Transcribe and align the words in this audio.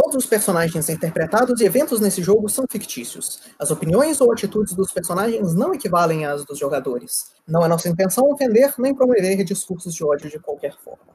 Todos 0.00 0.14
os 0.14 0.26
personagens 0.26 0.88
interpretados 0.88 1.60
e 1.60 1.64
eventos 1.64 1.98
nesse 1.98 2.22
jogo 2.22 2.48
são 2.48 2.64
fictícios. 2.70 3.40
As 3.58 3.72
opiniões 3.72 4.20
ou 4.20 4.32
atitudes 4.32 4.72
dos 4.72 4.92
personagens 4.92 5.56
não 5.56 5.74
equivalem 5.74 6.24
às 6.24 6.44
dos 6.44 6.56
jogadores. 6.56 7.34
Não 7.48 7.64
é 7.64 7.68
nossa 7.68 7.88
intenção 7.88 8.30
ofender 8.30 8.72
nem 8.78 8.94
promover 8.94 9.42
discursos 9.42 9.92
de 9.92 10.04
ódio 10.04 10.30
de 10.30 10.38
qualquer 10.38 10.76
forma. 10.78 11.14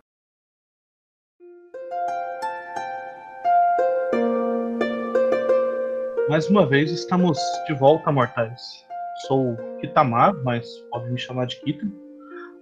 Mais 6.28 6.50
uma 6.50 6.68
vez 6.68 6.92
estamos 6.92 7.40
de 7.66 7.74
volta, 7.74 8.12
mortais. 8.12 8.86
Sou 9.28 9.56
Kitamar, 9.80 10.36
mas 10.44 10.68
pode 10.92 11.10
me 11.10 11.18
chamar 11.18 11.48
de 11.48 11.56
Kita. 11.62 11.88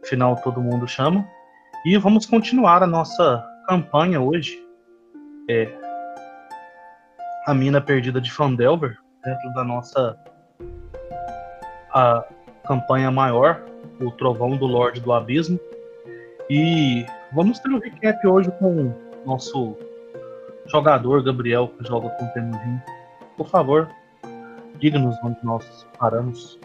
Afinal, 0.04 0.36
todo 0.44 0.62
mundo 0.62 0.88
chama. 0.88 1.28
E 1.84 1.98
vamos 1.98 2.28
continuar 2.28 2.84
a 2.84 2.88
nossa 2.88 3.44
campanha 3.68 4.22
hoje. 4.22 4.64
É, 5.50 5.81
a 7.46 7.54
mina 7.54 7.82
perdida 7.82 8.22
de 8.22 8.32
Fandelver, 8.32 8.98
dentro 9.24 9.54
da 9.54 9.64
nossa 9.64 10.18
a 11.94 12.24
campanha 12.66 13.12
maior, 13.12 13.64
o 14.00 14.12
Trovão 14.12 14.56
do 14.56 14.66
Lorde 14.66 15.00
do 15.00 15.12
Abismo. 15.12 15.60
E 16.50 17.06
vamos 17.34 17.60
ter 17.60 17.70
um 17.70 17.80
recap 17.80 18.26
hoje 18.28 18.52
com 18.60 18.94
nosso 19.26 19.76
jogador 20.68 21.24
Gabriel, 21.24 21.70
que 21.70 21.88
joga 21.88 22.10
com 22.10 22.26
o 22.26 22.28
Temujin. 22.30 22.80
Por 23.38 23.48
favor, 23.48 23.90
diga-nos 24.80 25.16
onde 25.24 25.38
nós 25.44 25.86
paramos. 25.98 26.60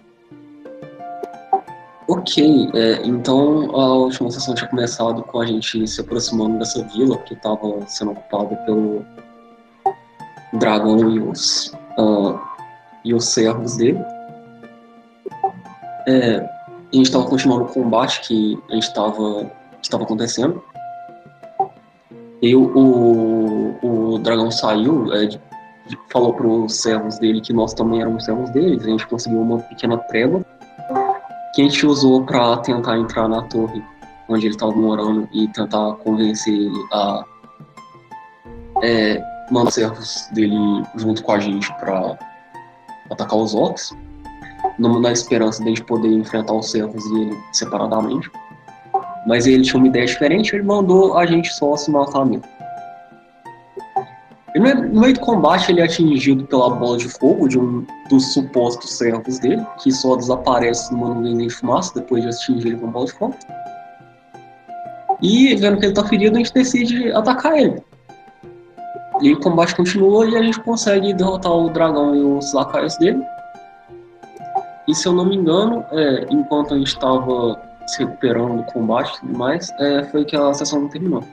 Ok, 2.09 2.71
é, 2.75 3.05
então 3.05 3.69
a 3.75 3.95
última 3.95 4.31
sessão 4.31 4.55
tinha 4.55 4.69
começado 4.69 5.23
com 5.25 5.41
a 5.41 5.47
gente 5.47 5.87
se 5.89 6.01
aproximando 6.01 6.59
dessa 6.59 6.85
vila 6.85 7.19
que 7.19 7.35
estava 7.35 7.85
sendo 7.89 8.13
ocupada 8.13 8.55
pelo 8.59 9.05
dragão 10.59 11.11
e 11.11 11.21
os, 11.21 11.73
uh, 11.99 12.39
e 13.05 13.15
os 13.15 13.27
servos 13.27 13.77
dele. 13.77 14.01
É, 16.09 16.37
a 16.39 16.97
gente 16.97 17.07
estava 17.07 17.25
continuando 17.27 17.65
o 17.65 17.69
combate 17.69 18.21
que 18.21 18.59
a 18.71 18.75
gente 18.75 18.85
estava 18.85 19.51
estava 19.83 20.05
acontecendo. 20.05 20.63
E 22.43 22.55
o, 22.55 22.63
o, 22.77 24.15
o 24.15 24.19
dragão 24.19 24.51
saiu, 24.51 25.13
é, 25.13 25.29
falou 26.11 26.35
para 26.35 26.47
os 26.47 26.77
servos 26.77 27.19
dele 27.19 27.41
que 27.41 27.53
nós 27.53 27.73
também 27.73 28.01
éramos 28.01 28.25
servos 28.25 28.51
deles. 28.51 28.83
A 28.83 28.91
gente 28.91 29.07
conseguiu 29.07 29.41
uma 29.41 29.59
pequena 29.59 29.97
trégua 29.99 30.45
que 31.55 31.63
a 31.63 31.65
gente 31.65 31.87
usou 31.87 32.23
para 32.25 32.59
tentar 32.59 32.99
entrar 32.99 33.29
na 33.29 33.43
torre 33.43 33.83
onde 34.29 34.47
ele 34.47 34.55
estava 34.55 34.73
morando 34.73 35.29
e 35.33 35.49
tentar 35.49 35.95
convencer 35.97 36.53
ele 36.53 36.87
a 36.93 37.25
é, 38.83 39.36
mandar 39.51 39.71
servos 39.71 40.29
dele 40.33 40.57
junto 40.97 41.23
com 41.23 41.33
a 41.33 41.39
gente 41.39 41.73
para 41.79 42.19
atacar 43.11 43.39
os 43.39 43.55
orcs, 43.55 43.97
na 44.79 45.13
esperança 45.13 45.63
de 45.63 45.67
a 45.67 45.69
gente 45.69 45.85
poder 45.85 46.09
enfrentar 46.09 46.53
os 46.53 46.71
servos 46.71 47.05
e 47.07 47.21
ele 47.21 47.39
separadamente. 47.53 48.31
Mas 49.27 49.47
ele 49.47 49.63
tinha 49.63 49.79
uma 49.79 49.89
ideia 49.89 50.07
diferente, 50.07 50.55
ele 50.55 50.65
mandou 50.65 51.17
a 51.17 51.27
gente 51.27 51.53
só 51.55 51.77
se 51.77 51.91
matar 51.91 52.25
mesmo. 52.25 52.45
E 54.55 54.59
no 54.59 55.01
meio 55.01 55.13
do 55.13 55.21
combate 55.21 55.71
ele 55.71 55.83
é 55.83 55.85
atingido 55.85 56.47
pela 56.47 56.71
bola 56.71 56.97
de 56.97 57.09
fogo 57.09 57.47
de 57.47 57.59
um 57.59 57.85
dos 58.09 58.33
supostos 58.33 58.97
servos 58.97 59.39
dele, 59.39 59.63
que 59.83 59.93
só 59.93 60.17
desaparece 60.17 60.93
numa 60.93 61.15
nuvem 61.15 61.47
de 61.47 61.51
fumaça 61.51 61.93
depois 61.95 62.23
de 62.23 62.31
atingir 62.31 62.69
ele 62.69 62.79
com 62.79 62.87
a 62.87 62.91
bola 62.91 63.07
de 63.07 63.13
fogo. 63.13 63.37
E 65.21 65.55
vendo 65.57 65.79
que 65.79 65.87
ele 65.87 65.95
tá 65.95 66.05
ferido, 66.05 66.37
a 66.37 66.39
gente 66.39 66.55
decide 66.55 67.13
atacar 67.13 67.59
ele. 67.59 67.83
E 69.21 69.33
o 69.33 69.41
combate 69.41 69.75
continua 69.75 70.27
e 70.27 70.37
a 70.37 70.43
gente 70.43 70.61
consegue 70.61 71.15
derrotar 71.15 71.53
o 71.53 71.71
dragão 71.71 72.15
e 72.15 72.23
os 72.23 72.53
lacaios 72.53 72.97
dele. 72.97 73.25
E 74.87 74.95
se 74.95 75.09
eu 75.09 75.13
não 75.13 75.25
me 75.25 75.37
engano, 75.37 75.85
é, 75.91 76.27
enquanto 76.31 76.75
a 76.75 76.79
gente 76.79 76.89
estava 76.89 77.61
se 77.87 78.01
recuperando 78.05 78.59
do 78.59 78.63
combate 78.65 79.17
e 79.17 79.21
tudo 79.21 79.39
mais, 79.39 79.71
é, 79.81 80.05
foi 80.05 80.25
que 80.25 80.37
a 80.37 80.53
sessão 80.53 80.83
não 80.83 80.89
terminou. 80.89 81.25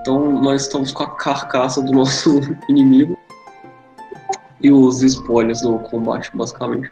Então 0.00 0.32
nós 0.42 0.62
estamos 0.62 0.92
com 0.92 1.02
a 1.02 1.10
carcaça 1.16 1.82
do 1.82 1.92
nosso 1.92 2.40
inimigo 2.68 3.16
e 4.60 4.72
os 4.72 5.02
spoilers 5.02 5.60
do 5.60 5.78
combate, 5.80 6.30
basicamente. 6.34 6.88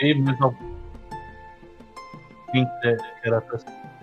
E 0.00 0.14
mais 2.62 3.64
algum 3.64 3.94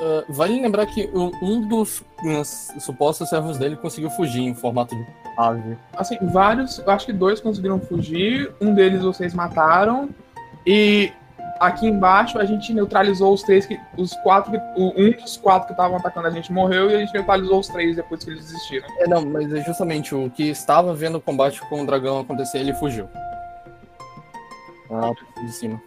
Uh, 0.00 0.24
vale 0.30 0.58
lembrar 0.58 0.86
que 0.86 1.10
um 1.14 1.68
dos 1.68 2.00
uh, 2.00 2.80
supostos 2.80 3.28
servos 3.28 3.58
dele 3.58 3.76
conseguiu 3.76 4.08
fugir 4.08 4.40
em 4.40 4.54
formato 4.54 4.96
de 4.96 5.06
ave. 5.36 5.76
Assim, 5.94 6.16
vários, 6.22 6.80
acho 6.88 7.04
que 7.04 7.12
dois 7.12 7.38
conseguiram 7.38 7.78
fugir, 7.78 8.50
um 8.62 8.72
deles 8.72 9.02
vocês 9.02 9.34
mataram, 9.34 10.08
e 10.66 11.12
aqui 11.60 11.86
embaixo 11.86 12.38
a 12.38 12.46
gente 12.46 12.72
neutralizou 12.72 13.34
os 13.34 13.42
três, 13.42 13.66
que, 13.66 13.78
os 13.94 14.14
quatro, 14.22 14.58
um 14.74 15.10
dos 15.10 15.36
quatro 15.36 15.66
que 15.66 15.74
estavam 15.74 15.98
atacando 15.98 16.28
a 16.28 16.30
gente 16.30 16.50
morreu 16.50 16.90
e 16.90 16.94
a 16.94 16.98
gente 17.00 17.12
neutralizou 17.12 17.60
os 17.60 17.68
três 17.68 17.96
depois 17.96 18.24
que 18.24 18.30
eles 18.30 18.46
desistiram. 18.46 18.88
É, 19.00 19.06
não, 19.06 19.26
mas 19.26 19.52
é 19.52 19.62
justamente 19.62 20.14
o 20.14 20.30
que 20.30 20.44
estava 20.44 20.94
vendo 20.94 21.18
o 21.18 21.20
combate 21.20 21.60
com 21.68 21.82
o 21.82 21.86
dragão 21.86 22.20
acontecer, 22.20 22.60
ele 22.60 22.72
fugiu. 22.72 23.06
Ah, 24.90 25.12
de 25.44 25.52
cima. 25.52 25.80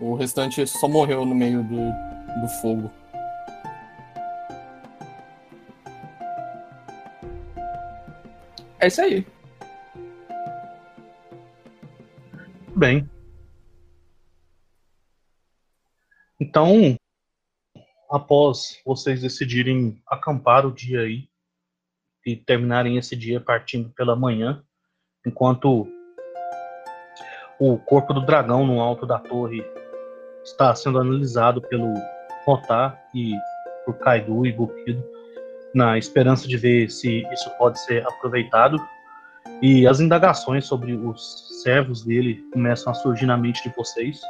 O 0.00 0.14
restante 0.14 0.64
só 0.66 0.88
morreu 0.88 1.24
no 1.24 1.34
meio 1.34 1.62
do, 1.64 2.40
do 2.40 2.48
fogo. 2.60 2.90
É 8.80 8.86
isso 8.86 9.00
aí. 9.00 9.26
Bem. 12.76 13.10
Então, 16.40 16.96
após 18.08 18.80
vocês 18.86 19.20
decidirem 19.20 20.00
acampar 20.06 20.64
o 20.64 20.72
dia 20.72 21.00
aí 21.00 21.28
e 22.24 22.36
terminarem 22.36 22.96
esse 22.96 23.16
dia 23.16 23.40
partindo 23.40 23.90
pela 23.90 24.14
manhã, 24.14 24.62
enquanto 25.26 25.88
o 27.58 27.76
corpo 27.78 28.14
do 28.14 28.24
dragão 28.24 28.64
no 28.64 28.80
alto 28.80 29.04
da 29.04 29.18
torre 29.18 29.64
está 30.50 30.74
sendo 30.74 30.98
analisado 30.98 31.60
pelo 31.62 31.94
Rotar 32.44 32.98
e 33.14 33.32
por 33.84 33.94
Kaidu 33.98 34.46
e 34.46 34.52
Bukido, 34.52 35.02
na 35.74 35.98
esperança 35.98 36.48
de 36.48 36.56
ver 36.56 36.90
se 36.90 37.26
isso 37.32 37.50
pode 37.58 37.78
ser 37.80 38.06
aproveitado. 38.06 38.78
E 39.62 39.86
as 39.86 40.00
indagações 40.00 40.66
sobre 40.66 40.92
os 40.92 41.62
servos 41.62 42.04
dele 42.04 42.42
começam 42.52 42.92
a 42.92 42.94
surgir 42.94 43.26
na 43.26 43.36
mente 43.36 43.62
de 43.62 43.74
vocês. 43.74 44.20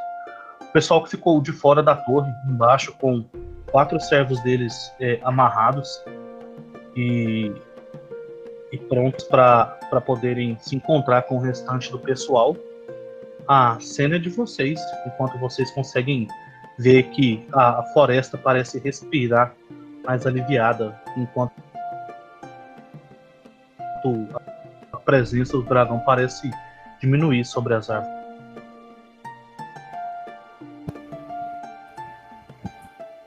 O 0.61 0.73
pessoal 0.73 1.03
que 1.03 1.11
ficou 1.11 1.41
de 1.41 1.53
fora 1.53 1.83
da 1.83 1.97
torre, 1.97 2.31
embaixo, 2.49 2.93
com 3.01 3.25
quatro 3.71 4.01
servos 4.01 4.41
deles 4.43 4.93
é, 5.01 5.19
amarrados 5.23 6.03
e, 6.97 7.53
e 8.73 8.79
prontos 8.79 9.25
para 9.25 10.01
poderem 10.05 10.57
se 10.61 10.77
encontrar 10.77 11.23
com 11.23 11.37
o 11.37 11.41
restante 11.41 11.91
do 11.91 11.99
pessoal 11.99 12.57
a 13.49 13.79
cena 13.81 14.21
de 14.21 14.29
vocês, 14.29 14.79
enquanto 15.07 15.39
vocês 15.39 15.71
conseguem 15.71 16.29
ver 16.79 17.05
que 17.05 17.47
a, 17.53 17.83
floresta 17.95 18.37
parece 18.37 18.79
respirar 18.79 19.55
mais 20.05 20.27
aliviada, 20.27 21.01
enquanto 21.17 21.55
a 24.93 24.97
presença 24.99 25.53
do 25.57 25.63
dragão 25.63 25.99
parece 26.01 26.51
diminuir 27.01 27.45
sobre 27.45 27.75
as 27.75 27.89
árvores. 27.91 28.19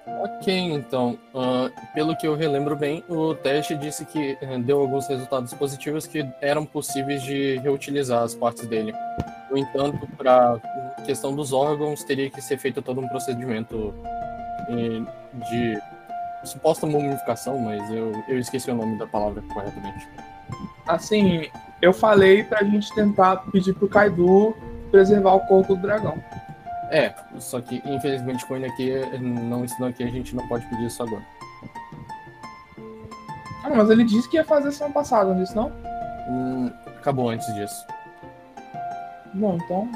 Ok, 0.05 0.53
então, 0.53 1.19
uh, 1.35 1.69
pelo 1.93 2.15
que 2.15 2.25
eu 2.25 2.35
relembro 2.35 2.75
bem, 2.75 3.03
o 3.07 3.35
teste 3.35 3.75
disse 3.75 4.05
que 4.05 4.37
uh, 4.41 4.59
deu 4.59 4.79
alguns 4.79 5.07
resultados 5.07 5.53
positivos 5.53 6.07
que 6.07 6.27
eram 6.41 6.65
possíveis 6.65 7.21
de 7.21 7.57
reutilizar 7.57 8.23
as 8.23 8.33
partes 8.33 8.65
dele. 8.65 8.93
No 9.51 9.57
entanto, 9.57 10.07
para 10.17 10.57
questão 11.05 11.35
dos 11.35 11.51
órgãos, 11.51 12.05
teria 12.05 12.29
que 12.29 12.41
ser 12.41 12.57
feito 12.57 12.81
todo 12.81 13.01
um 13.01 13.07
procedimento 13.09 13.93
eh, 14.69 15.01
de 15.49 15.81
suposta 16.45 16.87
mumificação, 16.87 17.59
mas 17.59 17.91
eu, 17.91 18.13
eu 18.29 18.39
esqueci 18.39 18.71
o 18.71 18.75
nome 18.75 18.97
da 18.97 19.05
palavra 19.05 19.43
corretamente. 19.53 20.07
Assim, 20.87 21.49
eu 21.81 21.91
falei 21.91 22.45
pra 22.45 22.63
gente 22.63 22.93
tentar 22.95 23.37
pedir 23.51 23.73
pro 23.73 23.89
Kaido 23.89 24.55
preservar 24.89 25.33
o 25.33 25.41
corpo 25.41 25.75
do 25.75 25.81
dragão. 25.81 26.17
É, 26.89 27.13
só 27.37 27.61
que 27.61 27.81
infelizmente 27.85 28.45
com 28.45 28.55
ele 28.55 28.65
aqui, 28.65 28.91
não 29.19 29.65
ensinou 29.65 29.89
aqui, 29.89 30.03
a 30.03 30.09
gente 30.09 30.35
não 30.35 30.47
pode 30.47 30.65
pedir 30.67 30.85
isso 30.85 31.03
agora. 31.03 31.23
Ah, 33.63 33.69
mas 33.69 33.89
ele 33.89 34.03
disse 34.03 34.29
que 34.29 34.37
ia 34.37 34.45
fazer 34.45 34.71
semana 34.71 34.93
passada, 34.93 35.33
não 35.33 35.41
disse 35.41 35.55
não? 35.55 35.71
Hum, 36.29 36.71
acabou 36.97 37.29
antes 37.29 37.53
disso. 37.53 37.85
Bom, 39.33 39.57
então. 39.63 39.89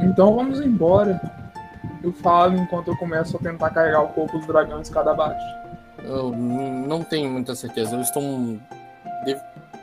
Então 0.00 0.34
vamos 0.34 0.60
embora. 0.60 1.20
Eu 2.02 2.12
falo 2.12 2.56
enquanto 2.56 2.88
eu 2.88 2.96
começo 2.96 3.36
a 3.36 3.40
tentar 3.40 3.70
carregar 3.70 4.02
o 4.02 4.08
corpo 4.08 4.38
do 4.38 4.46
dragão 4.46 4.80
escada 4.80 5.12
abaixo. 5.12 5.44
Eu 6.04 6.32
não 6.32 7.02
tenho 7.04 7.30
muita 7.30 7.54
certeza. 7.54 7.94
Eu 7.96 8.00
estou. 8.00 8.22
um- 8.22 8.58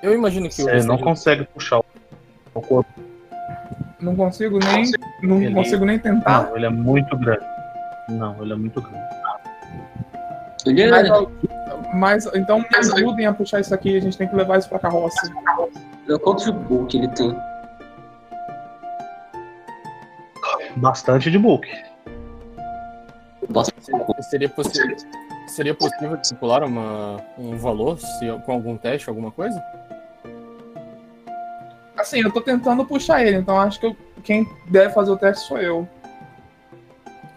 Eu 0.02 0.14
imagino 0.14 0.48
que 0.50 0.56
Você 0.56 0.84
não 0.84 0.98
consegue 0.98 1.46
puxar 1.46 1.80
o 2.54 2.62
corpo. 2.62 2.90
Não 4.00 4.16
consigo 4.16 4.60
nem. 4.60 4.92
Não 5.22 5.42
Ele- 5.42 5.54
consigo 5.54 5.86
nem 5.86 6.00
tentar. 6.00 6.44
Não, 6.48 6.56
ele 6.58 6.66
é 6.66 6.70
muito 6.70 7.18
grande. 7.18 7.46
Não, 8.10 8.42
ele 8.42 8.54
é 8.54 8.56
muito 8.56 8.82
grande. 8.82 9.06
Ele 10.66 10.82
é. 10.84 10.88
Mas, 10.90 11.12
mas 11.94 12.26
então 12.36 12.60
me 12.60 12.68
ajudem 12.78 13.26
a 13.26 13.34
puxar 13.34 13.60
isso 13.62 13.74
aqui, 13.74 13.96
a 13.98 14.02
gente 14.02 14.18
tem 14.18 14.28
que 14.28 14.36
levar 14.36 14.58
isso 14.60 14.68
pra 14.70 14.80
carroça. 14.80 15.32
é 16.10 16.18
Quanto 16.18 16.44
de 16.46 16.52
book 16.52 16.98
ele 16.98 17.08
tem? 17.10 17.36
Bastante 20.76 21.30
de 21.32 21.38
book. 21.38 21.68
Bastante. 23.50 23.80
Seria 24.30 24.50
possível. 24.50 24.96
Seria 25.48 25.74
possível 25.74 26.16
estipular 26.22 26.64
uma, 26.64 27.18
um 27.38 27.58
valor 27.58 27.98
se, 27.98 28.32
com 28.46 28.52
algum 28.52 28.78
teste, 28.78 29.10
alguma 29.10 29.32
coisa? 29.32 29.60
Assim, 31.98 32.22
eu 32.22 32.32
tô 32.32 32.40
tentando 32.40 32.86
puxar 32.86 33.26
ele, 33.26 33.38
então 33.38 33.60
acho 33.60 33.80
que 33.80 33.88
eu- 33.88 33.96
quem 34.24 34.48
deve 34.68 34.94
fazer 34.94 35.12
o 35.12 35.18
teste 35.18 35.48
sou 35.48 35.58
eu. 35.58 35.88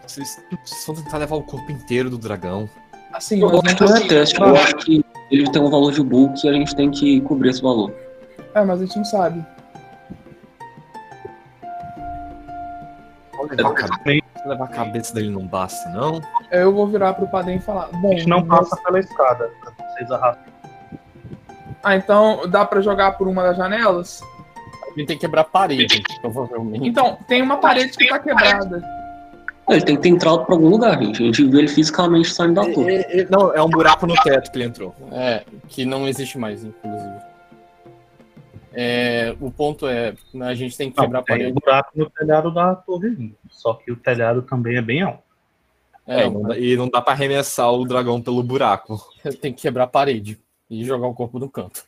Vocês, 0.06 0.40
vocês 0.64 0.84
vão 0.86 0.94
tentar 0.96 1.18
levar 1.18 1.36
o 1.36 1.42
corpo 1.42 1.72
inteiro 1.72 2.10
do 2.10 2.18
dragão. 2.18 2.68
Assim, 3.12 3.40
Eu 3.40 3.48
mas 3.48 3.64
acho 3.64 3.76
que 3.76 3.84
não 3.84 3.96
é 3.96 4.08
teste, 4.08 4.40
eu 4.40 4.56
acho 4.56 4.76
que 4.76 5.04
ele 5.30 5.50
tem 5.50 5.62
um 5.62 5.70
valor 5.70 5.92
de 5.92 6.02
book 6.02 6.44
e 6.44 6.48
a 6.48 6.52
gente 6.52 6.76
tem 6.76 6.90
que 6.90 7.20
cobrir 7.22 7.48
esse 7.50 7.62
valor. 7.62 7.92
É, 8.54 8.62
mas 8.62 8.80
a 8.80 8.84
gente 8.84 8.96
não 8.96 9.04
sabe. 9.04 9.44
Levar 13.50 13.70
a, 13.70 13.74
cabe- 13.74 14.24
levar 14.46 14.64
a 14.64 14.68
cabeça 14.68 15.14
dele 15.14 15.30
não 15.30 15.46
basta, 15.46 15.88
não? 15.90 16.20
Eu 16.50 16.72
vou 16.72 16.86
virar 16.86 17.14
pro 17.14 17.26
Padem 17.26 17.56
e 17.56 17.60
falar. 17.60 17.88
Bom, 17.92 18.12
A 18.12 18.14
gente 18.16 18.28
não 18.28 18.44
passa 18.44 18.76
pela 18.84 18.98
escada. 19.00 19.50
Vocês 19.94 20.10
arrastam. 20.10 20.52
Ah, 21.82 21.96
então 21.96 22.48
dá 22.48 22.64
pra 22.64 22.80
jogar 22.80 23.12
por 23.18 23.26
uma 23.28 23.42
das 23.42 23.56
janelas? 23.56 24.22
A 24.84 24.98
gente 24.98 25.06
tem 25.08 25.16
que 25.16 25.22
quebrar 25.22 25.40
a 25.40 25.44
parede, 25.44 26.02
provavelmente. 26.20 26.86
Então, 26.86 27.18
tem 27.26 27.42
uma 27.42 27.56
parede 27.56 27.96
que 27.96 28.06
tá 28.08 28.18
quebrada. 28.18 28.82
Ele 29.68 29.80
tem 29.80 29.96
que 29.96 30.02
ter 30.02 30.08
entrado 30.10 30.44
pra 30.44 30.54
algum 30.54 30.68
lugar, 30.68 30.98
gente. 31.02 31.22
A 31.22 31.26
gente 31.26 31.44
viu 31.44 31.58
ele 31.58 31.68
fisicamente 31.68 32.30
saindo 32.30 32.54
da 32.54 32.62
torre. 32.72 32.96
É, 32.96 33.20
é, 33.20 33.26
não, 33.30 33.54
é 33.54 33.62
um 33.62 33.68
buraco 33.70 34.06
no 34.06 34.14
teto 34.22 34.50
que 34.50 34.58
ele 34.58 34.64
entrou. 34.66 34.94
É, 35.12 35.42
que 35.68 35.84
não 35.84 36.06
existe 36.06 36.36
mais, 36.36 36.62
inclusive. 36.64 37.14
É, 38.74 39.34
o 39.40 39.50
ponto 39.50 39.86
é, 39.86 40.14
a 40.40 40.54
gente 40.54 40.76
tem 40.76 40.90
que 40.90 40.96
Não, 40.96 41.04
quebrar 41.04 41.20
a 41.20 41.22
tem 41.22 41.34
um 41.34 41.38
parede. 41.38 41.52
buraco 41.60 41.90
no 41.94 42.10
telhado 42.10 42.52
da 42.52 42.74
torre. 42.74 43.34
Só 43.50 43.74
que 43.74 43.90
o 43.92 43.96
telhado 43.96 44.42
também 44.42 44.76
é 44.76 44.82
bem 44.82 45.02
alto. 45.02 45.22
É, 46.06 46.22
É, 46.22 46.30
não 46.30 46.42
dá- 46.42 46.58
e 46.58 46.76
não 46.76 46.88
dá 46.88 47.00
pra 47.00 47.12
arremessar 47.12 47.70
o 47.72 47.84
dragão 47.84 48.20
pelo 48.20 48.42
buraco. 48.42 48.98
tem 49.40 49.52
que 49.52 49.62
quebrar 49.62 49.84
a 49.84 49.88
parede 49.88 50.38
e 50.70 50.84
jogar 50.84 51.06
o 51.06 51.14
corpo 51.14 51.38
no 51.38 51.48
canto. 51.48 51.84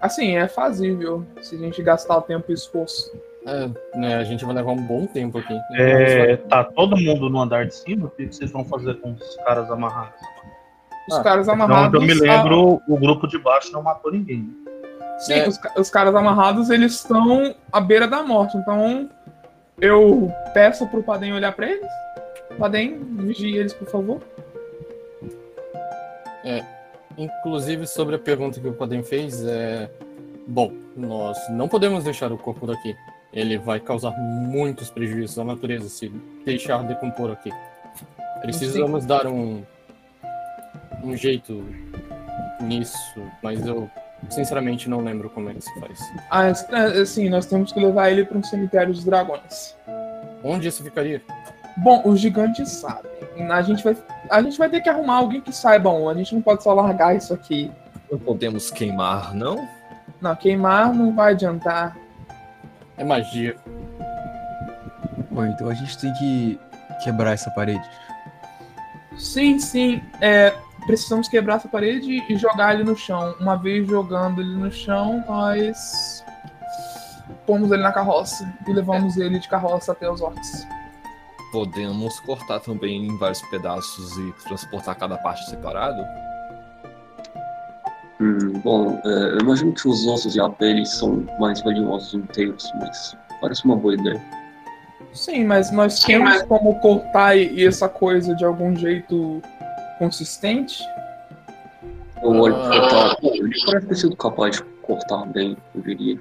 Assim, 0.00 0.36
é 0.36 0.46
fazível 0.48 1.24
se 1.40 1.54
a 1.54 1.58
gente 1.58 1.82
gastar 1.82 2.18
o 2.18 2.22
tempo 2.22 2.50
e 2.50 2.54
esforço. 2.54 3.10
É, 3.46 3.98
né, 3.98 4.14
a 4.16 4.24
gente 4.24 4.44
vai 4.44 4.54
levar 4.54 4.72
um 4.72 4.82
bom 4.86 5.06
tempo 5.06 5.38
aqui. 5.38 5.58
É, 5.74 6.36
tá 6.36 6.64
todo 6.64 6.96
mundo 6.96 7.28
no 7.28 7.40
andar 7.40 7.66
de 7.66 7.74
cima? 7.74 8.06
O 8.06 8.10
que 8.10 8.26
vocês 8.26 8.50
vão 8.50 8.64
fazer 8.64 8.94
com 9.00 9.12
os 9.12 9.36
caras 9.44 9.70
amarrados? 9.70 10.18
Os 11.08 11.16
Ah, 11.18 11.22
caras 11.22 11.46
Não, 11.46 11.54
amarrados. 11.54 12.00
eu 12.00 12.06
me 12.06 12.14
lembro, 12.14 12.80
o 12.88 12.96
grupo 12.98 13.26
de 13.26 13.38
baixo 13.38 13.70
não 13.72 13.82
matou 13.82 14.10
ninguém. 14.12 14.48
sim, 15.18 15.34
É. 15.34 15.48
os, 15.48 15.58
os 15.76 15.90
caras 15.90 16.14
amarrados, 16.14 16.70
eles 16.70 16.94
estão 16.94 17.54
à 17.72 17.80
beira 17.80 18.06
da 18.08 18.22
morte. 18.22 18.56
Então, 18.56 19.08
eu 19.80 20.32
peço 20.52 20.86
pro 20.88 21.02
Padem 21.02 21.32
olhar 21.32 21.52
pra 21.52 21.68
eles. 21.70 21.86
Padem, 22.58 22.98
vigie 23.18 23.56
eles, 23.56 23.72
por 23.74 23.88
favor. 23.88 24.20
Inclusive, 27.16 27.86
sobre 27.86 28.16
a 28.16 28.18
pergunta 28.18 28.60
que 28.60 28.66
o 28.66 28.72
Padem 28.72 29.02
fez, 29.02 29.44
é. 29.46 29.88
Bom, 30.46 30.72
nós 30.96 31.38
não 31.48 31.68
podemos 31.68 32.04
deixar 32.04 32.32
o 32.32 32.36
corpo 32.38 32.66
daqui. 32.66 32.94
Ele 33.32 33.56
vai 33.56 33.80
causar 33.80 34.10
muitos 34.18 34.90
prejuízos 34.90 35.38
à 35.38 35.44
natureza 35.44 35.88
se 35.88 36.08
deixar 36.44 36.82
decompor 36.84 37.30
aqui. 37.30 37.50
Precisamos 38.42 39.06
dar 39.06 39.26
um. 39.26 39.62
Um 41.04 41.16
jeito 41.16 41.64
nisso, 42.60 42.98
mas 43.42 43.64
eu 43.66 43.88
sinceramente 44.30 44.88
não 44.88 45.00
lembro 45.00 45.28
como 45.30 45.50
é 45.50 45.54
que 45.54 45.60
se 45.60 45.80
faz. 45.80 46.00
Ah, 46.30 46.48
es- 46.50 46.66
é, 46.70 47.00
assim, 47.02 47.28
nós 47.28 47.46
temos 47.46 47.72
que 47.72 47.80
levar 47.80 48.10
ele 48.10 48.24
para 48.24 48.38
um 48.38 48.42
cemitério 48.42 48.92
dos 48.92 49.04
dragões. 49.04 49.76
Onde 50.42 50.68
isso 50.68 50.82
ficaria? 50.82 51.22
Bom, 51.76 52.02
os 52.04 52.20
gigantes 52.20 52.70
sabem. 52.70 53.10
A 53.50 53.62
gente 53.62 53.82
vai, 53.82 53.96
a 54.30 54.42
gente 54.42 54.56
vai 54.56 54.68
ter 54.68 54.80
que 54.80 54.88
arrumar 54.88 55.16
alguém 55.16 55.40
que 55.40 55.52
saiba 55.52 55.90
onde. 55.90 56.20
A 56.20 56.22
gente 56.22 56.34
não 56.34 56.42
pode 56.42 56.62
só 56.62 56.72
largar 56.72 57.16
isso 57.16 57.34
aqui. 57.34 57.70
Não 58.10 58.18
podemos 58.18 58.70
queimar, 58.70 59.34
não? 59.34 59.68
Não, 60.20 60.34
queimar 60.36 60.94
não 60.94 61.14
vai 61.14 61.32
adiantar. 61.32 61.96
É 62.96 63.02
magia. 63.04 63.56
Bom, 65.30 65.44
então 65.46 65.68
a 65.68 65.74
gente 65.74 65.98
tem 65.98 66.12
que 66.14 66.60
quebrar 67.02 67.32
essa 67.32 67.50
parede. 67.50 67.84
Sim, 69.18 69.58
sim. 69.58 70.00
É, 70.20 70.54
precisamos 70.86 71.28
quebrar 71.28 71.56
essa 71.56 71.68
parede 71.68 72.22
e 72.28 72.36
jogar 72.36 72.74
ele 72.74 72.84
no 72.84 72.96
chão. 72.96 73.34
Uma 73.40 73.56
vez 73.56 73.88
jogando 73.88 74.40
ele 74.40 74.54
no 74.54 74.70
chão, 74.70 75.24
nós 75.26 76.24
pomos 77.46 77.70
ele 77.70 77.82
na 77.82 77.92
carroça 77.92 78.52
e 78.66 78.72
levamos 78.72 79.16
ele 79.16 79.38
de 79.38 79.48
carroça 79.48 79.92
até 79.92 80.10
os 80.10 80.20
orcs. 80.20 80.66
Podemos 81.52 82.18
cortar 82.20 82.60
também 82.60 83.06
em 83.06 83.16
vários 83.16 83.40
pedaços 83.42 84.16
e 84.18 84.32
transportar 84.44 84.96
cada 84.96 85.16
parte 85.18 85.48
separado? 85.48 86.04
Hum, 88.20 88.60
bom, 88.62 89.00
é, 89.04 89.08
eu 89.34 89.38
imagino 89.40 89.72
que 89.72 89.88
os 89.88 90.06
ossos 90.06 90.34
e 90.36 90.40
a 90.40 90.48
pele 90.48 90.84
são 90.86 91.24
mais 91.38 91.60
valiosos 91.62 92.14
inteiros, 92.14 92.72
mas 92.80 93.16
parece 93.40 93.64
uma 93.64 93.76
boa 93.76 93.94
ideia. 93.94 94.20
Sim, 95.12 95.44
mas 95.44 95.70
nós 95.70 96.00
temos 96.00 96.42
como 96.42 96.80
cortar 96.80 97.36
e 97.36 97.64
essa 97.64 97.88
coisa 97.88 98.34
de 98.34 98.44
algum 98.44 98.74
jeito 98.74 99.40
consistente? 99.98 100.82
Eu 102.22 102.30
olho 102.30 102.56
Ah. 102.56 102.88
pra. 102.88 103.16
Pô, 103.16 103.34
ele 103.34 103.52
parece 103.66 103.86
ter 103.86 103.94
sido 103.96 104.16
capaz 104.16 104.56
de 104.56 104.62
cortar 104.82 105.24
bem, 105.26 105.56
eu 105.74 105.80
diria. 105.82 106.20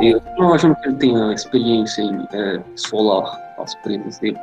Eu 0.00 0.20
não 0.38 0.48
imagino 0.48 0.76
que 0.76 0.88
ele 0.88 0.96
tenha 0.96 1.32
experiência 1.32 2.02
em 2.02 2.26
é, 2.32 2.60
esfolar 2.74 3.38
as 3.58 3.74
prendas 3.76 4.18
dele. 4.18 4.38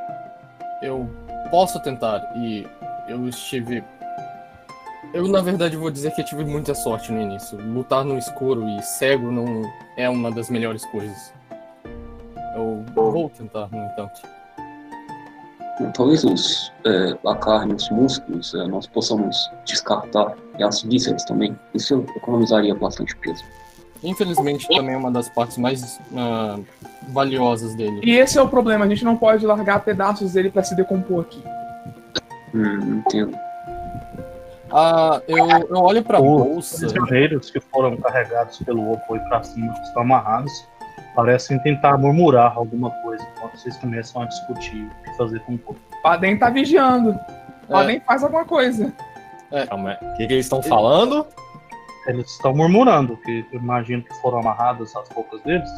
Eu 0.82 1.10
posso 1.52 1.80
tentar 1.82 2.22
e 2.36 2.68
eu 3.08 3.28
estive. 3.28 3.84
Eu, 5.14 5.28
na 5.28 5.42
verdade, 5.42 5.78
vou 5.78 5.90
dizer 5.92 6.12
que 6.12 6.22
eu 6.22 6.26
tive 6.26 6.44
muita 6.44 6.74
sorte 6.76 7.12
no 7.12 7.22
início. 7.22 7.58
Lutar 7.58 8.04
no 8.04 8.18
escuro 8.18 8.68
e 8.68 8.82
cego 8.82 9.32
não 9.32 9.64
é 9.96 10.10
uma 10.10 10.30
das 10.32 10.50
melhores 10.50 10.84
coisas. 10.88 11.34
Eu 12.56 12.84
vou 12.94 13.30
tentar, 13.30 13.70
no 13.72 13.84
entanto. 13.86 14.22
Talvez 15.94 16.24
os, 16.24 16.72
é, 16.86 17.18
a 17.28 17.36
carne, 17.36 17.74
os 17.74 17.90
músculos, 17.90 18.54
é, 18.56 18.66
nós 18.68 18.88
possamos 18.88 19.36
descartar 19.66 20.34
e 20.58 20.64
as 20.64 20.82
vísceras 20.84 21.26
também. 21.26 21.58
Isso 21.74 22.06
economizaria 22.16 22.74
bastante 22.74 23.16
peso. 23.18 23.44
Infelizmente, 24.04 24.68
também 24.68 24.94
é 24.96 24.98
uma 24.98 25.12
das 25.12 25.28
partes 25.30 25.58
mais 25.58 26.00
ah, 26.16 26.60
valiosas 27.10 27.76
dele. 27.76 28.02
E 28.04 28.12
esse 28.18 28.38
é 28.38 28.42
o 28.42 28.48
problema, 28.48 28.86
a 28.86 28.88
gente 28.88 29.04
não 29.04 29.18
pode 29.18 29.46
largar 29.46 29.84
pedaços 29.84 30.34
dele 30.34 30.50
para 30.50 30.64
se 30.64 30.76
decompor 30.76 31.22
aqui. 31.22 31.44
Hum, 32.54 33.00
entendo. 33.00 33.36
Ah, 34.72 35.22
eu, 35.28 35.48
eu 35.70 35.78
olho 35.78 36.04
pra 36.04 36.20
Os 36.20 36.26
bolsa. 36.26 36.78
prisioneiros 36.80 37.50
que 37.50 37.60
foram 37.60 37.98
carregados 37.98 38.60
pelo 38.60 38.92
opo 38.92 39.16
e 39.16 39.20
pra 39.22 39.44
cima, 39.44 39.74
estão 39.84 40.04
amarrados, 40.04 40.52
parecem 41.16 41.58
tentar 41.60 41.98
murmurar 41.98 42.54
alguma 42.58 42.90
coisa 43.02 43.26
enquanto 43.36 43.58
vocês 43.58 43.78
começam 43.78 44.22
a 44.22 44.26
discutir 44.26 44.84
o 44.86 45.04
que 45.04 45.18
fazer 45.18 45.40
com 45.42 45.54
o 45.54 45.58
corpo. 45.58 45.82
Padem 46.04 46.38
tá 46.38 46.50
vigiando. 46.50 47.12
É. 47.12 47.72
Padem 47.72 48.00
faz 48.02 48.24
alguma 48.24 48.46
coisa. 48.46 48.94
Calma 49.70 49.92
aí. 49.92 50.10
O 50.10 50.14
que, 50.18 50.28
que 50.28 50.34
eles 50.34 50.46
estão 50.46 50.62
falando? 50.62 51.26
Eles 52.08 52.30
estão 52.30 52.54
murmurando, 52.54 53.18
que 53.18 53.46
eu 53.52 53.60
imagino 53.60 54.04
que 54.04 54.14
foram 54.22 54.40
amarradas 54.40 54.96
as 54.96 55.10
roupas 55.10 55.42
deles. 55.42 55.70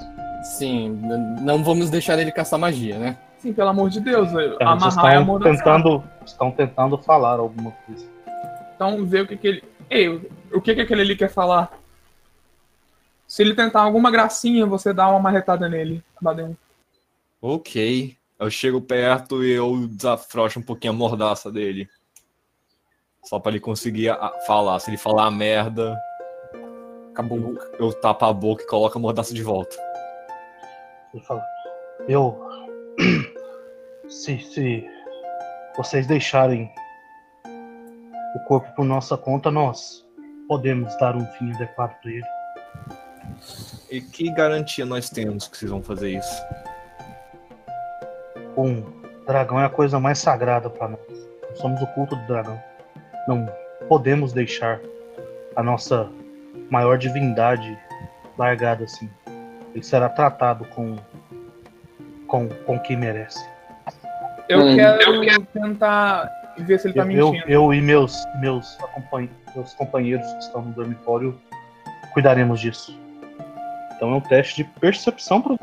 Sim, 0.43 0.99
não 1.41 1.63
vamos 1.63 1.89
deixar 1.89 2.17
ele 2.19 2.31
caçar 2.31 2.59
magia, 2.59 2.97
né? 2.97 3.17
Sim, 3.37 3.53
pelo 3.53 3.69
amor 3.69 3.89
de 3.89 3.99
Deus. 4.01 4.31
Eles 4.33 4.57
Amarrar 4.59 4.83
é 4.85 4.89
estão 4.89 5.07
amordaçar. 5.21 5.55
tentando, 5.57 6.03
estão 6.25 6.51
tentando 6.51 6.97
falar 6.97 7.39
alguma 7.39 7.71
coisa. 7.85 8.05
Então 8.75 9.05
vê 9.05 9.21
o 9.21 9.27
que, 9.27 9.37
que 9.37 9.47
ele. 9.47 9.63
Ei, 9.89 10.09
o- 10.09 10.21
o 10.53 10.59
que, 10.61 10.75
que 10.75 10.81
aquele 10.81 11.01
ali 11.01 11.15
quer 11.15 11.29
falar? 11.29 11.71
Se 13.27 13.41
ele 13.43 13.53
tentar 13.53 13.81
alguma 13.81 14.09
gracinha, 14.09 14.65
você 14.65 14.93
dá 14.93 15.07
uma 15.09 15.19
marretada 15.19 15.67
nele, 15.67 16.03
Badem. 16.21 16.57
Ok. 17.41 18.15
Eu 18.39 18.49
chego 18.49 18.79
perto 18.81 19.43
e 19.43 19.51
eu 19.51 19.87
desafrouxo 19.87 20.59
um 20.59 20.63
pouquinho 20.63 20.93
a 20.93 20.95
mordaça 20.95 21.51
dele. 21.51 21.89
Só 23.25 23.39
pra 23.39 23.51
ele 23.51 23.59
conseguir 23.59 24.09
a- 24.09 24.31
falar. 24.45 24.79
Se 24.79 24.89
ele 24.89 24.97
falar 24.97 25.29
merda, 25.31 25.97
Acabou. 27.11 27.37
eu, 27.39 27.57
eu 27.87 27.93
tapo 27.93 28.25
a 28.25 28.31
boca 28.31 28.63
e 28.63 28.67
coloco 28.67 28.97
a 28.97 29.01
mordaça 29.01 29.33
de 29.33 29.43
volta. 29.43 29.75
Ele 31.13 31.23
fala, 31.23 31.43
eu. 32.07 32.39
Se, 34.07 34.39
se 34.39 34.89
vocês 35.75 36.07
deixarem 36.07 36.71
o 38.35 38.39
corpo 38.47 38.73
por 38.73 38.85
nossa 38.85 39.17
conta, 39.17 39.51
nós 39.51 40.05
podemos 40.47 40.95
dar 40.97 41.13
um 41.17 41.25
fim 41.33 41.51
adequado 41.53 41.93
para 42.01 42.11
ele. 42.11 42.23
E 43.89 44.01
que 44.01 44.29
garantia 44.31 44.85
nós 44.85 45.09
temos 45.09 45.47
que 45.47 45.57
vocês 45.57 45.71
vão 45.71 45.81
fazer 45.81 46.11
isso? 46.17 46.43
Um 48.57 48.83
dragão 49.25 49.59
é 49.59 49.65
a 49.65 49.69
coisa 49.69 49.99
mais 49.99 50.17
sagrada 50.19 50.69
para 50.69 50.89
nós. 50.89 50.99
Nós 51.49 51.57
somos 51.59 51.81
o 51.81 51.87
culto 51.87 52.15
do 52.15 52.27
dragão. 52.27 52.61
Não 53.27 53.47
podemos 53.87 54.33
deixar 54.33 54.79
a 55.55 55.63
nossa 55.63 56.09
maior 56.69 56.97
divindade 56.97 57.77
largada 58.37 58.83
assim. 58.83 59.09
Ele 59.73 59.83
será 59.83 60.09
tratado 60.09 60.65
com 60.65 60.97
com 62.27 62.49
com 62.65 62.79
quem 62.79 62.97
merece. 62.97 63.39
Eu 64.49 64.59
Hum, 64.61 64.75
quero 64.75 65.45
tentar 65.53 66.29
ver 66.59 66.79
se 66.79 66.87
ele 66.87 66.93
tá 66.95 67.05
Eu, 67.05 67.11
eu, 67.11 67.31
mentindo. 67.31 67.51
eu 67.51 67.73
e 67.73 67.81
meus 67.81 68.15
meus, 68.39 68.77
meus 69.55 69.73
companheiros 69.75 70.25
que 70.33 70.39
estão 70.39 70.61
no 70.61 70.71
dormitório 70.73 71.39
cuidaremos 72.13 72.59
disso. 72.59 72.97
Então 73.97 74.13
é 74.13 74.15
um 74.17 74.21
teste 74.21 74.57
de 74.57 74.63
percepção 74.63 75.41
pro 75.41 75.59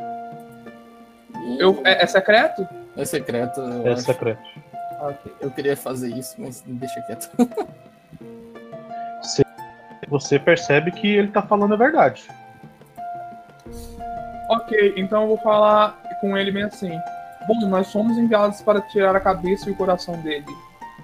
Eu- 1.58 1.80
é, 1.84 2.02
é 2.02 2.06
secreto? 2.06 2.66
É 2.96 3.04
secreto. 3.04 3.60
É 3.84 3.92
acho. 3.92 4.02
secreto. 4.02 4.42
Ok. 5.00 5.32
eu 5.40 5.50
queria 5.50 5.76
fazer 5.76 6.08
isso, 6.16 6.34
mas 6.38 6.62
deixa 6.66 7.00
quieto. 7.02 7.30
Você 10.08 10.38
percebe 10.38 10.90
que 10.92 11.06
ele 11.16 11.28
tá 11.28 11.42
falando 11.42 11.74
a 11.74 11.76
verdade. 11.76 12.28
Ok, 14.48 14.94
então 14.96 15.22
eu 15.22 15.28
vou 15.28 15.38
falar 15.38 16.00
com 16.20 16.36
ele 16.36 16.50
bem 16.52 16.64
assim. 16.64 16.98
Bom, 17.48 17.66
nós 17.68 17.86
somos 17.88 18.16
enviados 18.18 18.60
para 18.62 18.80
tirar 18.80 19.14
a 19.16 19.20
cabeça 19.20 19.68
e 19.68 19.72
o 19.72 19.76
coração 19.76 20.20
dele. 20.22 20.46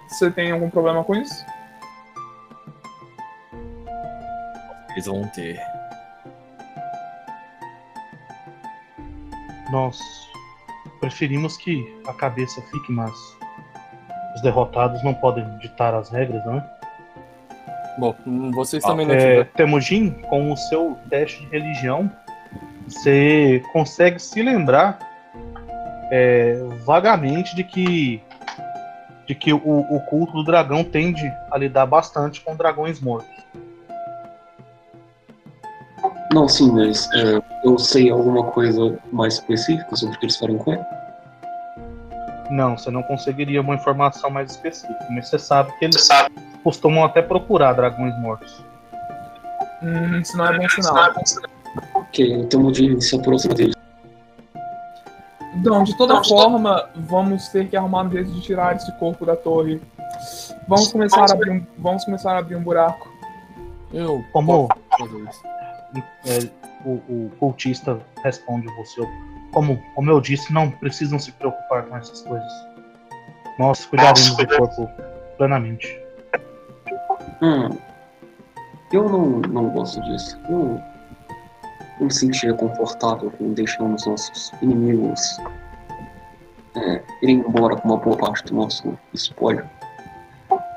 Você 0.09 0.31
tem 0.31 0.51
algum 0.53 0.69
problema 0.71 1.03
com 1.05 1.15
isso? 1.15 1.45
Eles 4.91 5.07
vão 5.07 5.27
ter. 5.29 5.61
Nós 9.71 10.01
preferimos 11.01 11.57
que 11.57 11.97
a 12.07 12.13
cabeça 12.13 12.61
fique, 12.71 12.93
mas 12.93 13.13
os 14.35 14.43
derrotados 14.43 15.03
não 15.03 15.15
podem 15.15 15.45
ditar 15.59 15.95
as 15.95 16.11
regras, 16.11 16.45
não 16.45 16.57
é? 16.57 16.71
Bom, 17.99 18.15
vocês 18.53 18.85
Ah, 18.85 18.89
também 18.89 19.07
não 19.07 19.15
É. 19.15 19.45
Temujin, 19.45 20.11
com 20.29 20.53
o 20.53 20.57
seu 20.57 20.97
teste 21.09 21.41
de 21.45 21.51
religião, 21.51 22.11
você 22.87 23.63
consegue 23.73 24.19
se 24.19 24.43
lembrar 24.43 24.99
é, 26.11 26.55
vagamente 26.85 27.55
de 27.55 27.65
que 27.65 28.23
de 29.27 29.35
que 29.37 29.53
o, 29.53 29.59
o 29.59 30.01
culto 30.07 30.33
do 30.33 30.43
dragão 30.43 30.83
tende 30.83 31.33
a 31.53 31.57
lidar 31.57 31.87
bastante 31.87 32.41
com 32.41 32.57
dragões 32.57 33.01
mortos. 33.01 33.31
Não, 36.33 36.49
sim, 36.49 36.71
mas 36.71 37.09
é, 37.13 37.43
eu 37.65 37.79
sei 37.79 38.11
alguma 38.11 38.45
coisa 38.45 38.99
mais 39.13 39.35
específica 39.35 39.97
sobre 39.97 40.15
o 40.15 40.19
que 40.19 40.27
eles 40.27 40.37
farem 40.37 40.59
com 40.59 40.73
ele. 40.73 40.85
Não, 42.51 42.77
você 42.77 42.91
não 42.91 43.03
conseguiria 43.03 43.61
uma 43.61 43.75
informação 43.75 44.31
mais 44.31 44.53
específica, 44.53 45.07
mas 45.11 45.29
você 45.29 45.39
sabe 45.39 45.73
que 45.79 45.85
eles 45.85 46.09
costumam 46.63 47.05
até 47.05 47.21
procurar 47.21 47.73
dragões 47.73 48.17
mortos. 48.21 48.65
Hum, 49.83 50.21
isso 50.21 50.37
não 50.37 50.47
é 50.47 50.59
bom 50.59 50.69
sinal. 50.69 51.15
Ok, 51.95 52.33
então 52.33 52.71
de 52.71 53.01
se 53.01 53.17
aproximar 53.17 53.57
dele. 53.57 53.75
Então, 55.55 55.83
de 55.83 55.97
toda 55.97 56.23
forma, 56.23 56.89
vamos 56.95 57.49
ter 57.49 57.69
que 57.69 57.77
arrumar 57.77 58.05
um 58.05 58.11
jeito 58.11 58.31
de 58.31 58.41
tirar 58.41 58.77
esse 58.77 58.91
corpo 58.99 59.27
da 59.27 59.35
torre. 59.35 59.81
Vamos 60.69 60.93
começar 60.93 61.29
a 61.29 61.33
abrir 61.33 61.51
um, 61.51 61.67
vamos 61.79 62.05
começar 62.05 62.35
a 62.35 62.39
abrir 62.39 62.57
um 62.57 62.63
buraco. 62.63 63.09
Eu 63.93 64.25
Como 64.33 64.69
posso 64.69 64.81
fazer 64.99 65.29
isso. 65.29 65.60
É, 65.97 66.51
o, 66.85 66.93
o 67.09 67.31
cultista 67.39 67.99
responde 68.23 68.67
você, 68.77 69.01
como, 69.53 69.83
como 69.95 70.11
eu 70.11 70.21
disse, 70.21 70.53
não 70.53 70.71
precisam 70.71 71.19
se 71.19 71.33
preocupar 71.33 71.85
com 71.85 71.97
essas 71.97 72.23
coisas. 72.23 72.53
Nós 73.59 73.85
cuidaremos 73.85 74.37
do 74.37 74.47
corpo 74.57 74.89
plenamente. 75.37 76.01
Hum, 77.43 77.77
eu 78.93 79.09
não, 79.09 79.27
não 79.41 79.71
gosto 79.71 80.01
disso. 80.03 80.39
Eu 80.49 80.81
não 81.99 82.07
me 82.07 82.13
sentia 82.13 82.55
confortável 82.55 83.31
com 83.33 83.53
deixando 83.53 83.95
os 83.95 84.07
nossos 84.07 84.53
inimigos 84.63 85.39
é, 86.77 87.03
irem 87.23 87.41
embora 87.41 87.77
com 87.77 87.89
uma 87.89 87.97
boa 87.97 88.17
parte 88.17 88.45
do 88.45 88.55
nosso 88.55 88.99
espólio. 89.13 89.69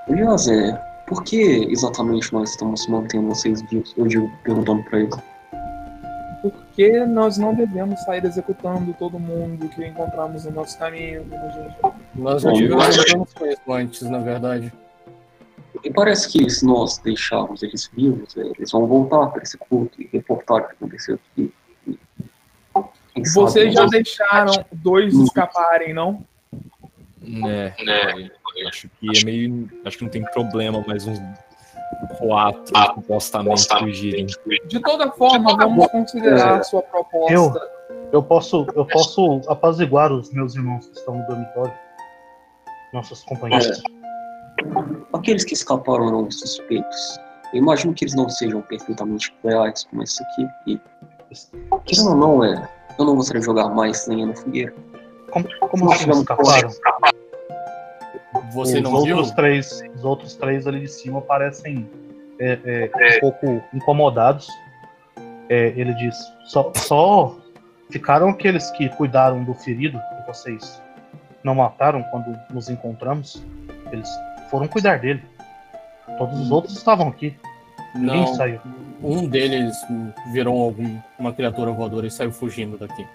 Aliás, 0.10 0.48
é, 0.48 0.93
por 1.08 1.24
que 1.24 1.68
exatamente 1.70 2.32
nós 2.34 2.52
estamos 2.52 2.88
mantendo 2.88 3.28
vocês 3.30 3.62
vivos? 3.64 3.94
Eu 3.98 4.08
digo, 4.08 4.32
perguntando 4.44 4.84
pra 4.84 5.00
eles. 5.00 5.16
Porque 6.42 7.06
nós 7.06 7.38
não 7.38 7.54
devemos 7.54 8.00
sair 8.02 8.26
executando 8.26 8.94
todo 9.00 9.18
mundo 9.18 9.70
que 9.70 9.86
encontramos 9.86 10.46
no 10.46 10.52
nosso 10.52 10.78
caminho. 10.78 11.26
Nós 12.16 12.42
já 12.42 12.50
Bom, 12.50 12.56
tivemos 12.56 13.34
com 13.34 13.46
isso 13.46 13.72
antes, 13.72 14.02
na 14.02 14.20
verdade. 14.20 14.74
E 15.84 15.92
parece 15.92 16.30
que 16.30 16.50
se 16.50 16.66
nós 16.66 16.98
deixarmos 17.00 17.64
eles 17.64 17.90
vivos, 17.94 18.36
é, 18.38 18.42
eles 18.42 18.72
vão 18.72 18.86
voltar 18.88 19.28
para 19.28 19.44
esse 19.44 19.58
culto 19.58 20.02
e 20.02 20.10
reportar 20.12 20.58
o 20.58 20.68
que 20.68 20.74
aconteceu 20.74 21.20
aqui. 21.34 21.54
Vocês 23.34 23.74
já 23.74 23.86
deixaram 23.86 24.66
dois 24.72 25.14
escaparem, 25.14 25.94
não? 25.94 26.26
Né, 27.22 27.74
eu 27.80 28.43
acho 28.68 28.90
que 29.00 29.18
é 29.18 29.26
meio. 29.26 29.70
Acho 29.86 29.98
que 29.98 30.04
não 30.04 30.12
tem 30.12 30.24
problema, 30.24 30.84
mas 30.88 31.06
uns 31.08 31.20
quatro 32.18 32.74
supostamente 32.96 33.68
fugirem. 33.80 34.26
De 34.68 34.80
toda 34.82 35.12
forma, 35.12 35.56
vamos 35.56 35.88
considerar 35.88 36.60
a 36.60 36.64
sua 36.64 36.82
proposta. 36.82 37.34
Eu? 37.34 37.54
Eu 38.12 38.22
posso, 38.22 38.68
eu 38.76 38.86
posso 38.86 39.42
apaziguar 39.48 40.12
os 40.12 40.32
meus 40.32 40.54
irmãos 40.56 40.88
que 40.88 40.98
estão 40.98 41.18
no 41.18 41.26
dormitório, 41.26 41.74
nossos 42.94 43.24
companheiros. 43.24 43.82
Aqueles 45.12 45.44
que 45.44 45.54
escaparam 45.54 46.10
eram 46.10 46.30
suspeitos. 46.30 47.20
Eu 47.54 47.60
imagino 47.60 47.94
que 47.94 48.04
eles 48.04 48.14
não 48.14 48.30
sejam 48.30 48.62
perfeitamente 48.62 49.34
leais 49.44 49.86
como 49.86 50.04
esse 50.04 50.22
aqui. 50.24 50.48
E, 50.68 50.80
querendo 51.86 52.10
ou 52.10 52.16
não, 52.16 52.44
é, 52.44 52.70
eu 53.00 53.06
não 53.06 53.16
gostaria 53.16 53.40
de 53.40 53.46
jogar 53.48 53.70
mais 53.70 54.06
lenha 54.08 54.28
no 54.28 54.36
fogueiro. 54.36 54.76
Como, 55.32 55.48
como 55.60 55.86
Nós 55.86 55.98
tivemos 55.98 56.20
escaparam? 56.20 56.70
Você 58.54 58.78
os 58.78 58.84
não 58.84 59.04
viu? 59.04 59.18
outros 59.18 59.34
três, 59.36 59.82
os 59.96 60.04
outros 60.04 60.36
três 60.36 60.68
ali 60.68 60.82
de 60.82 60.88
cima 60.88 61.22
parecem 61.22 61.90
é, 62.40 62.60
é, 62.66 63.18
um 63.18 63.20
pouco 63.20 63.62
incomodados. 63.74 64.48
É, 65.50 65.74
ele 65.76 65.94
diz: 65.96 66.16
só, 66.46 66.72
só 66.76 67.38
ficaram 67.90 68.30
aqueles 68.30 68.72
que 68.72 68.90
cuidaram 68.90 69.44
do 69.44 69.54
ferido 69.54 70.00
que 70.00 70.28
vocês 70.28 70.82
não 71.44 71.56
mataram 71.56 72.04
quando 72.04 72.38
nos 72.52 72.70
encontramos. 72.70 73.44
Eles 73.92 74.10
foram 74.50 74.68
cuidar 74.68 75.00
dele. 75.00 75.24
Todos 76.18 76.40
os 76.40 76.52
outros 76.52 76.76
estavam 76.78 77.08
aqui. 77.08 77.36
Ninguém 77.96 78.22
Não. 78.22 78.36
saiu. 78.36 78.60
Um 79.02 79.28
deles 79.28 79.76
virou 80.32 80.60
algum, 80.62 80.98
uma 81.20 81.34
criatura 81.34 81.72
voadora 81.72 82.08
e 82.08 82.12
saiu 82.12 82.32
fugindo 82.32 82.78
daqui. 82.78 83.06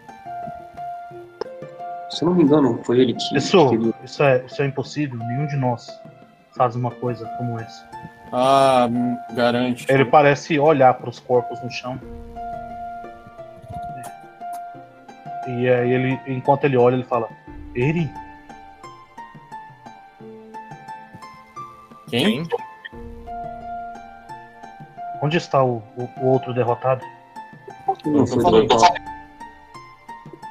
Se 2.10 2.22
eu 2.24 2.28
não 2.30 2.34
me 2.36 2.42
engano, 2.42 2.80
foi 2.84 3.00
ele 3.00 3.14
que. 3.14 3.36
Isso, 3.36 3.68
que 3.68 3.74
ele- 3.74 3.94
isso, 4.04 4.22
é, 4.22 4.44
isso 4.44 4.62
é 4.62 4.66
impossível. 4.66 5.18
Nenhum 5.18 5.46
de 5.46 5.56
nós 5.56 5.88
faz 6.56 6.74
uma 6.74 6.90
coisa 6.90 7.26
como 7.36 7.58
essa. 7.60 7.86
Ah, 8.32 8.88
garante. 9.32 9.86
Ele 9.90 10.04
parece 10.04 10.58
olhar 10.58 10.94
para 10.94 11.08
os 11.08 11.18
corpos 11.20 11.62
no 11.62 11.70
chão. 11.70 11.98
E 15.46 15.68
aí 15.68 15.90
ele, 15.92 16.20
enquanto 16.26 16.64
ele 16.64 16.76
olha, 16.76 16.94
ele 16.94 17.04
fala: 17.04 17.28
Eren, 17.74 18.10
Quem? 22.08 22.42
onde 25.22 25.36
está 25.36 25.62
o, 25.62 25.82
o- 25.96 26.08
o 26.20 26.26
outro 26.26 26.52
derrotado? 26.54 27.04
Não, 28.04 28.26
foi 28.26 28.42
falei. 28.42 28.68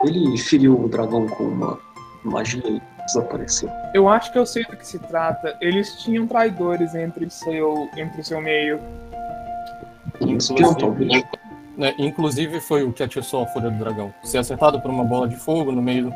Ele 0.04 0.38
feriu 0.38 0.80
o 0.80 0.88
dragão 0.88 1.27
com 1.27 1.44
uma 1.44 1.80
magia 2.24 2.63
e 2.68 2.82
desapareceu. 3.06 3.70
Eu 3.94 4.08
acho 4.08 4.32
que 4.32 4.38
eu 4.38 4.46
sei 4.46 4.63
do 4.66 4.75
que 4.75 4.86
se 4.86 5.00
trata. 5.00 5.58
Eles 5.62 5.96
tinham 6.04 6.27
traidores 6.27 6.94
entre 6.94 7.30
seu, 7.30 7.89
entre 7.96 8.22
o 8.22 8.24
seu 8.24 8.42
meio. 8.42 8.80
Talvez. 10.80 11.24
né, 11.77 11.94
inclusive 11.98 12.60
foi 12.60 12.84
o 12.84 12.92
que 12.92 13.04
atiçou 13.04 13.44
a 13.44 13.48
fúria 13.48 13.70
do 13.70 13.77
dragão. 13.77 14.13
Ser 14.24 14.39
acertado 14.39 14.80
por 14.82 14.89
uma 14.89 15.04
bola 15.04 15.27
de 15.27 15.36
fogo 15.36 15.72
no 15.72 15.82
meio 15.82 16.12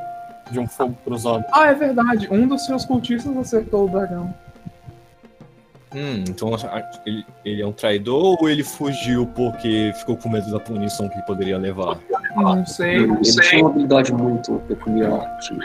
de 0.49 0.59
um 0.59 0.67
fogo 0.67 0.95
cruzado. 1.03 1.45
Ah, 1.51 1.67
é 1.67 1.73
verdade. 1.73 2.27
Um 2.31 2.47
dos 2.47 2.65
seus 2.65 2.85
cultistas 2.85 3.35
acertou 3.37 3.85
o 3.85 3.89
dragão. 3.89 4.33
Hum, 5.93 6.23
então 6.27 6.51
ele, 7.05 7.25
ele 7.43 7.61
é 7.61 7.67
um 7.67 7.73
traidor 7.73 8.37
ou 8.41 8.49
ele 8.49 8.63
fugiu 8.63 9.25
porque 9.27 9.91
ficou 9.97 10.15
com 10.15 10.29
medo 10.29 10.49
da 10.49 10.59
punição 10.59 11.09
que 11.09 11.15
ele 11.15 11.23
poderia 11.23 11.57
levar? 11.57 11.97
Não 12.35 12.65
sei. 12.65 12.95
Ele 12.97 13.17
tinha 13.21 13.61
uma 13.63 13.69
habilidade 13.71 14.13
muito 14.13 14.53
peculiar 14.67 15.37
de 15.39 15.59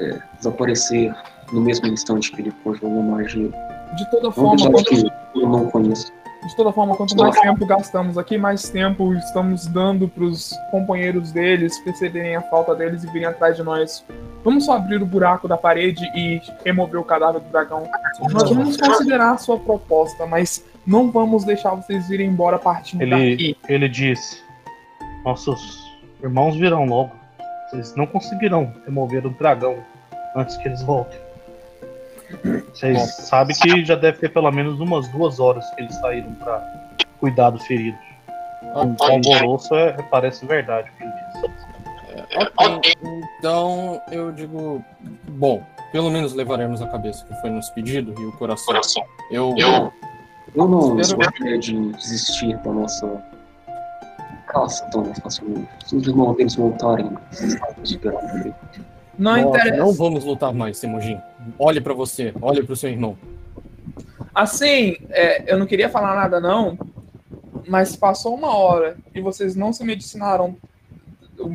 é, 0.00 0.18
desaparecer 0.36 1.14
no 1.52 1.60
mesmo 1.60 1.86
instante 1.86 2.32
que 2.32 2.40
ele 2.40 2.52
conjurou 2.64 3.02
magia. 3.02 3.50
De 3.96 4.10
toda 4.10 4.28
Uma 4.28 4.32
forma, 4.32 4.70
quanto, 4.70 4.84
que 4.84 5.12
eu 5.34 5.48
não 5.48 5.68
conheço. 5.68 6.10
de 6.46 6.56
toda 6.56 6.72
forma, 6.72 6.96
quanto 6.96 7.14
mais 7.14 7.38
tempo 7.38 7.66
gastamos 7.66 8.16
aqui, 8.16 8.38
mais 8.38 8.68
tempo 8.70 9.12
estamos 9.14 9.66
dando 9.66 10.08
pros 10.08 10.54
companheiros 10.70 11.30
deles 11.30 11.78
perceberem 11.80 12.34
a 12.36 12.40
falta 12.42 12.74
deles 12.74 13.04
e 13.04 13.06
virem 13.08 13.26
atrás 13.26 13.56
de 13.56 13.62
nós. 13.62 14.02
Vamos 14.42 14.64
só 14.64 14.76
abrir 14.76 15.02
o 15.02 15.06
buraco 15.06 15.46
da 15.46 15.56
parede 15.58 16.04
e 16.16 16.40
remover 16.64 16.98
o 17.00 17.04
cadáver 17.04 17.40
do 17.40 17.48
dragão. 17.50 17.86
Nós 18.32 18.48
vamos 18.48 18.76
considerar 18.78 19.32
a 19.32 19.38
sua 19.38 19.58
proposta, 19.58 20.24
mas 20.26 20.64
não 20.86 21.10
vamos 21.10 21.44
deixar 21.44 21.74
vocês 21.74 22.08
irem 22.10 22.28
embora 22.28 22.58
partindo 22.58 23.02
Ele, 23.02 23.30
daqui. 23.30 23.56
ele 23.68 23.88
disse: 23.88 24.42
Nossos 25.24 25.78
irmãos 26.22 26.56
virão 26.56 26.84
logo. 26.84 27.12
Vocês 27.70 27.94
não 27.96 28.06
conseguirão 28.06 28.72
remover 28.84 29.26
o 29.26 29.30
dragão 29.30 29.76
antes 30.36 30.56
que 30.58 30.68
eles 30.68 30.82
voltem. 30.82 31.18
Vocês 32.72 32.98
Bom. 32.98 33.06
sabem 33.06 33.54
que 33.56 33.84
já 33.84 33.94
deve 33.94 34.18
ter 34.18 34.28
pelo 34.30 34.50
menos 34.50 34.80
umas 34.80 35.06
duas 35.08 35.38
horas 35.38 35.68
que 35.74 35.82
eles 35.82 35.94
saíram 35.96 36.32
pra 36.34 36.62
cuidar 37.20 37.50
do 37.50 37.58
ferido. 37.60 37.96
O 38.62 38.96
alvoroço 39.04 39.74
é, 39.74 39.92
parece 40.10 40.46
verdade 40.46 40.90
o 40.90 40.96
que 40.96 41.04
ele 41.04 41.12
disse. 41.12 41.62
Ok, 42.58 42.94
então 43.38 44.00
eu 44.10 44.32
digo. 44.32 44.82
Bom, 45.28 45.62
pelo 45.92 46.10
menos 46.10 46.32
levaremos 46.32 46.80
a 46.80 46.86
cabeça 46.86 47.24
que 47.26 47.34
foi 47.40 47.50
nos 47.50 47.68
pedido 47.70 48.14
e 48.18 48.24
o 48.24 48.32
coração. 48.32 48.74
Eu, 49.30 49.54
Eu 50.54 50.68
não 50.68 50.98
Espero- 51.00 51.22
gostaria 51.30 51.58
de 51.58 51.92
desistir 51.92 52.56
da 52.58 52.70
nossa 52.72 53.06
facilmente. 54.52 55.68
Se 55.86 55.96
os 55.96 56.06
irmãos 56.06 56.36
deles 56.36 56.54
voltarem. 56.54 57.10
Não 59.18 59.32
nós 59.32 59.44
interessa. 59.44 59.76
não 59.76 59.92
vamos 59.92 60.24
lutar 60.24 60.52
mais, 60.52 60.80
Temujin. 60.80 61.20
Olhe 61.58 61.80
pra 61.80 61.94
você, 61.94 62.32
olhe 62.40 62.62
pro 62.62 62.76
seu 62.76 62.90
irmão. 62.90 63.16
Assim, 64.34 64.96
é, 65.10 65.52
eu 65.52 65.58
não 65.58 65.66
queria 65.66 65.88
falar 65.90 66.14
nada 66.14 66.40
não, 66.40 66.78
mas 67.68 67.94
passou 67.94 68.34
uma 68.34 68.56
hora 68.56 68.96
e 69.14 69.20
vocês 69.20 69.54
não 69.54 69.72
se 69.72 69.84
medicinaram 69.84 70.56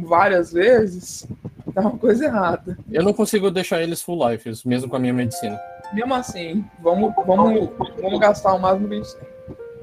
várias 0.05 0.51
vezes, 0.51 1.27
tá 1.73 1.81
uma 1.81 1.97
coisa 1.97 2.25
errada. 2.25 2.77
Eu 2.91 3.03
não 3.03 3.13
consigo 3.13 3.49
deixar 3.49 3.81
eles 3.81 4.01
full 4.01 4.27
life, 4.29 4.49
mesmo 4.65 4.89
com 4.89 4.95
a 4.95 4.99
minha 4.99 5.13
medicina. 5.13 5.59
Mesmo 5.93 6.13
assim, 6.13 6.65
vamos, 6.79 7.13
vamos, 7.25 7.69
vamos 8.01 8.19
gastar 8.19 8.53
o 8.53 8.59
máximo 8.59 8.87
que 8.89 8.93
a 8.93 8.97
gente 8.97 9.15
tem. 9.15 9.27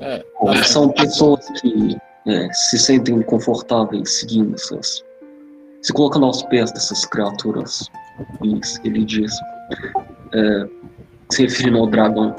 É, 0.01 0.25
São 0.65 0.91
pessoas 0.91 1.49
que 1.61 1.97
é, 2.27 2.53
se 2.53 2.79
sentem 2.79 3.21
confortáveis 3.23 4.21
seguindo 4.21 4.55
essas. 4.55 5.05
se 5.83 5.93
colocando 5.93 6.27
aos 6.27 6.43
pés 6.45 6.73
dessas 6.73 7.05
criaturas. 7.05 7.91
ruins, 8.41 8.81
Ele 8.85 9.05
diz. 9.05 9.33
É, 10.33 10.69
se 11.31 11.43
referindo 11.43 11.79
ao 11.79 11.87
dragão. 11.87 12.35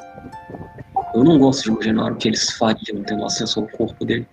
Eu 1.13 1.23
não 1.23 1.39
gosto 1.39 1.63
de 1.63 1.69
imaginar 1.69 2.11
o 2.11 2.15
que 2.15 2.27
eles 2.27 2.49
fariam 2.51 3.03
tendo 3.05 3.25
acesso 3.25 3.61
ao 3.61 3.67
corpo 3.67 4.03
dele. 4.03 4.27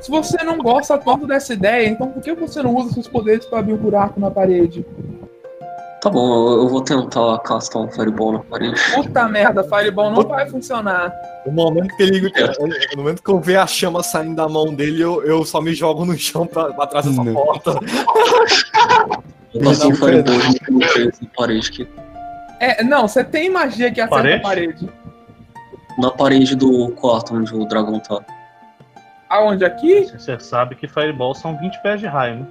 Se 0.00 0.10
você 0.10 0.42
não 0.44 0.58
gosta 0.58 0.96
tanto 0.96 1.26
dessa 1.26 1.54
ideia, 1.54 1.88
então 1.88 2.10
por 2.10 2.22
que 2.22 2.32
você 2.32 2.62
não 2.62 2.76
usa 2.76 2.94
seus 2.94 3.08
poderes 3.08 3.44
para 3.46 3.58
abrir 3.58 3.72
um 3.72 3.78
buraco 3.78 4.20
na 4.20 4.30
parede? 4.30 4.86
Tá 6.00 6.08
bom, 6.08 6.60
eu, 6.62 6.68
vou 6.68 6.80
tentar 6.82 7.38
castar 7.40 7.82
um 7.82 7.90
fireball 7.90 8.32
na 8.34 8.38
parede. 8.38 8.80
Puta 8.94 9.28
merda, 9.28 9.64
Fireball 9.64 10.12
não 10.12 10.22
vai 10.22 10.48
funcionar. 10.48 11.12
No 11.44 11.52
momento 11.52 11.96
que 11.96 12.02
ele. 12.04 12.32
No 12.94 13.02
momento 13.02 13.20
que 13.22 13.30
eu 13.30 13.40
ver 13.40 13.56
a 13.58 13.66
chama 13.66 14.00
saindo 14.02 14.36
da 14.36 14.48
mão 14.48 14.72
dele, 14.72 15.02
eu, 15.02 15.24
eu 15.24 15.44
só 15.44 15.60
me 15.60 15.74
jogo 15.74 16.04
no 16.04 16.16
chão 16.16 16.46
pra, 16.46 16.72
pra 16.72 16.86
trás 16.86 17.04
dessa 17.04 17.24
Não. 17.24 17.34
porta. 17.34 17.70
Eu 19.52 19.70
um 19.70 19.94
fireball 19.94 20.38
na 20.38 21.28
parede 21.36 21.68
aqui. 21.68 21.88
É, 22.60 22.82
não, 22.84 23.08
você 23.08 23.24
tem 23.24 23.50
magia 23.50 23.90
que 23.90 24.00
acerta 24.00 24.16
a 24.16 24.40
Parede? 24.40 24.42
parede. 24.42 24.88
Na 25.98 26.10
parede 26.10 26.54
do 26.54 26.90
quarto 26.92 27.34
onde 27.34 27.52
o 27.54 27.64
dragão 27.66 27.98
tá. 27.98 28.20
Aonde? 29.28 29.64
Aqui? 29.64 30.04
Você 30.06 30.38
sabe 30.38 30.74
que 30.74 30.88
Fireball 30.88 31.34
são 31.34 31.56
20 31.58 31.82
pés 31.82 32.00
de 32.00 32.06
raio, 32.06 32.36
né? 32.36 32.46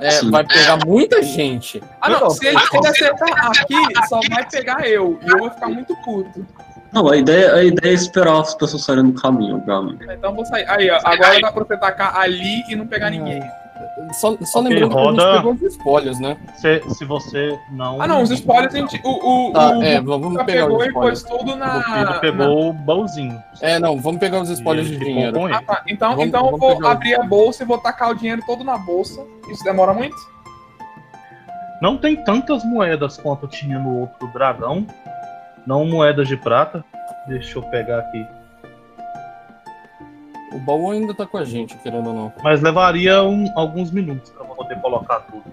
É, 0.00 0.22
vai 0.30 0.44
pegar 0.44 0.78
muita 0.84 1.22
gente. 1.22 1.82
Ah, 2.00 2.08
não, 2.08 2.20
Não, 2.20 2.30
se 2.30 2.46
ele, 2.46 2.56
acertar 2.56 3.46
aqui, 3.46 4.08
só 4.08 4.20
vai 4.30 4.48
pegar 4.48 4.88
eu. 4.88 5.18
E 5.22 5.30
eu 5.30 5.38
vou 5.38 5.50
ficar 5.50 5.68
muito 5.68 5.94
puto. 6.04 6.46
Não, 6.92 7.08
a 7.08 7.16
ideia, 7.16 7.54
a 7.54 7.62
ideia 7.62 7.92
é 7.92 7.94
esperar 7.94 8.40
as 8.40 8.54
pessoas 8.54 8.82
saírem 8.82 9.10
do 9.10 9.20
caminho, 9.20 9.56
obviamente. 9.56 10.02
Então 10.02 10.30
eu 10.30 10.36
vou 10.36 10.44
sair. 10.44 10.68
Aí, 10.68 10.90
ó, 10.90 10.98
agora 11.04 11.40
dá 11.40 11.52
pra 11.52 11.64
você 11.64 11.76
tacar 11.76 12.16
ali 12.16 12.64
e 12.68 12.74
não 12.74 12.86
pegar 12.86 13.10
ninguém. 13.10 13.42
Só, 14.12 14.36
só 14.42 14.60
Ok, 14.60 14.70
lembrando 14.70 14.92
roda- 14.92 15.16
que 15.16 15.20
a 15.22 15.26
gente 15.32 15.36
pegou 15.36 15.52
os 15.52 15.62
espolhos, 15.62 16.20
né? 16.20 16.36
Se, 16.56 16.82
se 16.90 17.04
você 17.04 17.58
não. 17.70 18.00
Ah, 18.02 18.06
não, 18.06 18.22
os 18.22 18.30
spoilers 18.30 18.74
a 18.74 18.78
gente. 18.78 19.00
O, 19.04 19.48
o, 19.48 19.52
Tá, 19.52 19.76
o 19.78 19.82
é, 19.82 20.00
vamos 20.00 20.42
pegar 20.44 20.44
pegou 20.66 20.78
os 20.78 20.86
e 20.86 20.92
pôs 20.92 21.18
spoilers. 21.18 21.22
tudo 21.44 21.56
na. 21.56 22.18
Pegou 22.20 22.70
o 22.70 22.72
baúzinho. 22.72 23.42
É, 23.60 23.78
não, 23.78 24.00
vamos 24.00 24.18
pegar 24.20 24.40
os 24.40 24.48
spoilers 24.50 24.88
de 24.88 24.98
dinheiro. 24.98 25.48
na-. 25.48 25.58
Ah, 25.58 25.62
tá. 25.62 25.82
Então, 25.88 26.10
Vamos- 26.10 26.26
então 26.26 26.40
eu 26.40 26.44
vamos 26.46 26.60
vou 26.60 26.76
pegar 26.76 26.88
o- 26.88 26.90
abrir 26.92 27.14
a 27.14 27.22
bolsa 27.22 27.62
e 27.62 27.66
vou 27.66 27.78
tacar 27.78 28.10
o 28.10 28.14
dinheiro 28.14 28.42
todo 28.46 28.64
na 28.64 28.76
bolsa. 28.78 29.24
Isso 29.50 29.62
demora 29.64 29.92
muito? 29.94 30.16
Não 31.80 31.96
tem 31.96 32.16
tantas 32.16 32.64
moedas 32.64 33.16
quanto 33.16 33.46
tinha 33.46 33.78
no 33.78 34.00
outro 34.00 34.28
dragão. 34.32 34.86
Não 35.66 35.84
moedas 35.86 36.28
de 36.28 36.36
prata. 36.36 36.84
Deixa 37.26 37.58
eu 37.58 37.62
pegar 37.62 37.98
aqui. 38.00 38.26
O 40.52 40.58
baú 40.58 40.90
ainda 40.90 41.14
tá 41.14 41.24
com 41.26 41.38
a 41.38 41.44
gente, 41.44 41.76
querendo 41.78 42.08
ou 42.08 42.14
não. 42.14 42.32
Mas 42.42 42.60
levaria 42.60 43.22
um- 43.22 43.50
alguns 43.56 43.90
minutos 43.90 44.30
pra 44.30 44.44
poder 44.44 44.80
colocar 44.80 45.20
tudo. 45.20 45.44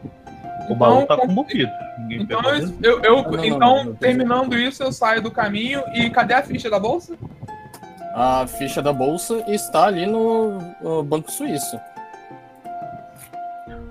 O 0.70 0.76
baú 0.76 1.06
tá 1.06 1.16
com. 1.16 1.28
Ninguém 1.28 2.22
Então, 2.22 2.42
eu, 2.44 2.70
eu- 2.82 3.02
eu- 3.02 3.24
Não, 3.24 3.32
não, 3.32 3.46
então 3.46 3.60
não, 3.60 3.84
não, 3.86 3.96
terminando 3.96 4.58
isso, 4.58 4.84
eu 4.84 4.92
saio 4.92 5.22
do 5.22 5.32
caminho. 5.32 5.84
E 5.94 6.10
cadê 6.10 6.34
a 6.34 6.44
ficha 6.44 6.70
da 6.70 6.80
bolsa? 6.80 7.16
A 8.14 8.46
ficha 8.48 8.82
da 8.82 8.92
bolsa 8.92 9.44
está 9.48 9.86
ali 9.86 10.06
no, 10.06 10.60
no 10.82 11.04
Banco 11.04 11.32
Suíço. 11.32 11.80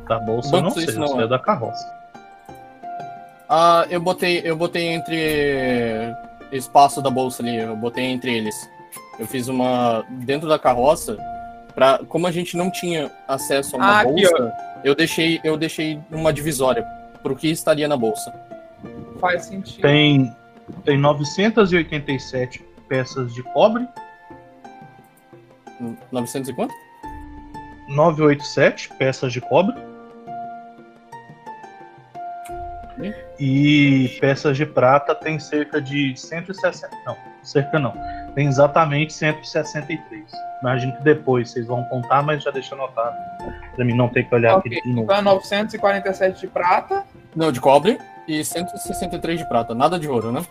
Da 0.09 0.19
bolsa 0.19 0.49
eu 0.49 0.53
Banco 0.53 0.65
não 0.65 0.71
Suíço 0.71 0.91
sei, 0.93 1.01
não, 1.01 1.09
sei 1.09 1.25
é. 1.25 1.29
da 1.29 1.39
carroça. 1.39 1.95
Ah, 3.49 3.87
eu 3.89 4.01
botei, 4.01 4.43
eu 4.45 4.57
botei 4.57 4.89
entre 4.89 6.13
espaço 6.51 7.01
da 7.01 7.11
bolsa 7.11 7.43
ali, 7.43 7.57
eu 7.57 7.77
botei 7.77 8.05
entre 8.05 8.37
eles. 8.37 8.55
Eu 9.19 9.27
fiz 9.27 9.49
uma 9.49 10.05
dentro 10.11 10.49
da 10.49 10.59
carroça 10.59 11.17
para 11.75 11.99
como 12.09 12.27
a 12.27 12.33
gente 12.33 12.57
não 12.57 12.71
tinha 12.71 13.11
acesso 13.29 13.77
a 13.77 13.79
uma 13.79 13.87
Ah, 13.87 14.01
aqui, 14.01 14.11
bolsa, 14.11 14.53
eu 14.83 14.95
deixei, 14.95 15.41
eu 15.45 15.57
deixei 15.57 16.01
uma 16.11 16.33
divisória 16.33 16.83
pro 17.23 17.37
que 17.37 17.49
estaria 17.49 17.87
na 17.87 17.97
bolsa. 17.97 18.33
Faz 19.21 19.47
sentido. 19.47 19.83
Tem, 19.83 20.35
tem 20.85 20.99
987 20.99 22.65
peças 22.89 23.35
de 23.35 23.43
cobre, 23.43 23.87
900 26.11 26.49
e 26.49 26.55
quanto? 26.55 26.75
987 27.89 28.95
peças 28.95 29.33
de 29.33 29.41
cobre. 29.41 29.75
Ih. 33.03 33.15
E 33.39 34.17
peças 34.21 34.57
de 34.57 34.65
prata 34.65 35.15
tem 35.15 35.39
cerca 35.39 35.81
de 35.81 36.17
160. 36.17 36.97
Não, 37.05 37.17
cerca 37.43 37.79
não. 37.79 37.95
Tem 38.37 38.47
exatamente 38.47 39.15
163. 39.15 40.25
Imagino 40.61 40.95
que 40.95 41.03
depois 41.03 41.51
vocês 41.51 41.67
vão 41.67 41.83
contar, 41.85 42.23
mas 42.23 42.43
já 42.45 42.51
deixa 42.51 42.75
anotado. 42.75 43.17
Pra 43.75 43.83
mim 43.83 43.95
não 43.95 44.11
ter 44.11 44.25
que 44.25 44.35
olhar 44.35 44.59
Ok, 44.59 44.71
aqui 44.71 44.87
de 44.87 44.95
novo. 44.95 45.05
Então 45.05 45.17
é 45.17 45.23
947 45.23 46.41
de 46.43 46.47
prata. 46.47 47.03
Não, 47.35 47.51
de 47.51 47.59
cobre 47.59 47.99
e 48.29 48.45
163 48.45 49.39
de 49.39 49.49
prata, 49.49 49.75
nada 49.75 49.99
de 49.99 50.07
ouro, 50.07 50.31
né? 50.31 50.45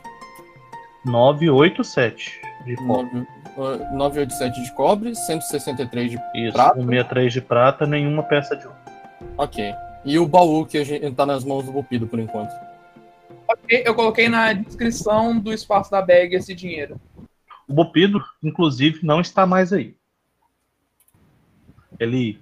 987 1.05 2.41
de 2.65 2.75
cobre. 2.75 3.27
9, 3.55 3.83
ah, 3.83 3.91
987 3.93 4.63
de 4.63 4.71
cobre, 4.73 5.15
163 5.15 6.09
de 6.09 6.17
Isso, 6.33 6.53
prata? 6.53 6.73
163 6.79 7.33
de 7.33 7.41
prata, 7.41 7.85
nenhuma 7.85 8.23
peça 8.23 8.55
de 8.55 8.65
ouro. 8.65 8.77
OK. 9.37 9.75
E 10.03 10.17
o 10.17 10.27
baú 10.27 10.65
que 10.65 10.79
a 10.79 10.83
gente 10.83 11.11
tá 11.11 11.23
nas 11.23 11.43
mãos 11.43 11.63
do 11.63 11.71
Bupido 11.71 12.07
por 12.07 12.17
enquanto. 12.19 12.51
Ok, 13.47 13.83
Eu 13.85 13.93
coloquei 13.93 14.27
na 14.27 14.53
descrição 14.53 15.37
do 15.37 15.53
espaço 15.53 15.91
da 15.91 16.01
bag 16.01 16.35
esse 16.35 16.55
dinheiro. 16.55 16.99
O 17.67 17.73
Bopido, 17.73 18.23
inclusive, 18.43 19.05
não 19.05 19.19
está 19.19 19.45
mais 19.45 19.73
aí. 19.73 19.95
Ele, 21.99 22.39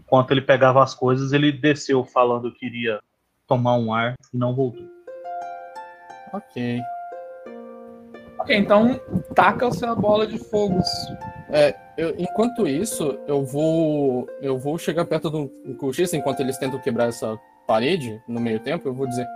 enquanto 0.00 0.30
ele 0.32 0.42
pegava 0.42 0.82
as 0.82 0.94
coisas, 0.94 1.32
ele 1.32 1.52
desceu 1.52 2.04
falando 2.04 2.52
que 2.52 2.66
iria 2.66 3.00
tomar 3.46 3.76
um 3.76 3.92
ar 3.94 4.14
e 4.32 4.36
não 4.36 4.54
voltou. 4.54 4.86
OK. 6.32 6.80
Ok, 8.38 8.56
então 8.56 9.00
taca 9.34 9.68
o 9.68 9.72
seu 9.72 9.94
bola 9.94 10.26
de 10.26 10.38
fogos. 10.38 10.88
Eu- 11.96 12.14
enquanto 12.18 12.66
isso, 12.66 13.18
eu 13.26 13.44
vou 13.44 14.26
eu 14.40 14.58
vou 14.58 14.78
chegar 14.78 15.04
perto 15.04 15.28
do 15.28 15.48
Kushis 15.76 16.12
enquanto 16.14 16.40
eles 16.40 16.56
tentam 16.58 16.80
quebrar 16.80 17.08
essa 17.08 17.38
parede 17.66 18.20
no 18.26 18.40
meio 18.40 18.58
tempo, 18.58 18.88
eu 18.88 18.94
vou 18.94 19.06
dizer 19.06 19.26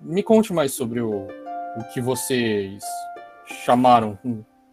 me 0.00 0.22
conte 0.22 0.52
mais 0.52 0.72
sobre 0.72 1.00
o, 1.00 1.28
o 1.76 1.84
que 1.92 2.00
vocês 2.00 2.82
chamaram 3.50 4.18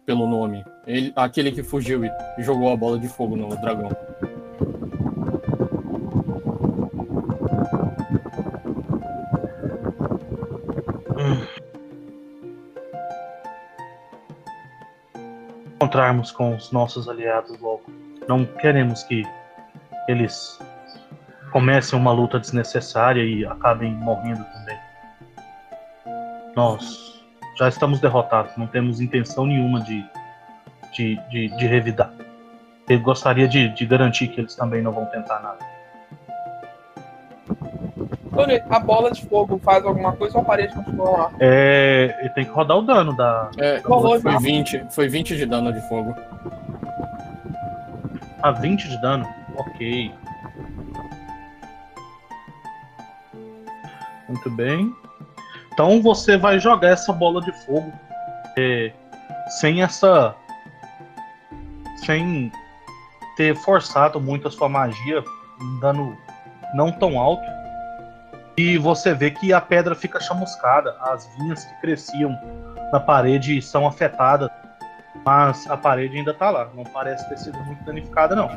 pelo 0.06 0.26
nome. 0.26 0.64
Ele, 0.86 1.12
aquele 1.14 1.52
que 1.52 1.62
fugiu 1.62 2.04
e 2.04 2.10
jogou 2.38 2.72
a 2.72 2.76
bola 2.76 2.98
de 2.98 3.08
fogo 3.08 3.36
no 3.36 3.48
dragão. 3.60 3.90
Encontrarmos 15.74 16.30
com 16.32 16.54
os 16.54 16.72
nossos 16.72 17.08
aliados 17.08 17.58
logo. 17.60 17.82
Não 18.26 18.44
queremos 18.44 19.02
que 19.04 19.22
eles 20.08 20.58
comecem 21.52 21.98
uma 21.98 22.12
luta 22.12 22.38
desnecessária 22.38 23.22
e 23.22 23.44
acabem 23.44 23.92
morrendo 23.92 24.44
também. 24.44 24.78
Nós 26.56 27.17
já 27.58 27.68
estamos 27.68 28.00
derrotados, 28.00 28.56
não 28.56 28.68
temos 28.68 29.00
intenção 29.00 29.44
nenhuma 29.44 29.80
de, 29.80 30.04
de, 30.92 31.16
de, 31.28 31.48
de 31.48 31.66
revidar. 31.66 32.12
Eu 32.88 33.00
gostaria 33.00 33.48
de, 33.48 33.68
de 33.70 33.84
garantir 33.84 34.28
que 34.28 34.40
eles 34.40 34.54
também 34.54 34.80
não 34.80 34.92
vão 34.92 35.06
tentar 35.06 35.40
nada. 35.40 35.58
Tony, 38.32 38.62
a 38.70 38.78
bola 38.78 39.10
de 39.10 39.26
fogo 39.26 39.58
faz 39.58 39.84
alguma 39.84 40.12
coisa 40.12 40.38
ou 40.38 40.42
a 40.42 40.46
parede 40.46 40.72
continua 40.72 41.10
lá? 41.10 41.32
É, 41.40 42.16
ele 42.20 42.30
tem 42.30 42.44
que 42.44 42.52
rodar 42.52 42.78
o 42.78 42.82
dano 42.82 43.16
da. 43.16 43.50
É, 43.58 43.78
Rolou 43.84 44.20
foi 44.20 44.32
já. 44.32 44.38
20, 44.38 44.86
foi 44.90 45.08
20 45.08 45.36
de 45.36 45.44
dano 45.44 45.72
de 45.72 45.80
fogo. 45.88 46.14
A 48.40 48.52
20 48.52 48.88
de 48.88 49.02
dano? 49.02 49.28
Ok. 49.56 50.14
Muito 54.28 54.50
bem. 54.50 54.94
Então 55.78 56.02
você 56.02 56.36
vai 56.36 56.58
jogar 56.58 56.88
essa 56.88 57.12
bola 57.12 57.40
de 57.40 57.52
fogo 57.64 57.92
é, 58.56 58.90
sem 59.60 59.80
essa. 59.80 60.34
Sem 62.04 62.50
ter 63.36 63.54
forçado 63.54 64.20
muito 64.20 64.48
a 64.48 64.50
sua 64.50 64.68
magia, 64.68 65.22
um 65.60 65.78
dano 65.78 66.18
não 66.74 66.90
tão 66.90 67.16
alto. 67.16 67.48
E 68.56 68.76
você 68.76 69.14
vê 69.14 69.30
que 69.30 69.52
a 69.52 69.60
pedra 69.60 69.94
fica 69.94 70.18
chamuscada, 70.18 70.96
as 71.00 71.32
vinhas 71.36 71.64
que 71.64 71.80
cresciam 71.80 72.36
na 72.92 72.98
parede 72.98 73.62
são 73.62 73.86
afetadas, 73.86 74.50
mas 75.24 75.64
a 75.70 75.76
parede 75.76 76.18
ainda 76.18 76.34
tá 76.34 76.50
lá. 76.50 76.68
Não 76.74 76.82
parece 76.82 77.28
ter 77.28 77.38
sido 77.38 77.58
muito 77.60 77.84
danificada, 77.84 78.34
não. 78.34 78.48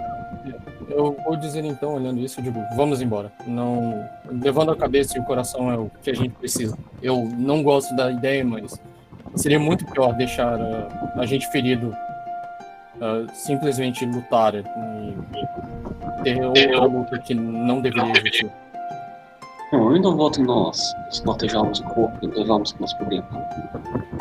Eu 0.90 1.16
vou 1.24 1.36
dizer 1.36 1.64
então, 1.66 1.96
olhando 1.96 2.20
isso, 2.20 2.40
eu 2.40 2.44
digo, 2.44 2.60
vamos 2.76 3.02
embora. 3.02 3.32
Não, 3.46 4.08
levando 4.30 4.72
a 4.72 4.76
cabeça 4.76 5.18
e 5.18 5.22
o 5.22 5.24
coração 5.24 5.72
é 5.72 5.78
o 5.78 5.90
que 6.02 6.10
a 6.10 6.16
gente 6.16 6.32
precisa. 6.32 6.78
Eu 7.02 7.26
não 7.38 7.64
gosto 7.64 7.96
da 7.96 8.12
ideia, 8.12 8.44
mas 8.44 8.80
seria 9.36 9.60
muito 9.60 9.86
pior 9.86 10.14
deixar 10.14 10.60
ah, 10.60 11.14
a 11.16 11.26
gente 11.26 11.48
ferido 11.52 11.96
ah, 13.00 13.26
simplesmente 13.34 14.06
lutar 14.06 14.56
e 14.56 14.64
ter 16.24 16.44
outra 16.44 16.86
luta 16.86 17.20
que 17.20 17.34
não 17.34 17.82
deveria 17.82 18.12
existir. 18.18 18.52
Não, 19.72 19.90
eu 19.90 19.96
ainda 19.96 20.12
voto 20.12 20.42
em 20.42 20.44
nós 20.44 20.94
esquartejarmos 21.10 21.80
o 21.80 21.84
corpo 21.84 22.18
e 22.22 22.28
levarmos 22.28 22.72
o 22.72 22.82
nosso 22.82 22.98
problema. 22.98 23.26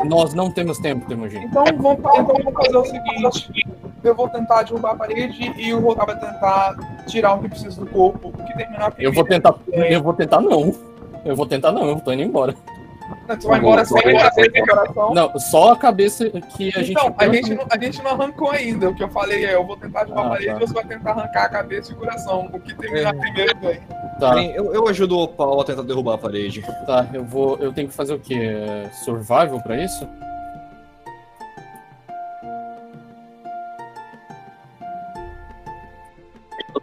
Nós 0.05 0.33
não 0.33 0.49
temos 0.49 0.77
tempo, 0.79 1.05
Temujin. 1.07 1.39
Então 1.39 1.63
vamos, 1.77 1.99
então 1.99 2.25
vamos 2.25 2.53
fazer 2.53 2.77
o 2.77 2.85
seguinte: 2.85 3.65
eu 4.03 4.15
vou 4.15 4.29
tentar 4.29 4.63
derrubar 4.63 4.91
a 4.91 4.95
parede 4.95 5.53
e 5.57 5.73
o 5.73 5.79
Rotar 5.79 6.05
vai 6.05 6.19
tentar 6.19 7.03
tirar 7.05 7.35
o 7.35 7.41
que 7.41 7.49
precisa 7.49 7.79
do 7.81 7.87
corpo. 7.87 8.31
Que 8.31 8.57
terminar 8.57 8.93
Eu 8.97 9.11
vou 9.11 9.25
tentar. 9.25 9.55
Eu 9.73 10.01
vou 10.01 10.13
tentar 10.13 10.41
não. 10.41 10.73
Eu 11.23 11.35
vou 11.35 11.45
tentar 11.45 11.71
não, 11.71 11.87
eu 11.87 11.99
tô 11.99 12.11
indo 12.11 12.23
embora. 12.23 12.55
Você 13.27 13.47
vai 13.47 13.59
embora 13.59 13.85
sem 13.85 13.97
a 14.17 14.29
cabeça 14.29 14.51
e 14.57 14.61
coração. 14.67 15.13
Não, 15.13 15.39
só 15.39 15.71
a 15.73 15.75
cabeça 15.77 16.29
que 16.29 16.69
a 16.75 16.79
gente. 16.79 16.91
Então, 16.91 17.15
a 17.17 17.27
gente, 17.27 17.53
não, 17.55 17.65
a 17.69 17.77
gente 17.77 18.01
não 18.03 18.11
arrancou 18.11 18.51
ainda. 18.51 18.89
O 18.89 18.95
que 18.95 19.03
eu 19.03 19.09
falei 19.09 19.45
é: 19.45 19.55
eu 19.55 19.65
vou 19.65 19.77
tentar 19.77 20.03
derrubar 20.03 20.21
Ah, 20.23 20.25
a 20.25 20.29
parede 20.29 20.47
tá. 20.47 20.55
e 20.55 20.59
você 20.59 20.73
vai 20.73 20.85
tentar 20.85 21.11
arrancar 21.11 21.43
a 21.45 21.49
cabeça 21.49 21.91
e 21.91 21.95
o 21.95 21.97
coração. 21.97 22.49
O 22.53 22.59
que 22.59 22.73
terminar 22.75 23.13
primeiro 23.15 23.55
ganha. 23.57 23.81
Tá, 24.19 24.33
Bem, 24.35 24.51
Eu, 24.51 24.73
eu 24.73 24.87
ajudo 24.87 25.17
o 25.19 25.27
Paulo 25.27 25.61
a 25.61 25.63
tentar 25.63 25.83
derrubar 25.83 26.15
a 26.15 26.17
parede. 26.17 26.61
tá, 26.85 27.07
eu 27.13 27.23
vou. 27.23 27.57
Eu 27.59 27.71
tenho 27.73 27.87
que 27.87 27.93
fazer 27.93 28.13
o 28.13 28.19
quê? 28.19 28.35
É, 28.35 28.89
Survival 29.03 29.61
pra 29.61 29.81
isso? 29.83 30.07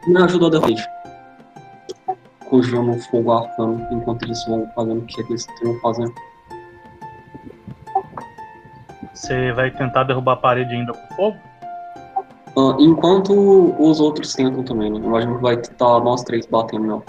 Eu 0.07 0.12
me 0.12 0.23
ajudo 0.23 0.47
a 0.47 0.51
derrubar. 0.51 0.98
Conjurando 2.49 2.93
um 2.93 3.01
fogo 3.01 3.33
arcano 3.33 3.87
enquanto 3.91 4.23
eles 4.23 4.45
vão 4.47 4.71
fazendo 4.75 5.01
o 5.01 5.07
que 5.07 5.21
eles 5.21 5.47
estão 5.47 5.79
fazendo. 5.81 6.15
Você 9.13 9.53
vai 9.53 9.71
tentar 9.71 10.05
derrubar 10.05 10.33
a 10.33 10.37
parede 10.37 10.75
ainda 10.75 10.93
com 10.93 11.15
fogo? 11.15 11.39
Ah, 12.57 12.77
enquanto 12.79 13.33
os 13.79 14.01
outros 14.01 14.35
tentam 14.35 14.65
também, 14.65 14.91
né? 14.91 14.99
Imagino 14.99 15.37
que 15.37 15.43
vai 15.43 15.55
estar 15.55 16.01
nós 16.01 16.23
três 16.23 16.47
batendo 16.47 16.87
nela. 16.87 17.03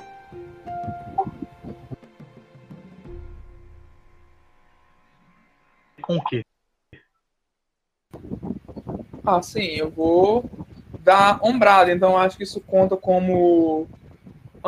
Com 6.01 6.17
o 6.17 6.23
quê? 6.25 6.43
Ah, 9.25 9.41
sim, 9.41 9.75
eu 9.75 9.89
vou 9.89 10.43
dar 10.99 11.39
ombrada. 11.43 11.91
Então 11.91 12.17
acho 12.17 12.35
que 12.35 12.43
isso 12.43 12.59
conta 12.61 12.97
como 12.97 13.87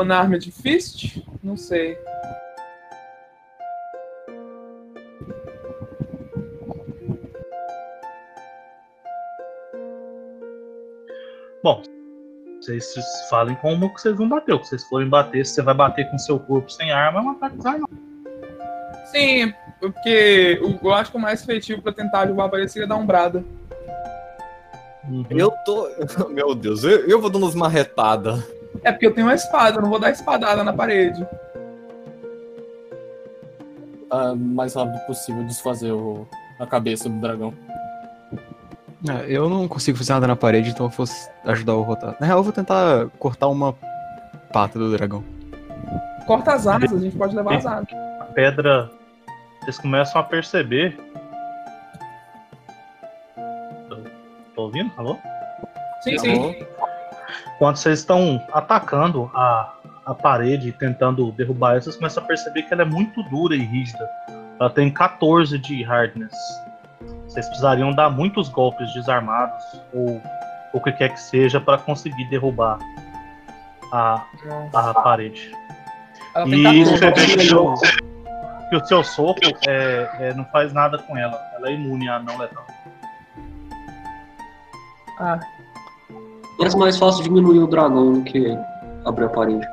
Unarmed 0.02 0.52
Fist? 0.52 1.24
Não 1.44 1.56
sei. 1.56 1.98
Bom, 11.64 11.84
vocês 12.60 12.94
falem 13.30 13.56
como 13.56 13.94
que 13.94 14.02
vocês 14.02 14.16
vão 14.16 14.28
bater. 14.28 14.54
O 14.54 14.60
que 14.60 14.68
vocês 14.68 14.84
forem 14.86 15.08
bater, 15.08 15.46
se 15.46 15.56
você 15.56 15.62
vai 15.62 15.74
bater 15.74 16.10
com 16.10 16.18
seu 16.18 16.40
corpo 16.40 16.72
sem 16.72 16.92
arma, 16.92 17.20
é 17.20 17.24
um 17.24 17.30
ataque 17.32 17.58
desarmado. 17.58 17.98
Sim, 19.06 19.54
porque 19.80 20.60
eu 20.82 20.94
acho 20.94 21.12
que 21.12 21.18
o 21.18 21.20
mais 21.20 21.44
efetivo 21.44 21.82
pra 21.82 21.92
tentar 21.92 22.26
derrubar 22.26 22.46
a 22.46 22.50
parede 22.50 22.72
seria 22.72 22.88
dar 22.88 22.96
ombrada. 22.96 23.44
Uhum. 25.08 25.26
Eu 25.30 25.52
tô. 25.66 25.90
Meu 26.30 26.56
Deus, 26.56 26.84
eu, 26.84 27.08
eu 27.08 27.20
vou 27.20 27.30
dando 27.30 27.44
umas 27.44 27.56
marretadas. 27.56 28.44
É 28.84 28.92
porque 28.92 29.06
eu 29.08 29.14
tenho 29.14 29.28
uma 29.28 29.36
espada, 29.36 29.78
eu 29.78 29.82
não 29.82 29.90
vou 29.90 30.00
dar 30.00 30.10
espadada 30.12 30.64
na 30.64 30.74
parede. 30.74 31.26
Ah, 34.10 34.34
mais 34.36 34.74
rápido 34.74 35.00
possível 35.06 35.44
desfazer 35.46 35.92
o, 35.92 36.28
a 36.60 36.66
cabeça 36.66 37.08
do 37.08 37.20
dragão. 37.20 37.54
É, 39.08 39.26
eu 39.28 39.50
não 39.50 39.68
consigo 39.68 39.98
fazer 39.98 40.14
nada 40.14 40.28
na 40.28 40.36
parede, 40.36 40.70
então 40.72 40.86
eu 40.88 40.90
vou 40.90 41.06
ajudar 41.46 41.76
o 41.76 41.82
rotar. 41.82 42.16
Na 42.20 42.28
real, 42.28 42.40
eu 42.40 42.44
vou 42.44 42.54
tentar 42.54 43.08
cortar 43.20 43.48
uma 43.48 43.74
pata 44.52 44.78
do 44.78 44.92
dragão. 44.92 45.24
Corta 46.28 46.54
as 46.54 46.68
asas, 46.68 46.94
a 46.94 47.00
gente 47.00 47.18
pode 47.18 47.36
levar 47.36 47.58
as 47.58 47.66
asas. 47.66 47.88
A 48.20 48.26
pedra. 48.26 48.92
Vocês 49.62 49.78
começam 49.80 50.20
a 50.20 50.24
perceber. 50.24 50.98
Tô- 53.90 53.98
Tô 54.56 54.62
ouvindo? 54.64 54.92
Alô? 54.98 55.18
Sim, 56.02 56.16
Tá 56.16 56.22
sim. 56.22 56.66
Quando 57.58 57.78
vocês 57.78 58.00
estão 58.00 58.42
atacando 58.52 59.30
a, 59.34 59.74
a 60.06 60.14
parede 60.14 60.70
e 60.70 60.72
tentando 60.72 61.32
derrubar 61.32 61.72
ela, 61.72 61.82
vocês 61.82 61.96
começam 61.96 62.24
a 62.24 62.28
perceber 62.28 62.64
que 62.64 62.74
ela 62.74 62.84
é 62.84 62.86
muito 62.86 63.22
dura 63.24 63.56
e 63.56 63.64
rígida. 63.64 64.10
Ela 64.60 64.70
tem 64.70 64.92
14 64.92 65.58
de 65.58 65.84
hardness. 65.84 66.36
Vocês 67.28 67.46
precisariam 67.48 67.92
dar 67.92 68.10
muitos 68.10 68.50
golpes 68.50 68.94
desarmados 68.94 69.64
ou 69.94 70.22
o 70.74 70.80
que 70.80 70.92
quer 70.92 71.10
que 71.10 71.20
seja 71.20 71.60
para 71.60 71.78
conseguir 71.78 72.26
derrubar 72.30 72.78
a, 73.92 74.24
a 74.74 74.94
parede. 74.94 75.52
Ela 76.36 76.48
E 76.48 76.64
14. 76.64 76.86
você 76.86 77.12
vê 77.12 77.38
que 77.38 77.56
o, 77.56 77.74
que 78.70 78.76
o 78.76 78.86
seu 78.86 79.04
soco 79.04 79.40
é, 79.68 80.10
é, 80.20 80.34
não 80.34 80.46
faz 80.46 80.72
nada 80.74 80.98
com 80.98 81.18
ela. 81.18 81.40
Ela 81.56 81.70
é 81.70 81.74
imune 81.74 82.10
a 82.10 82.20
não 82.20 82.38
letal. 82.38 82.66
Ah, 85.20 85.40
Parece 86.58 86.78
mais 86.78 86.98
fácil 86.98 87.24
diminuir 87.24 87.60
o 87.60 87.68
dragão 87.68 88.14
do 88.14 88.24
que 88.24 88.58
abrir 89.06 89.26
a 89.26 89.30
parede. 89.30 89.68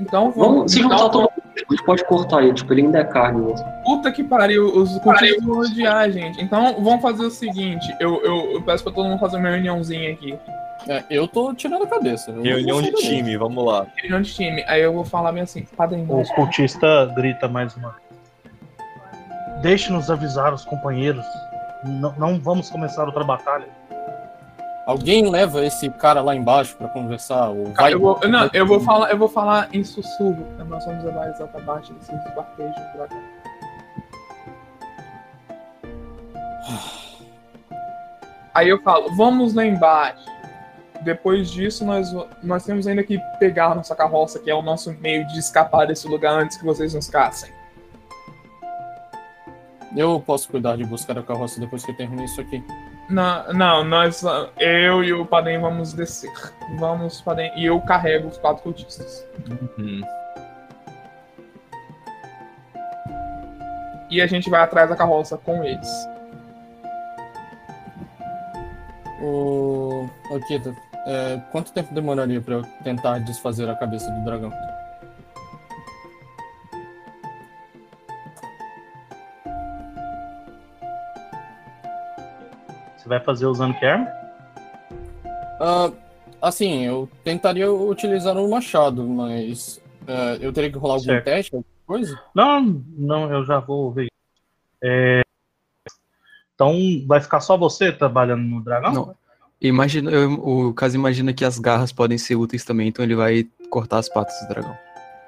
então 0.00 0.30
vamos. 0.30 0.36
Vamos 0.36 0.72
se 0.72 0.82
juntar 0.82 1.08
todo 1.08 1.20
mundo. 1.20 1.32
A 1.68 1.74
gente 1.74 1.84
pode 1.84 2.04
cortar 2.04 2.42
ele, 2.42 2.54
tipo, 2.54 2.72
ele 2.72 2.82
ainda 2.82 3.00
é 3.00 3.04
carne 3.04 3.40
mesmo. 3.40 3.66
Puta 3.84 4.12
que 4.12 4.22
pariu, 4.22 4.66
os 4.66 4.96
cultistas 5.00 5.44
vão 5.44 5.58
odiar, 5.58 6.10
gente. 6.10 6.40
Então 6.40 6.74
vamos 6.82 7.02
fazer 7.02 7.24
o 7.24 7.30
seguinte: 7.30 7.94
eu, 7.98 8.22
eu, 8.22 8.52
eu 8.52 8.62
peço 8.62 8.84
pra 8.84 8.92
todo 8.92 9.08
mundo 9.08 9.18
fazer 9.18 9.36
uma 9.38 9.50
reuniãozinha 9.50 10.12
aqui. 10.12 10.38
É, 10.86 11.02
eu 11.10 11.26
tô 11.26 11.52
tirando 11.54 11.82
a 11.82 11.86
cabeça. 11.86 12.30
eu 12.30 12.42
Reunião 12.42 12.80
de 12.80 12.92
time, 12.92 13.36
vamos 13.36 13.64
lá. 13.64 13.86
Reunião 13.96 14.22
de 14.22 14.32
time. 14.32 14.64
Aí 14.68 14.82
eu 14.82 14.92
vou 14.92 15.04
falar 15.04 15.32
bem 15.32 15.42
assim: 15.42 15.66
padrinho. 15.76 16.06
O 16.08 16.34
cultista 16.34 17.06
grita 17.16 17.48
mais 17.48 17.76
uma. 17.76 17.96
Deixe-nos 19.60 20.10
avisar 20.10 20.54
os 20.54 20.64
companheiros. 20.64 21.24
Não, 21.84 22.14
não 22.16 22.40
vamos 22.40 22.70
começar 22.70 23.04
outra 23.04 23.24
batalha. 23.24 23.66
Alguém 24.88 25.28
leva 25.28 25.62
esse 25.66 25.90
cara 25.90 26.22
lá 26.22 26.34
embaixo 26.34 26.74
pra 26.74 26.88
conversar? 26.88 27.50
Ou 27.50 27.74
vai... 27.74 27.92
eu 27.92 28.00
vou, 28.00 28.18
não, 28.26 28.48
eu 28.54 28.66
vou 28.66 28.80
falar, 28.80 29.10
eu 29.10 29.18
vou 29.18 29.28
falar 29.28 29.68
em 29.70 29.84
sussurro. 29.84 30.46
Nós 30.66 30.86
vamos 30.86 31.04
levar 31.04 31.24
a 31.24 31.28
exalta 31.28 31.58
abaixo 31.58 31.92
desses 31.92 32.24
esquartejos 32.24 32.74
do 32.74 32.92
dragão. 32.96 33.22
Aí 38.54 38.70
eu 38.70 38.80
falo, 38.80 39.14
vamos 39.14 39.52
lá 39.52 39.66
embaixo. 39.66 40.24
Depois 41.02 41.50
disso, 41.50 41.84
nós, 41.84 42.10
nós 42.42 42.64
temos 42.64 42.86
ainda 42.86 43.02
que 43.02 43.18
pegar 43.38 43.72
a 43.72 43.74
nossa 43.74 43.94
carroça, 43.94 44.38
que 44.38 44.50
é 44.50 44.54
o 44.54 44.62
nosso 44.62 44.90
meio 44.94 45.26
de 45.26 45.38
escapar 45.38 45.86
desse 45.86 46.08
lugar 46.08 46.32
antes 46.32 46.56
que 46.56 46.64
vocês 46.64 46.94
nos 46.94 47.10
caçem. 47.10 47.52
Eu 49.94 50.18
posso 50.18 50.48
cuidar 50.48 50.78
de 50.78 50.84
buscar 50.84 51.18
a 51.18 51.22
carroça 51.22 51.60
depois 51.60 51.84
que 51.84 51.90
eu 51.90 51.96
terminar 51.96 52.24
isso 52.24 52.40
aqui. 52.40 52.64
Não, 53.08 53.52
não, 53.54 53.84
nós, 53.84 54.22
eu 54.58 55.02
e 55.02 55.12
o 55.14 55.24
Padem 55.24 55.58
vamos 55.58 55.94
descer. 55.94 56.30
Vamos, 56.78 57.20
Padem, 57.22 57.50
e 57.56 57.64
eu 57.64 57.80
carrego 57.80 58.28
os 58.28 58.36
quatro 58.36 58.62
cultistas. 58.62 59.26
Uhum. 59.78 60.02
E 64.10 64.20
a 64.20 64.26
gente 64.26 64.50
vai 64.50 64.60
atrás 64.60 64.90
da 64.90 64.96
carroça 64.96 65.38
com 65.38 65.64
eles. 65.64 65.88
O. 69.20 70.08
Ô, 70.30 70.40
Kita, 70.46 70.74
é, 71.06 71.40
quanto 71.50 71.72
tempo 71.72 71.94
demoraria 71.94 72.40
pra 72.40 72.56
eu 72.56 72.62
tentar 72.84 73.18
desfazer 73.20 73.68
a 73.68 73.74
cabeça 73.74 74.10
do 74.10 74.24
dragão? 74.24 74.52
Você 83.08 83.14
vai 83.14 83.20
fazer 83.20 83.46
usando 83.46 83.74
que 83.78 83.86
arma? 83.86 84.06
Ah, 85.58 85.90
assim, 86.42 86.84
eu 86.84 87.08
tentaria 87.24 87.72
utilizar 87.72 88.36
um 88.36 88.50
machado, 88.50 89.02
mas 89.08 89.80
é, 90.06 90.38
eu 90.42 90.52
teria 90.52 90.70
que 90.70 90.76
rolar 90.76 90.94
algum 90.96 91.06
Certo. 91.06 91.24
teste, 91.24 91.54
alguma 91.56 91.72
coisa? 91.86 92.20
Não, 92.34 92.60
não, 92.98 93.32
eu 93.32 93.44
já 93.46 93.58
vou 93.60 93.90
ver. 93.90 94.08
É, 94.84 95.22
Então 96.54 96.74
vai 97.06 97.18
ficar 97.20 97.40
só 97.40 97.56
você 97.56 97.90
trabalhando 97.90 98.42
no 98.42 98.60
dragão? 98.62 98.92
Não. 98.92 99.14
Imagina, 99.60 100.10
eu- 100.10 100.34
o 100.34 100.74
caso 100.74 100.94
imagina 100.96 101.32
que 101.32 101.44
as 101.44 101.58
garras 101.58 101.92
podem 101.92 102.18
ser 102.18 102.36
úteis 102.36 102.64
também, 102.64 102.88
então 102.88 103.02
ele 103.04 103.14
vai 103.16 103.44
cortar 103.70 103.98
as 103.98 104.08
patas 104.08 104.38
do 104.42 104.48
dragão. 104.48 104.76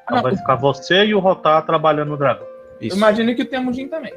Então 0.05 0.21
vai 0.23 0.37
ficar 0.37 0.57
você 0.57 1.07
e 1.07 1.14
o 1.14 1.19
Rotar 1.19 1.64
trabalhando 1.64 2.11
no 2.11 2.16
dragão. 2.19 2.47
Isso. 2.81 2.95
Imagina 2.97 3.35
que 3.35 3.43
o 3.43 3.47
Temujin 3.47 3.88
também. 3.88 4.12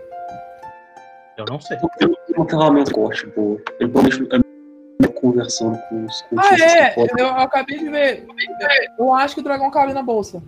Eu 1.38 1.46
não 1.50 1.60
sei. 1.60 1.78
Eu 1.78 2.08
não 2.10 2.16
tenho 2.16 2.18
uma 2.38 2.50
ferramenta 2.50 2.92
corte, 2.92 3.28
pô. 3.28 3.60
Ele 3.80 3.90
pode 3.90 4.28
é, 4.34 5.08
conversando 5.08 5.78
com 5.90 6.06
os 6.06 6.22
Ah, 6.22 6.26
cultistas 6.30 6.74
é! 6.74 6.94
Eu, 6.98 7.08
eu 7.18 7.28
acabei 7.28 7.80
de 7.80 7.90
ver. 7.90 8.28
Eu 9.00 9.14
acho 9.14 9.36
que 9.36 9.42
o 9.42 9.44
dragão 9.44 9.72
cabe 9.72 9.94
na 9.94 10.04
bolsa. 10.04 10.44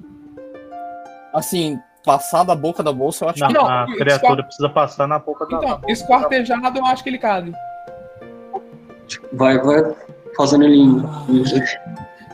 Assim, 1.34 1.80
passar 2.04 2.44
da 2.44 2.56
boca 2.56 2.84
da 2.84 2.94
bolsa, 2.94 3.26
eu 3.26 3.30
acho 3.30 3.40
Não, 3.40 3.48
que. 3.48 3.54
Não, 3.54 3.68
a 3.68 3.86
criatura 3.98 4.44
precisa 4.44 4.70
passar 4.70 5.08
na 5.08 5.20
boca 5.20 5.46
da. 5.46 5.58
Então, 5.58 5.82
esquartejado 5.88 6.78
eu 6.78 6.86
acho 6.86 7.04
que 7.04 7.10
ele 7.10 7.18
cabe. 7.18 7.54
Vai, 9.34 9.58
vai 9.60 9.96
fazendo 10.36 10.64
ele 10.66 10.84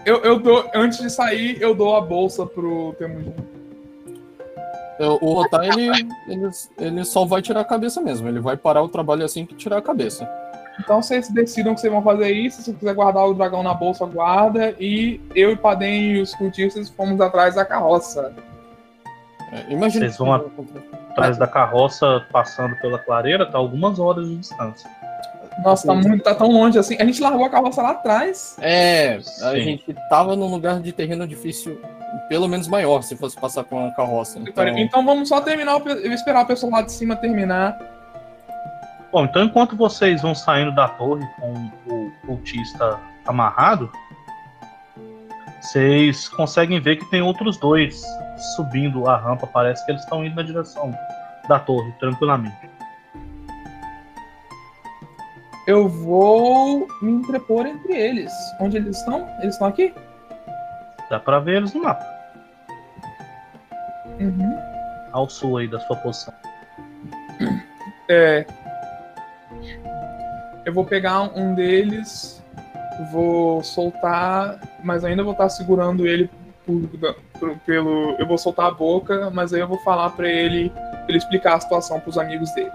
Eu, 0.05 0.17
eu 0.23 0.39
dou, 0.39 0.69
antes 0.73 0.99
de 0.99 1.09
sair, 1.09 1.61
eu 1.61 1.73
dou 1.73 1.95
a 1.95 2.01
bolsa 2.01 2.45
pro 2.45 2.93
Temujin. 2.97 3.33
Eu- 5.01 5.17
o 5.21 5.33
Rotar, 5.33 5.63
ele, 5.63 5.89
ele, 6.27 6.49
ele 6.77 7.03
só 7.05 7.25
vai 7.25 7.41
tirar 7.41 7.61
a 7.61 7.65
cabeça 7.65 7.99
mesmo. 8.01 8.27
Ele 8.27 8.39
vai 8.39 8.55
parar 8.55 8.83
o 8.83 8.89
trabalho 8.89 9.25
assim 9.25 9.45
que 9.45 9.55
tirar 9.55 9.77
a 9.77 9.81
cabeça. 9.81 10.29
Então 10.79 11.01
vocês 11.01 11.29
decidam 11.29 11.73
que 11.73 11.81
vocês 11.81 11.91
vão 11.91 12.01
fazer 12.01 12.31
isso. 12.31 12.57
Se 12.61 12.71
você 12.71 12.73
quiser 12.73 12.93
guardar 12.93 13.27
o 13.27 13.33
dragão 13.33 13.63
na 13.63 13.73
bolsa, 13.73 14.05
guarda. 14.05 14.75
E 14.79 15.19
eu 15.35 15.51
e 15.51 15.55
Padem 15.55 16.11
e 16.13 16.21
os 16.21 16.33
cultistas 16.35 16.89
fomos 16.89 17.19
atrás 17.19 17.55
da 17.55 17.65
carroça. 17.65 18.33
É, 19.51 19.73
imagina 19.73 20.05
Vocês 20.05 20.17
vão 20.17 20.33
Atrás 21.11 21.37
da 21.37 21.45
carroça, 21.45 22.25
passando 22.31 22.75
pela 22.77 22.97
clareira, 22.97 23.45
tá 23.45 23.57
algumas 23.57 23.99
horas 23.99 24.27
de 24.27 24.37
distância. 24.37 24.89
Nossa, 25.63 25.87
tá, 25.87 25.93
muito, 25.93 26.23
tá 26.23 26.33
tão 26.33 26.49
longe 26.49 26.79
assim. 26.79 26.95
A 26.99 27.05
gente 27.05 27.21
largou 27.21 27.45
a 27.45 27.49
carroça 27.49 27.81
lá 27.81 27.91
atrás. 27.91 28.55
É, 28.61 29.15
a 29.15 29.51
Sim. 29.51 29.63
gente 29.63 29.95
tava 30.09 30.35
num 30.35 30.47
lugar 30.47 30.79
de 30.79 30.93
terreno 30.93 31.27
difícil, 31.27 31.81
pelo 32.27 32.47
menos 32.47 32.67
maior, 32.67 33.01
se 33.01 33.15
fosse 33.15 33.39
passar 33.39 33.63
com 33.63 33.87
a 33.87 33.91
carroça. 33.91 34.39
Então, 34.39 34.67
Então 34.67 35.05
vamos 35.05 35.29
só 35.29 35.41
terminar, 35.41 35.79
eu 35.85 36.13
esperar 36.13 36.43
o 36.43 36.47
pessoal 36.47 36.71
lá 36.71 36.81
de 36.81 36.91
cima 36.91 37.15
terminar. 37.15 37.77
Bom, 39.11 39.25
então 39.25 39.43
enquanto 39.43 39.75
vocês 39.75 40.21
vão 40.21 40.33
saindo 40.33 40.73
da 40.73 40.87
torre 40.87 41.27
com 41.39 41.71
o 41.87 42.11
cultista 42.25 42.99
amarrado, 43.25 43.91
vocês 45.61 46.29
conseguem 46.29 46.79
ver 46.79 46.95
que 46.95 47.05
tem 47.11 47.21
outros 47.21 47.57
dois 47.57 48.03
subindo 48.55 49.07
a 49.07 49.17
rampa. 49.17 49.45
Parece 49.47 49.85
que 49.85 49.91
eles 49.91 50.01
estão 50.01 50.25
indo 50.25 50.35
na 50.35 50.43
direção 50.43 50.95
da 51.47 51.59
torre, 51.59 51.91
tranquilamente. 51.99 52.69
Eu 55.67 55.87
vou 55.87 56.87
me 57.01 57.11
entrepor 57.11 57.67
entre 57.67 57.93
eles. 57.93 58.33
Onde 58.59 58.77
eles 58.77 58.97
estão? 58.97 59.27
Eles 59.39 59.53
estão 59.53 59.67
aqui? 59.67 59.93
Dá 61.11 61.19
pra 61.19 61.39
ver 61.39 61.57
eles 61.57 61.73
no 61.73 61.83
mapa, 61.83 62.05
Uhum. 64.17 64.57
ao 65.11 65.29
sul 65.29 65.57
aí 65.57 65.67
da 65.67 65.77
sua 65.81 65.97
posição. 65.97 66.33
É. 68.09 68.45
Eu 70.65 70.73
vou 70.73 70.85
pegar 70.85 71.23
um 71.37 71.53
deles, 71.53 72.41
vou 73.11 73.61
soltar, 73.61 74.57
mas 74.83 75.03
ainda 75.03 75.21
vou 75.21 75.33
estar 75.33 75.49
segurando 75.49 76.07
ele 76.07 76.29
por- 76.65 76.87
por- 77.39 77.57
pelo. 77.65 78.15
Eu 78.17 78.25
vou 78.25 78.37
soltar 78.37 78.67
a 78.67 78.71
boca, 78.71 79.29
mas 79.31 79.53
aí 79.53 79.59
eu 79.59 79.67
vou 79.67 79.79
falar 79.79 80.11
pra 80.11 80.29
ele, 80.29 80.69
pra 80.69 81.05
ele 81.09 81.17
explicar 81.17 81.55
a 81.55 81.59
situação 81.59 81.99
pros 81.99 82.17
amigos 82.17 82.49
dele. 82.53 82.71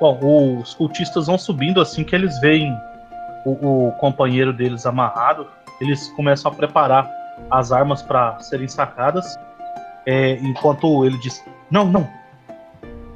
Bom, 0.00 0.58
os 0.60 0.72
cultistas 0.74 1.26
vão 1.26 1.36
subindo 1.36 1.80
assim 1.80 2.04
que 2.04 2.14
eles 2.14 2.38
veem 2.38 2.78
o, 3.44 3.88
o 3.88 3.92
companheiro 3.92 4.52
deles 4.52 4.86
amarrado. 4.86 5.48
Eles 5.80 6.08
começam 6.08 6.50
a 6.50 6.54
preparar 6.54 7.10
as 7.50 7.72
armas 7.72 8.02
para 8.02 8.38
serem 8.40 8.68
sacadas. 8.68 9.38
É, 10.06 10.32
enquanto 10.36 11.04
ele 11.04 11.18
diz: 11.18 11.44
Não, 11.70 11.86
não. 11.86 12.08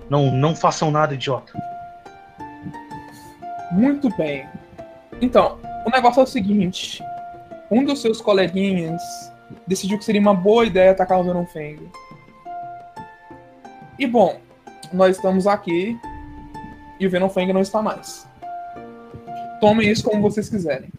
Não, 0.08 0.30
não 0.30 0.54
façam 0.54 0.90
nada, 0.90 1.14
idiota. 1.14 1.52
Muito 3.70 4.14
bem. 4.16 4.46
Então, 5.20 5.58
o 5.86 5.90
negócio 5.90 6.20
é 6.20 6.24
o 6.24 6.26
seguinte: 6.26 7.02
um 7.70 7.84
dos 7.84 8.02
seus 8.02 8.20
coleguinhas 8.20 9.02
decidiu 9.66 9.98
que 9.98 10.04
seria 10.04 10.20
uma 10.20 10.34
boa 10.34 10.66
ideia 10.66 10.90
atacar 10.90 11.20
o 11.20 11.46
Fang. 11.46 11.90
E 13.98 14.06
bom, 14.06 14.38
nós 14.92 15.16
estamos 15.16 15.46
aqui 15.46 15.98
e 17.00 17.06
o 17.06 17.10
Venom 17.10 17.28
Fang 17.28 17.52
não 17.52 17.60
está 17.60 17.80
mais. 17.80 18.28
Tomem 19.60 19.90
isso 19.90 20.04
como 20.04 20.20
vocês 20.20 20.48
quiserem. 20.48 20.90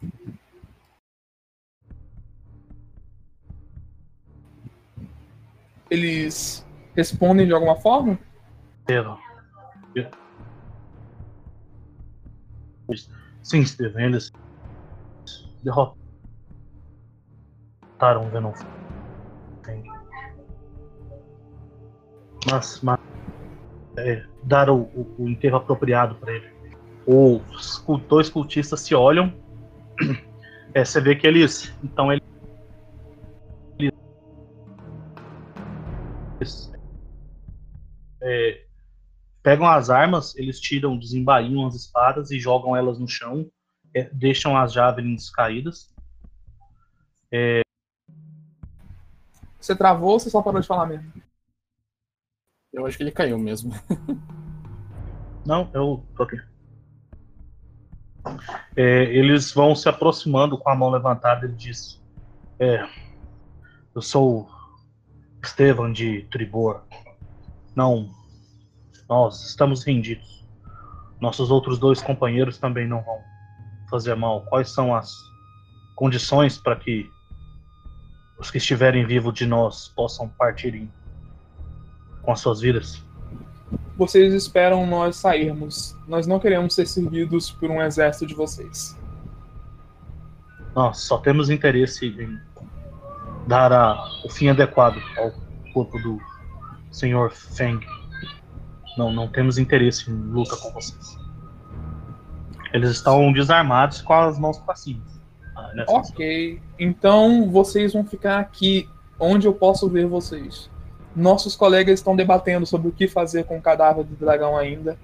Respondem 6.96 7.46
de 7.48 7.54
alguma 7.54 7.76
forma? 7.76 8.18
Estevam. 8.88 9.18
Sim, 13.42 13.62
Estevam, 13.62 14.02
eles 14.02 14.30
derrotaram 15.64 15.96
o 18.28 18.30
Venom. 18.30 18.54
Mas, 22.52 22.82
mas 22.82 23.00
é, 23.98 24.26
dar 24.44 24.70
o, 24.70 24.82
o- 24.84 25.16
o 25.20 25.30
enterro 25.30 25.58
apropriado 25.58 26.16
para 26.16 26.34
ele. 26.34 26.54
Os 27.06 27.84
dois 28.08 28.30
cultistas 28.30 28.82
se 28.82 28.94
olham. 28.96 29.34
É, 30.76 30.84
você 30.84 31.00
vê 31.00 31.16
que 31.16 31.28
eles. 31.28 31.72
Então 31.84 32.12
eles, 32.12 32.24
é, 38.24 38.66
pegam 39.44 39.68
as 39.68 39.90
armas, 39.90 40.36
eles 40.36 40.60
tiram, 40.60 40.98
desembainham 40.98 41.68
as 41.68 41.76
espadas 41.76 42.32
e 42.32 42.40
jogam 42.40 42.76
elas 42.76 42.98
no 42.98 43.08
chão, 43.08 43.50
é, 43.94 44.10
deixam 44.12 44.58
as 44.58 44.74
javelins 44.74 45.30
caídas. 45.30 45.94
Você 49.60 49.76
travou 49.76 50.12
ou 50.12 50.20
você 50.20 50.30
só 50.30 50.42
parou 50.42 50.60
de 50.60 50.68
falar 50.68 50.86
mesmo? 50.86 51.12
eu 52.74 52.86
acho 52.86 52.98
que 52.98 53.04
ele 53.04 53.12
caiu 53.12 53.38
mesmo. 53.38 53.72
Não, 55.46 55.70
eu 55.74 56.04
tô 56.16 56.24
aqui. 56.24 56.42
É, 58.76 59.04
eles 59.04 59.54
vão 59.54 59.76
se 59.76 59.88
aproximando 59.88 60.58
com 60.58 60.70
a 60.70 60.76
mão 60.76 60.90
levantada. 60.90 61.46
Ele 61.46 61.56
diz: 61.56 62.02
é, 62.60 62.88
Eu 63.94 64.02
sou 64.02 64.50
Estevam 65.44 65.92
de 65.92 66.24
Tribor. 66.32 66.82
Não, 67.76 68.10
nós 69.10 69.46
estamos 69.48 69.84
rendidos. 69.84 70.44
Nossos 71.20 71.50
outros 71.52 71.80
dois 71.80 72.02
companheiros 72.02 72.58
também 72.58 72.88
não 72.88 73.02
vão 73.02 73.20
fazer 73.90 74.16
mal. 74.16 74.42
Quais 74.46 74.70
são 74.70 74.96
as 74.96 75.14
condições 75.96 76.58
para 76.58 76.76
que 76.76 77.10
os 78.40 78.52
que 78.52 78.58
estiverem 78.58 79.06
vivos 79.06 79.34
de 79.34 79.46
nós 79.46 79.88
possam 79.90 80.28
partir 80.28 80.76
em- 80.76 80.92
com 82.22 82.32
as 82.32 82.40
suas 82.40 82.60
vidas? 82.60 83.02
Vocês 83.96 84.34
esperam 84.34 84.86
nós 84.86 85.16
sairmos. 85.16 85.96
Nós 86.08 86.28
não 86.28 86.40
queremos 86.40 86.74
ser 86.76 86.88
servidos 86.88 87.52
por 87.52 87.70
um 87.70 87.82
exército 87.82 88.26
de 88.26 88.34
vocês. 88.34 88.98
Nós 90.76 91.00
só 91.00 91.20
temos 91.20 91.50
interesse 91.50 92.08
em 92.08 92.40
dar 93.48 93.72
a- 93.72 93.96
o 94.26 94.30
fim 94.30 94.48
adequado 94.50 94.98
ao 95.18 95.32
corpo 95.72 96.00
do 96.00 96.20
Sr. 96.94 97.30
Feng. 97.32 97.80
Não, 98.98 99.12
não 99.12 99.28
temos 99.28 99.58
interesse 99.58 100.10
em 100.10 100.14
luta 100.14 100.56
com 100.56 100.72
vocês. 100.72 101.18
Eles 102.72 102.92
estão 102.92 103.34
desarmados 103.34 104.02
com 104.02 104.14
as 104.14 104.40
mãos 104.40 104.60
para 104.60 104.76
cima. 104.76 105.02
Ah, 105.56 105.72
nessa 105.74 105.92
Ok. 105.92 106.62
Então 106.80 107.50
vocês 107.50 107.94
vão 107.94 108.06
ficar 108.06 108.40
aqui 108.40 108.88
onde 109.20 109.48
eu 109.48 109.54
posso 109.54 109.90
ver 109.90 110.08
vocês. 110.08 110.70
Nossos 111.16 111.56
colegas 111.56 112.00
estão 112.00 112.16
debatendo 112.16 112.66
sobre 112.66 112.88
o 112.88 112.92
que 112.92 113.08
fazer 113.08 113.44
com 113.46 113.58
o 113.58 113.62
cadáver 113.62 114.04
do 114.04 114.16
dragão 114.16 114.58
ainda. 114.58 114.98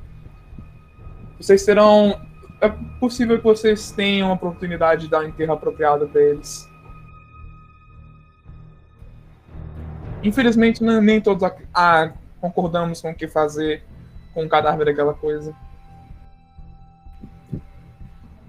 Vocês 1.39 1.65
terão. 1.65 2.21
É 2.61 2.69
possível 2.99 3.37
que 3.37 3.43
vocês 3.43 3.91
tenham 3.91 4.29
a 4.29 4.33
oportunidade 4.33 5.03
de 5.03 5.09
dar 5.09 5.21
um 5.21 5.27
enterro 5.27 5.53
apropriado 5.53 6.07
para 6.07 6.21
eles. 6.21 6.68
Infelizmente, 10.23 10.83
não- 10.83 11.01
nem 11.01 11.21
todos 11.21 11.43
ac- 11.43 11.65
ah, 11.73 12.11
concordamos 12.41 13.01
com 13.01 13.11
o 13.11 13.15
que 13.15 13.27
fazer 13.27 13.83
com 14.33 14.43
o 14.45 14.49
cadáver 14.49 14.85
daquela 14.85 15.13
coisa. 15.13 15.55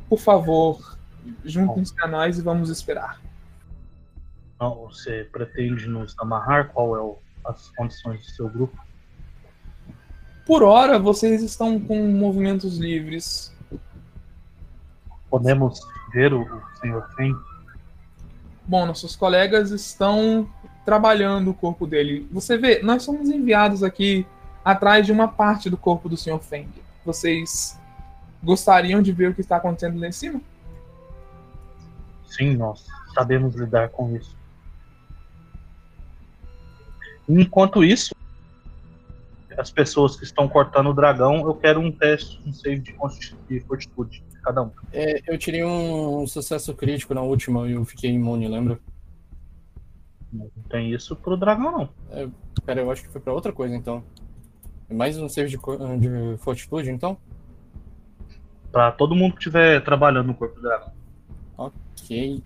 Por 0.08 0.18
favor, 0.18 0.96
juntem-se 1.44 1.94
a 2.02 2.06
nós 2.06 2.38
e 2.38 2.42
vamos 2.42 2.68
esperar. 2.70 3.20
Então, 4.56 4.74
você 4.90 5.24
pretende 5.32 5.86
nos 5.86 6.14
amarrar? 6.18 6.68
Qual 6.70 6.96
é 6.96 7.00
o- 7.00 7.18
as 7.44 7.70
condições 7.70 8.24
do 8.26 8.30
seu 8.32 8.48
grupo? 8.48 8.76
Por 10.44 10.62
hora, 10.62 10.98
vocês 10.98 11.42
estão 11.42 11.78
com 11.80 12.08
movimentos 12.08 12.76
livres. 12.76 13.54
Podemos 15.30 15.80
ver 16.12 16.34
o, 16.34 16.42
o 16.42 16.62
Sr. 16.80 17.08
Fen? 17.16 17.32
Bom, 18.66 18.84
nossos 18.86 19.14
colegas 19.14 19.70
estão 19.70 20.48
trabalhando 20.90 21.52
o 21.52 21.54
corpo 21.54 21.86
dele. 21.86 22.26
Você 22.32 22.58
vê, 22.58 22.82
nós 22.82 23.04
somos 23.04 23.28
enviados 23.28 23.84
aqui 23.84 24.26
atrás 24.64 25.06
de 25.06 25.12
uma 25.12 25.28
parte 25.28 25.70
do 25.70 25.76
corpo 25.76 26.08
do 26.08 26.16
Sr. 26.16 26.40
Feng. 26.40 26.66
Vocês 27.06 27.78
gostariam 28.42 29.00
de 29.00 29.12
ver 29.12 29.30
o 29.30 29.34
que 29.34 29.40
está 29.40 29.58
acontecendo 29.58 30.00
lá 30.00 30.08
em 30.08 30.12
cima? 30.12 30.40
Sim, 32.26 32.56
nós 32.56 32.84
sabemos 33.14 33.54
lidar 33.54 33.90
com 33.90 34.16
isso. 34.16 34.36
Enquanto 37.28 37.84
isso, 37.84 38.12
as 39.56 39.70
pessoas 39.70 40.16
que 40.16 40.24
estão 40.24 40.48
cortando 40.48 40.90
o 40.90 40.92
dragão, 40.92 41.46
eu 41.46 41.54
quero 41.54 41.78
um 41.78 41.92
teste, 41.92 42.40
um 42.44 42.52
save 42.52 42.80
de 43.48 43.60
fortitude 43.60 44.24
de 44.28 44.40
cada 44.42 44.62
um. 44.62 44.72
É, 44.92 45.22
eu 45.32 45.38
tirei 45.38 45.62
um 45.62 46.26
sucesso 46.26 46.74
crítico 46.74 47.14
na 47.14 47.22
última 47.22 47.68
e 47.68 47.74
eu 47.74 47.84
fiquei 47.84 48.10
imune, 48.10 48.48
lembra? 48.48 48.76
Não 50.32 50.48
tem 50.68 50.92
isso 50.92 51.16
pro 51.16 51.36
dragão, 51.36 51.72
não. 51.72 51.88
Pera, 52.64 52.80
eu 52.80 52.90
acho 52.90 53.02
que 53.02 53.08
foi 53.08 53.20
pra 53.20 53.32
outra 53.32 53.52
coisa 53.52 53.74
então. 53.74 54.02
É 54.88 54.94
mais 54.94 55.18
um 55.18 55.28
save 55.28 55.48
de, 55.50 55.56
de 55.56 56.36
fortitude 56.38 56.90
então? 56.90 57.16
Pra 58.70 58.92
todo 58.92 59.14
mundo 59.14 59.32
que 59.32 59.38
estiver 59.38 59.82
trabalhando 59.84 60.28
no 60.28 60.34
corpo 60.34 60.56
do 60.56 60.62
dragão. 60.62 60.92
Ok. 61.56 62.42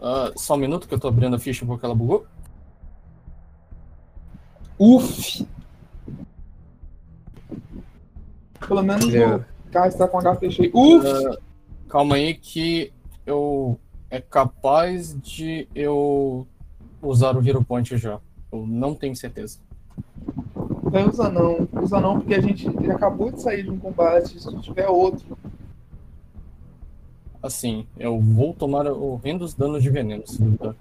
Ah, 0.00 0.32
só 0.36 0.54
um 0.54 0.58
minuto 0.58 0.86
que 0.88 0.94
eu 0.94 0.98
tô 0.98 1.08
abrindo 1.08 1.36
a 1.36 1.38
ficha 1.38 1.66
porque 1.66 1.84
ela 1.84 1.94
bugou. 1.94 2.26
Uf! 4.78 5.46
Pelo 8.66 8.82
menos 8.82 9.12
Eu- 9.12 9.38
o 9.38 9.70
cara 9.70 9.88
está 9.88 10.06
com 10.08 10.18
HP 10.18 10.50
cheio. 10.50 10.70
Uf! 10.74 11.06
Ah, 11.06 11.36
calma 11.88 12.16
aí 12.16 12.34
que 12.34 12.92
eu. 13.26 13.78
É 14.10 14.20
capaz 14.20 15.14
de 15.20 15.68
eu 15.74 16.46
usar 17.02 17.36
o 17.36 17.46
Hero 17.46 17.64
Point 17.64 17.96
já. 17.96 18.18
Eu 18.50 18.66
não 18.66 18.94
tenho 18.94 19.14
certeza. 19.14 19.58
Vai 20.82 21.06
usar 21.06 21.30
não. 21.30 21.68
Usa 21.82 22.00
não, 22.00 22.18
porque 22.18 22.34
a 22.34 22.40
gente 22.40 22.66
ele 22.66 22.90
acabou 22.90 23.30
de 23.30 23.42
sair 23.42 23.64
de 23.64 23.70
um 23.70 23.78
combate. 23.78 24.40
Se 24.40 24.60
tiver 24.60 24.88
outro. 24.88 25.36
Assim, 27.42 27.86
eu 27.96 28.18
vou 28.20 28.52
tomar 28.52 28.86
horrendos 28.86 29.54
danos 29.54 29.82
de 29.82 29.90
veneno, 29.90 30.26
se 30.26 30.42
duvidar. 30.42 30.74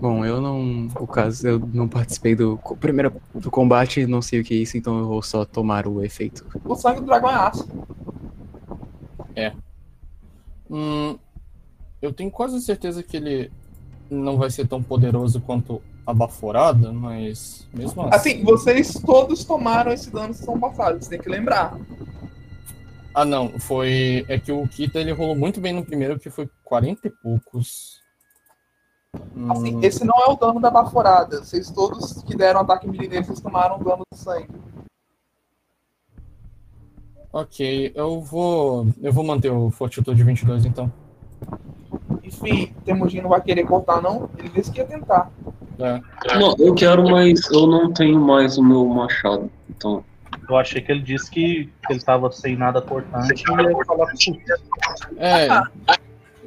Bom, 0.00 0.24
eu 0.24 0.40
não. 0.40 0.88
O 0.98 1.06
caso, 1.06 1.46
eu 1.46 1.58
não 1.58 1.86
participei 1.88 2.34
do 2.34 2.58
primeiro 2.80 3.12
do 3.34 3.50
combate, 3.50 4.06
não 4.06 4.22
sei 4.22 4.40
o 4.40 4.44
que 4.44 4.54
é 4.54 4.56
isso, 4.58 4.76
então 4.76 4.98
eu 4.98 5.06
vou 5.06 5.22
só 5.22 5.44
tomar 5.44 5.86
o 5.86 6.02
efeito. 6.02 6.46
O 6.64 6.74
sangue 6.74 7.00
do 7.00 7.06
dragão 7.06 7.30
é 7.30 7.34
aço. 7.34 7.68
Hum, 10.72 11.18
eu 12.02 12.12
tenho 12.12 12.30
quase 12.30 12.60
certeza 12.60 13.02
que 13.02 13.16
ele 13.16 13.50
não 14.10 14.36
vai 14.36 14.50
ser 14.50 14.66
tão 14.66 14.82
poderoso 14.82 15.40
quanto 15.40 15.80
a 16.04 16.12
baforada, 16.12 16.92
mas 16.92 17.66
mesmo 17.72 18.02
assim. 18.02 18.14
Assim, 18.14 18.44
vocês 18.44 18.94
todos 18.94 19.44
tomaram 19.44 19.92
esse 19.92 20.10
dano 20.10 20.34
sessão 20.34 20.58
passada, 20.58 21.00
você 21.00 21.10
tem 21.10 21.20
que 21.20 21.28
lembrar. 21.28 21.78
Ah, 23.14 23.24
não, 23.24 23.58
foi. 23.60 24.24
É 24.28 24.38
que 24.38 24.50
o 24.50 24.66
Kita 24.66 24.98
ele 24.98 25.12
rolou 25.12 25.36
muito 25.36 25.60
bem 25.60 25.72
no 25.72 25.84
primeiro, 25.84 26.18
que 26.18 26.30
foi 26.30 26.48
40 26.64 27.06
e 27.06 27.10
poucos. 27.10 28.02
Assim, 29.50 29.76
Hum, 29.76 29.80
esse 29.82 30.04
não 30.04 30.14
é 30.22 30.30
o 30.30 30.36
dano 30.36 30.58
da 30.58 30.70
baforada. 30.70 31.44
Vocês 31.44 31.70
todos 31.70 32.22
que 32.22 32.34
deram 32.34 32.60
ataque 32.60 32.88
melee 32.88 33.08
nele, 33.08 33.24
vocês 33.24 33.40
tomaram 33.40 33.78
o 33.78 33.84
dano 33.84 34.02
do 34.10 34.16
sangue. 34.16 34.48
Ok, 37.30 37.92
eu 37.94 38.20
vou. 38.20 38.86
Eu 39.02 39.12
vou 39.12 39.24
manter 39.24 39.50
o 39.50 39.70
Fortitude 39.70 40.24
22 40.24 40.64
então. 40.64 40.90
Enfim, 42.22 42.72
Temujin 42.84 43.20
não 43.20 43.30
vai 43.30 43.40
querer 43.40 43.64
cortar, 43.64 44.00
não. 44.00 44.28
Ele 44.38 44.48
disse 44.48 44.70
que 44.70 44.78
ia 44.80 44.86
tentar. 44.86 45.30
É. 45.78 46.00
Não, 46.38 46.54
eu 46.58 46.74
quero, 46.74 47.02
mas 47.10 47.50
eu 47.50 47.66
não 47.66 47.92
tenho 47.92 48.20
mais 48.20 48.56
o 48.58 48.62
meu 48.62 48.84
machado. 48.86 49.50
Então, 49.68 50.04
Eu 50.48 50.56
achei 50.56 50.80
que 50.80 50.92
ele 50.92 51.02
disse 51.02 51.30
que, 51.30 51.70
que 51.86 51.92
ele 51.92 52.00
tava 52.00 52.30
sem 52.30 52.56
nada 52.56 52.80
cortante 52.80 53.42
e 53.42 53.52
ia 53.52 53.84
falar 53.84 54.06
com 54.06 55.18
É, 55.18 55.48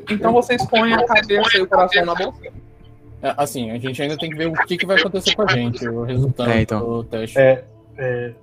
Então 0.10 0.32
vocês 0.32 0.66
põem 0.68 0.94
a 0.94 1.06
cabeça 1.06 1.58
e 1.58 1.62
o 1.62 1.68
coração 1.68 2.06
na 2.06 2.16
bolsa. 2.16 2.40
é, 3.22 3.34
assim, 3.38 3.72
a 3.72 3.78
gente 3.80 4.02
ainda 4.02 4.18
tem 4.18 4.30
que 4.30 4.36
ver 4.38 4.48
o 4.48 4.54
que, 4.54 4.78
que 4.78 4.86
vai 4.86 5.00
acontecer 5.00 5.36
com 5.36 5.42
a 5.42 5.48
gente, 5.48 5.88
o 5.88 6.04
resultado 6.04 6.52
É, 6.52 6.62
então. 6.62 6.80
do 6.80 7.04
teste. 7.04 7.38
É, 7.40 7.66
é, 7.98 8.34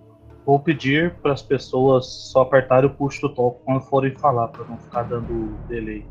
vou 0.44 0.58
pedir 0.58 1.14
para 1.22 1.32
as 1.32 1.42
pessoas 1.42 2.06
só 2.06 2.42
apertarem 2.42 2.90
o 2.90 2.92
push 2.92 3.20
do 3.20 3.28
topo 3.28 3.60
quando 3.64 3.80
forem 3.82 4.12
falar, 4.16 4.48
para 4.48 4.64
não 4.64 4.76
ficar 4.78 5.02
dando 5.04 5.56
delay. 5.68 6.04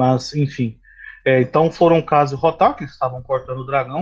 Mas, 0.00 0.34
enfim. 0.34 0.80
É, 1.26 1.42
então 1.42 1.70
foram 1.70 2.00
Caso 2.00 2.34
e 2.34 2.38
Rotar, 2.38 2.74
que 2.74 2.84
estavam 2.84 3.22
cortando 3.22 3.58
o 3.58 3.66
dragão. 3.66 4.00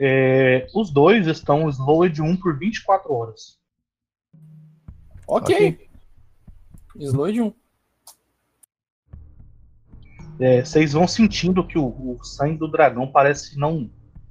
É, 0.00 0.66
os 0.74 0.90
dois 0.90 1.26
estão 1.26 1.68
slowed 1.68 2.22
1 2.22 2.36
por 2.38 2.58
24 2.58 3.12
horas. 3.12 3.60
ok. 5.28 5.86
Slow 6.96 7.30
de 7.30 7.42
um. 7.42 7.52
É, 10.40 10.64
vocês 10.64 10.94
vão 10.94 11.06
sentindo 11.06 11.66
que 11.66 11.78
o, 11.78 12.16
o 12.18 12.24
sangue 12.24 12.56
do 12.56 12.66
dragão 12.66 13.06
parece 13.06 13.58
não 13.58 13.90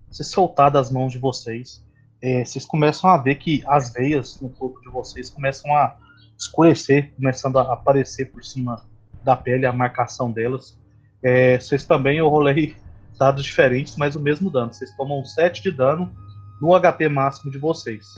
se 0.10 0.24
soltar 0.24 0.72
das 0.72 0.90
mãos 0.90 1.12
de 1.12 1.20
vocês. 1.20 1.86
É, 2.20 2.44
vocês 2.44 2.66
começam 2.66 3.08
a 3.08 3.18
ver 3.18 3.36
que 3.36 3.64
as 3.68 3.94
veias 3.94 4.42
no 4.42 4.50
corpo 4.50 4.82
de 4.82 4.90
vocês 4.90 5.30
começam 5.30 5.76
a 5.76 5.96
escurecer, 6.36 7.14
começando 7.16 7.60
a 7.60 7.72
aparecer 7.72 8.32
por 8.32 8.44
cima 8.44 8.89
da 9.30 9.36
pele, 9.36 9.68
a 9.68 9.72
marcação 9.72 10.32
delas. 10.32 10.76
É, 11.22 11.60
vocês 11.60 11.86
também, 11.86 12.18
eu 12.18 12.28
rolei 12.28 12.76
dados 13.20 13.44
diferentes, 13.44 13.96
mas 13.96 14.16
o 14.16 14.20
mesmo 14.20 14.50
dano. 14.50 14.74
Vocês 14.74 14.92
tomam 14.96 15.24
7 15.24 15.62
de 15.62 15.72
dano 15.72 16.12
no 16.60 16.70
HP 16.80 17.08
máximo 17.08 17.52
de 17.52 17.60
vocês. 17.60 18.16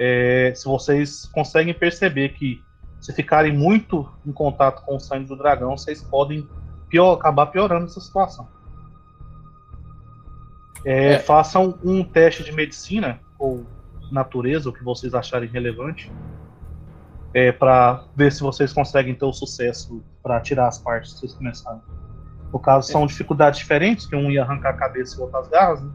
É, 0.00 0.52
se 0.56 0.64
vocês 0.64 1.26
conseguem 1.26 1.74
perceber 1.74 2.30
que 2.30 2.62
se 3.00 3.12
ficarem 3.12 3.52
muito 3.52 4.08
em 4.26 4.32
contato 4.32 4.82
com 4.86 4.96
o 4.96 5.00
sangue 5.00 5.28
do 5.28 5.36
dragão, 5.36 5.76
vocês 5.76 6.00
podem 6.02 6.48
pior, 6.88 7.12
acabar 7.12 7.46
piorando 7.46 7.84
essa 7.84 8.00
situação. 8.00 8.48
É, 10.86 11.14
É. 11.14 11.18
Façam 11.18 11.78
um 11.84 12.02
teste 12.02 12.42
de 12.42 12.52
medicina 12.52 13.20
ou 13.38 13.66
natureza, 14.10 14.70
o 14.70 14.72
que 14.72 14.82
vocês 14.82 15.12
acharem 15.14 15.48
relevante, 15.48 16.10
é, 17.34 17.50
para 17.52 18.04
ver 18.16 18.30
se 18.32 18.40
vocês 18.40 18.72
conseguem 18.72 19.14
ter 19.14 19.24
o 19.24 19.32
sucesso 19.32 20.02
para 20.22 20.40
tirar 20.40 20.68
as 20.68 20.78
partes 20.78 21.14
que 21.14 21.20
vocês 21.20 21.34
começaram. 21.34 21.82
No 22.52 22.58
caso, 22.60 22.90
são 22.92 23.04
dificuldades 23.06 23.58
diferentes, 23.58 24.06
que 24.06 24.14
um 24.14 24.30
ia 24.30 24.42
arrancar 24.42 24.70
a 24.70 24.74
cabeça 24.74 25.16
e 25.16 25.18
o 25.18 25.22
outro 25.22 25.38
as 25.38 25.48
garras, 25.48 25.82
né? 25.82 25.90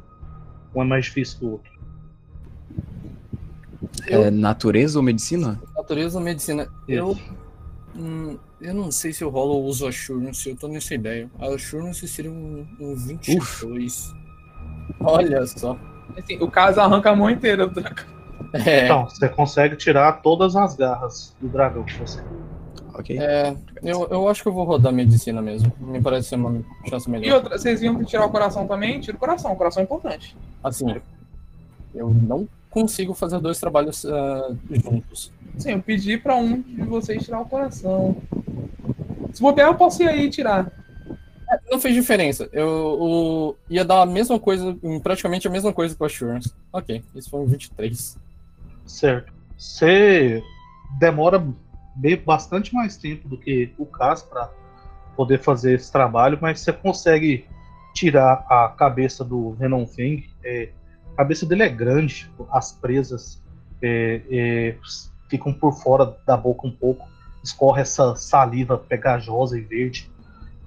Um 0.75 0.81
é 0.81 0.85
mais 0.85 1.05
difícil 1.05 1.39
que 1.39 1.45
o 1.45 1.51
outro. 1.51 1.71
Eu- 4.07 4.23
É 4.25 4.31
natureza 4.31 4.99
ou 4.99 5.03
medicina? 5.03 5.59
Natureza 5.75 6.19
medicina. 6.19 6.67
Eu. 6.87 7.17
hum, 7.95 8.37
eu 8.59 8.73
não 8.73 8.91
sei 8.91 9.13
se 9.13 9.23
eu 9.23 9.29
rolo 9.29 9.53
ou 9.53 9.63
uso 9.65 9.87
Assurance, 9.87 10.47
eu 10.49 10.55
tô 10.55 10.67
nessa 10.67 10.93
ideia. 10.93 11.29
A 11.39 11.47
Assurance 11.47 12.05
seria 12.07 12.31
um, 12.31 12.67
um 12.79 12.95
22. 12.95 14.13
Olha 14.99 15.45
só. 15.47 15.77
Assim, 16.17 16.37
o 16.41 16.49
caso 16.51 16.81
arranca 16.81 17.11
a 17.11 17.15
mão 17.15 17.29
inteira 17.29 17.65
do 17.67 17.73
dragão. 17.81 18.05
É, 18.53 18.85
Então, 18.85 19.05
você 19.07 19.27
consegue 19.29 19.75
tirar 19.75 20.21
todas 20.21 20.55
as 20.55 20.75
garras 20.75 21.35
do 21.39 21.47
dragão 21.47 21.83
que 21.83 21.97
você 21.97 22.21
Ok. 22.93 23.17
é, 23.17 23.55
eu, 23.83 24.07
eu 24.09 24.27
acho 24.27 24.41
que 24.43 24.49
eu 24.49 24.53
vou 24.53 24.65
rodar 24.65 24.91
medicina 24.91 25.41
mesmo. 25.41 25.71
Me 25.79 26.01
parece 26.01 26.29
ser 26.29 26.35
uma 26.35 26.61
chance 26.89 27.07
E 27.07 27.11
melhor. 27.11 27.35
outra, 27.35 27.57
vocês 27.57 27.81
iam 27.81 28.03
tirar 28.03 28.25
o 28.25 28.29
coração 28.29 28.67
também? 28.67 28.99
Tira 28.99 29.15
o 29.15 29.19
coração, 29.19 29.53
o 29.53 29.55
coração 29.55 29.81
é 29.81 29.83
importante. 29.85 30.35
Assim, 30.63 30.95
eu 31.95 32.09
não 32.09 32.47
consigo 32.69 33.13
fazer 33.13 33.39
dois 33.39 33.57
trabalhos 33.59 34.03
ah, 34.05 34.51
juntos. 34.83 35.31
Sim, 35.57 35.71
eu 35.71 35.81
pedi 35.81 36.17
pra 36.17 36.35
um 36.35 36.61
de 36.61 36.81
vocês 36.83 37.23
tirar 37.23 37.39
o 37.41 37.45
coração. 37.45 38.17
Se 39.33 39.41
bobear, 39.41 39.69
eu 39.69 39.75
posso 39.75 40.03
ir 40.03 40.09
aí 40.09 40.25
e 40.25 40.29
tirar. 40.29 40.69
Não 41.71 41.79
fez 41.79 41.95
diferença. 41.95 42.49
Eu 42.51 42.67
o- 42.99 43.55
ia 43.69 43.83
dar 43.85 44.01
a 44.01 44.05
mesma 44.05 44.39
coisa, 44.39 44.75
praticamente 45.01 45.47
a 45.47 45.51
mesma 45.51 45.71
coisa 45.73 45.95
com 45.95 46.03
a 46.03 46.07
Assurance. 46.07 46.51
Ok, 46.73 47.01
isso 47.15 47.29
foi 47.29 47.39
um 47.39 47.45
23. 47.45 48.17
Certo. 48.89 49.31
Você 49.55 50.41
demora 50.99 51.41
bastante 52.25 52.73
mais 52.73 52.97
tempo 52.97 53.29
do 53.29 53.37
que 53.37 53.71
o 53.77 53.85
Cas 53.85 54.23
para 54.23 54.49
poder 55.15 55.39
fazer 55.39 55.75
esse 55.75 55.91
trabalho, 55.91 56.39
mas 56.41 56.59
você 56.59 56.73
consegue 56.73 57.45
tirar 57.93 58.45
a 58.49 58.67
cabeça 58.69 59.23
do 59.23 59.51
Renan 59.51 59.85
Feng. 59.85 60.27
É, 60.43 60.69
a 61.13 61.17
cabeça 61.17 61.45
dele 61.45 61.63
é 61.63 61.69
grande, 61.69 62.31
as 62.51 62.71
presas 62.71 63.43
é, 63.81 64.21
é, 64.31 64.77
ficam 65.29 65.53
por 65.53 65.73
fora 65.73 66.17
da 66.25 66.35
boca 66.35 66.65
um 66.67 66.71
pouco, 66.71 67.07
escorre 67.43 67.81
essa 67.81 68.15
saliva 68.15 68.77
pegajosa 68.77 69.57
e 69.57 69.61
verde, 69.61 70.11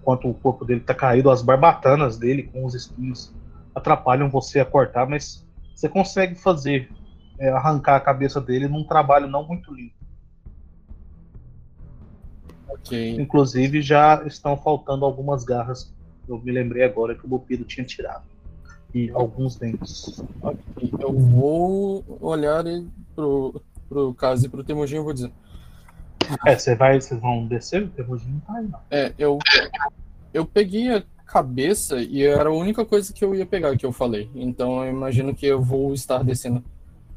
enquanto 0.00 0.30
o 0.30 0.34
corpo 0.34 0.64
dele 0.64 0.80
está 0.80 0.94
caído, 0.94 1.28
as 1.28 1.42
barbatanas 1.42 2.16
dele 2.16 2.44
com 2.44 2.64
os 2.64 2.74
espinhos 2.74 3.34
atrapalham 3.74 4.30
você 4.30 4.60
a 4.60 4.64
cortar, 4.64 5.08
mas 5.08 5.44
você 5.74 5.88
consegue 5.88 6.36
fazer 6.36 6.88
é, 7.38 7.48
arrancar 7.50 7.96
a 7.96 8.00
cabeça 8.00 8.40
dele 8.40 8.68
num 8.68 8.84
trabalho 8.84 9.28
não 9.28 9.46
muito 9.46 9.72
limpo. 9.72 9.94
Ok. 12.68 13.20
Inclusive 13.20 13.82
já 13.82 14.22
estão 14.26 14.56
faltando 14.56 15.04
algumas 15.04 15.44
garras. 15.44 15.92
Eu 16.28 16.38
me 16.38 16.50
lembrei 16.50 16.84
agora 16.84 17.14
que 17.14 17.24
o 17.24 17.28
Bupido 17.28 17.64
tinha 17.64 17.84
tirado. 17.84 18.24
E 18.94 19.10
alguns 19.10 19.56
dentes. 19.56 20.22
ok. 20.40 20.92
Eu 20.98 21.12
vou 21.12 22.04
olhar 22.20 22.64
pro, 23.14 23.60
pro 23.88 24.14
caso 24.14 24.46
e 24.46 24.48
pro 24.48 24.64
Temujin 24.64 24.96
e 24.96 25.00
vou 25.00 25.12
dizer. 25.12 25.32
É, 26.46 26.56
você 26.56 26.74
vai, 26.74 27.00
vocês 27.00 27.20
vão 27.20 27.46
descer? 27.46 27.82
O 27.84 27.88
Temujin 27.88 28.30
não 28.30 28.40
tá 28.40 28.54
aí, 28.54 28.68
não. 28.68 28.80
É, 28.90 29.12
eu, 29.18 29.38
eu 30.32 30.46
peguei 30.46 30.94
a 30.94 31.02
cabeça 31.32 31.96
e 32.00 32.22
era 32.22 32.50
a 32.50 32.52
única 32.52 32.84
coisa 32.84 33.10
que 33.10 33.24
eu 33.24 33.34
ia 33.34 33.46
pegar 33.46 33.76
que 33.76 33.86
eu 33.86 33.92
falei. 33.92 34.30
Então 34.34 34.84
eu 34.84 34.90
imagino 34.90 35.34
que 35.34 35.46
eu 35.46 35.62
vou 35.62 35.94
estar 35.94 36.22
descendo. 36.22 36.62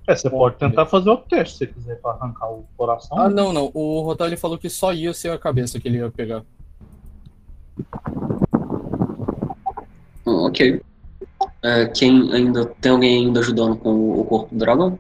É, 0.08 0.16
você 0.16 0.30
pode 0.30 0.56
tentar 0.58 0.86
fazer 0.86 1.10
outro 1.10 1.26
teste 1.28 1.54
se 1.54 1.66
você 1.66 1.68
quiser 1.68 2.02
para 2.02 2.12
arrancar 2.12 2.48
o 2.52 2.64
coração. 2.78 3.18
Ah, 3.18 3.30
não, 3.30 3.52
não. 3.52 3.72
O 3.74 4.02
Rotal 4.02 4.28
ele 4.28 4.38
falou 4.38 4.58
que 4.58 4.70
só 4.70 4.94
ia 4.94 5.14
ser 5.14 5.32
a 5.32 5.38
cabeça 5.38 5.80
que 5.80 5.88
ele 5.88 5.98
ia 5.98 6.12
pegar. 6.12 6.44
Hum, 10.26 10.46
ok. 10.46 10.82
É, 11.64 11.88
quem 11.88 12.32
ainda. 12.32 12.66
Tem 12.80 12.92
alguém 12.92 13.26
ainda 13.26 13.40
ajudando 13.40 13.76
com 13.78 14.20
o, 14.20 14.24
corpo 14.26 14.54
do 14.54 14.60
dragão? 14.60 15.00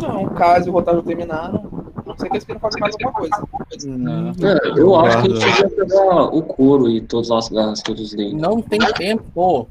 Não, 0.00 0.28
caso 0.30 0.70
o 0.70 0.72
Rotário 0.72 1.02
terminaram, 1.02 1.92
a 1.96 2.08
não 2.08 2.16
sei 2.16 2.28
que 2.28 2.36
eles 2.36 2.44
queiram 2.44 2.60
fazer 2.60 2.78
mais 2.78 2.94
alguma 2.94 3.12
coisa. 3.12 3.36
Não. 3.84 4.28
É, 4.30 4.80
eu 4.80 4.96
acho 4.96 5.22
que 5.22 5.32
a 5.32 5.34
gente 5.34 5.40
Guarda. 5.40 5.68
devia 5.68 5.86
pegar 5.86 6.22
o 6.34 6.42
couro 6.42 6.88
e 6.88 7.00
todas 7.00 7.30
as 7.30 7.48
garras 7.48 7.82
que 7.82 7.90
eles 7.90 8.14
dentes. 8.14 8.40
Não 8.40 8.62
tem 8.62 8.78
tempo. 8.94 9.68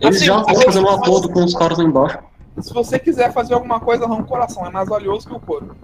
Eles 0.00 0.16
Assim, 0.16 0.26
já 0.26 0.40
estão 0.40 0.54
se- 0.54 0.64
fazendo 0.64 0.86
um 0.86 0.90
acordo 0.90 1.28
com 1.28 1.44
os 1.44 1.54
caras 1.54 1.78
lá 1.78 1.84
embaixo. 1.84 2.18
Se 2.60 2.72
você 2.72 2.98
quiser 2.98 3.32
fazer 3.32 3.54
alguma 3.54 3.80
coisa, 3.80 4.04
arranca 4.04 4.22
o 4.22 4.26
coração. 4.26 4.66
É 4.66 4.70
mais 4.70 4.88
valioso 4.88 5.26
que 5.26 5.34
o 5.34 5.40
couro. 5.40 5.76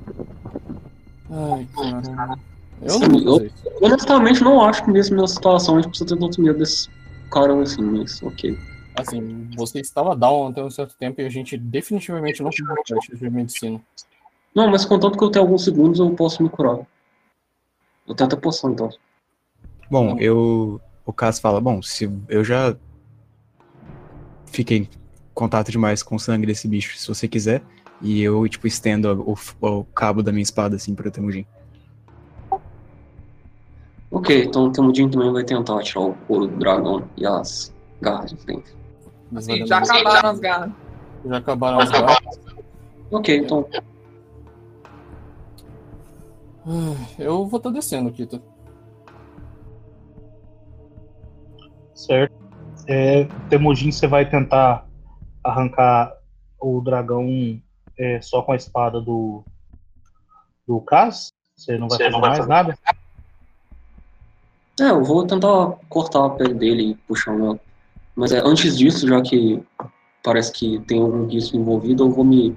Ai, 1.31 1.69
caramba. 1.75 2.39
Eu 2.83 2.91
Sim, 2.91 3.09
não 3.09 3.19
eu-. 3.39 3.51
Honestamente, 3.81 4.43
não 4.43 4.61
acho 4.65 4.85
que 4.85 4.91
mesmo 4.91 5.17
nessa 5.17 5.35
situação 5.35 5.77
a 5.77 5.81
gente 5.81 5.91
precisa 5.91 6.15
ter 6.15 6.21
tanto 6.21 6.41
medo 6.41 6.59
desse 6.59 6.89
cara 7.31 7.61
assim, 7.63 7.83
mas 7.83 8.23
ok. 8.23 8.59
Assim, 8.97 9.49
você 9.57 9.81
estava 9.81 10.15
down 10.15 10.49
até 10.49 10.63
um 10.63 10.71
certo 10.71 10.95
tempo 10.97 11.21
e 11.21 11.25
a 11.27 11.29
gente 11.29 11.57
definitivamente 11.57 12.43
não 12.43 12.51
tem 12.51 12.65
testes 12.87 13.19
de 13.19 13.29
medicina. 13.31 13.81
Não, 14.55 14.71
mas 14.71 14.85
contanto 14.85 15.19
que 15.19 15.25
eu 15.25 15.31
tenho 15.31 15.45
alguns 15.45 15.65
segundos, 15.65 15.99
eu 15.99 16.11
posso 16.11 16.43
me 16.43 16.49
curar. 16.49 16.79
Eu 18.07 18.15
tenho 18.15 18.27
até 18.29 18.37
poção, 18.37 18.71
então. 18.71 18.91
Bom, 19.91 20.17
eu. 20.19 20.81
O 21.07 21.13
Cass 21.13 21.39
fala, 21.41 21.61
bom, 21.61 21.83
se 21.83 22.11
eu 22.29 22.43
já 22.45 22.75
fiquei 24.55 24.79
em 24.79 24.89
contato 25.35 25.71
demais 25.71 26.03
com 26.03 26.17
o 26.17 26.19
sangue 26.21 26.47
desse 26.47 26.69
bicho, 26.69 26.97
se 26.97 27.09
você 27.09 27.27
quiser. 27.29 27.63
E 28.01 28.23
eu, 28.23 28.47
tipo, 28.49 28.67
estendo 28.67 29.23
o, 29.27 29.37
o 29.67 29.85
cabo 29.85 30.23
da 30.23 30.33
minha 30.33 30.43
espada, 30.43 30.77
assim, 30.77 30.95
pra 30.95 31.11
Temujin. 31.11 31.47
Ok, 34.11 34.45
então 34.45 34.67
o 34.67 34.73
Temudin 34.73 35.09
também 35.09 35.33
vai 35.33 35.43
tentar 35.43 35.83
tirar 35.83 36.03
o 36.03 36.15
couro 36.15 36.47
do 36.47 36.57
dragão 36.57 37.09
e 37.17 37.27
as 37.27 37.75
garras 38.01 38.31
de 38.31 38.37
frente. 38.37 38.73
Assim, 39.35 39.67
já 39.67 39.79
acabaram 39.79 40.31
as 40.31 40.39
garras. 40.41 40.73
Já 41.25 41.37
acabaram 41.39 41.79
as 41.81 41.91
garras. 41.91 42.19
Ok, 43.11 43.37
então. 43.37 43.67
Ah, 46.67 46.97
Eu 47.19 47.47
vou 47.47 47.59
estar 47.59 47.71
descendo, 47.71 48.13
Kita. 48.13 48.41
Certo. 51.95 52.44
É, 52.87 53.25
Temujin, 53.49 53.91
você 53.91 54.07
vai 54.07 54.29
tentar 54.29 54.87
arrancar 55.43 56.13
o 56.61 56.81
dragão 56.81 57.27
é, 57.99 58.21
só 58.21 58.43
com 58.43 58.53
a 58.53 58.57
espada 58.57 59.01
do 59.01 59.45
do 60.67 60.81
Cas? 60.81 61.33
Você 61.57 61.79
não 61.79 61.89
vai 61.89 61.99
Você 61.99 62.05
fazer 62.05 62.13
não 62.13 62.21
vai 62.21 62.31
mais 62.31 62.39
fazer. 62.39 62.49
nada? 62.51 62.79
É, 64.81 64.91
eu 64.91 65.05
vou 65.05 65.27
tentar 65.27 65.79
cortar 65.89 66.25
a 66.25 66.31
pele 66.31 66.55
dele 66.55 66.91
e 66.91 66.95
puxar 66.95 67.35
ela. 67.39 67.61
Mas 68.17 68.33
é, 68.33 68.41
antes 68.45 68.77
disso, 68.77 69.07
já 69.07 69.21
que 69.23 69.63
parece 70.23 70.53
que 70.53 70.81
tem 70.81 71.01
algum 71.01 71.27
risco 71.27 71.57
envolvido, 71.57 72.05
eu 72.05 72.11
vou 72.11 72.25
me. 72.25 72.57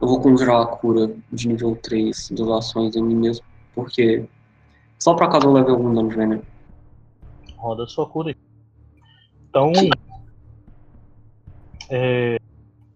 Eu 0.00 0.06
vou 0.08 0.20
conjurar 0.20 0.62
a 0.62 0.66
cura 0.66 1.10
de 1.32 1.48
nível 1.48 1.74
3 1.76 2.28
das 2.30 2.48
ações 2.48 2.94
em 2.96 3.02
mim 3.02 3.16
mesmo. 3.16 3.44
Porque. 3.74 4.28
Só 4.98 5.14
pra 5.14 5.28
caso 5.28 5.46
eu 5.46 5.52
leve 5.52 5.70
algum 5.70 5.92
dano 5.94 6.08
de 6.08 6.16
veneno. 6.16 6.44
Roda 7.56 7.84
a 7.84 7.86
sua 7.86 8.06
cura 8.08 8.28
aí. 8.30 8.45
Então, 9.48 9.72
é, 11.90 12.38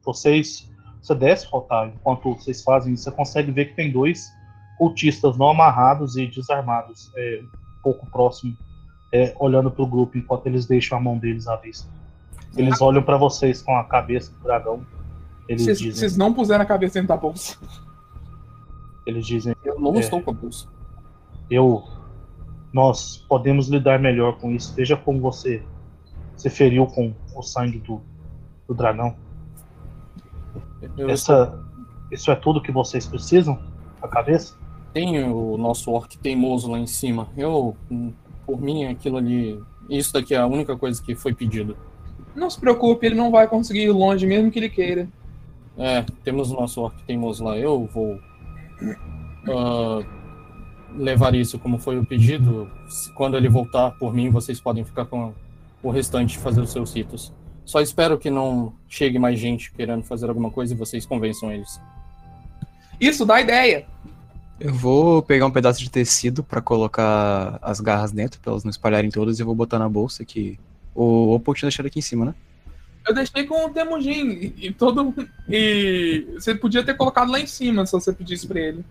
vocês, 0.04 0.70
você 1.00 1.14
desce, 1.14 1.46
Rotar, 1.46 1.88
enquanto 1.88 2.34
vocês 2.34 2.62
fazem 2.62 2.94
isso, 2.94 3.04
você 3.04 3.10
consegue 3.12 3.50
ver 3.52 3.66
que 3.66 3.74
tem 3.76 3.90
dois 3.92 4.30
cultistas 4.78 5.36
não 5.36 5.50
amarrados 5.50 6.16
e 6.16 6.26
desarmados, 6.26 7.10
é, 7.16 7.42
um 7.42 7.82
pouco 7.82 8.06
próximo, 8.10 8.56
é, 9.12 9.34
olhando 9.38 9.70
para 9.70 9.82
o 9.82 9.86
grupo 9.86 10.16
enquanto 10.16 10.46
eles 10.46 10.66
deixam 10.66 10.96
a 10.98 11.00
mão 11.00 11.18
deles 11.18 11.46
à 11.46 11.56
vista. 11.56 11.88
Eles 12.56 12.80
olham 12.80 13.02
para 13.02 13.16
vocês 13.16 13.62
com 13.62 13.76
a 13.76 13.84
cabeça 13.84 14.32
do 14.32 14.40
dragão. 14.42 14.84
Eles 15.48 15.62
Vocês 15.64 15.78
dizem, 15.78 15.92
vocês 15.98 16.16
não 16.16 16.32
puseram 16.32 16.62
a 16.62 16.66
cabeça 16.66 16.94
dentro 16.94 17.08
da 17.08 17.16
bolsa. 17.16 17.56
eles 19.06 19.26
dizem, 19.26 19.54
Eu 19.64 19.78
não 19.80 19.94
É. 19.96 20.00
estou 20.00 20.20
com 20.22 20.30
a 20.30 20.34
bolsa. 20.34 20.66
eu, 21.50 21.82
nós 22.72 23.16
podemos 23.28 23.68
lidar 23.68 23.98
melhor 23.98 24.38
com 24.38 24.50
isso. 24.52 24.72
Veja 24.74 24.96
como 24.96 25.20
você 25.20 25.62
se 26.40 26.50
feriu 26.50 26.86
com 26.86 27.14
o 27.34 27.42
sangue 27.42 27.78
do, 27.78 28.00
do 28.66 28.74
dragão. 28.74 29.14
Eu 30.96 31.10
Essa, 31.10 31.58
isso 32.10 32.30
é 32.30 32.34
tudo 32.34 32.62
que 32.62 32.72
vocês 32.72 33.06
precisam? 33.06 33.58
A 34.02 34.08
cabeça? 34.08 34.54
tenho 34.92 35.34
o 35.34 35.56
nosso 35.56 35.90
orc 35.90 36.16
teimoso 36.18 36.70
lá 36.70 36.78
em 36.78 36.86
cima. 36.86 37.28
Eu, 37.36 37.76
por 38.46 38.60
mim, 38.60 38.86
aquilo 38.86 39.16
ali. 39.16 39.60
Isso 39.88 40.12
daqui 40.12 40.34
é 40.34 40.38
a 40.38 40.46
única 40.46 40.76
coisa 40.76 41.02
que 41.02 41.14
foi 41.14 41.34
pedido. 41.34 41.76
Não 42.34 42.48
se 42.48 42.60
preocupe, 42.60 43.06
ele 43.06 43.16
não 43.16 43.30
vai 43.30 43.48
conseguir 43.48 43.84
ir 43.84 43.90
longe, 43.90 44.26
mesmo 44.26 44.50
que 44.50 44.58
ele 44.58 44.68
queira. 44.68 45.08
É, 45.76 46.04
temos 46.22 46.50
o 46.50 46.54
nosso 46.54 46.80
orc 46.80 47.02
teimoso 47.04 47.44
lá. 47.44 47.56
Eu 47.56 47.88
vou 47.92 48.20
ah, 49.48 50.04
levar 50.94 51.34
isso 51.34 51.58
como 51.58 51.78
foi 51.78 51.98
o 51.98 52.04
pedido. 52.04 52.70
Quando 53.14 53.36
ele 53.36 53.48
voltar 53.48 53.92
por 53.92 54.14
mim, 54.14 54.30
vocês 54.30 54.60
podem 54.60 54.84
ficar 54.84 55.06
com 55.06 55.32
o 55.82 55.90
restante 55.90 56.38
fazer 56.38 56.60
os 56.60 56.70
seus 56.70 56.94
ritos. 56.94 57.32
Só 57.64 57.80
espero 57.80 58.18
que 58.18 58.30
não 58.30 58.72
chegue 58.88 59.18
mais 59.18 59.38
gente 59.38 59.72
querendo 59.72 60.02
fazer 60.02 60.28
alguma 60.28 60.50
coisa 60.50 60.74
e 60.74 60.76
vocês 60.76 61.06
convençam 61.06 61.52
eles. 61.52 61.80
Isso, 63.00 63.24
dá 63.24 63.40
ideia. 63.40 63.86
Eu 64.58 64.74
vou 64.74 65.22
pegar 65.22 65.46
um 65.46 65.50
pedaço 65.50 65.80
de 65.80 65.90
tecido 65.90 66.42
pra 66.42 66.60
colocar 66.60 67.58
as 67.62 67.80
garras 67.80 68.12
dentro, 68.12 68.40
pra 68.40 68.52
elas 68.52 68.64
não 68.64 68.70
espalharem 68.70 69.10
todas, 69.10 69.38
e 69.38 69.42
eu 69.42 69.46
vou 69.46 69.54
botar 69.54 69.78
na 69.78 69.88
bolsa 69.88 70.24
que 70.24 70.58
o 70.94 71.32
Opal 71.32 71.54
tinha 71.54 71.68
deixado 71.68 71.86
aqui 71.86 71.98
em 71.98 72.02
cima, 72.02 72.26
né? 72.26 72.34
Eu 73.08 73.14
deixei 73.14 73.44
com 73.44 73.66
o 73.66 73.70
Temujin 73.70 74.28
e, 74.28 74.66
e 74.66 74.72
todo. 74.72 75.14
E 75.48 76.26
você 76.34 76.54
podia 76.54 76.84
ter 76.84 76.94
colocado 76.94 77.30
lá 77.30 77.40
em 77.40 77.46
cima 77.46 77.86
se 77.86 77.92
você 77.92 78.12
pedisse 78.12 78.46
pra 78.46 78.60
ele. 78.60 78.84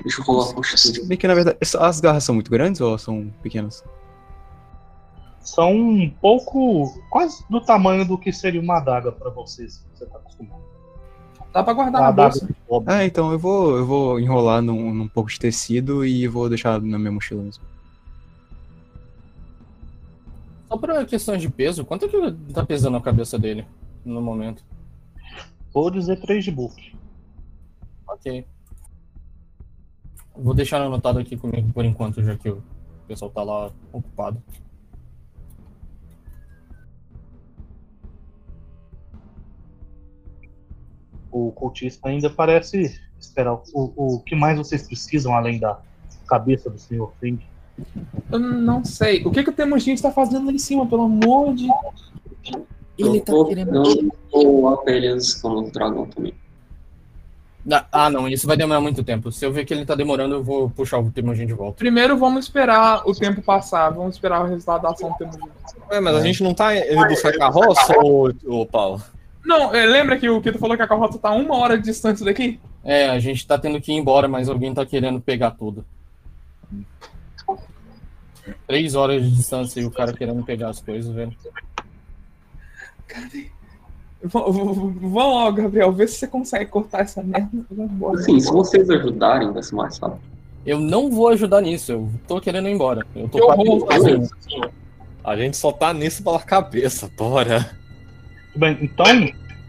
Deixa 0.00 0.22
eu 0.26 0.40
a 0.40 0.54
constituição. 0.54 1.06
Bem 1.06 1.18
que, 1.18 1.26
na 1.28 1.34
verdade, 1.34 1.58
as 1.78 2.00
garras 2.00 2.24
são 2.24 2.34
muito 2.34 2.50
grandes 2.50 2.80
ou 2.80 2.96
são 2.96 3.32
pequenas? 3.42 3.84
São 5.40 5.72
um 5.74 6.08
pouco, 6.08 7.02
quase 7.10 7.44
do 7.50 7.60
tamanho 7.60 8.06
do 8.06 8.16
que 8.16 8.32
seria 8.32 8.60
uma 8.60 8.78
adaga 8.78 9.10
para 9.12 9.28
vocês. 9.30 9.84
Você 9.94 10.06
tá 10.06 10.16
acostumado. 10.18 10.62
Dá 11.52 11.62
pra 11.62 11.74
guardar 11.74 12.00
Uma 12.00 12.06
na 12.06 12.08
adaga 12.08 12.30
bolsa. 12.30 12.54
cobre. 12.66 12.94
Ah, 12.94 13.04
então 13.04 13.30
eu 13.32 13.38
vou, 13.38 13.76
eu 13.76 13.84
vou 13.84 14.20
enrolar 14.20 14.62
num, 14.62 14.94
num 14.94 15.08
pouco 15.08 15.28
de 15.30 15.38
tecido 15.38 16.04
e 16.04 16.26
vou 16.26 16.48
deixar 16.48 16.80
na 16.80 16.98
minha 16.98 17.12
mochila 17.12 17.42
mesmo. 17.42 17.62
Só 20.68 20.78
para 20.78 21.04
questões 21.04 21.42
de 21.42 21.50
peso, 21.50 21.84
quanto 21.84 22.06
é 22.06 22.08
que 22.08 22.32
tá 22.54 22.64
pesando 22.64 22.96
a 22.96 23.02
cabeça 23.02 23.38
dele 23.38 23.66
no 24.04 24.22
momento? 24.22 24.64
Vou 25.74 25.90
dizer 25.90 26.18
3 26.20 26.42
de 26.44 26.50
buff. 26.50 26.96
Ok. 28.08 28.46
Vou 30.34 30.54
deixar 30.54 30.80
anotado 30.80 31.18
aqui 31.18 31.36
comigo 31.36 31.72
por 31.72 31.84
enquanto, 31.84 32.22
já 32.22 32.36
que 32.36 32.48
o 32.48 32.62
pessoal 33.06 33.30
tá 33.30 33.42
lá 33.42 33.70
ocupado. 33.92 34.42
O 41.30 41.52
cultista 41.52 42.08
ainda 42.08 42.28
parece 42.30 43.00
esperar. 43.18 43.54
O, 43.74 43.92
o 44.14 44.20
que 44.20 44.34
mais 44.34 44.58
vocês 44.58 44.86
precisam 44.86 45.34
além 45.34 45.58
da 45.58 45.80
cabeça 46.26 46.70
do 46.70 46.78
Sr. 46.78 47.08
Feng? 47.20 47.38
Eu 48.30 48.38
não 48.38 48.84
sei. 48.84 49.24
O 49.24 49.30
que, 49.30 49.42
que 49.42 49.50
o 49.50 49.52
Temujin 49.52 49.92
está 49.92 50.10
fazendo 50.10 50.46
lá 50.46 50.52
em 50.52 50.58
cima, 50.58 50.86
pelo 50.86 51.02
amor 51.02 51.54
de. 51.54 51.68
Ele 52.98 53.18
eu 53.18 53.24
tá 53.24 53.32
vou, 53.32 53.46
querendo. 53.46 53.74
Eu 53.74 54.10
vou 54.30 54.68
apenas 54.68 55.34
como 55.34 55.70
dragão 55.70 56.06
também. 56.06 56.34
Ah, 57.92 58.10
não, 58.10 58.26
isso 58.28 58.46
vai 58.46 58.56
demorar 58.56 58.80
muito 58.80 59.04
tempo. 59.04 59.30
Se 59.30 59.46
eu 59.46 59.52
ver 59.52 59.64
que 59.64 59.72
ele 59.72 59.86
tá 59.86 59.94
demorando, 59.94 60.34
eu 60.34 60.42
vou 60.42 60.68
puxar 60.68 60.98
o 60.98 61.10
Temujin 61.12 61.46
de 61.46 61.52
volta. 61.52 61.78
Primeiro 61.78 62.16
vamos 62.16 62.44
esperar 62.44 63.02
o 63.08 63.14
tempo 63.14 63.40
passar. 63.40 63.90
Vamos 63.90 64.16
esperar 64.16 64.42
o 64.42 64.48
resultado 64.48 64.82
da 64.82 64.90
ação 64.90 65.10
do 65.10 65.16
Temujin. 65.16 65.48
Ué, 65.90 66.00
mas 66.00 66.16
a 66.16 66.20
gente 66.20 66.42
não 66.42 66.52
tá 66.54 66.76
indo 66.76 67.06
buscar 67.06 67.28
a 67.28 67.38
carroça, 67.38 67.94
ô, 68.02 68.32
ô 68.46 68.66
Paulo? 68.66 69.00
Não, 69.44 69.72
é, 69.74 69.86
lembra 69.86 70.16
que 70.18 70.28
o 70.28 70.40
Kito 70.40 70.58
falou 70.58 70.76
que 70.76 70.82
a 70.82 70.88
carroça 70.88 71.18
tá 71.18 71.30
uma 71.30 71.56
hora 71.56 71.76
de 71.78 71.84
distância 71.84 72.24
daqui? 72.24 72.58
É, 72.84 73.10
a 73.10 73.18
gente 73.20 73.46
tá 73.46 73.56
tendo 73.56 73.80
que 73.80 73.92
ir 73.92 73.96
embora, 73.96 74.26
mas 74.26 74.48
alguém 74.48 74.74
tá 74.74 74.84
querendo 74.84 75.20
pegar 75.20 75.52
tudo. 75.52 75.84
Três 78.66 78.94
horas 78.96 79.22
de 79.22 79.30
distância 79.30 79.80
e 79.80 79.84
o 79.84 79.90
cara 79.90 80.12
querendo 80.12 80.42
pegar 80.44 80.70
as 80.70 80.80
coisas, 80.80 81.12
velho. 81.14 81.32
V- 83.30 83.50
v- 84.22 84.28
Vamos 85.00 85.12
logo, 85.12 85.56
Gabriel, 85.62 85.92
vê 85.92 86.06
se 86.06 86.16
você 86.16 86.26
consegue 86.26 86.66
cortar 86.70 87.00
essa 87.00 87.22
merda. 87.22 87.50
Assim, 88.14 88.38
se 88.40 88.50
vocês 88.50 88.88
ajudarem, 88.90 89.52
vai 89.52 89.62
ser 89.62 89.74
mais 89.74 89.98
fácil. 89.98 90.18
Eu 90.64 90.78
não 90.78 91.10
vou 91.10 91.28
ajudar 91.28 91.60
nisso, 91.60 91.90
eu 91.92 92.10
tô 92.28 92.40
querendo 92.40 92.68
ir 92.68 92.72
embora. 92.72 93.04
Eu 93.16 93.28
tô 93.28 93.38
horror, 93.38 93.86
fazendo. 93.86 94.28
A 95.24 95.36
gente 95.36 95.56
só 95.56 95.72
tá 95.72 95.92
nisso 95.92 96.22
pela 96.22 96.40
cabeça, 96.40 97.10
bora. 97.16 97.70
Bem, 98.54 98.78
então, 98.82 99.06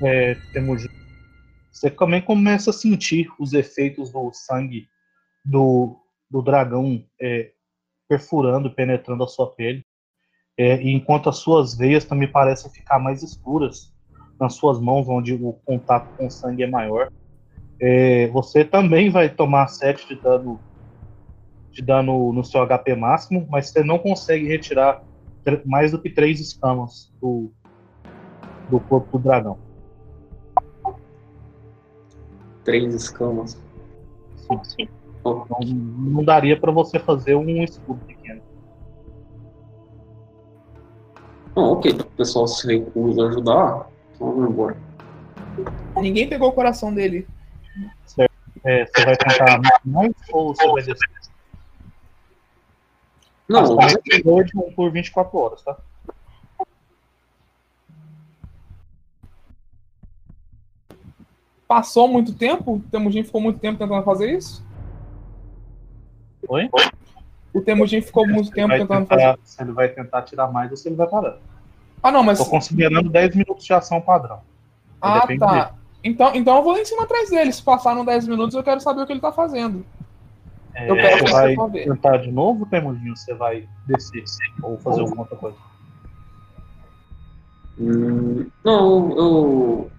é, 0.02 0.36
Temujin, 0.52 0.90
você 1.72 1.90
também 1.90 2.22
começa 2.22 2.70
a 2.70 2.74
sentir 2.74 3.28
os 3.40 3.54
efeitos 3.54 4.12
do 4.12 4.32
sangue 4.34 4.88
do, 5.46 5.96
do 6.30 6.42
dragão 6.42 7.04
é, 7.22 7.52
perfurando, 8.10 8.70
penetrando 8.74 9.24
a 9.24 9.28
sua 9.28 9.48
pele. 9.52 9.86
É, 10.58 10.82
e 10.82 10.92
enquanto 10.94 11.30
as 11.30 11.38
suas 11.38 11.76
veias 11.76 12.06
também 12.06 12.28
parecem 12.32 12.70
ficar 12.72 13.00
mais 13.00 13.24
escuras 13.24 13.93
nas 14.40 14.56
suas 14.56 14.80
mãos, 14.80 15.08
onde 15.08 15.34
o 15.34 15.54
contato 15.66 16.10
com 16.18 16.28
o 16.28 16.32
sangue 16.32 16.64
é 16.64 16.68
maior. 16.68 17.12
É, 17.80 18.28
você 18.28 18.64
também 18.64 19.10
vai 19.10 19.30
tomar 19.30 19.68
7 19.68 20.08
de 20.08 20.22
dano, 20.22 20.60
de 21.72 21.82
dano 21.82 22.32
no 22.32 22.44
seu 22.44 22.66
HP 22.66 22.96
máximo, 22.96 23.48
mas 23.50 23.70
você 23.70 23.84
não 23.84 24.00
consegue 24.00 24.48
retirar 24.48 25.04
mais 25.66 25.92
do 25.92 26.00
que 26.00 26.10
3 26.10 26.40
escamas 26.40 27.14
do, 27.22 27.52
do 28.70 28.80
corpo 28.80 29.18
do 29.18 29.24
dragão. 29.24 29.58
Três 32.64 32.94
escamas. 32.94 33.62
Sim, 34.38 34.64
sim. 34.64 34.88
Não, 35.24 35.46
não 35.60 36.24
daria 36.24 36.60
para 36.60 36.72
você 36.72 37.00
fazer 37.00 37.36
um 37.36 37.64
escudo 37.64 38.00
pequeno. 38.06 38.42
Não, 41.56 41.74
ok, 41.74 41.92
o 41.92 42.06
pessoal 42.18 42.48
se 42.48 42.66
recusa 42.68 43.24
a 43.24 43.28
ajudar, 43.30 43.88
vamos 44.24 44.50
embora. 44.50 44.78
Ninguém 45.98 46.28
pegou 46.28 46.50
o 46.50 46.54
coração 46.54 46.94
dele. 46.94 47.28
É, 48.64 48.86
você 48.86 49.06
vai 49.06 49.18
tentar 49.18 49.60
mais 49.84 50.14
ou 50.32 50.56
você 50.56 50.66
vai 50.68 50.84
descer? 50.84 51.10
Não, 53.48 53.76
de 54.44 54.58
um 54.58 54.72
por 54.74 54.90
24 54.92 55.38
horas, 55.38 55.62
tá? 55.62 55.78
Passou 61.68 62.08
muito 62.08 62.34
tempo? 62.34 62.76
O 62.76 62.80
Temujin 62.80 63.24
ficou 63.24 63.42
muito 63.42 63.60
tempo 63.60 63.80
tentando 63.80 64.04
fazer 64.04 64.38
isso? 64.38 64.64
Oi? 66.48 66.70
O 67.54 67.62
Temujin 67.62 68.02
ficou 68.02 68.28
muito 68.28 68.48
Você 68.50 68.56
tempo 68.56 68.70
tentando 68.70 69.06
fazer. 69.08 69.22
tentar, 69.24 69.40
se 69.44 69.62
ele 69.62 69.72
vai 69.72 69.90
tentar 69.90 70.22
tirar 70.22 70.52
mais 70.52 70.72
ou 70.72 70.78
se 70.78 70.88
ele 70.88 70.96
vai 70.96 71.08
parar. 71.08 71.38
Ah, 72.04 72.12
não, 72.12 72.22
mas. 72.22 72.38
Tô 72.38 72.46
considerando 72.46 73.10
10 73.10 73.36
minutos 73.36 73.64
de 73.66 73.74
ação 73.74 74.02
padrão. 74.02 74.42
Ah, 75.02 75.22
depende 75.22 75.40
tá. 75.40 75.74
Então, 76.04 76.32
então 76.36 76.58
eu 76.58 76.64
vou 76.64 76.74
lá 76.74 76.82
em 76.82 76.86
cima 76.86 77.04
atrás 77.04 77.30
dele. 77.30 77.52
Se 77.54 77.64
passaram 77.64 78.04
10 78.04 78.28
minutos, 78.28 78.54
eu 78.54 78.64
quero 78.64 78.82
saber 78.82 79.02
o 79.02 79.06
que 79.08 79.14
ele 79.14 79.22
tá 79.22 79.32
fazendo. 79.32 79.86
É, 80.76 80.90
Eu 80.90 80.96
quero 80.96 81.26
você 81.26 81.32
vai 81.32 81.56
você 81.56 81.72
ver. 81.72 81.84
tentar 81.86 82.18
de 82.18 82.32
novo, 82.32 82.66
Temudinho? 82.66 83.16
Você 83.16 83.34
vai 83.34 83.68
descer 83.88 84.24
ou 84.62 84.78
fazer 84.78 85.02
alguma 85.02 85.22
outra 85.22 85.38
coisa? 85.38 85.58
Hum, 87.80 88.48
não, 88.64 89.18
eu. 89.18 89.92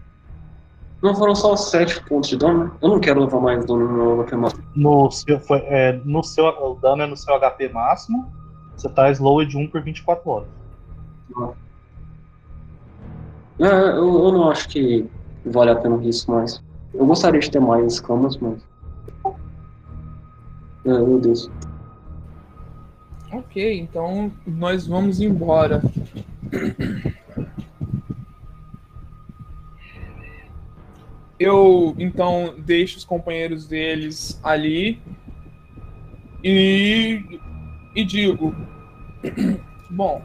Não 1.02 1.14
foram 1.14 1.34
só 1.34 1.54
sete 1.56 2.02
pontos 2.04 2.30
de 2.30 2.36
dano? 2.36 2.74
Eu 2.80 2.88
não 2.88 3.00
quero 3.00 3.20
levar 3.20 3.40
mais 3.40 3.64
dano 3.66 3.88
no 3.88 4.16
meu 4.16 4.24
HP 4.24 4.36
máximo. 4.36 4.64
No 4.74 5.10
seu, 5.10 5.40
foi, 5.40 5.58
é, 5.66 5.92
no 6.04 6.22
seu, 6.22 6.46
o 6.46 6.74
dano 6.74 7.02
é 7.02 7.06
no 7.06 7.16
seu 7.16 7.38
HP 7.38 7.68
máximo. 7.68 8.32
Você 8.76 8.88
tá 8.88 9.10
slow 9.10 9.44
de 9.44 9.56
1 9.56 9.68
por 9.68 9.82
24 9.82 10.28
horas. 10.30 10.48
É, 13.58 13.66
eu, 13.66 14.24
eu 14.24 14.32
não 14.32 14.50
acho 14.50 14.68
que 14.68 15.06
vale 15.44 15.70
a 15.70 15.76
pena 15.76 16.02
isso 16.04 16.30
mais. 16.30 16.62
Eu 16.92 17.06
gostaria 17.06 17.40
de 17.40 17.50
ter 17.50 17.60
mais 17.60 17.94
escamas, 17.94 18.36
mas. 18.36 18.60
É, 20.84 20.88
meu 20.88 21.18
Deus. 21.18 21.50
Ok, 23.32 23.80
então 23.80 24.32
nós 24.46 24.86
vamos 24.86 25.20
embora. 25.20 25.82
Eu 31.38 31.94
então 31.98 32.54
deixo 32.58 32.96
os 32.96 33.04
companheiros 33.04 33.66
deles 33.66 34.38
ali 34.42 35.00
e, 36.42 37.40
e 37.94 38.04
digo: 38.04 38.54
Bom, 39.90 40.22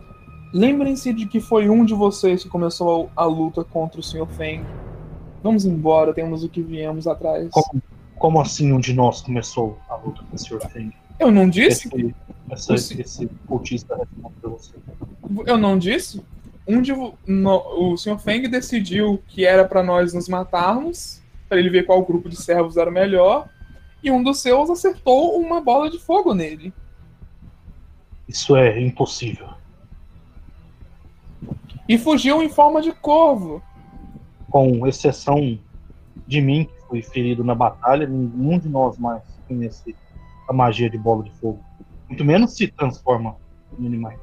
lembrem-se 0.53 1.13
de 1.13 1.25
que 1.27 1.39
foi 1.39 1.69
um 1.69 1.85
de 1.85 1.93
vocês 1.93 2.43
que 2.43 2.49
começou 2.49 3.09
a, 3.15 3.23
a 3.23 3.25
luta 3.25 3.63
contra 3.63 3.99
o 3.99 4.03
Sr. 4.03 4.25
Feng. 4.27 4.63
Vamos 5.43 5.65
embora, 5.65 6.13
temos 6.13 6.43
o 6.43 6.49
que 6.49 6.61
viemos 6.61 7.07
atrás. 7.07 7.49
Como, 7.51 7.81
como 8.17 8.41
assim 8.41 8.71
um 8.71 8.79
de 8.79 8.93
nós 8.93 9.21
começou 9.21 9.77
a 9.87 9.95
luta 9.95 10.21
com 10.29 10.35
o 10.35 10.39
Sr. 10.39 10.59
Feng? 10.69 10.91
Eu 11.19 11.31
não 11.31 11.49
disse? 11.49 11.87
Esse, 12.51 12.73
essa, 12.73 13.01
esse 13.01 13.27
cultista 13.47 13.99
você. 14.41 14.73
Eu 15.45 15.57
não 15.57 15.77
disse? 15.77 16.21
Um 16.67 16.81
de, 16.81 16.93
no- 17.27 17.91
o 17.93 17.97
Sr. 17.97 18.17
Feng 18.19 18.47
decidiu 18.47 19.21
que 19.27 19.45
era 19.45 19.65
pra 19.65 19.81
nós 19.83 20.13
nos 20.13 20.27
matarmos, 20.29 21.21
pra 21.47 21.57
ele 21.57 21.69
ver 21.69 21.85
qual 21.85 22.03
grupo 22.05 22.29
de 22.29 22.35
servos 22.35 22.77
era 22.77 22.89
o 22.89 22.93
melhor, 22.93 23.49
e 24.03 24.09
um 24.11 24.23
dos 24.23 24.39
seus 24.39 24.69
acertou 24.69 25.37
uma 25.39 25.59
bola 25.59 25.89
de 25.89 25.99
fogo 25.99 26.33
nele. 26.33 26.73
Isso 28.27 28.55
é 28.55 28.79
impossível. 28.79 29.47
E 31.89 31.97
fugiu 31.97 32.39
em 32.43 32.47
forma 32.47 32.83
de 32.83 32.91
corvo. 32.91 33.63
Com 34.51 34.85
exceção 34.85 35.59
de 36.27 36.39
mim, 36.39 36.65
que 36.65 36.87
fui 36.87 37.01
ferido 37.01 37.43
na 37.43 37.55
batalha, 37.55 38.05
nenhum 38.07 38.59
de 38.59 38.69
nós 38.69 38.99
mais 38.99 39.23
conhece 39.47 39.95
a 40.47 40.53
magia 40.53 40.87
de 40.87 40.99
bola 40.99 41.23
de 41.23 41.31
fogo. 41.31 41.59
Muito 42.07 42.23
menos 42.23 42.55
se 42.55 42.67
transforma 42.67 43.35
em 43.79 43.87
animais. 43.87 44.19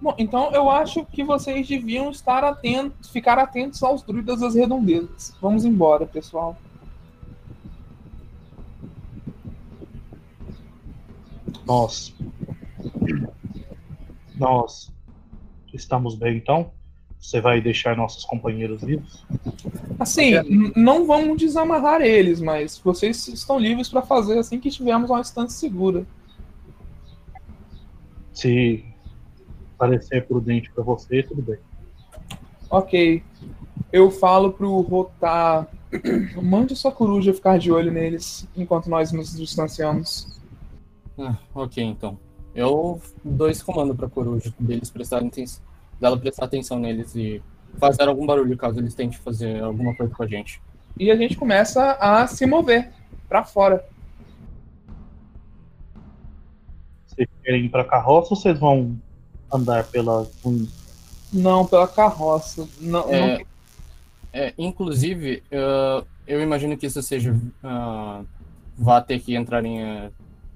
Bom, 0.00 0.14
então 0.18 0.50
eu 0.52 0.70
acho 0.70 1.04
que 1.04 1.22
vocês 1.22 1.68
deviam 1.68 2.10
estar 2.10 2.42
atentos, 2.42 3.10
ficar 3.10 3.38
atentos 3.38 3.82
aos 3.82 4.02
druidas 4.02 4.40
das 4.40 4.54
redondezas. 4.54 5.36
Vamos 5.42 5.66
embora, 5.66 6.06
pessoal. 6.06 6.56
Nós. 11.66 12.14
Nós 14.36 14.92
estamos 15.72 16.14
bem 16.14 16.38
então? 16.38 16.72
Você 17.24 17.40
vai 17.40 17.58
deixar 17.58 17.96
nossos 17.96 18.22
companheiros 18.26 18.82
vivos? 18.82 19.24
Assim, 19.98 20.32
não 20.76 21.06
vamos 21.06 21.38
desamarrar 21.38 22.02
eles, 22.02 22.38
mas 22.38 22.76
vocês 22.76 23.26
estão 23.28 23.58
livres 23.58 23.88
para 23.88 24.02
fazer 24.02 24.38
assim 24.38 24.60
que 24.60 24.70
tivermos 24.70 25.08
uma 25.08 25.22
distância 25.22 25.58
segura. 25.58 26.06
Se 28.30 28.84
parecer 29.78 30.26
prudente 30.26 30.70
para 30.70 30.84
você, 30.84 31.22
tudo 31.22 31.40
bem. 31.40 31.56
Ok. 32.68 33.22
Eu 33.90 34.10
falo 34.10 34.52
pro 34.52 34.82
Rotar. 34.82 35.66
Mande 36.42 36.76
sua 36.76 36.92
coruja 36.92 37.32
ficar 37.32 37.58
de 37.58 37.72
olho 37.72 37.90
neles 37.90 38.46
enquanto 38.54 38.90
nós 38.90 39.12
nos 39.12 39.34
distanciamos. 39.34 40.38
Ah, 41.18 41.38
ok, 41.54 41.82
então. 41.82 42.18
Eu 42.54 43.00
dou 43.24 43.48
esse 43.48 43.64
comando 43.64 43.94
pra 43.94 44.10
coruja 44.10 44.52
deles 44.60 44.90
prestarem 44.90 45.28
atenção. 45.28 45.64
Dela 46.00 46.16
prestar 46.18 46.44
atenção 46.46 46.78
neles 46.78 47.14
e 47.14 47.42
fazer 47.78 48.08
algum 48.08 48.24
barulho 48.26 48.56
caso 48.56 48.78
eles 48.78 48.94
tentem 48.94 49.18
fazer 49.18 49.62
alguma 49.62 49.94
coisa 49.94 50.14
com 50.14 50.22
a 50.22 50.26
gente. 50.26 50.60
E 50.98 51.10
a 51.10 51.16
gente 51.16 51.36
começa 51.36 51.92
a 52.00 52.26
se 52.26 52.46
mover 52.46 52.90
pra 53.28 53.44
fora. 53.44 53.84
Vocês 57.06 57.28
querem 57.42 57.64
ir 57.64 57.68
pra 57.68 57.84
carroça 57.84 58.34
ou 58.34 58.36
vocês 58.40 58.58
vão 58.58 58.96
andar 59.52 59.84
pela? 59.84 60.26
Não, 61.32 61.66
pela 61.66 61.86
carroça. 61.88 62.68
Não, 62.80 63.08
É, 63.12 63.38
não- 63.38 63.46
é, 64.32 64.54
inclusive, 64.58 65.42
eh, 65.50 66.04
eu 66.26 66.40
imagino 66.42 66.76
que 66.76 66.86
isso 66.86 67.02
seja. 67.02 67.36
ah, 67.62 68.22
vá 68.76 69.00
ter 69.00 69.20
que 69.20 69.34
entrar 69.36 69.64
em 69.64 69.80
eh, 69.80 70.10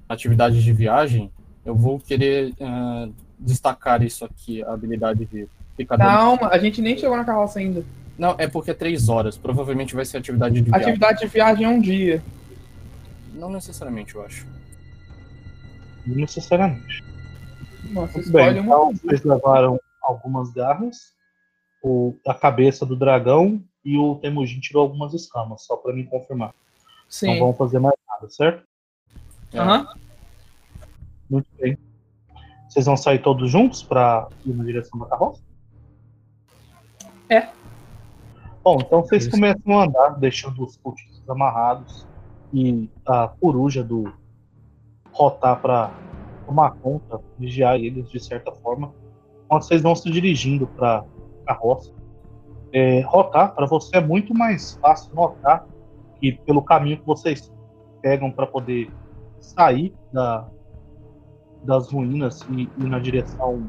atividades 0.09 0.63
de 0.63 0.73
viagem. 0.73 1.31
Eu 1.65 1.75
vou 1.77 1.99
querer 2.01 2.53
ah, 2.61 3.09
destacar 3.39 4.03
isso 4.03 4.25
aqui, 4.25 4.63
a 4.63 4.73
habilidade 4.73 5.25
de 5.27 5.49
ficar 5.77 5.97
dando. 5.97 6.09
Calma, 6.09 6.49
a 6.49 6.59
gente 6.59 6.83
nem 6.83 6.97
chegou 6.97 7.17
na 7.17 7.25
carroça 7.25 7.59
ainda. 7.59 7.85
Não, 8.19 8.35
é 8.39 8.49
porque 8.49 8.73
é 8.73 8.75
três 8.75 9.09
horas. 9.09 9.39
Provavelmente 9.39 9.95
vai 9.95 10.05
ser 10.05 10.19
atividade 10.19 10.55
de 10.57 10.63
viagem. 10.63 10.89
Atividade 10.89 11.21
de 11.21 11.27
viagem 11.27 11.65
é 11.65 11.69
um 11.69 11.81
dia. 11.81 12.23
Não 13.35 13.51
necessariamente, 13.51 14.15
eu 14.15 14.25
acho. 14.25 14.47
Não 16.05 16.17
necessariamente. 16.17 17.05
Nossa, 17.91 18.21
bem, 18.31 18.59
então 18.59 18.93
vocês 18.93 19.23
levaram 19.23 19.79
algumas 20.03 20.51
garras, 20.51 21.15
o, 21.83 22.17
a 22.27 22.35
cabeça 22.35 22.85
do 22.85 22.97
dragão 22.97 23.63
e 23.85 23.97
o 23.97 24.17
Temujin 24.17 24.61
tirou 24.61 24.83
algumas 24.83 25.15
escamas, 25.15 25.63
só 25.63 25.77
pra 25.77 25.95
me 25.95 26.05
confirmar. 26.05 26.49
Não 26.51 26.55
Sim. 27.09 27.39
vão 27.39 27.55
fazer 27.55 27.79
mais 27.79 27.95
nada, 28.07 28.29
certo? 28.29 28.67
É. 29.53 29.59
Aham. 29.59 29.89
Muito 31.31 31.47
bem. 31.59 31.79
Vocês 32.69 32.87
vão 32.87 32.97
sair 32.97 33.21
todos 33.21 33.51
juntos 33.51 33.83
pra 33.83 34.29
ir 34.45 34.55
na 34.55 34.65
direção 34.65 34.99
da 35.01 35.07
carroça? 35.07 35.43
É. 37.31 37.49
Bom, 38.63 38.79
então 38.81 39.03
vocês 39.03 39.23
Isso. 39.23 39.31
começam 39.31 39.79
a 39.79 39.85
andar, 39.85 40.11
deixando 40.19 40.65
os 40.65 40.77
cultistas 40.77 41.29
amarrados 41.29 42.07
e 42.53 42.89
a 43.07 43.29
coruja 43.41 43.83
do 43.83 44.13
rotar 45.13 45.61
para 45.61 45.91
tomar 46.47 46.73
conta, 46.73 47.21
vigiar 47.39 47.77
eles 47.77 48.11
de 48.11 48.21
certa 48.21 48.53
forma, 48.53 48.93
quando 49.49 49.63
vocês 49.63 49.83
vão 49.83 49.95
se 49.95 50.11
dirigindo 50.11 50.67
para 50.67 51.05
carroça. 51.47 51.93
É, 52.73 53.01
rotar 53.01 53.55
para 53.55 53.67
você 53.67 53.97
é 53.97 54.01
muito 54.01 54.35
mais 54.35 54.75
fácil 54.83 55.15
notar 55.15 55.67
que 56.21 56.33
pelo 56.33 56.63
caminho 56.63 56.99
que 56.99 57.07
vocês 57.07 57.51
pegam 58.03 58.31
para 58.31 58.47
poder 58.47 58.91
sair 59.41 59.95
da, 60.13 60.47
das 61.63 61.91
ruínas 61.91 62.43
e 62.51 62.63
ir 62.63 62.89
na 62.89 62.99
direção 62.99 63.69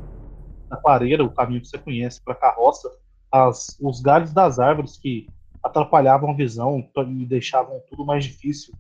da 0.70 0.78
clareira, 0.78 1.24
o 1.24 1.32
caminho 1.32 1.62
que 1.62 1.68
você 1.68 1.78
conhece 1.78 2.22
para 2.24 2.36
carroça, 2.36 2.90
as, 3.32 3.78
os 3.82 4.02
galhos 4.02 4.32
das 4.34 4.60
árvores 4.60 4.98
que 4.98 5.28
atrapalhavam 5.64 6.32
a 6.32 6.36
visão 6.36 6.88
e 7.08 7.26
deixavam 7.26 7.82
tudo 7.90 8.06
mais 8.06 8.24
difícil 8.24 8.74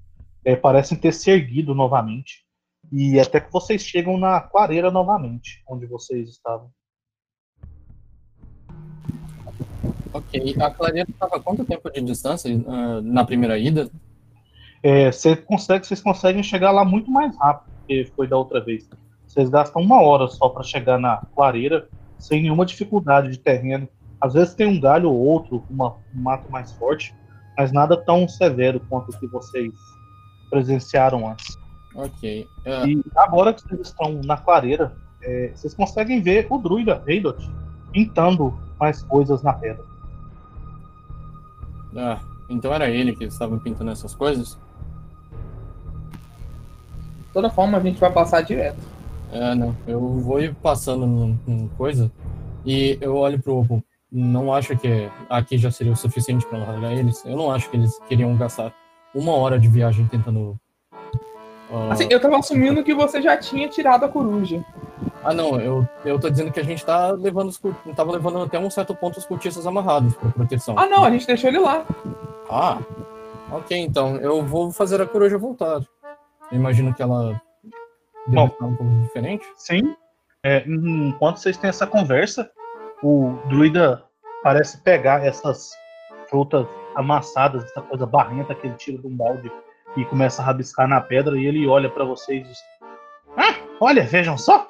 é, 0.45 0.55
parecem 0.55 0.97
ter 0.97 1.14
se 1.14 1.30
erguido 1.30 1.76
novamente. 1.76 2.45
E 2.91 3.20
até 3.20 3.39
que 3.39 3.51
vocês 3.51 3.84
chegam 3.84 4.18
na 4.18 4.39
clareira 4.39 4.89
novamente, 4.89 5.62
onde 5.68 5.86
vocês 5.86 6.30
estavam. 6.30 6.72
Ok. 10.14 10.55
A 10.60 10.72
clareira 10.72 11.10
estava 11.10 11.36
a 11.36 11.39
quanto 11.39 11.66
tempo 11.66 11.91
de 11.91 12.01
distância 12.01 12.49
ah, 12.68 13.01
na 13.01 13.26
primeira 13.26 13.60
ida? 13.60 13.91
É, 14.82 15.12
você 15.12 15.36
consegue, 15.36 15.86
vocês 15.86 16.01
conseguem 16.01 16.41
chegar 16.41 16.72
lá 16.72 16.86
muito 16.86 17.12
mais 17.12 17.36
rápido 17.38 17.79
que 17.90 18.06
foi 18.16 18.28
da 18.28 18.38
outra 18.38 18.62
vez. 18.64 18.88
Vocês 19.26 19.50
gastam 19.50 19.82
uma 19.82 20.00
hora 20.02 20.28
só 20.28 20.48
para 20.50 20.62
chegar 20.64 21.00
na 21.00 21.18
clareira, 21.36 21.90
sem 22.20 22.44
nenhuma 22.44 22.66
dificuldade 22.66 23.30
de 23.32 23.40
terreno. 23.40 23.90
Às 24.22 24.34
vezes 24.34 24.54
tem 24.54 24.68
um 24.68 24.80
galho 24.80 25.10
ou 25.10 25.18
outro, 25.18 25.64
uma, 25.70 25.96
um 26.16 26.22
mato 26.22 26.52
mais 26.52 26.72
forte, 26.74 27.16
mas 27.58 27.72
nada 27.72 27.98
tão 27.98 28.28
severo 28.28 28.80
quanto 28.88 29.10
o 29.10 29.20
que 29.20 29.26
vocês 29.28 29.74
presenciaram 30.52 31.28
antes. 31.30 31.58
Ok. 31.96 32.46
Ah, 32.66 32.88
E 32.88 33.04
agora 33.16 33.54
que 33.54 33.64
vocês 33.68 33.88
estão 33.88 34.22
na 34.24 34.38
clareira, 34.38 34.96
é, 35.24 35.52
vocês 35.56 35.74
conseguem 35.74 36.22
ver 36.22 36.46
o 36.50 36.58
druida 36.60 37.04
Heidot 37.08 37.50
pintando 37.92 38.56
mais 38.80 39.02
coisas 39.04 39.42
na 39.42 39.54
pedra. 39.54 39.84
ah, 41.98 42.20
então 42.50 42.72
era 42.74 42.88
ele 42.90 43.16
que 43.16 43.24
estava 43.26 43.58
pintando 43.58 43.92
essas 43.92 44.14
coisas? 44.14 44.60
De 47.30 47.34
toda 47.34 47.50
forma, 47.50 47.78
a 47.78 47.82
gente 47.82 48.00
vai 48.00 48.12
passar 48.12 48.42
direto. 48.42 48.80
É, 49.32 49.54
não. 49.54 49.76
Eu 49.88 50.00
vou 50.00 50.42
ir 50.42 50.54
passando 50.56 51.38
coisa 51.78 52.12
e 52.66 52.98
eu 53.00 53.16
olho 53.16 53.40
pro 53.40 53.60
Oppo. 53.60 53.84
Não 54.12 54.52
acho 54.52 54.76
que 54.76 55.08
aqui 55.30 55.56
já 55.56 55.70
seria 55.70 55.94
o 55.94 55.96
suficiente 55.96 56.44
para 56.48 56.58
largar 56.58 56.94
eles. 56.94 57.24
Eu 57.24 57.38
não 57.38 57.52
acho 57.52 57.70
que 57.70 57.78
eles 57.78 57.98
queriam 58.08 58.36
gastar 58.36 58.74
uma 59.14 59.34
hora 59.34 59.60
de 59.60 59.68
viagem 59.68 60.08
tentando. 60.08 60.60
ah, 61.72 61.90
Assim, 61.92 62.08
eu 62.10 62.20
tava 62.20 62.40
assumindo 62.40 62.84
que 62.84 62.96
você 62.96 63.22
já 63.22 63.38
tinha 63.38 63.70
tirado 63.70 64.06
a 64.06 64.10
coruja. 64.10 64.66
Ah, 65.24 65.32
não. 65.32 65.60
Eu, 65.60 65.88
eu 66.04 66.20
tô 66.20 66.28
dizendo 66.28 66.52
que 66.52 66.60
a 66.60 66.64
gente 66.64 66.84
tá 66.84 67.12
levando 67.12 67.50
os 67.50 67.62
tava 67.96 68.12
levando 68.12 68.42
até 68.42 68.58
um 68.58 68.72
certo 68.72 68.96
ponto 68.96 69.20
os 69.20 69.26
cultistas 69.28 69.68
amarrados 69.68 70.16
para 70.16 70.30
proteção. 70.32 70.74
Ah, 70.76 70.88
não, 70.88 71.04
a 71.04 71.12
gente 71.12 71.28
deixou 71.28 71.50
ele 71.52 71.60
lá. 71.60 71.86
Ah, 72.50 72.80
ok, 73.52 73.78
então 73.78 74.16
eu 74.16 74.44
vou 74.44 74.72
fazer 74.72 75.00
a 75.00 75.06
coruja 75.06 75.38
voltar. 75.38 75.82
Eu 76.52 76.58
imagino 76.58 76.93
que 76.93 77.02
ela 77.02 77.41
deve 78.28 78.36
Bom. 78.36 78.47
estar 78.47 78.66
um 78.66 78.76
pouco 78.76 79.02
diferente. 79.02 79.45
Sim. 79.56 79.95
É, 80.43 80.64
enquanto 80.68 81.38
vocês 81.38 81.58
têm 81.58 81.70
essa 81.70 81.86
conversa, 81.86 82.50
o 83.04 83.38
druida 83.50 84.04
parece 84.43 84.82
pegar 84.82 85.26
essas 85.26 85.72
frutas 86.30 86.66
amassadas, 86.95 87.64
essa 87.66 87.82
coisa 87.82 88.06
barrenta 88.06 88.56
que 88.56 88.68
ele 88.68 88.76
tira 88.76 88.97
de 88.97 89.08
um 89.08 89.16
balde 89.16 89.52
e 89.97 90.06
começa 90.06 90.41
a 90.41 90.45
rabiscar 90.45 90.88
na 90.88 91.02
pedra 91.02 91.38
e 91.38 91.45
ele 91.45 91.68
olha 91.68 91.89
pra 91.89 92.06
vocês 92.06 92.45
e 92.45 92.50
diz: 92.50 92.60
Ah, 93.38 93.56
olha, 93.80 94.04
vejam 94.04 94.38
só! 94.38 94.70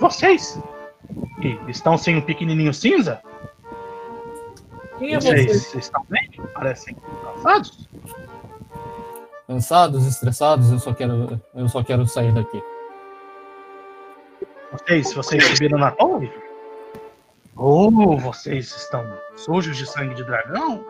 Vocês 0.00 0.60
que 1.40 1.58
estão 1.68 1.96
sem 1.96 2.18
o 2.18 2.22
pequenininho 2.22 2.74
cinza? 2.74 3.22
Quem 4.98 5.14
é 5.14 5.20
Vocês 5.20 5.66
você? 5.66 5.78
estão 5.78 6.04
bem? 6.08 6.30
Parecem 6.54 6.96
cansados? 7.24 7.88
Cansados, 9.46 10.06
estressados, 10.06 10.70
eu 10.70 10.78
só 10.78 10.94
quero, 10.94 11.40
eu 11.54 11.68
só 11.68 11.82
quero 11.82 12.06
sair 12.06 12.32
daqui. 12.32 12.62
Vocês, 14.72 15.12
vocês 15.12 15.44
subiram 15.48 15.78
na 15.78 15.90
torre? 15.90 16.32
Oh, 17.56 18.16
vocês 18.18 18.74
estão 18.74 19.04
sujos 19.36 19.76
de 19.76 19.86
sangue 19.86 20.14
de 20.14 20.24
dragão? 20.24 20.84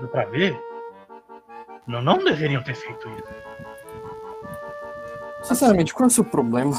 Dá 0.00 0.08
pra 0.08 0.24
ver? 0.24 0.58
Não, 1.86 2.02
não 2.02 2.18
deveriam 2.18 2.62
ter 2.62 2.74
feito 2.74 3.08
isso. 3.08 3.48
Sinceramente, 5.42 5.94
qual 5.94 6.04
é 6.04 6.06
o 6.08 6.10
seu 6.10 6.24
problema? 6.24 6.76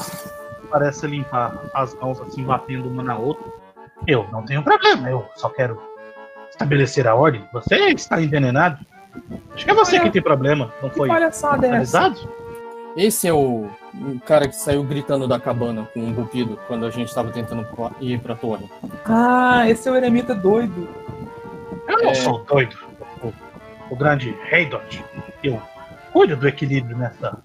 Parece 0.69 1.07
limpar 1.07 1.63
as 1.73 1.95
mãos 1.95 2.19
assim, 2.21 2.43
batendo 2.43 2.89
uma 2.89 3.01
na 3.01 3.17
outra. 3.17 3.51
Eu 4.05 4.27
não 4.31 4.45
tenho 4.45 4.63
problema, 4.63 5.09
eu 5.09 5.27
só 5.35 5.49
quero 5.49 5.81
estabelecer 6.49 7.07
a 7.07 7.15
ordem. 7.15 7.47
Você 7.53 7.75
está 7.91 8.21
envenenado. 8.21 8.85
Acho 9.53 9.65
que 9.65 9.71
é 9.71 9.73
você 9.73 9.95
Olha, 9.97 10.05
que 10.05 10.11
tem 10.11 10.21
problema, 10.21 10.71
não 10.81 10.89
Que 10.89 10.97
foi 10.97 11.07
palhaçada 11.07 11.67
é 11.67 11.75
essa? 11.81 12.13
Esse 12.97 13.27
é 13.27 13.33
o 13.33 13.67
o 13.93 14.19
cara 14.19 14.47
que 14.47 14.55
saiu 14.55 14.83
gritando 14.83 15.27
da 15.27 15.39
cabana 15.39 15.87
com 15.93 15.99
um 15.99 16.13
rupido 16.13 16.57
quando 16.67 16.85
a 16.85 16.89
gente 16.91 17.07
estava 17.09 17.31
tentando 17.31 17.65
ir 17.99 18.19
pra 18.19 18.35
torre. 18.35 18.69
Ah, 19.05 19.67
esse 19.67 19.89
é 19.89 19.91
o 19.91 19.95
eremita 19.95 20.35
doido. 20.35 20.87
Eu 21.87 21.97
não 22.03 22.11
É. 22.11 22.13
sou 22.15 22.43
doido. 22.43 22.77
O, 23.23 23.33
o 23.89 23.95
grande 23.95 24.35
Rei 24.43 24.67
Dodge. 24.67 25.03
Eu 25.43 25.59
cuido 26.13 26.35
do 26.37 26.47
equilíbrio 26.47 26.95
nessa, 26.97 27.39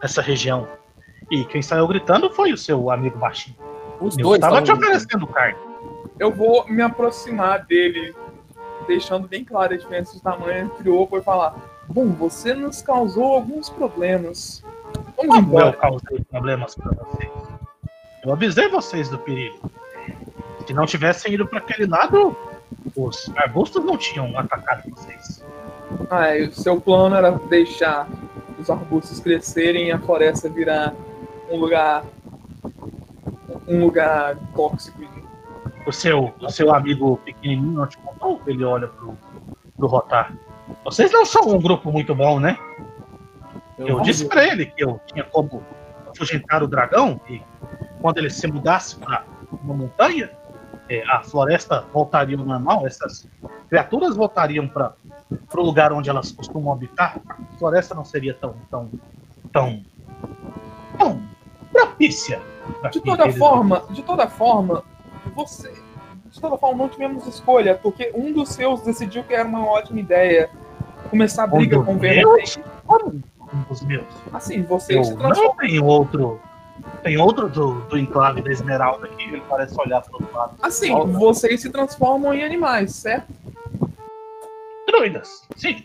nessa 0.00 0.20
região. 0.20 0.68
E 1.30 1.44
quem 1.46 1.62
saiu 1.62 1.88
gritando 1.88 2.28
foi 2.30 2.52
o 2.52 2.58
seu 2.58 2.90
amigo 2.90 3.18
baixinho. 3.18 3.56
Os 3.98 4.16
Eu 4.18 4.24
dois 4.24 4.36
estava 4.36 4.58
estavam 4.60 4.62
te 4.62 4.78
gritando. 4.78 4.98
oferecendo 4.98 5.26
carne. 5.28 5.58
Eu 6.18 6.30
vou 6.30 6.66
me 6.68 6.82
aproximar 6.82 7.64
dele, 7.64 8.14
deixando 8.86 9.28
bem 9.28 9.44
clara 9.44 9.74
a 9.74 9.78
diferença 9.78 10.14
de 10.14 10.22
tamanho 10.22 10.66
entre 10.66 10.88
o 10.88 11.00
Oppo 11.00 11.18
e 11.18 11.22
falar: 11.22 11.54
Bom, 11.88 12.08
você 12.10 12.54
nos 12.54 12.82
causou 12.82 13.34
alguns 13.34 13.68
problemas. 13.70 14.62
Vamos 14.94 15.14
Como 15.16 15.34
eu 15.34 15.38
embora. 15.38 15.72
causei 15.74 16.20
problemas 16.30 16.74
para 16.74 16.90
vocês? 16.92 17.30
Eu 18.24 18.32
avisei 18.32 18.68
vocês 18.68 19.08
do 19.08 19.18
perigo. 19.18 19.70
Se 20.66 20.72
não 20.72 20.86
tivessem 20.86 21.34
ido 21.34 21.46
para 21.46 21.58
aquele 21.58 21.86
lado, 21.86 22.36
os 22.96 23.30
arbustos 23.36 23.84
não 23.84 23.96
tinham 23.96 24.36
atacado 24.38 24.88
vocês. 24.90 25.42
Ah, 26.08 26.36
e 26.36 26.44
o 26.44 26.52
seu 26.52 26.80
plano 26.80 27.16
era 27.16 27.32
deixar 27.32 28.08
os 28.58 28.70
arbustos 28.70 29.18
crescerem 29.20 29.88
e 29.88 29.92
a 29.92 29.98
floresta 29.98 30.48
virar 30.48 30.94
um 31.50 31.56
lugar. 31.56 32.04
um 33.66 33.84
lugar 33.84 34.36
tóxico. 34.54 35.02
O 35.86 35.92
seu, 35.92 36.32
o 36.40 36.48
seu 36.48 36.72
amigo 36.74 37.16
pequenininho 37.24 37.72
não 37.72 37.86
te 37.86 37.98
contou? 37.98 38.40
Ele 38.46 38.64
olha 38.64 38.86
pro, 38.88 39.16
pro 39.76 39.86
Rotar. 39.88 40.32
Vocês 40.84 41.10
não 41.12 41.24
são 41.26 41.48
um 41.48 41.60
grupo 41.60 41.90
muito 41.90 42.14
bom, 42.14 42.38
né? 42.38 42.56
Eu 43.78 43.96
vou- 43.96 44.02
disse 44.02 44.26
pra 44.28 44.44
ele 44.46 44.66
que 44.66 44.84
eu 44.84 45.00
tinha 45.06 45.24
como 45.24 45.62
afugentar 46.08 46.62
o 46.62 46.68
dragão 46.68 47.20
e 47.28 47.42
quando 48.00 48.18
ele 48.18 48.30
se 48.30 48.46
mudasse 48.46 48.96
pra 48.96 49.24
uma 49.62 49.74
montanha, 49.74 50.30
é, 50.88 51.02
a 51.10 51.22
floresta 51.22 51.84
voltaria 51.92 52.36
ao 52.38 52.44
normal, 52.44 52.86
essas 52.86 53.28
criaturas 53.68 54.14
voltariam 54.14 54.68
para 54.68 54.94
o 55.56 55.60
lugar 55.62 55.92
onde 55.92 56.08
elas 56.10 56.30
costumam 56.30 56.72
habitar. 56.72 57.18
A 57.28 57.58
floresta 57.58 57.94
não 57.94 58.04
seria 58.04 58.34
tão 58.34 58.54
tão 58.70 58.90
tão, 59.52 59.82
tão 60.98 61.22
propícia. 61.72 62.40
De 62.92 63.00
toda 63.00 63.30
forma, 63.32 63.82
de 63.90 64.02
toda 64.02 64.28
forma, 64.28 64.84
você. 65.34 65.72
Toda 66.40 66.56
forma, 66.56 66.78
não 66.84 66.88
tivemos 66.88 67.26
escolha, 67.26 67.74
porque 67.74 68.10
um 68.14 68.32
dos 68.32 68.48
seus 68.50 68.80
decidiu 68.82 69.22
que 69.22 69.34
era 69.34 69.46
uma 69.46 69.66
ótima 69.66 70.00
ideia 70.00 70.48
começar 71.10 71.44
a 71.44 71.46
briga 71.46 71.78
Um 71.78 71.84
com 71.84 71.94
o. 71.96 71.98
Como 72.86 73.22
um 73.52 73.62
dos 73.68 73.82
meus? 73.82 74.06
Assim, 74.32 74.62
você 74.62 74.96
Eu 74.98 75.04
se 75.04 75.10
não 75.12 75.18
transforma. 75.18 75.54
tenho 75.60 75.84
outro. 75.84 76.40
Tem 77.02 77.18
outro 77.18 77.48
do, 77.48 77.80
do 77.82 77.98
enclave 77.98 78.40
da 78.40 78.50
Esmeralda 78.50 79.06
aqui, 79.06 79.24
ele 79.24 79.42
parece 79.48 79.78
olhar 79.78 80.00
para 80.00 80.14
outro 80.14 80.34
lado. 80.34 80.54
Assim, 80.62 80.90
Volta. 80.90 81.12
vocês 81.12 81.60
se 81.60 81.68
transformam 81.70 82.32
em 82.32 82.42
animais, 82.42 82.94
certo? 82.94 83.28
Druidas, 84.86 85.46
sim. 85.56 85.84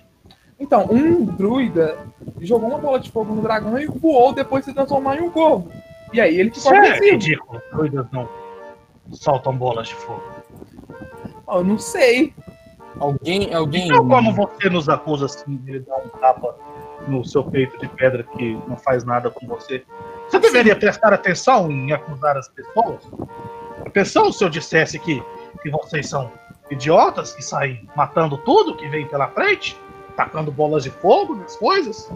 Então, 0.60 0.88
um 0.90 1.24
druida 1.26 1.98
jogou 2.42 2.70
uma 2.70 2.80
bola 2.80 3.00
de 3.00 3.12
fogo 3.12 3.36
no 3.36 3.42
dragão 3.42 3.78
e 3.78 3.86
voou 3.86 4.34
depois 4.34 4.66
se 4.66 4.74
transformar 4.74 5.18
em 5.18 5.22
um 5.22 5.30
corvo. 5.30 5.70
E 6.14 6.20
aí 6.22 6.40
ele 6.40 6.50
ficou 6.52 6.72
Isso 6.72 6.74
é 6.74 6.78
agressivo. 6.78 7.12
ridículo. 7.12 7.62
Druidas 7.74 8.06
não 8.12 8.28
soltam 9.12 9.56
bolas 9.56 9.88
de 9.88 9.96
fogo. 9.96 10.24
Eu 11.50 11.64
não 11.64 11.78
sei. 11.78 12.34
Alguém, 13.00 13.54
alguém. 13.54 13.88
Então, 13.88 14.08
como 14.08 14.34
você 14.34 14.70
nos 14.70 14.90
acusa 14.90 15.26
assim, 15.26 15.56
de 15.58 15.72
ele 15.72 15.80
dar 15.82 15.98
um 15.98 16.10
tapa 16.20 16.56
no 17.08 17.24
seu 17.24 17.44
peito 17.44 17.78
de 17.78 17.88
pedra 17.88 18.24
que 18.24 18.54
não 18.68 18.76
faz 18.76 19.04
nada 19.04 19.30
com 19.30 19.46
você, 19.48 19.84
você 20.28 20.40
deveria 20.40 20.76
prestar 20.76 21.14
atenção 21.14 21.72
em 21.72 21.92
acusar 21.94 22.36
as 22.36 22.50
pessoas? 22.50 23.02
Atenção 23.86 24.32
se 24.32 24.44
eu 24.44 24.50
dissesse 24.50 25.00
que, 25.00 25.24
que 25.62 25.70
vocês 25.70 26.10
são 26.10 26.32
idiotas 26.70 27.34
que 27.34 27.42
saem 27.44 27.88
matando 27.96 28.38
tudo 28.40 28.76
que 28.76 28.90
vem 28.90 29.08
pela 29.08 29.28
frente, 29.28 29.80
tacando 30.18 30.52
bolas 30.52 30.84
de 30.84 30.90
fogo 30.90 31.36
nas 31.36 31.56
coisas. 31.56 32.12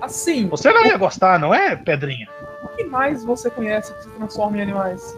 Assim, 0.00 0.46
Você 0.48 0.72
não 0.72 0.86
ia 0.86 0.96
gostar, 0.96 1.38
não 1.40 1.52
é, 1.52 1.74
Pedrinha? 1.74 2.28
o 2.62 2.68
que 2.76 2.84
mais 2.84 3.24
você 3.24 3.50
conhece 3.50 3.92
que 3.94 4.02
se 4.02 4.08
transforma 4.10 4.58
em 4.58 4.62
animais? 4.62 5.16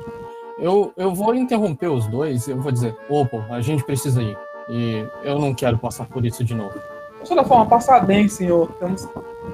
Eu, 0.60 0.92
eu 0.96 1.14
vou 1.14 1.34
interromper 1.34 1.88
os 1.88 2.06
dois 2.06 2.46
e 2.46 2.50
eu 2.50 2.60
vou 2.60 2.70
dizer, 2.70 2.96
opa, 3.08 3.44
a 3.50 3.60
gente 3.60 3.82
precisa 3.84 4.22
ir. 4.22 4.36
E 4.68 5.04
eu 5.24 5.38
não 5.38 5.54
quero 5.54 5.78
passar 5.78 6.06
por 6.06 6.24
isso 6.24 6.44
de 6.44 6.54
novo. 6.54 6.78
De 7.22 7.28
toda 7.28 7.44
forma, 7.44 7.66
passar 7.66 8.04
bem, 8.06 8.28
senhor. 8.28 8.68
Estamos- 8.70 9.08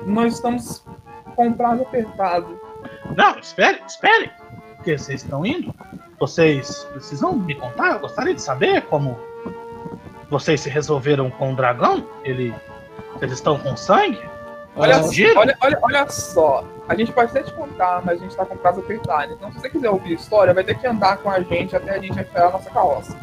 nós 0.05 0.35
estamos 0.35 0.85
com 1.35 1.49
o 1.49 1.55
prazo 1.55 1.83
apertado. 1.83 2.59
Não, 3.17 3.39
espere, 3.39 3.81
espere. 3.87 4.31
Porque 4.77 4.97
vocês 4.99 5.23
estão 5.23 5.45
indo. 5.47 5.75
Vocês 6.19 6.85
precisam 6.93 7.35
me 7.35 7.55
contar. 7.55 7.93
Eu 7.95 8.01
gostaria 8.01 8.35
de 8.35 8.43
saber 8.43 8.83
como 8.83 9.17
vocês 10.31 10.61
se 10.61 10.69
resolveram 10.69 11.31
com 11.31 11.53
o 11.53 11.57
dragão. 11.57 12.05
Ele, 12.25 12.55
eles 13.21 13.35
estão 13.35 13.59
com 13.59 13.77
sangue. 13.77 14.21
Olha, 14.77 14.97
olha, 15.37 15.57
olha, 15.63 15.79
olha 15.83 16.09
só, 16.11 16.63
a 16.87 16.95
gente 16.95 17.11
pode 17.11 17.31
até 17.31 17.43
te 17.43 17.53
contar, 17.55 18.03
mas 18.05 18.21
a 18.21 18.23
gente 18.23 18.37
tá 18.37 18.45
com 18.45 18.57
prazo 18.59 18.81
apertado. 18.81 19.33
Então, 19.33 19.51
se 19.51 19.59
você 19.59 19.71
quiser 19.71 19.89
ouvir 19.89 20.13
a 20.13 20.17
história, 20.17 20.53
vai 20.53 20.63
ter 20.63 20.79
que 20.79 20.87
andar 20.87 21.17
com 21.19 21.31
a 21.31 21.41
gente 21.41 21.75
até 21.75 21.93
a 21.93 21.99
gente 21.99 22.19
achar 22.21 22.49
a 22.49 22.51
nossa 22.51 22.71
carroça. 22.71 23.19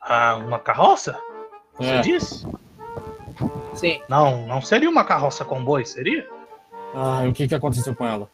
Ah, 0.00 0.36
uma 0.36 0.58
carroça? 0.58 1.20
Você 1.74 1.90
É. 1.90 2.00
disse? 2.00 2.46
Sim. 3.74 4.00
Não, 4.08 4.46
não 4.46 4.60
seria 4.62 4.88
uma 4.88 5.04
carroça 5.04 5.44
com 5.44 5.64
boi, 5.64 5.84
seria? 5.84 6.28
Ah, 6.94 7.22
o 7.28 7.32
que, 7.32 7.48
que 7.48 7.54
aconteceu 7.54 7.94
com 7.94 8.06
ela? 8.06 8.28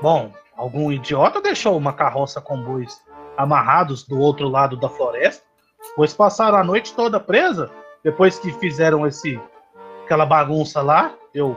Bom, 0.00 0.32
algum 0.56 0.90
idiota 0.90 1.40
deixou 1.40 1.76
uma 1.76 1.92
carroça 1.92 2.40
com 2.40 2.62
bois 2.62 3.00
amarrados 3.36 4.04
do 4.06 4.18
outro 4.18 4.48
lado 4.48 4.76
da 4.76 4.88
floresta, 4.88 5.44
pois 5.96 6.12
passaram 6.14 6.58
a 6.58 6.64
noite 6.64 6.94
toda 6.94 7.20
presa. 7.20 7.70
Depois 8.02 8.38
que 8.38 8.52
fizeram 8.54 9.06
esse 9.06 9.40
aquela 10.04 10.26
bagunça 10.26 10.82
lá, 10.82 11.14
eu 11.32 11.56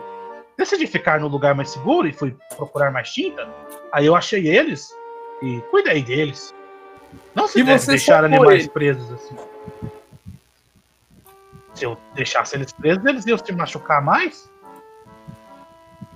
decidi 0.58 0.88
ficar 0.88 1.20
no 1.20 1.28
lugar 1.28 1.56
mais 1.56 1.72
seguro 1.72 2.08
e 2.08 2.14
fui 2.14 2.36
procurar 2.56 2.92
mais 2.92 3.12
tinta. 3.12 3.48
Aí 3.92 4.06
eu 4.06 4.16
achei 4.16 4.48
eles 4.48 4.90
e 5.42 5.60
cuidei 5.72 6.04
deles. 6.04 6.54
Não 7.34 7.48
se 7.48 7.64
deve 7.64 7.86
deixar 7.86 8.24
animais 8.24 8.62
ele? 8.62 8.70
presos 8.70 9.12
assim. 9.12 9.36
Se 11.74 11.84
eu 11.84 11.98
deixasse 12.14 12.56
eles 12.56 12.72
presos, 12.72 13.06
eles 13.06 13.26
iam 13.26 13.38
se 13.38 13.52
machucar 13.52 14.02
mais. 14.02 14.50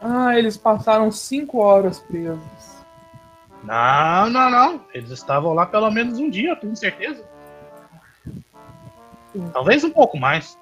Ah, 0.01 0.37
eles 0.37 0.55
passaram 0.55 1.11
cinco 1.11 1.59
horas 1.59 1.99
presos. 1.99 2.39
Não, 3.63 4.29
não, 4.29 4.49
não. 4.49 4.85
Eles 4.93 5.11
estavam 5.11 5.53
lá 5.53 5.65
pelo 5.65 5.91
menos 5.91 6.17
um 6.17 6.29
dia, 6.29 6.51
eu 6.51 6.55
tenho 6.55 6.75
certeza. 6.75 7.28
Talvez 9.53 9.83
um 9.83 9.91
pouco 9.91 10.17
mais. 10.17 10.57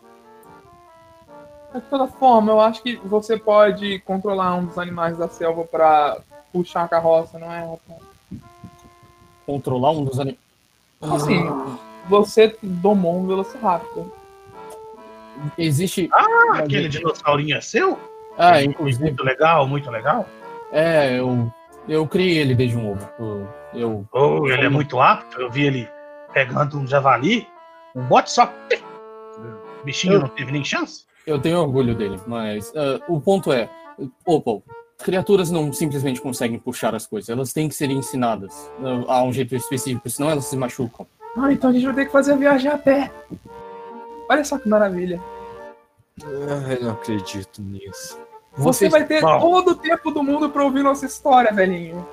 Mas, 1.73 1.83
De 1.83 1.89
toda 1.89 2.07
forma, 2.07 2.51
eu 2.51 2.59
acho 2.59 2.81
que 2.81 2.95
você 2.97 3.37
pode 3.37 3.99
controlar 3.99 4.55
um 4.55 4.65
dos 4.65 4.77
animais 4.77 5.17
da 5.17 5.27
selva 5.27 5.63
pra 5.63 6.17
puxar 6.51 6.83
a 6.83 6.87
carroça, 6.87 7.37
não 7.37 7.51
é, 7.51 7.59
rapaz? 7.59 8.01
Controlar 9.45 9.91
um 9.91 10.03
dos 10.03 10.19
animais. 10.19 10.39
Assim, 11.01 11.45
você 12.09 12.57
domou 12.61 13.19
um 13.19 13.27
Velociraptor. 13.27 14.05
Existe. 15.57 16.09
Ah, 16.11 16.57
aquele 16.57 16.89
dinossaurinho 16.89 17.57
é 17.57 17.61
seu? 17.61 17.99
Ah, 18.37 18.61
inclusive. 18.61 19.03
Muito 19.03 19.23
legal, 19.23 19.67
muito 19.67 19.89
legal. 19.89 20.25
É, 20.71 21.19
eu. 21.19 21.51
Eu 21.87 22.05
criei 22.05 22.39
ele 22.39 22.53
desde 22.53 22.75
um 22.75 22.91
ovo. 22.91 23.09
Eu. 23.19 23.47
eu 23.73 24.05
Oh, 24.11 24.47
ele 24.47 24.65
é 24.65 24.69
muito 24.69 24.99
apto. 24.99 25.39
Eu 25.39 25.49
vi 25.49 25.65
ele 25.65 25.89
pegando 26.33 26.77
um 26.77 26.85
javali, 26.85 27.47
um 27.97 28.03
bote 28.07 28.31
só. 28.31 28.51
O 29.81 29.85
bichinho 29.85 30.13
Eu- 30.15 30.19
não 30.21 30.27
teve 30.29 30.51
nem 30.51 30.63
chance. 30.63 31.05
Eu 31.25 31.39
tenho 31.41 31.59
orgulho 31.59 31.93
dele, 31.93 32.19
mas 32.25 32.71
ah, 32.75 33.01
o 33.09 33.19
ponto 33.19 33.51
é, 33.51 33.69
opa, 34.25 34.61
criaturas 34.99 35.51
não 35.51 35.73
simplesmente 35.73 36.21
conseguem 36.21 36.57
puxar 36.57 36.95
as 36.95 37.05
coisas, 37.05 37.29
elas 37.29 37.51
têm 37.51 37.67
que 37.67 37.75
ser 37.75 37.89
ensinadas 37.91 38.71
ah, 39.07 39.13
a 39.15 39.23
um 39.23 39.33
jeito 39.33 39.53
específico, 39.55 40.09
senão 40.09 40.29
elas 40.29 40.45
se 40.45 40.55
machucam. 40.55 41.05
Ah, 41.37 41.51
então 41.51 41.69
a 41.69 41.73
gente 41.73 41.85
vai 41.85 41.93
ter 41.95 42.05
que 42.05 42.11
fazer 42.11 42.31
a 42.33 42.35
viagem 42.37 42.71
a 42.71 42.77
pé. 42.77 43.11
Olha 44.29 44.43
só 44.45 44.57
que 44.57 44.67
maravilha. 44.69 45.21
Ai, 46.65 46.79
não 46.81 46.91
acredito 46.91 47.61
nisso. 47.61 48.17
Você 48.53 48.89
Vocês- 48.89 48.91
vai 48.91 49.05
ter 49.05 49.21
Bom. 49.21 49.39
todo 49.39 49.71
o 49.71 49.75
tempo 49.75 50.09
do 50.11 50.23
mundo 50.23 50.49
pra 50.49 50.63
ouvir 50.63 50.81
nossa 50.83 51.05
história, 51.05 51.53
velhinho. 51.53 52.07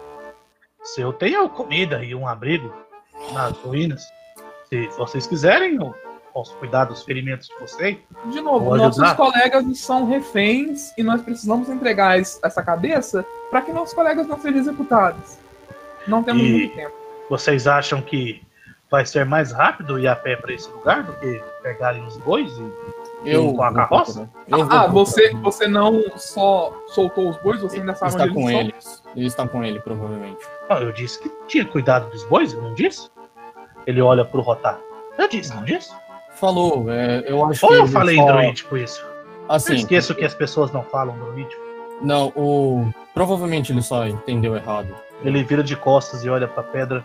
Se 0.82 1.00
eu 1.00 1.12
tenho 1.12 1.48
comida 1.48 2.04
e 2.04 2.14
um 2.14 2.28
abrigo 2.28 2.70
nas 3.32 3.56
ruínas, 3.58 4.02
se 4.90 4.96
vocês 4.98 5.26
quiserem, 5.26 5.76
eu 5.76 5.94
posso 6.32 6.54
cuidar 6.56 6.84
dos 6.86 7.02
ferimentos 7.02 7.48
de 7.48 7.54
vocês. 7.60 7.96
De 8.32 8.40
novo, 8.40 8.76
nossos 8.76 9.12
colegas 9.12 9.78
são 9.78 10.06
reféns 10.06 10.92
e 10.98 11.02
nós 11.02 11.22
precisamos 11.22 11.68
entregar 11.68 12.18
es- 12.18 12.40
essa 12.42 12.62
cabeça 12.62 13.24
para 13.50 13.62
que 13.62 13.72
nossos 13.72 13.94
colegas 13.94 14.26
não 14.26 14.38
sejam 14.40 14.60
executados. 14.60 15.38
Não 16.06 16.22
temos 16.22 16.42
E- 16.42 16.50
muito 16.50 16.74
tempo. 16.74 16.92
Vocês 17.30 17.66
acham 17.66 18.02
que 18.02 18.42
vai 18.90 19.06
ser 19.06 19.24
mais 19.24 19.50
rápido 19.52 19.98
ir 19.98 20.06
a 20.08 20.14
pé 20.16 20.36
para 20.36 20.52
esse 20.52 20.68
lugar 20.70 21.02
do 21.04 21.12
que 21.14 21.42
pegarem 21.62 22.04
os 22.04 22.16
bois? 22.18 22.50
E... 22.52 22.94
Eu 23.26 23.54
Com 23.54 23.62
a 23.62 23.72
carroça? 23.72 24.28
Ah, 24.70 24.86
você, 24.86 25.30
você 25.36 25.66
não 25.66 26.02
só 26.16 26.76
soltou 26.88 27.30
os 27.30 27.38
bois, 27.38 27.58
você 27.62 27.78
ainda 27.78 27.94
sabe 27.94 28.10
está 28.12 28.24
onde 28.24 28.34
com 28.34 28.50
eles 28.50 28.60
eles. 28.74 29.02
Ele 29.16 29.26
está 29.26 29.48
com 29.48 29.64
ele, 29.64 29.80
provavelmente. 29.80 30.44
Ah, 30.68 30.80
eu 30.80 30.92
disse 30.92 31.20
que 31.20 31.30
tinha 31.46 31.64
cuidado 31.64 32.10
dos 32.10 32.22
bois, 32.24 32.52
eu 32.52 32.60
não 32.60 32.74
disse? 32.74 33.08
Ele 33.86 34.00
olha 34.00 34.24
pro 34.24 34.40
Rotar. 34.40 34.78
Eu 35.18 35.28
disse, 35.28 35.54
não 35.54 35.64
disse? 35.64 35.92
Falou, 36.36 36.90
é, 36.90 37.22
eu 37.26 37.44
acho 37.44 37.64
Ou 37.64 37.72
que. 37.72 37.78
eu 37.78 37.86
falei 37.86 38.16
só- 38.16 38.26
druídico 38.26 38.76
isso? 38.76 39.00
Eu 39.02 39.14
Assim, 39.48 39.74
esqueço 39.74 40.14
que 40.14 40.24
as 40.24 40.34
pessoas 40.34 40.72
não 40.72 40.82
falam 40.82 41.16
druídico. 41.18 41.62
não, 42.02 42.28
o. 42.34 42.88
Provavelmente 43.12 43.70
ele 43.72 43.82
só 43.82 44.06
entendeu 44.06 44.56
errado. 44.56 44.88
Ele 45.22 45.44
vira 45.44 45.62
de 45.62 45.76
costas 45.76 46.24
e 46.24 46.28
olha 46.28 46.48
pra 46.48 46.62
pedra. 46.64 47.04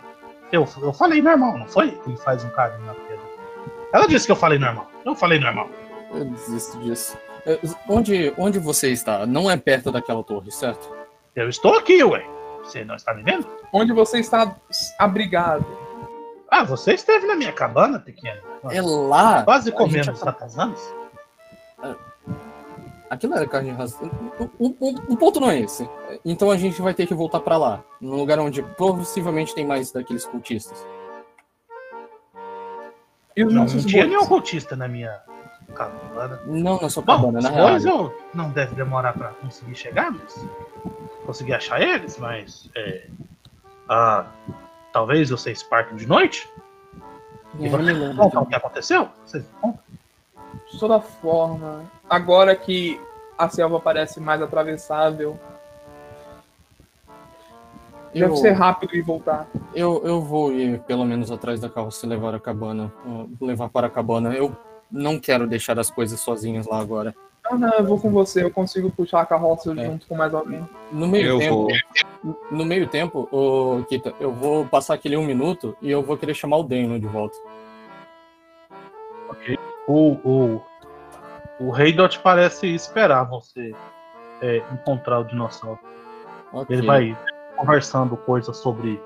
Eu, 0.50 0.66
eu 0.82 0.92
falei 0.92 1.22
normal, 1.22 1.56
não 1.58 1.66
foi? 1.68 1.96
Ele 2.04 2.16
faz 2.16 2.42
um 2.44 2.50
carinho 2.50 2.84
na 2.84 2.94
pedra. 2.94 3.20
Ela 3.92 4.06
disse 4.08 4.26
que 4.26 4.32
eu 4.32 4.36
falei 4.36 4.58
normal. 4.58 4.88
Eu 5.06 5.14
falei 5.14 5.38
normal. 5.38 5.68
Eu 6.12 6.24
desisto 6.24 6.76
disso. 6.80 7.16
Onde, 7.88 8.34
onde 8.36 8.58
você 8.58 8.90
está? 8.90 9.24
Não 9.26 9.48
é 9.50 9.56
perto 9.56 9.92
daquela 9.92 10.22
torre, 10.24 10.50
certo? 10.50 10.90
Eu 11.36 11.48
estou 11.48 11.76
aqui, 11.78 12.02
ué. 12.02 12.26
Você 12.64 12.84
não 12.84 12.96
está 12.96 13.14
me 13.14 13.22
vendo? 13.22 13.46
Onde 13.72 13.92
você 13.92 14.18
está 14.18 14.56
abrigado. 14.98 15.64
Ah, 16.50 16.64
você 16.64 16.94
esteve 16.94 17.26
na 17.26 17.36
minha 17.36 17.52
cabana, 17.52 17.98
pequeno. 18.00 18.40
É 18.70 18.80
lá. 18.82 19.42
Quase 19.44 19.70
comendo 19.72 20.10
os 20.12 20.20
ratazanos. 20.20 20.80
Aquilo 23.08 23.34
era 23.34 23.46
carne 23.46 23.70
rasa. 23.70 23.96
O, 24.58 24.66
o- 24.68 25.12
o 25.12 25.16
ponto 25.16 25.40
não 25.40 25.50
é 25.50 25.58
esse. 25.60 25.88
Então 26.24 26.50
a 26.50 26.56
gente 26.56 26.80
vai 26.80 26.94
ter 26.94 27.06
que 27.06 27.14
voltar 27.14 27.40
pra 27.40 27.56
lá. 27.56 27.82
Num 28.00 28.14
lugar 28.16 28.38
onde 28.38 28.62
possivelmente 28.62 29.54
tem 29.54 29.66
mais 29.66 29.90
daqueles 29.90 30.24
cultistas. 30.24 30.84
E 33.36 33.44
os 33.44 33.52
Não, 33.52 33.62
nossos 33.62 33.82
não 33.84 33.90
tinha 33.90 34.04
bois? 34.04 34.14
nenhum 34.16 34.26
cultista 34.28 34.76
na 34.76 34.86
minha 34.86 35.20
cabana. 35.74 36.40
Não 36.46 36.80
na 36.80 36.88
sua 36.88 37.02
Bom, 37.02 37.16
cabana, 37.16 37.40
na 37.40 37.48
real. 37.50 37.78
eu 37.78 38.14
não 38.34 38.50
deve 38.50 38.74
demorar 38.74 39.12
pra 39.12 39.28
conseguir 39.30 39.74
chegar, 39.74 40.10
mas 40.12 40.46
conseguir 41.26 41.54
achar 41.54 41.80
eles, 41.80 42.18
mas 42.18 42.68
é, 42.76 43.06
ah, 43.88 44.26
talvez 44.92 45.30
vocês 45.30 45.62
partam 45.62 45.96
de 45.96 46.06
noite. 46.06 46.48
E 47.58 47.66
Eu 47.66 47.78
me 47.78 47.84
vocês 47.84 47.98
lembro. 47.98 48.16
contam 48.16 48.42
o 48.42 48.46
que 48.46 48.54
aconteceu? 48.54 49.08
Vocês 49.26 49.44
contam? 49.60 49.80
De 50.72 50.78
toda 50.78 51.00
forma, 51.00 51.84
agora 52.08 52.54
que 52.56 53.00
a 53.38 53.48
selva 53.48 53.80
parece 53.80 54.20
mais 54.20 54.40
atravessável, 54.42 55.38
Eu, 58.14 58.28
deve 58.28 58.36
ser 58.38 58.50
rápido 58.52 58.94
e 58.96 59.00
voltar. 59.02 59.46
eu, 59.74 60.02
eu 60.04 60.20
vou 60.20 60.52
ir 60.52 60.80
pelo 60.80 61.04
menos 61.04 61.30
atrás 61.30 61.60
da 61.60 61.68
carroça 61.68 62.04
e 62.04 62.08
levar 62.08 62.34
a 62.34 62.40
cabana. 62.40 62.92
uh, 63.06 63.30
levar 63.40 63.68
para 63.68 63.86
a 63.86 63.90
cabana. 63.90 64.32
Eu 64.34 64.56
não 64.90 65.18
quero 65.20 65.46
deixar 65.46 65.78
as 65.78 65.90
coisas 65.90 66.18
sozinhas 66.20 66.66
lá 66.66 66.80
agora. 66.80 67.14
Ah, 67.50 67.58
não, 67.58 67.68
eu 67.70 67.84
vou 67.84 67.98
com 67.98 68.10
você, 68.10 68.44
eu 68.44 68.50
consigo 68.50 68.90
puxar 68.92 69.22
a 69.22 69.26
carroça 69.26 69.72
É. 69.72 69.84
junto 69.84 70.06
com 70.06 70.14
mais 70.16 70.32
alguém. 70.32 70.66
No 70.92 71.08
meio 71.08 71.26
Eu 71.26 71.38
tempo, 71.38 71.68
vou. 72.22 72.40
no 72.50 72.64
meio 72.64 72.86
tempo, 72.86 73.28
ô, 73.32 73.82
Kita, 73.88 74.14
eu 74.20 74.32
vou 74.32 74.64
passar 74.64 74.94
aquele 74.94 75.16
um 75.16 75.24
minuto 75.24 75.76
e 75.82 75.90
eu 75.90 76.00
vou 76.02 76.16
querer 76.16 76.34
chamar 76.34 76.58
o 76.58 76.62
Dano 76.62 76.98
de 76.98 77.06
volta. 77.06 77.36
O, 79.88 80.12
o, 80.24 80.62
o 81.58 81.70
Rei 81.70 81.92
Dot 81.92 82.20
parece 82.20 82.68
esperar 82.68 83.24
você 83.24 83.74
é, 84.40 84.58
encontrar 84.72 85.18
o 85.18 85.24
dinossauro. 85.24 85.80
Ok. 86.52 86.76
Ele 86.76 86.86
vai 86.86 87.18
conversando 87.56 88.16
coisas 88.16 88.56
sobre 88.58 89.00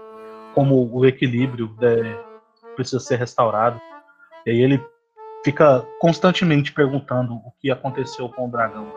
como 0.54 0.88
o 0.92 1.06
equilíbrio 1.06 1.74
é, 1.80 2.16
precisa 2.76 3.00
ser 3.00 3.16
restaurado. 3.16 3.80
E 4.44 4.50
aí 4.50 4.60
ele 4.60 4.84
fica 5.44 5.86
constantemente 6.00 6.72
perguntando 6.72 7.34
o 7.34 7.52
que 7.60 7.70
aconteceu 7.70 8.28
com 8.30 8.46
o 8.46 8.50
dragão. 8.50 8.90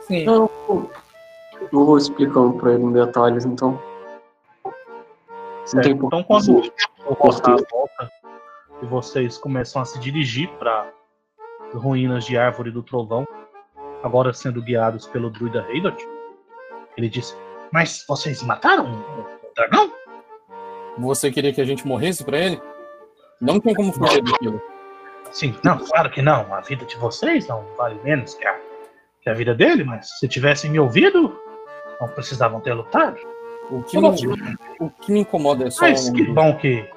Sim. 0.00 0.24
Eu 0.24 0.50
vou 1.70 1.98
explicando 1.98 2.58
pra 2.58 2.72
ele 2.72 2.82
em 2.82 2.92
detalhes, 2.92 3.44
então. 3.44 3.78
Então 5.86 6.22
quando 6.24 6.62
o 7.06 7.14
Rotar 7.14 7.56
volta 7.70 8.10
e 8.82 8.86
vocês 8.86 9.38
começam 9.38 9.80
a 9.80 9.84
se 9.84 9.98
dirigir 9.98 10.48
para 10.58 10.90
ruínas 11.74 12.24
de 12.24 12.36
Árvore 12.36 12.70
do 12.70 12.82
Trovão, 12.82 13.26
agora 14.02 14.32
sendo 14.32 14.62
guiados 14.62 15.06
pelo 15.06 15.30
druida 15.30 15.66
Heidot, 15.68 15.96
ele 16.96 17.08
diz: 17.08 17.36
Mas 17.72 18.04
vocês 18.06 18.42
mataram 18.42 18.86
o 18.86 19.54
dragão? 19.54 19.92
Você 20.98 21.30
queria 21.30 21.52
que 21.52 21.60
a 21.60 21.64
gente 21.64 21.86
morresse 21.86 22.22
pra 22.24 22.38
ele? 22.38 22.60
Não 23.44 23.60
tem 23.60 23.74
como 23.74 23.92
fugir 23.92 24.22
daquilo. 24.22 24.60
Sim, 25.30 25.54
não, 25.64 25.78
claro 25.78 26.10
que 26.10 26.22
não. 26.22 26.52
A 26.54 26.60
vida 26.60 26.84
de 26.84 26.96
vocês 26.96 27.46
não 27.48 27.64
vale 27.76 27.98
menos 28.04 28.34
que 28.34 28.46
a, 28.46 28.56
que 29.20 29.28
a 29.28 29.34
vida 29.34 29.54
dele, 29.54 29.84
mas 29.84 30.08
se 30.18 30.28
tivessem 30.28 30.70
me 30.70 30.78
ouvido, 30.78 31.36
não 32.00 32.08
precisavam 32.08 32.60
ter 32.60 32.72
lutado. 32.72 33.16
O 33.70 33.82
que 33.82 33.98
me, 33.98 34.08
o 34.78 34.90
que 34.90 35.12
me 35.12 35.20
incomoda 35.20 35.66
é 35.66 35.70
só. 35.70 35.82
Mas 35.88 36.08
um- 36.08 36.12
que 36.12 36.22
bom 36.24 36.56
que. 36.56 36.88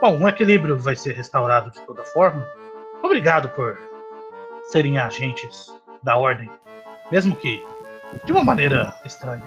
Bom, 0.00 0.16
um 0.18 0.28
equilíbrio 0.28 0.78
vai 0.78 0.94
ser 0.96 1.14
restaurado 1.14 1.70
de 1.70 1.80
toda 1.80 2.02
forma. 2.04 2.46
Obrigado 3.02 3.48
por 3.50 3.78
serem 4.64 4.98
agentes 4.98 5.72
da 6.02 6.16
ordem, 6.16 6.50
mesmo 7.10 7.34
que 7.36 7.64
de 8.24 8.32
uma 8.32 8.44
maneira 8.44 8.94
estranha. 9.04 9.42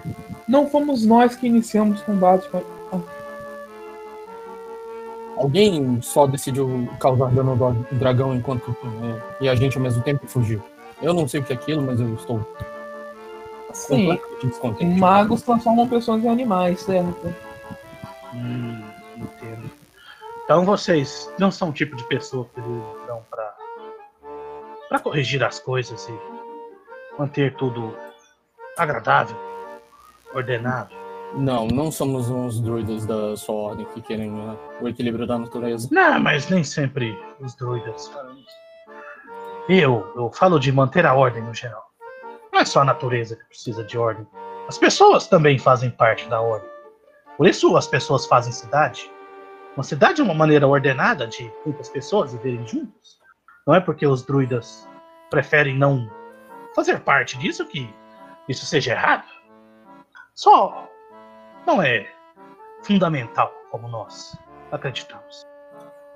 Não 0.47 0.67
fomos 0.69 1.05
nós 1.05 1.35
que 1.35 1.45
iniciamos 1.47 2.01
o 2.01 2.05
combate. 2.05 2.49
mas- 2.51 2.63
Alguém 5.37 6.01
só 6.01 6.25
decidiu 6.25 6.89
causar 6.99 7.29
dano 7.31 7.51
ao 7.63 7.73
dragão 7.97 8.33
enquanto 8.33 8.75
é, 9.41 9.43
e 9.43 9.49
a 9.49 9.55
gente 9.55 9.77
ao 9.77 9.83
mesmo 9.83 10.01
tempo 10.01 10.25
fugiu. 10.27 10.63
Eu 11.01 11.13
não 11.13 11.27
sei 11.27 11.41
o 11.41 11.43
que 11.43 11.51
é 11.51 11.55
aquilo, 11.55 11.81
mas 11.81 11.99
eu 11.99 12.13
estou 12.15 12.45
Sim, 13.73 14.17
magos 14.97 15.41
transformam 15.41 15.87
pessoas 15.89 16.23
em 16.23 16.29
animais, 16.29 16.79
certo? 16.79 17.35
Hum, 18.33 18.81
entendo. 19.17 19.69
Então 20.45 20.63
vocês 20.63 21.29
não 21.37 21.51
são 21.51 21.69
o 21.69 21.73
tipo 21.73 21.95
de 21.95 22.03
pessoa 22.05 22.47
que 22.55 22.61
dão 23.05 23.21
pra, 23.29 23.53
pra 24.87 24.99
corrigir 24.99 25.43
as 25.43 25.59
coisas 25.59 26.07
e 26.07 27.19
manter 27.19 27.53
tudo 27.55 27.93
agradável, 28.77 29.35
ordenado. 30.33 30.95
Não, 31.37 31.67
não 31.67 31.91
somos 31.91 32.29
uns 32.29 32.61
druidas 32.61 33.05
da 33.05 33.35
sua 33.35 33.55
ordem 33.55 33.85
que 33.93 34.01
querem 34.01 34.31
né, 34.31 34.57
o 34.81 34.87
equilíbrio 34.87 35.27
da 35.27 35.37
natureza. 35.37 35.89
Não, 35.91 36.17
mas 36.19 36.49
nem 36.49 36.63
sempre 36.63 37.17
os 37.41 37.53
druidas. 37.55 38.09
Eu, 39.67 40.11
eu 40.15 40.31
falo 40.31 40.57
de 40.57 40.71
manter 40.71 41.05
a 41.05 41.13
ordem 41.13 41.43
no 41.43 41.53
geral. 41.53 41.83
Não 42.53 42.61
é 42.61 42.65
só 42.65 42.81
a 42.81 42.85
natureza 42.85 43.35
que 43.35 43.43
precisa 43.45 43.83
de 43.83 43.97
ordem. 43.97 44.25
As 44.69 44.77
pessoas 44.77 45.27
também 45.27 45.59
fazem 45.59 45.89
parte 45.89 46.27
da 46.29 46.39
ordem. 46.39 46.69
Por 47.35 47.47
isso 47.47 47.75
as 47.75 47.85
pessoas 47.85 48.25
fazem 48.25 48.53
cidade. 48.53 49.11
Uma 49.75 49.83
cidade 49.83 50.21
é 50.21 50.23
uma 50.23 50.33
maneira 50.33 50.65
ordenada 50.65 51.27
de 51.27 51.51
muitas 51.65 51.89
pessoas 51.89 52.31
viverem 52.31 52.65
juntas. 52.65 53.19
Não 53.67 53.75
é 53.75 53.81
porque 53.81 54.07
os 54.07 54.23
druidas 54.23 54.87
preferem 55.29 55.77
não 55.77 56.09
fazer 56.73 57.01
parte 57.01 57.37
disso 57.37 57.65
que 57.65 57.93
isso 58.47 58.65
seja 58.65 58.93
errado. 58.93 59.25
Só 60.33 60.87
não 61.65 61.81
é 61.81 62.07
fundamental 62.83 63.51
como 63.71 63.87
nós 63.87 64.37
acreditamos. 64.71 65.45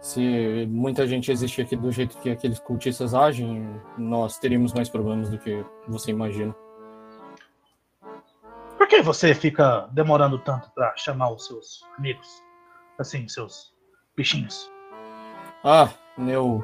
Se 0.02 0.66
muita 0.70 1.06
gente 1.06 1.30
existir 1.32 1.62
aqui 1.64 1.76
do 1.76 1.92
jeito 1.92 2.18
que 2.20 2.30
aqueles 2.30 2.60
cultistas 2.60 3.14
agem, 3.14 3.70
nós 3.98 4.38
teríamos 4.40 4.74
mais 4.74 4.88
problemas 4.90 5.30
do 5.30 5.38
que 5.38 5.66
você 5.88 6.12
imagina. 6.12 6.56
Por 8.78 8.88
que 8.88 9.02
você 9.02 9.36
fica 9.36 9.88
demorando 9.92 10.40
tanto 10.40 10.72
pra 10.72 10.96
chamar 10.96 11.32
os 11.32 11.46
seus 11.46 11.84
amigos? 11.98 12.28
Assim, 12.98 13.28
seus 13.28 13.74
bichinhos. 14.16 14.72
Ah, 15.64 15.90
eu. 16.28 16.64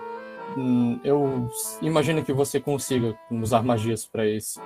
hum, 0.57 0.99
Eu 1.03 1.49
imagino 1.81 2.23
que 2.23 2.31
você 2.31 2.59
consiga 2.59 3.17
usar 3.29 3.61
magias 3.63 4.05
para 4.05 4.23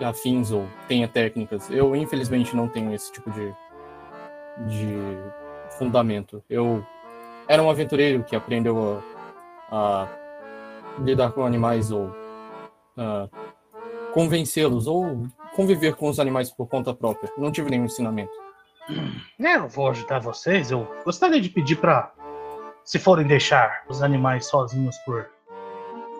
afins 0.08 0.52
ou 0.52 0.68
tenha 0.88 1.08
técnicas. 1.08 1.70
Eu, 1.72 1.96
infelizmente, 1.96 2.56
não 2.56 2.68
tenho 2.68 2.94
esse 2.94 3.12
tipo 3.12 3.32
de, 3.32 3.52
de 4.68 4.98
fundamento. 5.78 6.44
Eu 6.50 6.86
era 7.48 7.64
um 7.64 7.70
aventureiro 7.70 8.24
que 8.24 8.36
aprendeu 8.36 9.02
a, 9.72 10.04
a 10.06 10.08
lidar 11.02 11.32
com 11.32 11.46
animais 11.46 11.92
ou 11.92 12.14
convencê-los 14.14 14.88
ou 14.88 15.28
conviver 15.56 15.96
com 15.96 16.10
os 16.10 16.20
animais 16.20 16.52
por 16.52 16.68
conta 16.68 16.94
própria. 16.94 17.32
Não 17.38 17.52
tive 17.52 17.70
nenhum 17.70 17.86
ensinamento. 17.86 18.32
É, 19.40 19.56
eu 19.56 19.68
vou 19.68 19.90
ajudar 19.90 20.20
vocês. 20.20 20.72
Eu 20.72 20.88
gostaria 21.06 21.40
de 21.40 21.50
pedir 21.50 21.78
pra, 21.78 22.12
se 22.84 23.00
forem 23.00 23.28
deixar 23.28 23.84
os 23.88 24.02
animais 24.02 24.48
sozinhos 24.48 24.98
por 25.00 25.30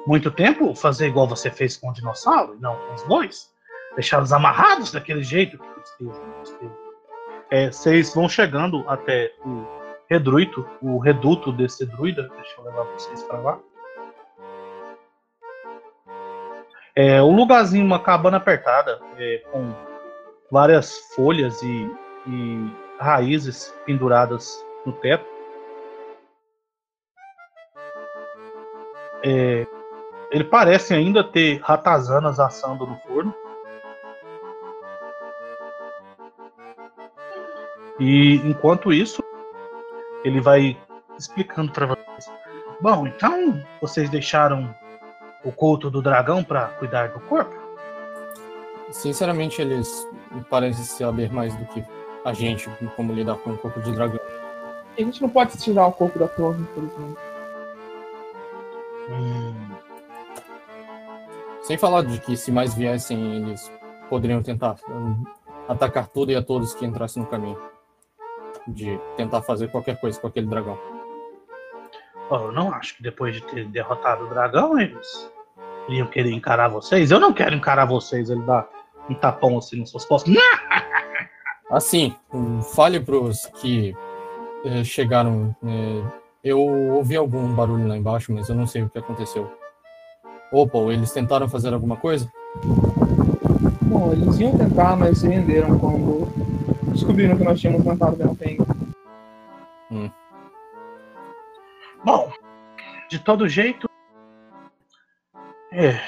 muito 0.06 0.32
tempo, 0.32 0.74
fazer 0.76 1.08
igual 1.08 1.28
você 1.28 1.52
fez 1.52 1.78
com 1.78 1.90
o 1.90 1.94
dinossauro, 1.94 2.56
e 2.56 2.62
não 2.62 2.76
com 2.76 2.94
os 2.94 3.04
bois. 3.04 3.50
Deixá-los 3.96 4.32
amarrados 4.32 4.92
daquele 4.92 5.24
jeito. 5.24 5.58
Que 5.58 5.74
tristeza. 5.74 6.22
É, 7.52 7.72
vocês 7.72 8.14
vão 8.14 8.30
chegando 8.30 8.84
até 8.88 9.34
o 9.44 9.66
redruito, 10.10 10.66
o 10.82 11.00
reduto 11.00 11.52
desse 11.52 11.86
druida. 11.86 12.30
Deixa 12.36 12.60
eu 12.60 12.64
levar 12.66 12.84
vocês 12.84 13.24
pra 13.24 13.40
lá. 13.40 13.60
É 16.96 17.22
um 17.22 17.36
lugarzinho, 17.36 17.86
uma 17.86 18.00
cabana 18.00 18.38
apertada, 18.38 19.00
é, 19.18 19.42
com 19.52 19.74
várias 20.52 21.00
folhas 21.16 21.62
e, 21.62 21.92
e 22.28 22.72
raízes 23.00 23.74
penduradas 23.86 24.64
no 24.86 24.92
teto. 24.94 25.26
É, 29.24 29.66
ele 30.32 30.44
parece 30.44 30.94
ainda 30.94 31.24
ter 31.24 31.60
ratazanas 31.62 32.40
assando 32.40 32.86
no 32.86 32.98
forno. 33.00 33.34
E 38.00 38.36
enquanto 38.36 38.94
isso, 38.94 39.22
ele 40.24 40.40
vai 40.40 40.78
explicando 41.18 41.72
para 41.72 41.88
vocês. 41.88 42.32
Bom, 42.82 43.08
então 43.08 43.62
vocês 43.82 44.10
deixaram 44.10 44.74
o 45.44 45.52
culto 45.52 45.90
do 45.90 46.02
dragão 46.02 46.44
para 46.44 46.68
cuidar 46.68 47.10
do 47.10 47.20
corpo? 47.22 47.54
Sinceramente, 48.92 49.62
eles 49.62 50.08
parecem 50.50 50.84
saber 50.84 51.32
mais 51.32 51.56
do 51.56 51.66
que 51.66 51.84
a 52.26 52.34
gente 52.34 52.70
como 52.96 53.14
lidar 53.14 53.36
com 53.36 53.52
o 53.52 53.58
corpo 53.58 53.82
de 53.82 53.92
dragão. 53.92 54.20
A 54.98 55.02
gente 55.02 55.22
não 55.22 55.30
pode 55.30 55.58
tirar 55.58 55.88
o 55.88 55.92
corpo 55.92 56.18
da 56.18 56.28
torre, 56.28 56.62
infelizmente. 56.62 57.20
Hum, 59.10 59.54
Sem 61.62 61.78
falar 61.78 62.04
de 62.04 62.20
que 62.20 62.36
se 62.36 62.52
mais 62.52 62.74
viessem, 62.74 63.36
eles 63.36 63.72
poderiam 64.10 64.42
tentar 64.42 64.76
hum, 64.90 65.24
atacar 65.68 66.08
tudo 66.08 66.32
e 66.32 66.36
a 66.36 66.42
todos 66.42 66.74
que 66.74 66.86
entrassem 66.86 67.22
no 67.22 67.30
caminho. 67.30 67.60
De 68.74 69.00
tentar 69.18 69.42
fazer 69.42 69.70
qualquer 69.70 70.00
coisa 70.00 70.20
com 70.20 70.28
aquele 70.28 70.48
dragão. 70.48 70.78
Bom, 72.30 72.46
eu 72.46 72.52
não 72.52 72.72
acho 72.74 72.96
que 72.96 73.04
depois 73.04 73.36
de 73.36 73.42
ter 73.42 73.66
derrotado 73.66 74.26
o 74.26 74.30
dragão, 74.30 74.80
eles 74.80 75.32
iriam 75.88 76.08
querer 76.08 76.32
encarar 76.32 76.68
vocês. 76.68 77.10
Eu 77.10 77.20
não 77.20 77.34
quero 77.34 77.56
encarar 77.56 77.86
vocês. 77.86 78.30
Ele 78.30 78.42
dá 78.44 78.68
um 79.10 79.16
tapão 79.16 79.58
assim 79.58 79.80
nas 79.80 79.90
suas 79.90 80.06
costas. 80.06 80.34
Assim, 81.72 82.16
fale 82.74 83.00
pros 83.00 83.46
que 83.62 83.96
eh, 84.66 84.84
chegaram. 84.84 85.56
eh, 85.64 86.04
eu 86.44 86.60
ouvi 86.60 87.16
algum 87.16 87.54
barulho 87.54 87.88
lá 87.88 87.96
embaixo, 87.96 88.34
mas 88.34 88.50
eu 88.50 88.56
não 88.56 88.66
sei 88.66 88.82
o 88.82 88.90
que 88.90 88.98
aconteceu. 88.98 89.52
Opa, 90.52 90.80
eles 90.92 91.12
tentaram 91.12 91.48
fazer 91.48 91.72
alguma 91.72 91.96
coisa? 91.96 92.28
Bom, 93.84 94.12
eles 94.14 94.40
iam 94.40 94.58
tentar, 94.58 94.96
mas 94.96 95.20
se 95.20 95.28
renderam 95.28 95.78
quando 95.78 96.28
descobriram 96.92 97.38
que 97.38 97.44
nós 97.44 97.60
tínhamos 97.60 97.84
plantado 97.84 98.16
Belém. 98.16 98.58
Bom, 102.04 102.32
de 103.10 103.20
todo 103.20 103.50
jeito, 103.50 103.90
é, 105.72 106.00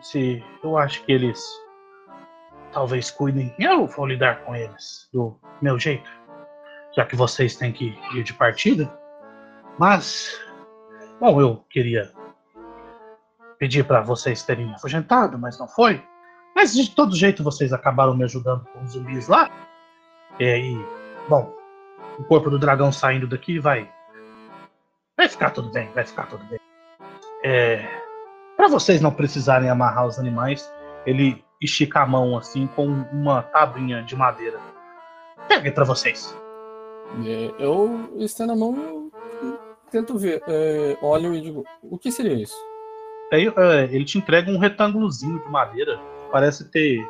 se 0.00 0.42
eu 0.62 0.78
acho 0.78 1.04
que 1.04 1.12
eles 1.12 1.44
talvez 2.72 3.10
cuidem, 3.10 3.54
eu 3.58 3.86
vou 3.86 4.06
lidar 4.06 4.44
com 4.44 4.54
eles 4.54 5.08
do 5.12 5.38
meu 5.60 5.78
jeito, 5.78 6.10
já 6.94 7.04
que 7.04 7.16
vocês 7.16 7.56
têm 7.56 7.72
que 7.72 7.98
ir 8.14 8.22
de 8.22 8.32
partida. 8.32 8.90
Mas, 9.78 10.40
bom, 11.20 11.40
eu 11.40 11.64
queria 11.68 12.12
pedir 13.58 13.84
para 13.84 14.00
vocês 14.00 14.42
terem 14.42 14.72
afugentado, 14.74 15.38
mas 15.38 15.58
não 15.58 15.68
foi. 15.68 16.02
Mas 16.54 16.74
de 16.74 16.90
todo 16.90 17.14
jeito 17.14 17.42
vocês 17.44 17.72
acabaram 17.72 18.16
me 18.16 18.24
ajudando 18.24 18.64
com 18.72 18.82
os 18.82 18.92
zumbis 18.92 19.28
lá. 19.28 19.50
É, 20.38 20.58
e, 20.58 20.84
bom, 21.28 21.52
o 22.18 22.24
corpo 22.24 22.50
do 22.50 22.58
dragão 22.58 22.92
saindo 22.92 23.26
daqui 23.26 23.58
vai 23.58 23.90
Vai 25.16 25.28
ficar 25.28 25.50
tudo 25.50 25.70
bem, 25.70 25.88
vai 25.94 26.04
ficar 26.04 26.26
tudo 26.26 26.44
bem. 26.44 26.60
É, 27.42 27.82
para 28.56 28.68
vocês 28.68 29.00
não 29.00 29.10
precisarem 29.10 29.70
amarrar 29.70 30.06
os 30.06 30.18
animais, 30.18 30.70
ele 31.06 31.42
estica 31.60 32.00
a 32.00 32.06
mão 32.06 32.36
assim 32.36 32.66
com 32.66 32.86
uma 32.86 33.42
tabinha 33.42 34.02
de 34.02 34.14
madeira. 34.14 34.60
Pegue 35.48 35.70
para 35.70 35.84
vocês. 35.84 36.36
Eh, 37.24 37.54
eu 37.58 38.10
estendo 38.16 38.52
a 38.52 38.56
mão 38.56 39.10
e 39.42 39.90
tento 39.90 40.18
ver. 40.18 40.42
Eh, 40.46 40.98
olho 41.00 41.34
e 41.34 41.40
digo: 41.40 41.64
o 41.82 41.96
que 41.96 42.12
seria 42.12 42.34
isso? 42.34 42.56
Aí 43.32 43.46
é, 43.46 43.84
ele 43.84 44.04
te 44.04 44.18
entrega 44.18 44.50
um 44.50 44.58
retângulozinho 44.58 45.38
de 45.38 45.48
madeira. 45.48 45.98
Parece 46.30 46.70
ter 46.70 47.06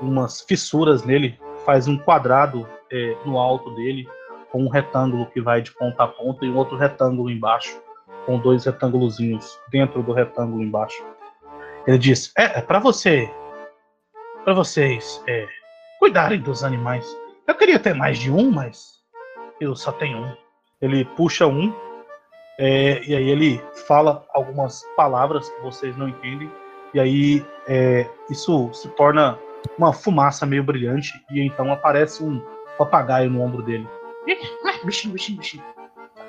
umas 0.00 0.42
fissuras 0.42 1.04
nele. 1.04 1.40
Faz 1.66 1.86
um 1.86 1.98
quadrado 1.98 2.66
é, 2.90 3.16
no 3.26 3.38
alto 3.38 3.74
dele, 3.74 4.08
com 4.50 4.62
um 4.62 4.68
retângulo 4.68 5.26
que 5.26 5.40
vai 5.40 5.60
de 5.60 5.72
ponta 5.72 6.04
a 6.04 6.08
ponta 6.08 6.46
e 6.46 6.50
um 6.50 6.56
outro 6.56 6.76
retângulo 6.76 7.28
embaixo, 7.28 7.78
com 8.24 8.38
dois 8.38 8.64
retângulozinhos 8.64 9.60
dentro 9.70 10.02
do 10.02 10.12
retângulo 10.12 10.62
embaixo. 10.62 11.04
Ele 11.86 11.98
diz: 11.98 12.32
É, 12.38 12.60
é 12.60 12.62
para 12.62 12.78
você, 12.78 13.28
para 14.44 14.54
vocês 14.54 15.22
é, 15.26 15.46
cuidarem 15.98 16.40
dos 16.40 16.64
animais. 16.64 17.04
Eu 17.46 17.54
queria 17.54 17.78
ter 17.78 17.94
mais 17.94 18.18
de 18.18 18.30
um, 18.30 18.50
mas 18.50 19.00
eu 19.60 19.76
só 19.76 19.92
tenho 19.92 20.18
um. 20.18 20.36
Ele 20.80 21.04
puxa 21.04 21.46
um 21.46 21.74
é, 22.58 23.02
e 23.04 23.14
aí 23.14 23.28
ele 23.28 23.62
fala 23.86 24.24
algumas 24.32 24.82
palavras 24.96 25.48
que 25.48 25.60
vocês 25.62 25.96
não 25.96 26.08
entendem 26.08 26.50
e 26.94 27.00
aí 27.00 27.46
é, 27.68 28.08
isso 28.30 28.72
se 28.72 28.88
torna 28.90 29.38
uma 29.78 29.92
fumaça 29.92 30.46
meio 30.46 30.62
brilhante 30.64 31.12
e 31.30 31.40
então 31.40 31.72
aparece 31.72 32.22
um 32.24 32.40
papagaio 32.78 33.30
no 33.30 33.42
ombro 33.42 33.62
dele. 33.62 33.88
Ah, 34.66 34.84
Bichinho, 34.84 35.12
bichinho, 35.14 35.38
bichinho. 35.38 35.64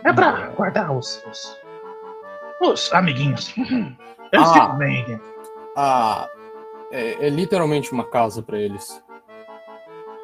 É 0.04 0.14
pra 0.14 0.48
guardar 0.50 0.92
os, 0.96 1.24
os, 1.30 1.58
os 2.62 2.94
amiguinhos. 2.94 3.54
Eles 4.32 4.48
Ah. 4.50 4.54
ficam 4.54 4.78
bem 4.78 5.06
dentro. 5.06 5.26
Ah, 5.76 6.30
é, 6.92 7.28
é 7.28 7.30
literalmente 7.30 7.92
uma 7.92 8.04
casa 8.06 8.42
para 8.42 8.58
eles. 8.58 9.04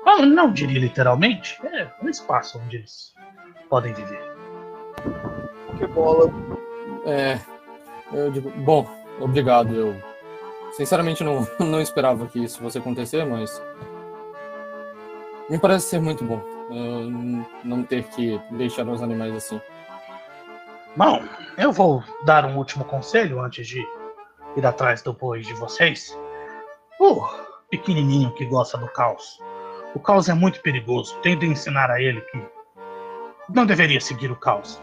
Eu 0.06 0.26
não 0.26 0.52
diria 0.52 0.80
literalmente, 0.80 1.60
é 1.66 1.88
um 2.02 2.10
espaço 2.10 2.60
onde 2.60 2.78
eles 2.78 3.14
podem 3.70 3.94
viver. 3.94 4.20
Que 5.78 5.88
bola. 5.88 6.30
É, 7.06 7.40
eu 8.12 8.30
digo: 8.32 8.50
bom, 8.58 8.88
obrigado. 9.20 9.74
Eu 9.74 9.96
sinceramente 10.74 11.24
não, 11.24 11.48
não 11.60 11.82
esperava 11.82 12.28
que 12.28 12.44
isso 12.44 12.60
fosse 12.60 12.78
acontecer, 12.78 13.26
mas 13.26 13.62
me 15.50 15.58
parece 15.60 15.88
ser 15.88 16.02
muito 16.02 16.24
bom 16.24 16.42
eh, 16.72 17.46
não 17.64 17.84
ter 17.84 18.04
que 18.04 18.40
deixar 18.52 18.88
os 18.88 19.02
animais 19.02 19.34
assim. 19.36 19.62
Bom, 20.96 21.24
eu 21.58 21.72
vou 21.72 22.04
dar 22.26 22.46
um 22.46 22.58
último 22.58 22.86
conselho 22.86 23.42
antes 23.42 23.68
de 23.68 23.84
ir 24.56 24.66
atrás 24.66 25.02
do 25.02 25.14
boi 25.14 25.42
de 25.42 25.54
vocês. 25.54 26.18
O 27.00 27.28
pequenininho 27.70 28.32
que 28.34 28.46
gosta 28.46 28.78
do 28.78 28.88
caos. 28.88 29.40
O 29.96 30.00
caos 30.00 30.30
é 30.30 30.34
muito 30.34 30.62
perigoso. 30.62 31.18
Tento 31.22 31.46
ensinar 31.46 31.90
a 31.90 32.02
ele 32.02 32.22
que 32.22 32.40
não 33.50 33.66
deveria 33.66 34.00
seguir 34.00 34.32
o 34.32 34.36
caos. 34.36 34.82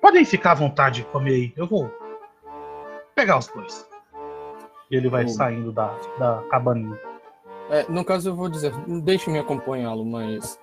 Podem 0.00 0.24
ficar 0.24 0.52
à 0.52 0.54
vontade 0.54 1.02
de 1.02 1.08
comer 1.08 1.34
aí. 1.34 1.52
Eu 1.56 1.66
vou 1.66 1.90
pegar 3.14 3.38
os 3.38 3.48
bois. 3.48 3.88
E 4.90 4.96
ele 4.96 5.08
vai 5.08 5.24
Oh. 5.24 5.28
saindo 5.28 5.72
da, 5.72 5.88
da 6.18 6.42
cabaninha. 6.50 6.98
É, 7.70 7.84
no 7.90 8.04
caso, 8.04 8.28
eu 8.30 8.36
vou 8.36 8.48
dizer, 8.48 8.72
deixe-me 9.02 9.38
acompanhá-lo, 9.38 10.04
mas 10.04 10.58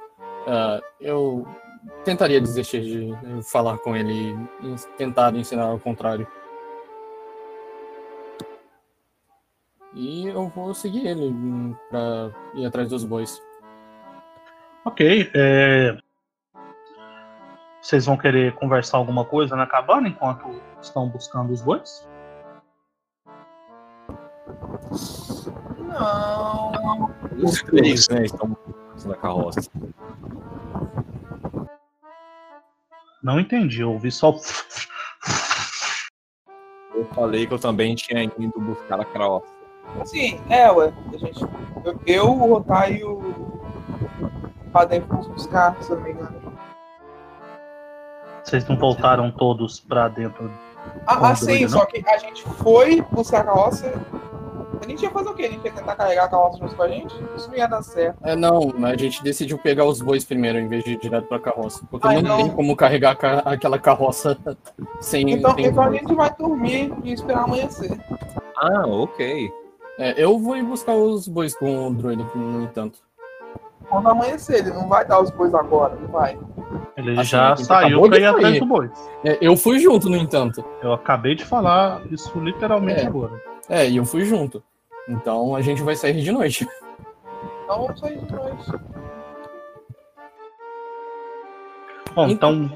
ah, 0.47 0.79
eu 1.01 1.45
tentaria 2.05 2.39
desistir 2.39 2.81
de 2.81 3.13
falar 3.51 3.77
com 3.79 3.95
ele 3.95 4.31
e 4.61 4.75
tentar 4.97 5.35
ensinar 5.35 5.65
ao 5.65 5.79
contrário. 5.79 6.25
E 9.93 10.27
eu 10.27 10.47
vou 10.49 10.73
seguir 10.73 11.05
ele 11.05 11.27
hum, 11.27 11.75
pra 11.89 12.31
ir 12.55 12.65
atrás 12.65 12.89
dos 12.89 13.03
bois. 13.05 13.41
Ok. 14.85 15.29
é, 15.35 15.97
Vocês 17.81 18.05
vão 18.05 18.17
querer 18.17 18.53
conversar 18.55 18.97
alguma 18.97 19.23
coisa 19.25 19.55
na 19.55 19.67
cabana 19.67 20.07
enquanto 20.07 20.59
estão 20.81 21.07
buscando 21.09 21.51
os 21.53 21.61
bois? 21.61 22.07
Não. 25.79 27.11
Os 27.43 27.61
três, 27.61 28.07
né, 28.09 28.25
estão 28.25 28.57
na 29.05 29.15
carroça. 29.15 29.61
Não 33.21 33.39
entendi, 33.39 33.81
eu 33.81 33.91
ouvi 33.91 34.11
só. 34.11 34.31
o 34.31 34.39
Eu 36.93 37.05
falei 37.13 37.47
que 37.47 37.53
eu 37.53 37.59
também 37.59 37.95
tinha 37.95 38.23
ido 38.23 38.59
buscar 38.59 38.99
a 38.99 39.05
carroça. 39.05 39.47
Sim, 40.05 40.41
é, 40.49 40.69
ué. 40.71 40.93
A 41.13 41.17
gente, 41.17 41.41
eu, 41.85 41.99
eu, 42.05 42.29
o 42.31 42.53
Rotai 42.53 42.95
e 42.95 43.03
o 43.03 43.21
fomos 45.07 45.27
buscar, 45.27 45.75
se 45.81 45.91
eu 45.91 45.97
não 45.97 46.03
me 46.03 46.11
engano. 46.11 46.53
Vocês 48.43 48.67
não 48.67 48.75
voltaram 48.77 49.31
todos 49.31 49.79
pra 49.79 50.07
dentro. 50.07 50.51
Ah, 51.07 51.29
ah, 51.29 51.35
sim, 51.35 51.67
só 51.67 51.85
que 51.85 52.03
a 52.05 52.17
gente 52.17 52.43
foi 52.43 53.01
buscar 53.11 53.41
a 53.41 53.43
carroça. 53.45 53.93
A 54.83 54.89
gente 54.89 55.01
ia 55.03 55.09
fazer 55.11 55.29
o 55.29 55.33
quê? 55.33 55.43
A 55.45 55.49
gente 55.49 55.63
ia 55.65 55.71
tentar 55.71 55.95
carregar 55.95 56.25
a 56.25 56.27
carroça 56.27 56.57
junto 56.59 56.75
com 56.75 56.83
a 56.83 56.87
gente? 56.89 57.15
Isso 57.37 57.47
não 57.49 57.55
ia 57.57 57.67
dar 57.67 57.81
certo. 57.81 58.17
É, 58.23 58.35
não, 58.35 58.73
mas 58.77 58.93
a 58.93 58.97
gente 58.97 59.23
decidiu 59.23 59.57
pegar 59.57 59.85
os 59.85 60.01
bois 60.01 60.25
primeiro 60.25 60.59
em 60.59 60.67
vez 60.67 60.83
de 60.83 60.91
ir 60.91 60.99
direto 60.99 61.25
pra 61.27 61.39
carroça. 61.39 61.85
Porque 61.89 62.05
Ah, 62.07 62.11
não 62.13 62.19
então- 62.19 62.37
tem 62.37 62.49
como 62.51 62.75
carregar 62.75 63.15
ca- 63.15 63.43
aquela 63.45 63.79
carroça 63.79 64.37
sem. 64.99 65.31
Então, 65.31 65.55
sem 65.55 65.65
então 65.67 65.83
a 65.83 65.91
gente 65.91 66.13
vai 66.13 66.33
dormir 66.37 66.93
e 67.03 67.13
esperar 67.13 67.43
amanhecer. 67.45 67.97
Ah, 68.57 68.83
ok. 68.85 69.49
É, 69.99 70.21
eu 70.21 70.37
vou 70.39 70.57
ir 70.57 70.63
buscar 70.63 70.93
os 70.95 71.27
bois 71.27 71.55
com 71.55 71.87
o 71.87 71.93
druida, 71.93 72.25
no 72.35 72.63
entanto. 72.63 72.99
Quando 73.89 74.09
amanhecer, 74.09 74.59
ele 74.59 74.71
não 74.71 74.87
vai 74.87 75.05
dar 75.05 75.21
os 75.21 75.29
bois 75.29 75.53
agora, 75.53 75.95
não 75.95 76.07
vai. 76.07 76.37
Ele 76.97 77.11
Assim, 77.13 77.23
já 77.29 77.53
ele 77.53 77.63
saiu 77.63 78.01
pra 78.09 78.17
ir 78.19 78.25
atrás 78.25 78.59
do 78.59 78.65
boi. 78.65 78.89
É, 79.23 79.37
eu 79.41 79.55
fui 79.55 79.79
junto, 79.79 80.09
no 80.09 80.17
entanto. 80.17 80.63
Eu 80.81 80.93
acabei 80.93 81.35
de 81.35 81.45
falar 81.45 82.01
isso 82.11 82.37
literalmente 82.39 83.01
É. 83.01 83.07
agora. 83.07 83.31
É, 83.69 83.87
e 83.87 83.97
eu 83.97 84.05
fui 84.05 84.25
junto. 84.25 84.63
Então 85.07 85.55
a 85.55 85.61
gente 85.61 85.81
vai 85.81 85.95
sair 85.95 86.21
de 86.21 86.31
noite. 86.31 86.67
Então 87.63 87.81
vamos 87.81 87.99
sair 87.99 88.17
de 88.17 88.31
noite. 88.33 88.71
Bom, 92.15 92.27
então. 92.29 92.71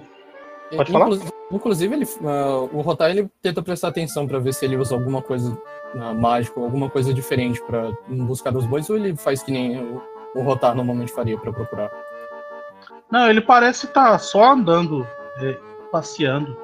Pode 0.75 0.91
falar? 0.91 1.09
Inclu- 1.09 1.37
Inclusive, 1.49 1.95
ele, 1.95 2.05
ah, 2.25 2.67
o 2.73 2.81
Rotai 2.81 3.11
ele 3.11 3.29
tenta 3.41 3.61
prestar 3.61 3.87
atenção 3.87 4.27
pra 4.27 4.37
ver 4.39 4.53
se 4.53 4.65
ele 4.65 4.75
usa 4.75 4.93
alguma 4.93 5.21
coisa 5.21 5.57
ah, 5.95 6.13
mágica, 6.13 6.59
alguma 6.59 6.89
coisa 6.89 7.13
diferente 7.13 7.61
pra 7.63 7.89
buscar 8.09 8.53
os 8.55 8.65
bois, 8.65 8.89
ou 8.89 8.97
ele 8.97 9.15
faz 9.15 9.41
que 9.41 9.51
nem 9.51 9.81
o, 9.81 10.01
o 10.35 10.41
Rotar 10.41 10.75
normalmente 10.75 11.13
faria 11.13 11.37
pra 11.37 11.53
procurar. 11.53 11.89
Não, 13.09 13.29
ele 13.29 13.39
parece 13.39 13.85
estar 13.85 14.19
só 14.19 14.51
andando, 14.51 15.07
é, 15.41 15.57
passeando. 15.89 16.57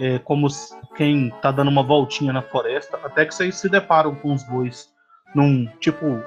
É, 0.00 0.18
como 0.18 0.48
quem 0.96 1.30
tá 1.42 1.52
dando 1.52 1.68
uma 1.68 1.82
voltinha 1.82 2.32
na 2.32 2.40
floresta, 2.40 2.98
até 3.04 3.26
que 3.26 3.34
vocês 3.34 3.54
se 3.56 3.68
deparam 3.68 4.14
com 4.14 4.32
os 4.32 4.42
bois 4.44 4.90
num 5.34 5.66
tipo 5.78 6.22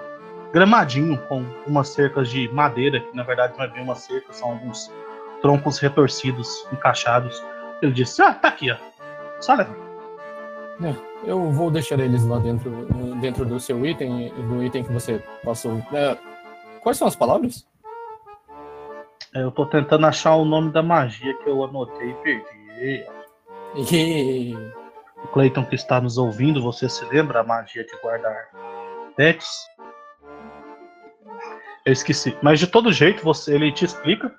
gramadinho 0.53 1.17
com 1.27 1.43
umas 1.65 1.89
cercas 1.89 2.29
de 2.29 2.47
madeira, 2.49 2.99
que 2.99 3.15
na 3.17 3.23
verdade 3.23 3.57
não 3.57 3.65
é 3.65 3.67
bem 3.67 3.83
uma 3.83 3.95
cerca, 3.95 4.31
são 4.31 4.51
alguns 4.51 4.91
troncos 5.41 5.79
retorcidos, 5.79 6.47
encaixados. 6.71 7.43
Ele 7.81 7.91
disse: 7.91 8.21
Ah, 8.21 8.33
tá 8.33 8.49
aqui, 8.49 8.71
ó. 8.71 8.77
Só 9.41 9.55
leva. 9.55 9.75
Eu 11.25 11.51
vou 11.51 11.71
deixar 11.71 11.99
eles 11.99 12.25
lá 12.25 12.37
dentro, 12.39 12.85
dentro 13.19 13.45
do 13.45 13.59
seu 13.59 13.85
item, 13.85 14.29
do 14.47 14.63
item 14.63 14.83
que 14.83 14.91
você 14.91 15.23
passou. 15.43 15.81
É, 15.93 16.17
quais 16.81 16.97
são 16.97 17.07
as 17.07 17.15
palavras? 17.15 17.65
É, 19.33 19.41
Eu 19.41 19.51
tô 19.51 19.65
tentando 19.65 20.05
achar 20.05 20.35
o 20.35 20.45
nome 20.45 20.71
da 20.71 20.83
magia 20.83 21.33
que 21.37 21.49
eu 21.49 21.63
anotei 21.63 22.11
e 22.11 22.13
perdi. 22.15 23.05
O 25.23 25.27
Clayton 25.29 25.65
que 25.65 25.73
está 25.73 25.99
nos 25.99 26.17
ouvindo, 26.17 26.61
você 26.61 26.87
se 26.87 27.03
lembra 27.05 27.39
a 27.39 27.43
magia 27.43 27.83
de 27.83 28.01
guardar 28.01 28.49
pets? 29.15 29.67
Eu 31.83 31.91
esqueci. 31.91 32.37
Mas 32.41 32.59
de 32.59 32.67
todo 32.67 32.93
jeito, 32.93 33.23
você, 33.23 33.55
ele 33.55 33.71
te 33.71 33.83
explica. 33.83 34.33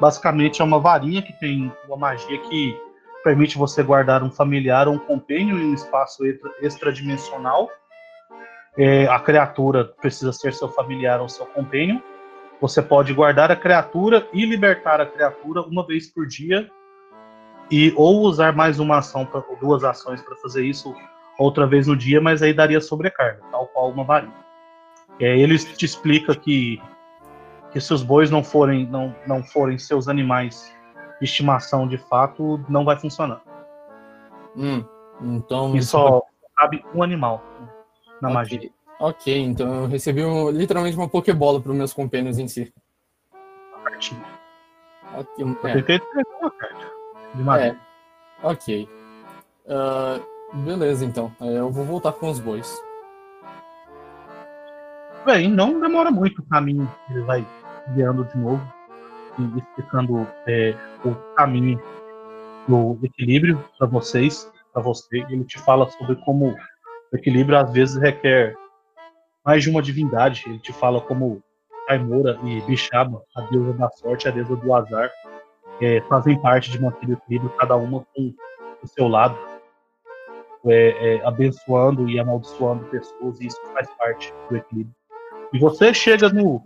Basicamente 0.00 0.62
é 0.62 0.64
uma 0.64 0.78
varinha 0.78 1.20
que 1.20 1.32
tem 1.32 1.72
uma 1.86 1.96
magia 1.96 2.38
que 2.38 2.78
permite 3.24 3.58
você 3.58 3.82
guardar 3.82 4.22
um 4.22 4.30
familiar 4.30 4.86
ou 4.86 4.94
um 4.94 4.98
compênio 4.98 5.58
em 5.58 5.70
um 5.70 5.74
espaço 5.74 6.24
extra- 6.24 6.54
extradimensional. 6.60 7.68
É, 8.78 9.06
a 9.08 9.18
criatura 9.18 9.84
precisa 10.00 10.32
ser 10.32 10.52
seu 10.52 10.68
familiar 10.68 11.20
ou 11.20 11.28
seu 11.28 11.46
compênio. 11.46 12.00
Você 12.60 12.80
pode 12.80 13.12
guardar 13.12 13.50
a 13.50 13.56
criatura 13.56 14.28
e 14.32 14.46
libertar 14.46 15.00
a 15.00 15.06
criatura 15.06 15.62
uma 15.62 15.84
vez 15.84 16.06
por 16.06 16.24
dia 16.26 16.70
e 17.70 17.92
ou 17.96 18.20
usar 18.22 18.54
mais 18.54 18.78
uma 18.78 18.98
ação 18.98 19.24
pra, 19.26 19.42
duas 19.60 19.82
ações 19.84 20.22
para 20.22 20.36
fazer 20.36 20.64
isso 20.64 20.94
outra 21.38 21.66
vez 21.66 21.86
no 21.86 21.96
dia, 21.96 22.20
mas 22.20 22.42
aí 22.42 22.52
daria 22.52 22.80
sobrecarga, 22.80 23.42
tal 23.50 23.66
qual 23.68 23.90
uma 23.90 24.04
varinha. 24.04 24.32
Aí 25.20 25.40
ele 25.40 25.58
te 25.58 25.84
explica 25.84 26.34
que, 26.34 26.80
que 27.72 27.80
se 27.80 27.92
os 27.92 28.02
bois 28.02 28.30
não 28.30 28.42
forem 28.44 28.86
não, 28.86 29.14
não 29.26 29.42
forem 29.42 29.78
seus 29.78 30.08
animais 30.08 30.72
de 31.18 31.24
estimação 31.24 31.88
de 31.88 31.98
fato, 31.98 32.62
não 32.68 32.84
vai 32.84 32.96
funcionar. 32.98 33.42
Hum, 34.56 34.84
então. 35.20 35.74
E 35.76 35.82
só 35.82 36.22
cabe 36.56 36.84
um 36.94 37.02
animal 37.02 37.42
na 38.20 38.28
Ok. 38.28 38.34
magia. 38.34 38.70
Ok, 38.98 39.38
então 39.38 39.82
eu 39.82 39.86
recebi 39.86 40.24
um- 40.24 40.48
literalmente 40.50 40.96
uma 40.96 41.08
Pokébola 41.08 41.60
para 41.60 41.70
os 41.70 41.76
meus 41.76 41.92
companheiros 41.92 42.38
em 42.38 42.48
si. 42.48 42.72
Cartinha. 43.84 44.24
Ok, 45.14 45.28
Eu 45.38 45.68
é. 45.68 45.72
tentei 45.74 45.96
escrever 45.96 46.26
uma 46.40 46.50
carta 46.50 46.95
de 47.36 47.42
magia. 47.42 47.76
É, 48.42 48.46
ok. 48.46 48.88
Ah, 49.68 50.20
beleza, 50.52 51.04
então. 51.04 51.32
É, 51.40 51.58
Eu 51.58 51.70
vou 51.70 51.84
voltar 51.84 52.12
com 52.12 52.28
os 52.30 52.38
bois. 52.38 52.80
Bem, 55.24 55.48
não 55.50 55.80
demora 55.80 56.10
muito 56.10 56.40
o 56.40 56.46
caminho. 56.46 56.90
Ele 57.10 57.20
vai 57.22 57.44
guiando 57.94 58.24
de 58.24 58.38
novo 58.38 58.62
e 59.38 59.58
explicando 59.58 60.26
é, 60.46 60.74
o 61.04 61.14
caminho 61.34 61.80
do 62.68 62.98
equilíbrio 63.02 63.62
para 63.78 63.86
vocês, 63.86 64.50
para 64.72 64.82
você. 64.82 65.18
Ele 65.28 65.44
te 65.44 65.58
fala 65.58 65.88
sobre 65.90 66.16
como 66.16 66.54
o 67.12 67.16
equilíbrio 67.16 67.58
às 67.58 67.72
vezes 67.72 67.96
requer 67.96 68.54
mais 69.44 69.62
de 69.62 69.70
uma 69.70 69.82
divindade. 69.82 70.44
Ele 70.46 70.58
te 70.58 70.72
fala 70.72 71.00
como 71.00 71.42
Taimora 71.86 72.38
e 72.44 72.60
Bishaba, 72.62 73.22
a 73.36 73.42
deusa 73.42 73.72
da 73.74 73.90
sorte 73.90 74.28
a 74.28 74.30
deusa 74.30 74.56
do 74.56 74.74
azar, 74.74 75.10
é, 75.80 76.00
fazem 76.02 76.40
parte 76.40 76.70
de 76.70 76.80
manter 76.80 77.08
o 77.08 77.12
equilíbrio, 77.12 77.50
cada 77.58 77.76
uma 77.76 78.04
com 78.14 78.32
o 78.82 78.86
seu 78.86 79.08
lado, 79.08 79.36
é, 80.66 81.16
é, 81.16 81.26
abençoando 81.26 82.08
e 82.08 82.18
amaldiçoando 82.18 82.84
pessoas, 82.86 83.40
e 83.40 83.46
isso 83.46 83.60
faz 83.72 83.88
parte 83.96 84.32
do 84.48 84.56
equilíbrio. 84.56 84.94
E 85.52 85.58
você 85.58 85.94
chega 85.94 86.28
no 86.28 86.62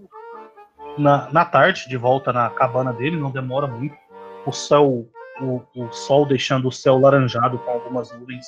na, 0.98 1.30
na 1.32 1.44
tarde, 1.44 1.88
de 1.88 1.96
volta 1.96 2.32
na 2.32 2.50
cabana 2.50 2.92
dele, 2.92 3.16
não 3.16 3.30
demora 3.30 3.66
muito. 3.66 3.96
O 4.46 4.52
céu, 4.52 5.06
o, 5.40 5.62
o 5.74 5.92
sol 5.92 6.26
deixando 6.26 6.68
o 6.68 6.72
céu 6.72 6.98
laranjado 6.98 7.58
com 7.58 7.70
algumas 7.70 8.12
nuvens, 8.12 8.46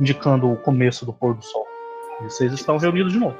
indicando 0.00 0.50
o 0.50 0.56
começo 0.56 1.06
do 1.06 1.12
pôr 1.12 1.34
do 1.34 1.42
sol. 1.42 1.66
E 2.24 2.30
vocês 2.30 2.52
estão 2.52 2.76
reunidos 2.76 3.12
de 3.12 3.18
novo. 3.18 3.36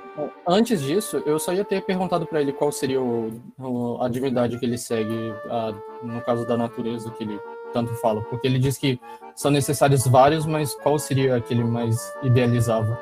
Antes 0.46 0.80
disso, 0.82 1.22
eu 1.26 1.38
só 1.38 1.52
ia 1.52 1.64
ter 1.64 1.82
perguntado 1.82 2.26
para 2.26 2.40
ele 2.40 2.52
qual 2.52 2.72
seria 2.72 3.00
o, 3.00 3.30
o- 3.58 4.02
a 4.02 4.08
divindade 4.08 4.58
que 4.58 4.64
ele 4.66 4.78
segue, 4.78 5.32
a- 5.50 5.72
no 6.02 6.20
caso 6.22 6.46
da 6.46 6.56
natureza 6.56 7.10
que 7.12 7.22
ele 7.24 7.38
tanto 7.72 7.94
fala. 7.96 8.20
Porque 8.22 8.46
ele 8.46 8.58
diz 8.58 8.76
que 8.78 9.00
são 9.34 9.50
necessários 9.50 10.06
vários, 10.06 10.44
mas 10.46 10.74
qual 10.74 10.98
seria 10.98 11.36
aquele 11.36 11.62
mais 11.64 12.12
idealizava? 12.22 12.98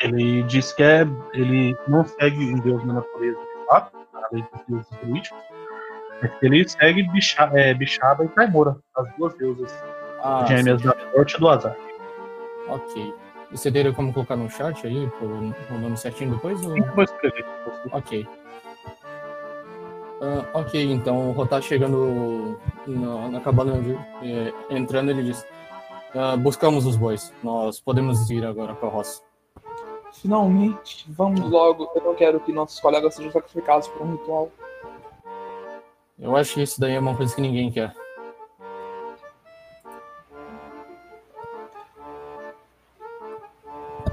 Ele 0.00 0.42
diz 0.42 0.72
que 0.72 0.82
é, 0.82 1.06
ele 1.32 1.76
não 1.86 2.04
segue 2.04 2.52
um 2.52 2.58
deus 2.58 2.84
na 2.84 2.94
natureza, 2.94 3.38
de 3.38 3.66
fato, 3.66 3.96
além 4.30 4.42
dos 4.52 4.60
deuses 4.68 4.90
druídicos, 5.02 5.38
que 6.40 6.46
ele 6.46 6.68
segue 6.68 7.02
Bicha, 7.10 7.50
é, 7.54 7.72
Bishaba 7.74 8.24
e 8.24 8.28
Taimora, 8.28 8.76
as 8.96 9.06
duas 9.16 9.34
deusas 9.34 9.72
Ah, 10.22 10.44
gêmeas 10.48 10.80
sim. 10.80 10.88
da 10.88 10.96
sorte 11.12 11.36
e 11.36 11.40
do 11.40 11.48
azar. 11.48 11.76
ok. 12.68 13.14
Você 13.54 13.70
teria 13.70 13.92
como 13.92 14.12
colocar 14.12 14.34
no 14.36 14.50
chat 14.50 14.84
aí, 14.86 15.06
pro- 15.18 15.28
o 15.28 15.78
nome 15.78 15.96
certinho 15.96 16.32
depois? 16.34 16.60
Ou... 16.64 16.74
Vou 16.94 17.04
escrever. 17.04 17.44
Ok. 17.92 18.26
Ah, 20.20 20.58
ok, 20.60 20.92
então 20.92 21.28
o 21.30 21.32
Rotar 21.32 21.62
chegando 21.62 22.58
na, 22.86 23.28
na 23.28 23.40
cabana, 23.40 23.80
de- 23.80 23.94
eh, 24.22 24.52
entrando, 24.70 25.10
ele 25.10 25.22
diz: 25.24 25.46
"Ah, 26.14 26.36
Buscamos 26.36 26.84
os 26.86 26.96
bois, 26.96 27.32
nós 27.42 27.78
podemos 27.80 28.28
ir 28.30 28.44
agora 28.44 28.74
para 28.74 28.88
a 28.88 28.90
roça. 28.90 29.22
Finalmente, 30.12 31.04
vamos 31.10 31.40
logo. 31.50 31.90
Eu 31.94 32.02
não 32.02 32.14
quero 32.14 32.40
que 32.40 32.52
nossos 32.52 32.80
colegas 32.80 33.14
sejam 33.14 33.30
sacrificados 33.32 33.86
por 33.88 34.02
um 34.02 34.12
ritual. 34.12 34.50
Eu 36.18 36.36
acho 36.36 36.54
que 36.54 36.62
isso 36.62 36.80
daí 36.80 36.92
é 36.94 36.98
uma 37.00 37.16
coisa 37.16 37.34
que 37.34 37.40
ninguém 37.40 37.70
quer. 37.70 37.92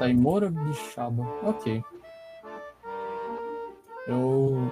Taimora 0.01 0.49
Bixaba. 0.49 1.23
Ok. 1.43 1.83
Eu, 4.07 4.71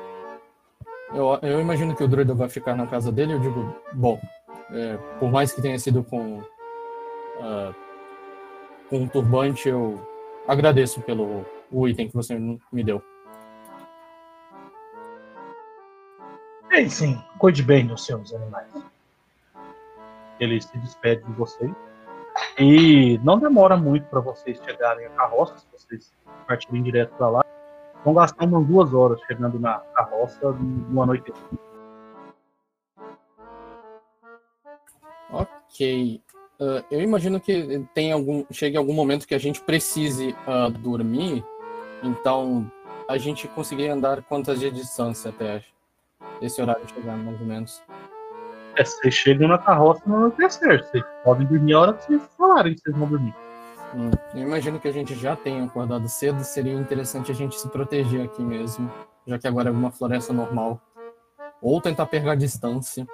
eu. 1.14 1.40
Eu 1.44 1.62
imagino 1.62 1.96
que 1.96 2.04
o 2.04 2.08
druida 2.08 2.34
vai 2.34 2.50
ficar 2.50 2.76
na 2.76 2.88
casa 2.88 3.12
dele. 3.12 3.34
Eu 3.34 3.40
digo, 3.40 3.76
bom, 3.94 4.20
é, 4.72 4.98
por 5.20 5.32
mais 5.32 5.54
que 5.54 5.62
tenha 5.62 5.78
sido 5.78 6.04
com. 6.04 6.42
ah, 7.42 7.72
com 8.90 9.02
um 9.02 9.08
turbante, 9.08 9.70
eu 9.70 10.02
agradeço 10.48 11.00
pelo 11.02 11.46
o 11.72 11.88
item 11.88 12.08
que 12.08 12.16
você 12.16 12.36
me 12.72 12.84
deu. 12.84 13.00
Bem, 16.70 16.90
sim, 16.90 17.22
cuide 17.38 17.62
bem 17.62 17.86
dos 17.86 18.04
seus 18.04 18.34
animais. 18.34 18.74
Ele 20.40 20.60
se 20.60 20.76
despede 20.80 21.24
de 21.24 21.34
vocês. 21.34 21.89
E 22.58 23.18
não 23.24 23.40
demora 23.40 23.78
muito 23.78 24.06
para 24.08 24.20
vocês 24.20 24.60
chegarem 24.64 25.06
à 25.06 25.10
carroça, 25.12 25.58
se 25.58 25.68
vocês 25.72 26.14
partirem 26.48 26.84
direto 26.84 27.14
para 27.16 27.30
lá. 27.30 27.46
Vão 28.04 28.14
gastar 28.14 28.46
umas 28.46 28.66
duas 28.66 28.94
horas 28.94 29.20
chegando 29.22 29.60
na 29.60 29.80
carroça 29.96 30.52
no 30.52 31.02
anoitecer. 31.04 31.60
Ok. 35.32 36.22
Ah, 36.60 36.84
eu 36.92 37.02
imagino 37.02 37.40
que 37.40 37.86
tem 37.94 38.12
algum, 38.12 38.44
chegue 38.52 38.76
algum 38.76 38.94
momento 38.94 39.28
que 39.28 39.36
a 39.36 39.40
gente 39.40 39.62
precise 39.62 40.36
ah, 40.46 40.70
dormir, 40.70 41.44
então 42.04 42.70
a 43.08 43.18
gente 43.18 43.48
conseguir 43.48 43.88
andar 43.88 44.22
quantas 44.24 44.60
de 44.60 44.70
distância 44.70 45.30
até 45.30 45.64
esse 46.42 46.62
horário 46.62 46.88
chegar, 46.90 47.18
mais 47.18 47.40
ou 47.40 47.48
menos. 47.48 47.82
É, 48.80 48.86
vocês 48.86 49.14
chegam 49.14 49.50
na 49.50 49.58
carroça 49.58 50.02
no 50.06 50.16
anoitecer. 50.16 50.86
Vocês 50.86 51.04
podem 51.22 51.46
dormir 51.46 51.74
a 51.74 51.80
hora 51.82 51.94
que 51.94 52.06
vocês 52.08 52.22
falarem 52.38 52.74
que 52.74 52.80
vocês 52.82 52.96
vão 52.96 53.10
dormir. 53.10 53.36
Hum, 53.94 54.10
eu 54.34 54.42
imagino 54.44 54.80
que 54.80 54.88
a 54.88 54.92
gente 54.92 55.14
já 55.16 55.36
tenha 55.36 55.66
acordado 55.66 56.08
cedo, 56.08 56.44
seria 56.46 56.72
interessante 56.74 57.30
a 57.30 57.36
gente 57.36 57.60
se 57.60 57.68
proteger 57.68 58.24
aqui 58.24 58.42
mesmo, 58.42 58.90
já 59.28 59.38
que 59.38 59.48
agora 59.48 59.68
é 59.68 59.72
uma 59.72 59.92
floresta 59.92 60.32
normal. 60.32 60.80
Ou 61.62 61.82
tentar 61.82 62.06
pegar 62.06 62.36
distância. 62.36 63.06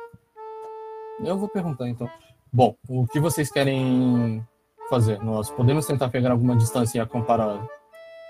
Eu 1.23 1.35
vou 1.35 1.49
perguntar 1.49 1.87
então. 1.89 2.07
Bom, 2.53 2.75
o 2.87 3.07
que 3.07 3.19
vocês 3.19 3.49
querem 3.49 4.45
fazer? 4.87 5.17
Nós 5.23 5.49
podemos 5.49 5.87
tentar 5.87 6.09
pegar 6.09 6.31
alguma 6.31 6.55
distância 6.55 6.99
e 6.99 7.01
acampar 7.01 7.41
a- 7.41 7.67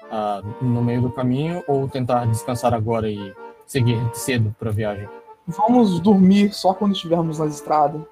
a- 0.10 0.41
no 0.62 0.82
meio 0.82 1.02
do 1.02 1.12
caminho 1.12 1.62
ou 1.68 1.86
tentar 1.90 2.26
descansar 2.28 2.74
agora 2.74 3.10
e 3.10 3.36
seguir 3.68 3.99
cedo 4.14 4.56
para 4.57 4.70
a 4.70 4.74
viagem? 4.74 5.10
Vamos 5.48 6.00
dormir 6.00 6.54
só 6.54 6.74
quando 6.74 6.94
estivermos 6.94 7.40
na 7.40 7.46
estrada. 7.46 8.06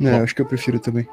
É, 0.00 0.16
acho 0.20 0.34
que 0.34 0.42
eu 0.42 0.46
prefiro 0.46 0.78
também. 0.78 1.08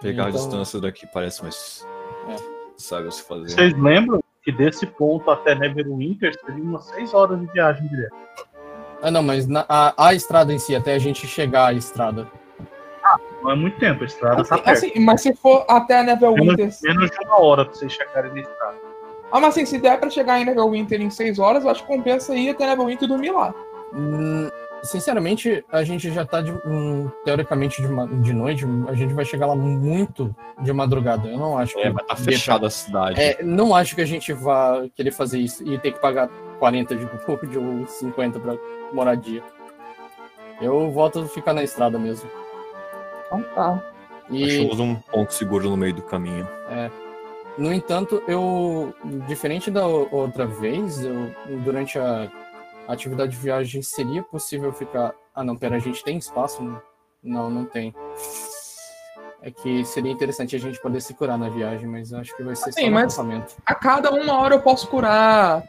Pegar 0.00 0.26
a 0.26 0.28
Então- 0.28 0.40
distância 0.40 0.80
daqui 0.80 1.06
parece 1.12 1.42
mais. 1.42 1.86
É. 2.28 2.36
Sabe 2.76 3.08
o 3.08 3.10
que 3.10 3.22
fazer. 3.22 3.50
Vocês 3.50 3.78
lembram 3.78 4.22
que 4.42 4.52
desse 4.52 4.86
ponto 4.86 5.30
até 5.30 5.54
Neverwinter 5.54 6.34
seria 6.44 6.62
umas 6.62 6.84
seis 6.86 7.12
horas 7.14 7.38
de 7.40 7.46
viagem 7.46 7.86
direto. 7.88 8.14
Ah, 9.02 9.10
não, 9.10 9.22
mas 9.22 9.46
na- 9.46 9.64
a, 9.68 10.08
a 10.08 10.14
estrada 10.14 10.52
em 10.52 10.58
si, 10.58 10.74
até 10.76 10.94
a 10.94 10.98
gente 10.98 11.26
chegar 11.26 11.66
à 11.68 11.72
estrada. 11.72 12.26
Não 13.42 13.50
é 13.52 13.56
muito 13.56 13.78
tempo, 13.78 14.02
a 14.02 14.06
estrada 14.06 14.44
tá 14.44 14.54
Assim, 14.56 14.64
perto. 14.64 14.68
assim, 14.70 15.00
mas 15.00 15.22
se 15.22 15.34
for 15.34 15.64
até 15.68 15.98
a 16.00 16.02
Neverwinter. 16.02 16.56
Menos, 16.58 16.80
menos 16.82 17.10
de 17.10 17.18
uma 17.26 17.40
hora 17.40 17.64
pra 17.64 17.74
vocês 17.74 17.92
chegarem 17.92 18.32
na 18.32 18.40
estrada. 18.40 18.76
Ah, 19.32 19.40
mas 19.40 19.50
assim, 19.50 19.64
se 19.64 19.78
der 19.78 19.98
pra 19.98 20.10
chegar 20.10 20.40
em 20.40 20.44
Neverwinter 20.44 21.00
em 21.00 21.10
6 21.10 21.38
horas, 21.38 21.64
eu 21.64 21.70
acho 21.70 21.82
que 21.82 21.88
compensa 21.88 22.34
ir 22.34 22.50
até 22.50 22.66
Neverwinter 22.66 23.04
e 23.04 23.08
dormir 23.08 23.30
lá. 23.30 23.54
Hum, 23.92 24.48
sinceramente, 24.82 25.64
a 25.70 25.82
gente 25.84 26.10
já 26.10 26.24
tá 26.24 26.40
de, 26.40 26.52
hum, 26.66 27.10
teoricamente 27.24 27.82
de, 27.82 27.88
de 28.22 28.32
noite, 28.32 28.64
a 28.88 28.94
gente 28.94 29.14
vai 29.14 29.24
chegar 29.24 29.46
lá 29.46 29.54
muito 29.54 30.34
de 30.60 30.72
madrugada. 30.72 31.28
Eu 31.28 31.38
não 31.38 31.58
acho 31.58 31.74
que. 31.74 31.80
É, 31.80 31.90
vai 31.90 32.02
estar 32.02 32.14
dê 32.14 32.22
fechada 32.22 32.66
a 32.66 32.70
cidade. 32.70 33.20
É, 33.20 33.42
não 33.42 33.74
acho 33.74 33.94
que 33.94 34.00
a 34.00 34.06
gente 34.06 34.32
vá 34.32 34.84
querer 34.94 35.12
fazer 35.12 35.38
isso 35.38 35.66
e 35.66 35.78
ter 35.78 35.92
que 35.92 36.00
pagar 36.00 36.28
40 36.58 36.96
de 36.96 37.04
de 37.50 37.58
ou 37.58 37.86
50 37.86 38.40
pra 38.40 38.56
moradia. 38.92 39.42
Eu 40.60 40.90
volto 40.90 41.20
a 41.20 41.26
ficar 41.26 41.54
na 41.54 41.62
estrada 41.62 41.98
mesmo. 41.98 42.28
Então 43.26 43.42
tá. 43.54 43.82
E, 44.28 44.44
Achamos 44.44 44.78
um 44.78 44.94
ponto 44.94 45.32
seguro 45.32 45.68
no 45.70 45.76
meio 45.76 45.94
do 45.94 46.02
caminho. 46.02 46.46
No 47.58 47.72
entanto, 47.72 48.22
eu, 48.26 48.94
diferente 49.26 49.70
da 49.70 49.86
outra 49.86 50.46
vez, 50.46 51.04
eu, 51.04 51.34
durante 51.64 51.98
a 51.98 52.30
atividade 52.88 53.32
de 53.32 53.36
viagem, 53.38 53.82
seria 53.82 54.22
possível 54.22 54.72
ficar. 54.72 55.12
Ah, 55.34 55.44
não, 55.44 55.56
pera, 55.56 55.76
a 55.76 55.78
gente 55.78 56.02
tem 56.02 56.16
espaço? 56.16 56.62
Não, 57.22 57.50
não, 57.50 57.64
tem. 57.64 57.94
É 59.42 59.50
que 59.50 59.84
seria 59.84 60.10
interessante 60.12 60.54
a 60.56 60.58
gente 60.58 60.80
poder 60.80 61.00
se 61.00 61.14
curar 61.14 61.38
na 61.38 61.48
viagem, 61.48 61.86
mas 61.88 62.12
eu 62.12 62.18
acho 62.18 62.36
que 62.36 62.42
vai 62.42 62.54
ser 62.56 62.72
Sim, 62.72 62.84
só 62.86 62.90
mas- 62.90 63.14
acampamento. 63.18 63.54
A 63.64 63.74
cada 63.74 64.10
uma 64.10 64.38
hora 64.38 64.54
eu 64.56 64.60
posso 64.60 64.88
curar 64.88 65.62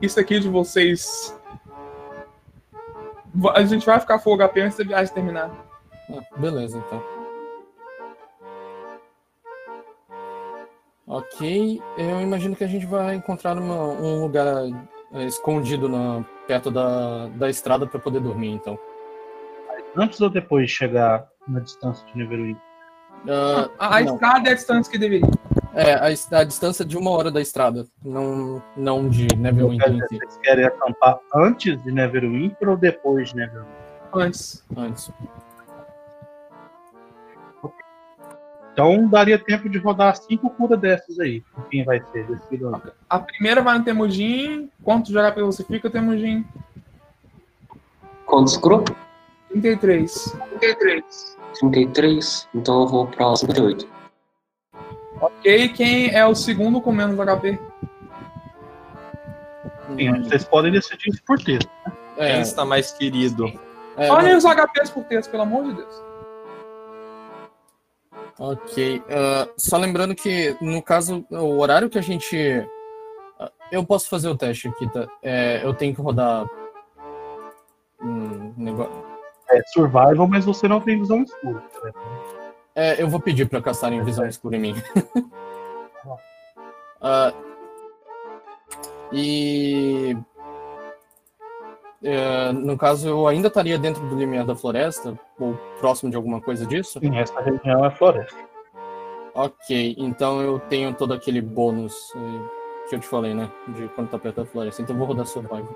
isso 0.00 0.18
aqui 0.20 0.38
de 0.40 0.48
vocês. 0.48 1.36
A 3.54 3.62
gente 3.64 3.86
vai 3.86 3.98
ficar 4.00 4.18
full 4.18 4.36
HP 4.36 4.60
antes 4.60 4.78
da 4.78 4.84
viagem 4.84 5.14
terminar. 5.14 5.50
Ah, 6.10 6.20
beleza, 6.38 6.78
então. 6.78 7.02
Ok, 11.12 11.82
eu 11.98 12.20
imagino 12.20 12.54
que 12.54 12.62
a 12.62 12.68
gente 12.68 12.86
vai 12.86 13.16
encontrar 13.16 13.58
uma- 13.58 13.88
um 13.88 14.20
lugar 14.22 14.62
eh, 15.12 15.24
escondido 15.24 15.88
na- 15.88 16.24
perto 16.46 16.70
da, 16.70 17.26
da 17.34 17.50
estrada 17.50 17.84
para 17.84 17.98
poder 17.98 18.20
dormir, 18.20 18.50
então. 18.52 18.78
Antes 19.96 20.20
ou 20.20 20.30
depois 20.30 20.66
de 20.70 20.72
chegar 20.76 21.26
na 21.48 21.58
distância 21.58 22.06
de 22.06 22.16
Neverwin? 22.16 22.56
Ah, 23.28 23.68
A, 23.76 23.96
a 23.96 24.00
não. 24.02 24.14
estrada 24.14 24.48
é 24.48 24.52
a 24.52 24.54
distância 24.54 24.92
que 24.92 24.98
deveria. 24.98 25.26
É, 25.74 25.94
a, 25.94 26.38
a 26.40 26.44
distância 26.44 26.84
de 26.84 26.96
uma 26.96 27.10
hora 27.10 27.28
da 27.30 27.40
estrada, 27.40 27.86
não, 28.04 28.62
não 28.76 29.08
de 29.08 29.26
Neverwinter 29.36 29.92
em 29.92 30.00
si, 30.06 30.16
Vocês 30.16 30.38
querem 30.44 30.64
acampar 30.64 31.18
antes 31.34 31.82
de 31.82 31.90
Neverwinter 31.90 32.68
ou 32.68 32.76
depois 32.76 33.30
de 33.30 33.36
Neverwinter? 33.36 33.74
Antes. 34.14 34.64
antes. 34.76 35.10
Então 38.72 39.08
daria 39.08 39.38
tempo 39.38 39.68
de 39.68 39.78
rodar 39.78 40.16
cinco 40.16 40.48
cura 40.50 40.76
dessas 40.76 41.18
aí. 41.18 41.42
Quem 41.70 41.84
vai 41.84 42.00
ser? 42.12 42.26
Aí. 42.30 42.92
A 43.08 43.18
primeira 43.18 43.62
vai 43.62 43.78
no 43.78 43.84
Temujin. 43.84 44.70
Quanto 44.82 45.08
de 45.08 45.14
HP 45.18 45.42
você 45.42 45.64
fica, 45.64 45.90
Temujin? 45.90 46.44
Quantos 48.26 48.56
cru? 48.56 48.84
33. 49.48 50.36
33. 50.60 51.36
33. 51.58 52.48
Então 52.54 52.80
eu 52.82 52.86
vou 52.86 53.06
pra 53.06 53.34
58. 53.36 53.86
Ok, 55.20 55.68
quem 55.70 56.14
é 56.14 56.24
o 56.24 56.34
segundo 56.34 56.80
com 56.80 56.92
menos 56.92 57.16
HP? 57.18 57.58
Sim, 59.96 60.22
vocês 60.22 60.44
podem 60.44 60.70
decidir 60.72 61.10
isso 61.10 61.22
por 61.26 61.38
texto. 61.38 61.68
É, 62.16 62.32
Quem 62.34 62.40
está 62.42 62.64
mais 62.64 62.92
querido? 62.92 63.46
é, 63.96 64.10
Olha 64.10 64.30
não- 64.30 64.38
os 64.38 64.44
HPs 64.46 64.90
por 64.90 65.04
texto, 65.04 65.30
pelo 65.30 65.42
amor 65.42 65.64
de 65.64 65.74
Deus. 65.74 66.02
Ok. 68.40 69.02
ah, 69.10 69.46
só 69.58 69.76
lembrando 69.76 70.14
que, 70.14 70.56
no 70.62 70.82
caso, 70.82 71.26
o 71.30 71.58
horário 71.58 71.90
que 71.90 71.98
a 71.98 72.02
gente. 72.02 72.66
ah, 73.38 73.52
eu 73.70 73.84
posso 73.84 74.08
fazer 74.08 74.28
o 74.28 74.36
teste 74.36 74.66
aqui, 74.66 74.90
tá? 74.90 75.06
É, 75.22 75.60
eu 75.62 75.74
tenho 75.74 75.94
que 75.94 76.00
rodar. 76.00 76.46
Um 78.02 78.54
negócio. 78.56 78.92
É 79.50 79.60
survival, 79.74 80.26
mas 80.26 80.46
você 80.46 80.66
não 80.66 80.80
tem 80.80 80.98
visão 80.98 81.22
escura. 81.22 81.62
né? 81.84 81.92
É, 82.74 83.02
eu 83.02 83.08
vou 83.08 83.20
pedir 83.20 83.46
pra 83.46 83.60
caçarem 83.60 84.02
visão 84.02 84.26
escura 84.26 84.56
em 84.56 84.60
mim. 84.60 84.74
Ah, 87.02 87.32
e. 89.10 90.14
é, 92.02 92.52
no 92.52 92.76
caso, 92.76 93.08
eu 93.08 93.26
ainda 93.26 93.48
estaria 93.48 93.78
dentro 93.78 94.06
do 94.08 94.16
limiar 94.16 94.44
da 94.44 94.54
floresta, 94.56 95.18
ou 95.38 95.54
próximo 95.78 96.10
de 96.10 96.16
alguma 96.16 96.40
coisa 96.40 96.66
disso? 96.66 96.98
Sim, 97.00 97.18
essa 97.18 97.40
região 97.40 97.84
é 97.84 97.90
floresta. 97.90 98.36
Ok, 99.34 99.94
então 99.98 100.40
eu 100.42 100.58
tenho 100.58 100.92
todo 100.94 101.14
aquele 101.14 101.40
bônus 101.40 102.12
eh, 102.16 102.88
que 102.88 102.96
eu 102.96 103.00
te 103.00 103.06
falei, 103.06 103.32
né? 103.32 103.50
De 103.68 103.86
quando 103.88 104.10
tá 104.10 104.18
perto 104.18 104.36
da 104.36 104.44
floresta. 104.44 104.82
Então 104.82 104.94
eu 104.94 104.98
vou 104.98 105.06
rodar 105.06 105.24
survival. 105.26 105.68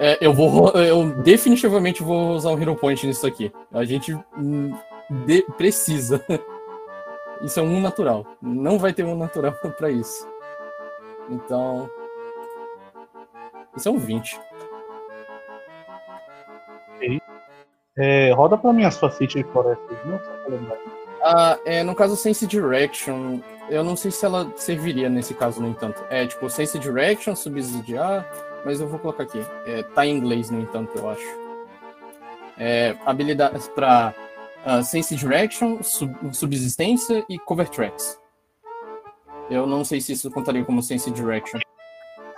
É, 0.00 0.16
eu 0.20 0.32
vou. 0.32 0.70
Eu 0.70 1.10
definitivamente 1.22 2.02
vou 2.04 2.30
usar 2.30 2.50
um 2.50 2.60
Hero 2.60 2.76
Point 2.76 3.04
nisso 3.04 3.26
aqui. 3.26 3.52
A 3.72 3.84
gente 3.84 4.14
hum, 4.36 4.72
de- 5.26 5.42
precisa. 5.56 6.24
Isso 7.42 7.58
é 7.60 7.62
um 7.62 7.80
natural. 7.80 8.26
Não 8.42 8.78
vai 8.78 8.92
ter 8.92 9.04
um 9.04 9.16
natural 9.16 9.52
pra 9.76 9.90
isso. 9.90 10.26
Então. 11.30 11.88
Isso 13.76 13.88
é 13.88 13.92
um 13.92 13.98
20. 13.98 14.40
É, 17.96 18.32
roda 18.32 18.56
pra 18.56 18.72
mim 18.72 18.84
a 18.84 18.90
sua 18.90 19.08
de 19.08 19.42
floresta, 19.44 19.84
não. 20.04 20.20
Ah, 21.22 21.58
é, 21.64 21.82
no 21.82 21.94
caso 21.94 22.16
Sense 22.16 22.46
Direction, 22.46 23.40
eu 23.68 23.82
não 23.82 23.96
sei 23.96 24.10
se 24.10 24.24
ela 24.24 24.52
serviria 24.56 25.08
nesse 25.08 25.34
caso, 25.34 25.60
no 25.60 25.68
entanto. 25.68 26.02
É 26.08 26.26
tipo 26.26 26.48
Sense 26.48 26.78
Direction, 26.78 27.34
subsidiar, 27.34 28.24
mas 28.64 28.80
eu 28.80 28.86
vou 28.86 28.98
colocar 29.00 29.24
aqui. 29.24 29.44
É, 29.66 29.82
tá 29.82 30.06
em 30.06 30.16
inglês, 30.16 30.48
no 30.50 30.60
entanto, 30.60 30.96
eu 30.96 31.10
acho. 31.10 31.48
É, 32.56 32.96
habilidades 33.04 33.68
para 33.68 34.14
Sense 34.84 35.14
Direction, 35.16 35.82
sub- 35.82 36.34
subsistência 36.34 37.24
e 37.28 37.38
Cover 37.38 37.68
Tracks. 37.68 38.18
Eu 39.50 39.66
não 39.66 39.82
sei 39.84 40.00
se 40.00 40.12
isso 40.12 40.30
contaria 40.30 40.64
como 40.64 40.82
Sense 40.82 41.10
Direction. 41.10 41.58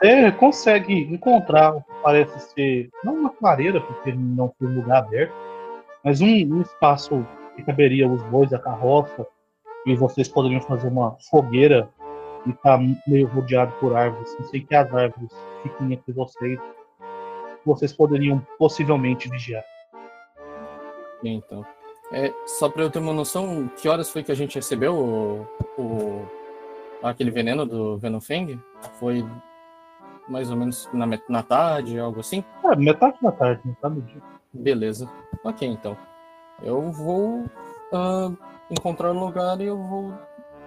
Você 0.03 0.33
consegue 0.33 0.95
encontrar 1.13 1.77
o 1.77 1.83
que 1.83 1.93
parece 2.03 2.41
ser, 2.55 2.91
não 3.05 3.15
uma 3.15 3.31
clareira, 3.31 3.81
porque 3.81 4.13
não 4.13 4.53
foi 4.59 4.69
um 4.69 4.77
lugar 4.77 4.99
aberto, 5.05 5.35
mas 6.03 6.21
um, 6.23 6.27
um 6.27 6.63
espaço 6.63 7.27
que 7.55 7.63
caberia 7.63 8.09
os 8.09 8.23
bois, 8.25 8.53
a 8.55 8.59
carroça, 8.59 9.27
e 9.85 9.95
vocês 9.95 10.27
poderiam 10.29 10.61
fazer 10.63 10.89
uma 10.89 11.17
fogueira 11.31 11.89
e 12.47 12.53
tá 12.55 12.79
meio 13.07 13.27
rodeado 13.27 13.73
por 13.79 13.95
árvores. 13.95 14.35
Não 14.39 14.47
sei 14.47 14.61
que 14.61 14.75
as 14.75 14.93
árvores 14.95 15.31
fiquem 15.63 15.93
entre 15.93 16.13
vocês. 16.13 16.59
Vocês 17.67 17.93
poderiam 17.93 18.41
possivelmente 18.59 19.29
vigiar. 19.29 19.65
Então, 21.23 21.65
é, 22.13 22.33
só 22.47 22.71
para 22.71 22.83
eu 22.83 22.91
ter 22.91 22.99
uma 22.99 23.13
noção, 23.13 23.71
que 23.77 23.87
horas 23.89 24.11
foi 24.11 24.23
que 24.23 24.33
a 24.33 24.35
gente 24.35 24.55
recebeu 24.55 24.95
o, 24.97 25.47
o- 25.79 26.25
aquele 27.03 27.31
veneno 27.31 27.67
do 27.67 27.99
Venomfang? 27.99 28.59
Foi 28.99 29.23
mais 30.31 30.51
ou 30.51 30.57
menos 30.57 30.89
na, 30.93 31.07
na 31.29 31.43
tarde, 31.43 31.99
algo 31.99 32.21
assim? 32.21 32.45
É, 32.65 32.77
metade 32.77 33.17
da 33.21 33.33
tarde, 33.33 33.61
metade 33.65 33.95
do 33.97 34.03
dia. 34.03 34.23
Beleza. 34.53 35.11
Ok, 35.45 35.67
então. 35.67 35.97
Eu 36.63 36.91
vou 36.93 37.45
ah, 37.93 38.31
encontrar 38.71 39.13
um 39.13 39.25
lugar 39.25 39.61
e 39.61 39.65
eu 39.65 39.77
vou 39.77 40.15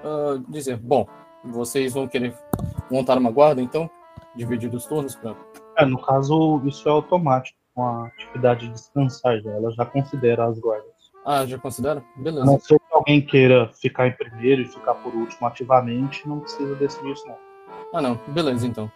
ah, 0.04 0.40
dizer, 0.50 0.78
bom, 0.78 1.08
vocês 1.44 1.94
vão 1.94 2.08
querer 2.08 2.36
montar 2.92 3.18
uma 3.18 3.32
guarda, 3.32 3.62
então? 3.62 3.90
Dividir 4.36 4.74
os 4.74 4.86
turnos 4.86 5.16
para 5.16 5.36
É, 5.78 5.86
no 5.86 6.02
caso, 6.02 6.62
isso 6.66 6.88
é 6.88 6.92
automático 6.92 7.58
com 7.74 7.84
a 7.84 8.08
atividade 8.08 8.68
de 8.68 8.74
descansar 8.74 9.40
já. 9.42 9.52
Ela 9.52 9.72
já 9.72 9.86
considera 9.86 10.46
as 10.46 10.60
guardas. 10.60 10.92
Ah, 11.26 11.46
já 11.46 11.58
considera? 11.58 12.04
Beleza. 12.18 12.46
não 12.46 12.60
ser 12.60 12.78
que 12.78 12.86
alguém 12.94 13.22
queira 13.22 13.70
ficar 13.74 14.08
em 14.08 14.12
primeiro 14.12 14.62
e 14.62 14.68
ficar 14.68 14.94
por 14.96 15.14
último 15.16 15.48
ativamente, 15.48 16.28
não 16.28 16.42
precisa 16.42 16.76
decidir 16.76 17.14
isso 17.14 17.26
não. 17.26 17.38
Ah, 17.94 18.02
não. 18.02 18.20
Beleza, 18.28 18.68
então. 18.68 18.92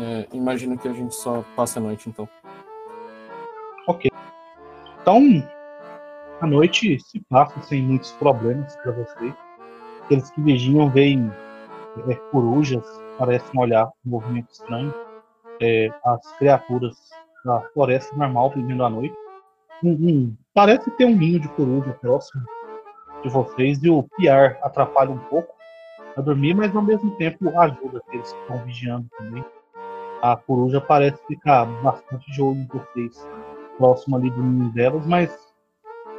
É, 0.00 0.28
imagino 0.32 0.78
que 0.78 0.86
a 0.88 0.92
gente 0.92 1.14
só 1.14 1.44
passe 1.56 1.78
a 1.78 1.80
noite, 1.82 2.08
então. 2.08 2.28
Então, 5.00 5.22
a 6.40 6.46
noite 6.46 6.98
se 7.00 7.20
passa 7.28 7.60
sem 7.62 7.82
muitos 7.82 8.12
problemas 8.12 8.76
para 8.76 8.92
vocês. 8.92 9.34
Aqueles 10.04 10.30
que 10.30 10.40
vigiam 10.40 10.88
veem 10.90 11.30
é, 12.08 12.14
corujas, 12.30 12.84
parecem 13.18 13.60
olhar 13.60 13.86
um 14.06 14.10
movimento 14.10 14.50
estranho. 14.52 14.94
É, 15.60 15.90
as 16.04 16.32
criaturas 16.38 16.96
da 17.44 17.60
floresta 17.72 18.14
normal 18.16 18.50
vivendo 18.50 18.84
à 18.84 18.90
noite. 18.90 19.14
Um- 19.82 19.92
um- 19.92 20.36
parece 20.54 20.90
ter 20.92 21.04
um 21.04 21.16
ninho 21.16 21.40
de 21.40 21.48
coruja 21.48 21.92
próximo 22.00 22.42
de 23.22 23.28
vocês 23.28 23.82
e 23.82 23.90
o 23.90 24.02
piar 24.16 24.58
atrapalha 24.62 25.10
um 25.10 25.18
pouco 25.18 25.54
a 26.16 26.20
dormir, 26.20 26.54
mas 26.54 26.74
ao 26.74 26.82
mesmo 26.82 27.10
tempo 27.16 27.48
ajuda 27.58 27.98
aqueles 27.98 28.32
que 28.32 28.40
estão 28.40 28.58
vigiando 28.64 29.08
também. 29.16 29.44
A 30.22 30.36
coruja 30.36 30.80
parece 30.80 31.18
ficar 31.26 31.64
bastante 31.82 32.30
de 32.32 32.42
olho 32.42 32.58
em 32.58 32.66
vocês 32.66 33.28
próximo 33.76 34.16
ali 34.16 34.30
do 34.30 34.42
ninho 34.42 34.72
delas, 34.72 35.06
mas 35.06 35.30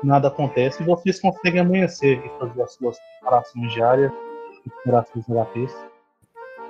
nada 0.02 0.30
acontece 0.30 0.82
e 0.82 0.86
vocês 0.86 1.20
conseguem 1.20 1.60
amanhecer 1.60 2.26
e 2.26 2.40
fazer 2.40 2.62
as 2.62 2.74
suas 2.74 2.98
preparações 3.20 3.74
diárias, 3.74 4.12
recuperar 4.64 5.06
seus 5.08 5.26
HPs. 5.26 5.76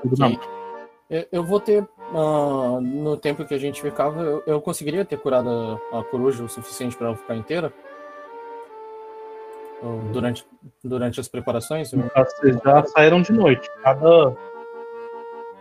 Tudo 0.02 0.26
Ok. 0.26 0.40
Eu, 1.10 1.26
eu 1.32 1.44
vou 1.44 1.60
ter 1.60 1.88
ah, 2.14 2.80
no 2.82 3.18
tempo 3.18 3.44
que 3.46 3.54
a 3.54 3.58
gente 3.58 3.82
ficava, 3.82 4.22
eu, 4.22 4.44
eu 4.46 4.62
conseguiria 4.62 5.04
ter 5.04 5.18
curado 5.18 5.50
a, 5.92 6.00
a 6.00 6.04
coruja 6.04 6.44
o 6.44 6.50
suficiente 6.50 6.96
para 6.96 7.08
ela 7.08 7.16
ficar 7.16 7.36
inteira? 7.36 7.74
Durante, 10.12 10.46
durante 10.84 11.20
as 11.22 11.30
preparações? 11.30 11.92
Vocês 11.92 12.58
já 12.64 12.84
saíram 12.86 13.22
de 13.22 13.32
noite. 13.32 13.68
Cada, 13.82 14.36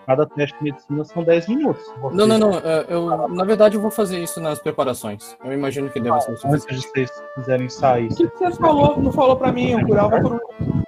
cada 0.09 0.25
teste 0.27 0.57
de 0.59 0.65
medicina 0.65 1.05
são 1.05 1.23
10 1.23 1.47
minutos. 1.49 1.85
Vocês- 2.01 2.15
Não, 2.15 2.27
não, 2.27 2.39
não. 2.39 2.59
é, 2.59 2.87
Eu, 2.89 3.29
na 3.29 3.45
verdade, 3.45 3.77
eu 3.77 3.81
vou 3.81 3.91
fazer 3.91 4.19
isso 4.19 4.41
nas 4.41 4.59
preparações. 4.59 5.37
Eu 5.45 5.53
imagino 5.53 5.91
que 5.91 6.01
deva 6.01 6.19
ser 6.21 6.33
o 6.33 6.35
Antes 6.53 6.65
de 6.67 6.77
vocês 6.89 7.11
quiserem 7.35 7.69
sair, 7.69 8.07
O 8.11 8.17
que 8.17 8.29
que 8.29 8.39
você 8.39 8.57
falou? 8.59 8.99
Não 9.01 9.13
falou 9.13 9.37
pra 9.37 9.53
mim, 9.53 9.73
eu 9.73 9.87
curava 9.87 10.19
por 10.21 10.33
um. 10.35 10.83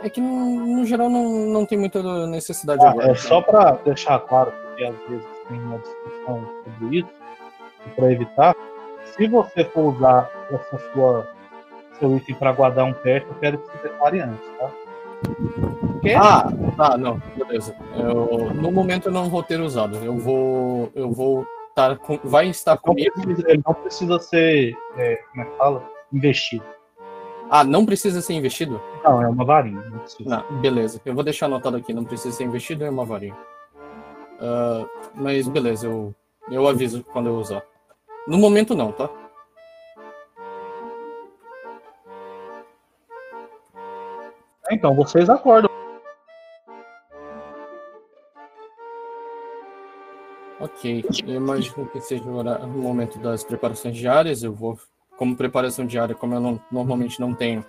É 0.00 0.08
que, 0.08 0.20
no 0.20 0.84
geral, 0.86 1.10
não, 1.10 1.28
não 1.28 1.66
tem 1.66 1.76
muita 1.76 2.00
necessidade 2.28 2.84
Ah, 2.84 2.90
agora. 2.90 3.10
é 3.10 3.14
só 3.16 3.42
para 3.42 3.72
deixar 3.84 4.20
claro, 4.20 4.52
porque 4.52 4.84
às 4.84 4.96
vezes 5.08 5.26
tem 5.48 5.58
uma 5.60 5.78
discussão 5.78 6.48
sobre 6.78 6.98
isso, 7.00 7.08
para 7.96 8.12
evitar. 8.12 8.54
Se 9.16 9.26
você 9.26 9.64
for 9.64 9.96
usar 9.96 10.30
essa 10.52 10.78
sua 10.92 11.26
seu 11.98 12.16
item 12.16 12.36
para 12.36 12.52
guardar 12.52 12.84
um 12.84 12.92
teste, 12.92 13.28
eu 13.28 13.34
quero 13.40 13.58
que 13.58 13.66
você 13.72 13.88
declare 13.88 14.20
antes? 14.20 14.47
Quê? 16.02 16.14
Ah, 16.14 16.48
tá, 16.76 16.96
não, 16.96 17.20
beleza. 17.36 17.74
Eu, 17.96 18.54
no 18.54 18.70
momento 18.70 19.06
eu 19.08 19.12
não 19.12 19.28
vou 19.28 19.42
ter 19.42 19.60
usado. 19.60 19.96
Eu 19.98 20.16
vou. 20.16 20.90
Eu 20.94 21.10
vou 21.12 21.46
estar 21.70 21.96
com. 21.98 22.18
Vai 22.24 22.48
estar 22.48 22.72
Não 22.72 22.78
comigo. 22.78 23.12
precisa- 23.20 23.50
ele 23.50 23.62
não 23.66 23.74
precisa 23.74 24.18
ser, 24.20 24.76
é, 24.96 25.16
como 25.30 25.42
é 25.42 25.44
que 25.44 25.56
fala? 25.56 25.82
Investido. 26.12 26.64
Ah, 27.50 27.64
não 27.64 27.84
precisa 27.86 28.20
ser 28.20 28.34
investido? 28.34 28.80
Não, 29.02 29.22
é 29.22 29.28
uma 29.28 29.44
varinha. 29.44 29.80
Não 29.90 29.98
precisa. 30.00 30.28
Não, 30.50 30.60
beleza. 30.60 31.00
Eu 31.04 31.14
vou 31.14 31.24
deixar 31.24 31.46
anotado 31.46 31.76
aqui, 31.78 31.92
não 31.94 32.04
precisa 32.04 32.34
ser 32.34 32.44
investido, 32.44 32.84
é 32.84 32.90
uma 32.90 33.04
varinha. 33.04 33.36
Ah, 34.40 34.84
mas 35.14 35.48
beleza, 35.48 35.86
eu, 35.86 36.14
eu 36.50 36.66
aviso 36.68 37.02
quando 37.12 37.28
eu 37.28 37.36
usar. 37.36 37.62
No 38.26 38.38
momento 38.38 38.74
não, 38.74 38.92
tá? 38.92 39.08
Então, 44.70 44.94
vocês 44.94 45.28
acordam. 45.30 45.70
Ok. 50.60 51.04
Eu 51.26 51.34
imagino 51.36 51.86
que 51.88 52.00
seja 52.00 52.24
o 52.24 52.68
momento 52.68 53.18
das 53.18 53.44
preparações 53.44 53.96
diárias. 53.96 54.42
Eu 54.42 54.52
vou, 54.52 54.78
como 55.16 55.36
preparação 55.36 55.86
diária, 55.86 56.14
como 56.14 56.34
eu 56.34 56.40
não- 56.40 56.60
normalmente 56.70 57.20
não 57.20 57.32
tenho, 57.34 57.64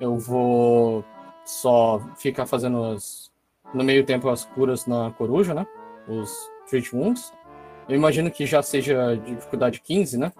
eu 0.00 0.18
vou 0.18 1.04
só 1.44 2.00
ficar 2.16 2.46
fazendo 2.46 2.82
as, 2.84 3.30
no 3.72 3.84
meio 3.84 4.04
tempo 4.04 4.28
as 4.28 4.44
curas 4.44 4.86
na 4.86 5.12
coruja, 5.12 5.54
né? 5.54 5.66
Os 6.08 6.50
treat 6.68 6.94
wounds. 6.94 7.32
Eu 7.88 7.94
imagino 7.94 8.30
que 8.30 8.46
já 8.46 8.62
seja 8.62 9.16
dificuldade 9.16 9.80
15, 9.80 10.18
né? 10.18 10.32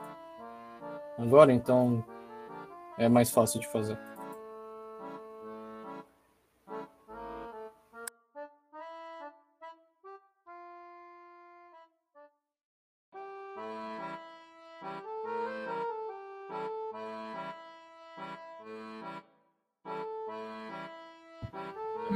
Agora, 1.19 1.53
então 1.53 2.05
é 2.99 3.09
mais 3.09 3.31
fácil 3.31 3.61
de 3.61 3.69
fazer. 3.69 3.97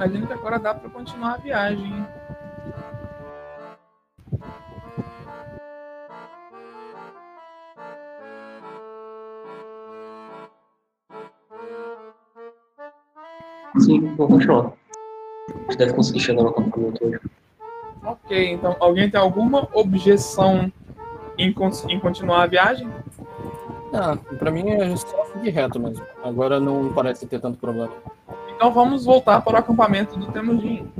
Imagino 0.09 0.27
que 0.27 0.33
agora 0.33 0.59
dá 0.59 0.73
pra 0.73 0.89
continuar 0.89 1.35
a 1.35 1.37
viagem. 1.37 2.07
Sim, 13.81 14.15
vou 14.15 14.29
continuar. 14.29 14.73
A 15.51 15.53
gente 15.71 15.77
deve 15.77 15.93
conseguir 15.93 16.21
chegar 16.21 16.43
no 16.43 16.49
acampamento 16.49 17.05
hoje. 17.05 17.21
Ok, 18.03 18.53
então 18.53 18.77
alguém 18.81 19.11
tem 19.11 19.21
alguma 19.21 19.69
objeção 19.75 20.73
em, 21.37 21.55
em 21.89 22.01
continuar 22.01 22.45
a 22.45 22.47
viagem? 22.47 22.89
Ah, 23.93 24.17
pra 24.39 24.51
mim 24.51 24.71
é 24.71 24.97
só 24.97 25.27
seguir 25.27 25.51
reto 25.51 25.79
mesmo. 25.79 26.03
Agora 26.25 26.59
não 26.59 26.95
parece 26.95 27.27
ter 27.27 27.41
tanto 27.41 27.59
problema. 27.59 27.93
Então 28.59 28.73
vamos 28.73 29.05
voltar 29.05 29.41
para 29.41 29.53
o 29.55 29.57
acampamento 29.57 30.19
do 30.19 30.33
Temujin. 30.33 30.91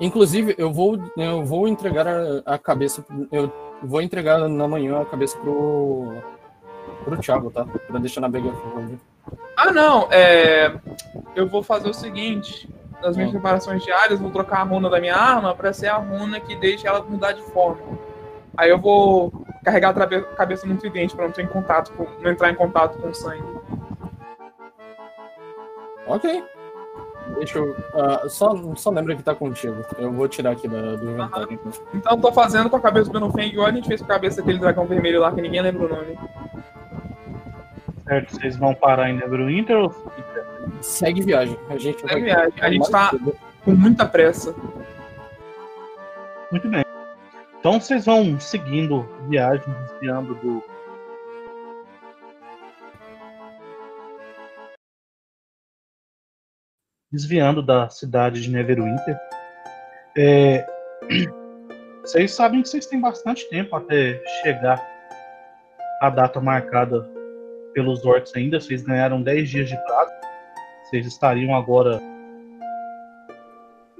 Inclusive, 0.00 0.54
eu 0.56 0.72
vou, 0.72 0.98
eu 1.18 1.44
vou 1.44 1.68
entregar 1.68 2.06
a, 2.08 2.54
a 2.54 2.58
cabeça. 2.58 3.04
Eu 3.30 3.52
vou 3.82 4.00
entregar 4.00 4.38
na 4.48 4.66
manhã 4.66 5.02
a 5.02 5.04
cabeça 5.04 5.36
pro. 5.38 6.14
pro 7.04 7.18
Thiago, 7.18 7.50
tá? 7.50 7.66
Pra 7.66 7.98
deixar 7.98 8.22
na 8.22 8.28
Bega. 8.30 8.50
Ah, 9.54 9.70
não, 9.70 10.08
é... 10.10 10.72
eu 11.36 11.46
vou 11.46 11.62
fazer 11.62 11.90
o 11.90 11.92
seguinte: 11.94 12.66
nas 13.02 13.14
minhas 13.16 13.28
Hum. 13.28 13.32
preparações 13.34 13.84
diárias, 13.84 14.18
vou 14.18 14.30
trocar 14.30 14.60
a 14.60 14.62
runa 14.62 14.88
da 14.88 14.98
minha 14.98 15.14
arma 15.14 15.54
para 15.54 15.74
ser 15.74 15.88
a 15.88 15.96
runa 15.96 16.40
que 16.40 16.56
deixa 16.56 16.88
ela 16.88 17.02
mudar 17.02 17.32
de 17.32 17.42
forma. 17.42 17.82
Aí 18.56 18.70
eu 18.70 18.78
vou 18.78 19.30
carregar 19.62 19.90
a 19.90 20.20
cabeça 20.36 20.66
no 20.66 20.74
tridente 20.78 21.14
para 21.14 21.26
não, 21.26 21.32
ter 21.32 21.42
em 21.42 21.48
contato 21.48 21.92
com- 21.92 22.06
não 22.22 22.30
entrar 22.30 22.50
em 22.50 22.54
contato 22.54 22.96
com 22.96 23.08
o 23.08 23.14
sangue. 23.14 23.44
Ok. 26.06 26.42
Deixa 27.36 27.58
eu. 27.58 27.76
ah, 27.94 28.28
só, 28.28 28.54
só 28.74 28.90
lembra 28.90 29.14
que 29.16 29.22
tá 29.22 29.34
contigo. 29.34 29.84
Eu 29.98 30.12
vou 30.12 30.26
tirar 30.28 30.52
aqui 30.52 30.66
da- 30.66 30.96
do 30.96 31.10
inventário. 31.10 31.48
então. 31.52 31.72
Então 31.94 32.12
eu 32.16 32.20
tô 32.20 32.32
fazendo 32.32 32.68
com 32.70 32.76
a 32.76 32.80
cabeça 32.80 33.06
do 33.06 33.12
Benofeng 33.12 33.48
igual 33.48 33.66
a 33.68 33.72
gente 33.72 33.86
fez 33.88 34.00
com 34.00 34.06
a 34.06 34.14
cabeça 34.14 34.36
daquele 34.38 34.58
dragão 34.58 34.86
vermelho 34.86 35.20
lá 35.20 35.30
que 35.32 35.40
ninguém 35.40 35.60
lembra 35.62 35.84
o 35.86 35.88
nome. 35.88 36.18
Certo? 38.04 38.34
Vocês 38.36 38.56
vão 38.56 38.74
parar 38.74 39.10
em 39.10 39.16
Neverwinter 39.16 39.76
ou 39.76 39.94
Segue 40.80 41.22
viagem. 41.22 41.56
A 41.68 41.76
gente 41.76 42.00
Segue 42.00 42.22
viagem. 42.22 42.52
A 42.60 42.70
gente 42.70 42.90
tá-. 42.90 43.12
Com 43.64 43.72
muita 43.72 44.06
pressa. 44.06 44.54
Muito 46.50 46.68
bem. 46.68 46.84
Então 47.60 47.80
vocês 47.80 48.06
vão 48.06 48.38
seguindo 48.40 49.06
viagem, 49.28 49.64
desviando 49.92 50.34
do. 50.36 50.62
Desviando 57.10 57.62
da 57.62 57.88
cidade 57.88 58.40
de 58.40 58.50
Neverwinter. 58.50 59.18
É, 60.16 60.66
Vocês 62.08 62.32
sabem 62.32 62.62
que 62.62 62.70
vocês 62.70 62.86
têm 62.86 62.98
bastante 62.98 63.46
tempo 63.50 63.76
até 63.76 64.18
chegar 64.42 64.82
à 66.00 66.08
data 66.08 66.40
marcada 66.40 67.02
pelos 67.74 68.02
orcs 68.02 68.34
ainda. 68.34 68.58
Vocês 68.58 68.82
ganharam 68.82 69.22
10 69.22 69.50
dias 69.50 69.68
de 69.68 69.76
prazo. 69.76 70.10
Vocês 70.84 71.06
estariam 71.06 71.54
agora 71.54 72.00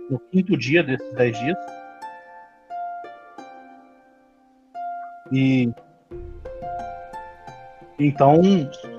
no 0.09 0.19
quinto 0.31 0.57
dia 0.57 0.83
desses 0.83 1.13
10 1.13 1.39
dias. 1.39 1.59
E 5.31 5.71
então, 7.99 8.41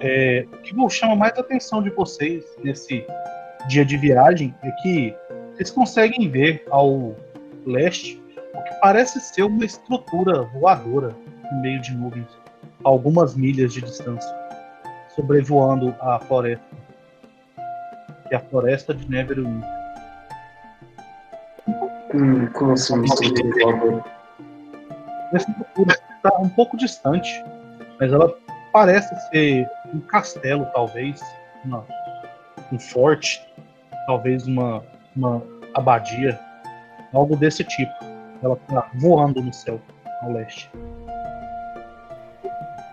é, 0.02 0.46
o 0.54 0.58
que 0.62 0.90
chama 0.92 1.16
mais 1.16 1.36
a 1.36 1.42
atenção 1.42 1.82
de 1.82 1.90
vocês 1.90 2.46
nesse 2.64 3.04
dia 3.68 3.86
de 3.86 3.98
viagem 3.98 4.56
é 4.64 4.72
que 4.82 5.16
vocês 5.54 5.72
conseguem 5.72 6.30
ver 6.30 6.66
ao 6.70 7.16
leste 7.66 8.22
o 8.54 8.64
que 8.64 8.74
parece 8.82 9.20
ser 9.20 9.44
uma 9.44 9.66
estrutura 9.66 10.44
voadora 10.44 11.16
no 11.52 11.62
meio 11.62 11.82
de 11.82 11.94
nuvens, 11.94 12.28
a 12.84 12.90
algumas 12.90 13.36
milhas 13.36 13.74
de 13.74 13.82
distância, 13.82 14.34
sobrevoando 15.16 15.96
a 16.00 16.20
floresta, 16.20 16.64
que 18.28 18.36
é 18.36 18.38
a 18.38 18.40
floresta 18.40 18.94
de 18.94 19.10
Neverwinter. 19.10 19.70
Hum, 22.14 22.48
como 22.54 22.72
assim, 22.72 22.94
uma 22.94 23.06
estrutura 23.06 23.66
voadora? 23.66 24.04
Essa 25.34 25.52
estrutura 25.52 25.96
está 26.16 26.38
um 26.40 26.50
pouco 26.50 26.76
distante, 26.78 27.44
mas 28.00 28.12
ela 28.12 28.34
parece 28.72 29.14
ser 29.30 29.68
um 29.94 30.00
castelo, 30.00 30.66
talvez, 30.74 31.22
uma- 31.66 31.86
um 32.72 32.80
forte, 32.80 33.48
talvez 34.10 34.48
uma, 34.48 34.82
uma 35.16 35.40
abadia, 35.76 36.40
algo 37.14 37.36
desse 37.36 37.64
tipo. 37.64 37.92
Ela 38.42 38.56
está 38.56 38.90
voando 38.96 39.40
no 39.40 39.54
céu, 39.54 39.80
ao 40.24 40.32
leste. 40.32 40.68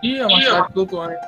Ih, 0.03 0.19
é 0.19 0.27
uma 0.27 0.41
chave 0.41 0.73
flutuante. 0.73 1.25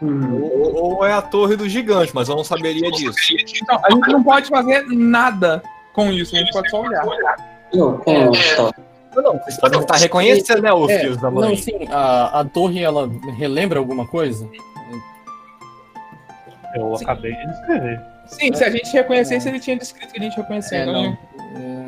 Hum, 0.00 0.40
Ou, 0.40 0.94
ou 0.98 1.04
é 1.04 1.12
a 1.12 1.22
torre 1.22 1.56
do 1.56 1.68
gigante, 1.68 2.12
mas 2.14 2.28
eu 2.28 2.36
não 2.36 2.44
saberia 2.44 2.88
disso. 2.92 3.18
Então, 3.60 3.80
a 3.82 3.90
gente 3.90 4.12
não 4.12 4.22
pode 4.22 4.48
fazer 4.48 4.84
nada 4.90 5.60
com 5.92 6.12
isso, 6.12 6.36
a 6.36 6.38
gente 6.38 6.52
pode 6.52 6.70
só 6.70 6.82
olhar. 6.82 7.04
não, 7.74 7.98
como 7.98 8.30
tá? 8.32 8.72
Não, 9.16 9.38
Vocês 9.38 9.58
podem 9.58 9.80
estar 9.80 9.96
reconhecendo, 9.96 10.62
né, 10.62 10.72
ô 10.72 10.88
É, 10.88 10.98
filhos 11.00 11.16
da 11.16 11.30
não, 11.30 11.40
mãe? 11.40 11.56
sim, 11.56 11.88
a, 11.90 12.40
a 12.40 12.44
torre 12.44 12.80
ela 12.84 13.10
relembra 13.38 13.80
alguma 13.80 14.06
coisa? 14.06 14.48
Eu 16.76 16.94
Sim. 16.96 17.04
acabei 17.04 17.34
de 17.34 17.46
descrever. 17.46 18.15
Sim, 18.26 18.52
se 18.52 18.64
a 18.64 18.70
gente 18.70 18.92
reconhecesse, 18.92 19.48
ele 19.48 19.60
tinha 19.60 19.76
descrito 19.76 20.12
que 20.12 20.20
a 20.20 20.22
gente 20.22 20.36
reconheceu. 20.36 20.78
É, 20.78 20.82
então, 20.82 21.02
não. 21.02 21.12
É, 21.60 21.86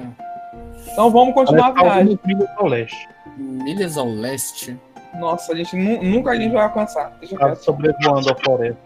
Então 0.92 1.10
vamos 1.10 1.34
continuar 1.34 1.68
a 1.68 1.72
Parece 1.72 1.94
viagem. 1.96 2.18
milhas 2.24 2.48
ao 2.56 2.66
leste. 2.66 3.08
Milhas 3.36 3.98
ao 3.98 4.08
leste. 4.08 4.76
Nossa, 5.14 5.52
a 5.52 5.56
gente 5.56 5.76
nu- 5.76 6.02
nunca 6.02 6.30
a 6.32 6.36
gente 6.36 6.52
vai 6.52 6.62
alcançar. 6.64 7.12
Deixa 7.20 7.34
eu 7.34 7.38
Tá 7.38 7.54
sobrevoando 7.56 8.30
a 8.30 8.34
floresta. 8.36 8.78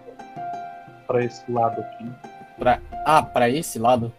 Pra 1.07 1.25
esse 1.25 1.51
lado 1.51 1.81
aqui. 1.81 2.11
Ah, 3.05 3.23
pra 3.23 3.49
esse 3.51 3.79
lado? 3.79 4.13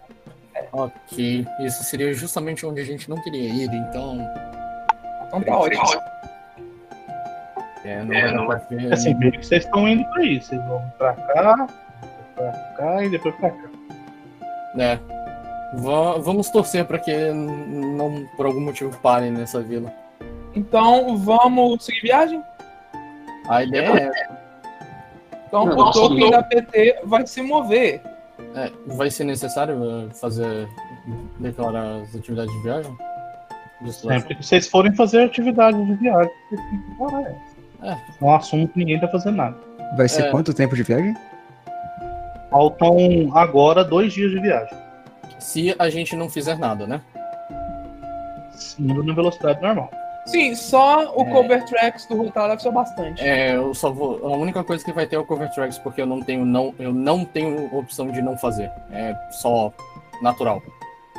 Ok. 0.72 1.48
Isso 1.62 1.84
seria 1.84 2.14
justamente 2.14 2.66
onde 2.66 2.82
a 2.82 2.86
gente 2.86 3.10
não 3.10 3.22
queria 3.22 3.48
ir, 3.50 3.74
então. 3.74 4.18
Então 5.28 5.42
tá 5.42 5.58
ótimo. 5.58 5.84
É, 7.86 8.02
não 8.32 8.48
pra 8.48 8.56
ver. 8.70 8.94
Assim, 8.94 9.14
meio 9.16 9.32
que 9.34 9.46
vocês 9.46 9.66
estão 9.66 9.88
indo 9.88 10.04
pra 10.12 10.24
isso. 10.24 10.50
Vocês 10.50 10.66
vão 10.68 10.82
pra 10.98 11.14
cá, 11.14 11.68
pra 12.36 12.52
cá 12.78 13.04
e 13.04 13.10
depois 13.10 13.36
pra 13.36 13.50
cá. 13.52 13.64
É. 14.78 15.00
Va- 15.76 16.18
vamos 16.20 16.50
torcer 16.50 16.86
pra 16.86 17.00
que 17.00 17.16
não, 17.32 18.26
por 18.38 18.46
algum 18.46 18.62
motivo, 18.62 18.96
parem 19.00 19.32
nessa 19.32 19.62
vila. 19.62 19.92
Então 20.56 21.18
vamos 21.18 21.84
seguir 21.86 22.02
viagem? 22.02 22.44
A 23.50 23.64
ideia 23.64 24.12
Então 25.48 25.66
Não, 25.66 25.78
o 25.78 25.92
token 25.92 26.30
da 26.32 26.44
PT 26.44 27.02
vai 27.06 27.26
se 27.28 27.42
mover. 27.42 28.02
é, 28.56 28.66
é, 28.68 28.72
vai 28.88 29.10
ser 29.12 29.24
necessário 29.26 30.08
eh, 30.10 30.14
fazer 30.14 30.68
declarar 31.40 32.02
as 32.02 32.16
atividades 32.16 32.54
de 32.54 32.62
viagem? 32.62 32.98
Sempre 33.92 34.36
que 34.36 34.46
vocês 34.46 34.68
forem 34.70 34.94
fazer 34.96 35.24
atividade 35.26 35.84
de 35.86 35.94
viagem, 35.96 36.32
vocês 36.50 36.62
têm 36.70 36.80
que 36.80 36.96
parar 36.98 37.22
essa. 37.22 37.54
É. 37.84 37.98
Não 38.22 38.34
assumo 38.36 38.68
que 38.68 38.80
ninguém 38.80 39.00
tá 39.00 39.08
fazendo 39.10 39.36
nada. 39.36 39.58
Vai 39.98 40.08
ser 40.08 40.24
É. 40.26 40.32
quanto 40.32 40.54
tempo 40.54 40.76
de 40.76 40.84
viagem? 40.84 41.14
Faltam 42.54 42.96
agora 43.36 43.84
dois 43.84 44.14
dias 44.14 44.30
de 44.30 44.40
viagem. 44.40 44.78
Se 45.40 45.76
a 45.80 45.90
gente 45.90 46.16
não 46.16 46.30
fizer 46.30 46.56
nada, 46.56 46.86
né? 46.86 47.02
Indo 48.78 49.04
na 49.04 49.12
velocidade 49.12 49.60
normal. 49.60 49.90
Sim, 50.28 50.54
só 50.54 51.16
o 51.18 51.24
É. 51.24 51.32
cover 51.32 51.66
tracks 51.66 52.06
do 52.06 52.16
Rotar 52.16 52.48
deve 52.50 52.62
ser 52.62 52.72
bastante. 52.72 53.22
É, 53.24 53.56
eu 53.56 53.74
só 53.74 53.90
vou. 53.92 54.24
A 54.24 54.38
única 54.38 54.64
coisa 54.64 54.86
que 54.86 54.94
vai 54.94 55.08
ter 55.08 55.16
é 55.16 55.20
o 55.20 55.26
cover 55.26 55.50
tracks, 55.52 55.80
porque 55.80 56.00
eu 56.02 56.06
não 56.06 56.22
tenho 56.22 56.46
não, 56.46 56.76
eu 56.78 56.94
não 56.94 57.26
tenho 57.26 57.76
opção 57.76 58.12
de 58.12 58.22
não 58.22 58.38
fazer. 58.38 58.72
É 58.92 59.16
só 59.32 59.74
natural. 60.22 60.62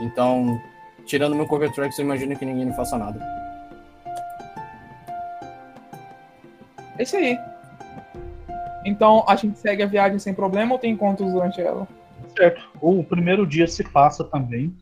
Então, 0.01 0.57
tirando 1.05 1.35
meu 1.35 1.47
cover 1.49 1.73
tracks, 1.73 1.99
eu 1.99 2.05
imagino 2.05 2.37
que 2.37 2.45
ninguém 2.47 2.73
faça 2.75 2.97
nada. 2.97 3.21
É 6.97 7.03
isso 7.03 7.17
aí. 7.17 7.37
Então 8.85 9.25
a 9.27 9.37
gente 9.37 9.59
segue 9.59 9.83
a 9.83 9.87
viagem 9.87 10.19
sem 10.19 10.35
problema 10.35 10.73
ou 10.73 10.79
tem 10.79 10.93
encontros 10.93 11.33
durante 11.33 11.61
ela? 11.61 11.89
Certo. 12.37 12.63
O 12.81 13.03
primeiro 13.03 13.47
dia 13.47 13.67
se 13.67 13.85
passa 13.85 14.25
também. 14.25 14.75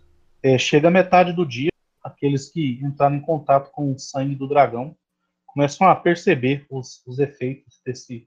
É, 0.42 0.58
chega 0.58 0.88
a 0.88 0.90
metade 0.90 1.32
do 1.32 1.46
dia, 1.46 1.70
aqueles 2.02 2.50
que 2.50 2.80
entraram 2.82 3.16
em 3.16 3.20
contato 3.20 3.70
com 3.70 3.92
o 3.92 3.98
sangue 3.98 4.34
do 4.34 4.48
dragão 4.48 4.96
começam 5.46 5.86
a 5.86 5.94
perceber 5.94 6.66
os, 6.70 7.02
os 7.06 7.18
efeitos 7.18 7.80
desse 7.84 8.26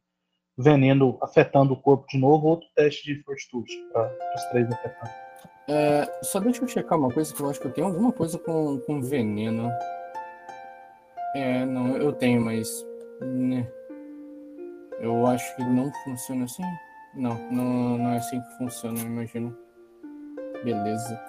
veneno 0.58 1.18
afetando 1.22 1.74
o 1.74 1.82
corpo 1.82 2.06
de 2.08 2.18
novo. 2.18 2.48
Outro 2.48 2.68
teste 2.76 3.04
de 3.04 3.22
fortitude 3.24 3.74
para 3.92 4.12
os 4.36 4.46
três 4.46 4.72
afetados. 4.72 5.14
É, 5.68 6.20
só 6.22 6.40
deixa 6.40 6.64
eu 6.64 6.68
checar 6.68 6.98
uma 6.98 7.12
coisa 7.12 7.34
que 7.34 7.42
eu 7.42 7.50
acho 7.50 7.60
que 7.60 7.66
eu 7.66 7.74
tenho 7.74 7.88
alguma 7.88 8.12
coisa 8.12 8.38
com, 8.38 8.80
com 8.80 9.02
veneno. 9.02 9.72
É, 11.36 11.66
não, 11.66 11.98
eu 11.98 12.14
tenho, 12.14 12.40
mas. 12.40 12.70
Né, 13.22 13.68
eu 15.00 15.26
acho 15.28 15.56
que 15.56 15.64
não 15.64 15.92
funciona 16.04 16.46
assim. 16.46 16.64
Não, 17.14 17.36
não, 17.52 17.98
não 17.98 18.10
é 18.12 18.18
assim 18.18 18.42
que 18.42 18.58
funciona, 18.58 19.00
eu 19.00 19.06
imagino. 19.06 19.58
Beleza. 20.64 21.20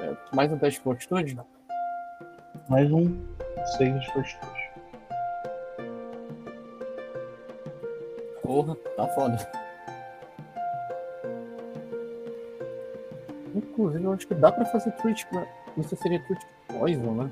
É, 0.00 0.16
mais 0.34 0.52
um 0.52 0.58
teste 0.58 0.78
de 0.78 0.84
fortitude? 0.84 1.38
Mais 2.68 2.90
um 2.90 3.20
seis 3.76 4.00
de 4.00 4.12
fortitude. 4.12 4.70
Porra, 8.42 8.74
tá 8.96 9.08
foda. 9.08 9.36
Inclusive, 13.54 14.04
eu 14.04 14.12
acho 14.12 14.26
que 14.26 14.34
dá 14.34 14.50
pra 14.50 14.64
fazer 14.66 14.92
Twitch. 14.92 15.24
Isso 15.76 15.96
seria 15.96 16.20
Twitch 16.20 16.42
Poison, 16.68 17.12
né? 17.14 17.30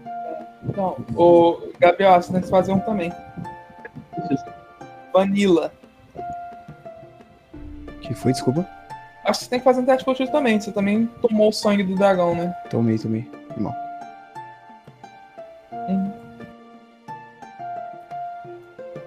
Então, 0.65 0.97
o 1.17 1.73
Gabriel, 1.79 2.21
você 2.21 2.33
tem 2.33 2.43
que 2.43 2.49
fazer 2.49 2.73
um 2.73 2.81
também. 2.81 3.13
Vanilla. 5.13 5.73
Que 8.01 8.15
foi, 8.15 8.33
desculpa? 8.33 8.67
Acho 9.25 9.41
que 9.41 9.45
você 9.45 9.51
tem 9.51 9.59
que 9.59 9.65
fazer 9.65 9.81
um 9.81 9.85
teste 9.85 10.05
fortitude 10.05 10.33
também. 10.33 10.61
Você 10.61 10.73
também 10.73 11.07
tomou 11.21 11.49
o 11.49 11.53
sangue 11.53 11.83
do 11.83 11.95
dragão, 11.95 12.35
né? 12.35 12.55
Tomei, 12.71 12.99
tomei. 12.99 13.31
Irmão. 13.57 13.75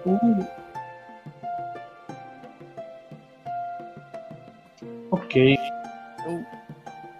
Uh, 0.06 0.46
Ok. 5.10 5.58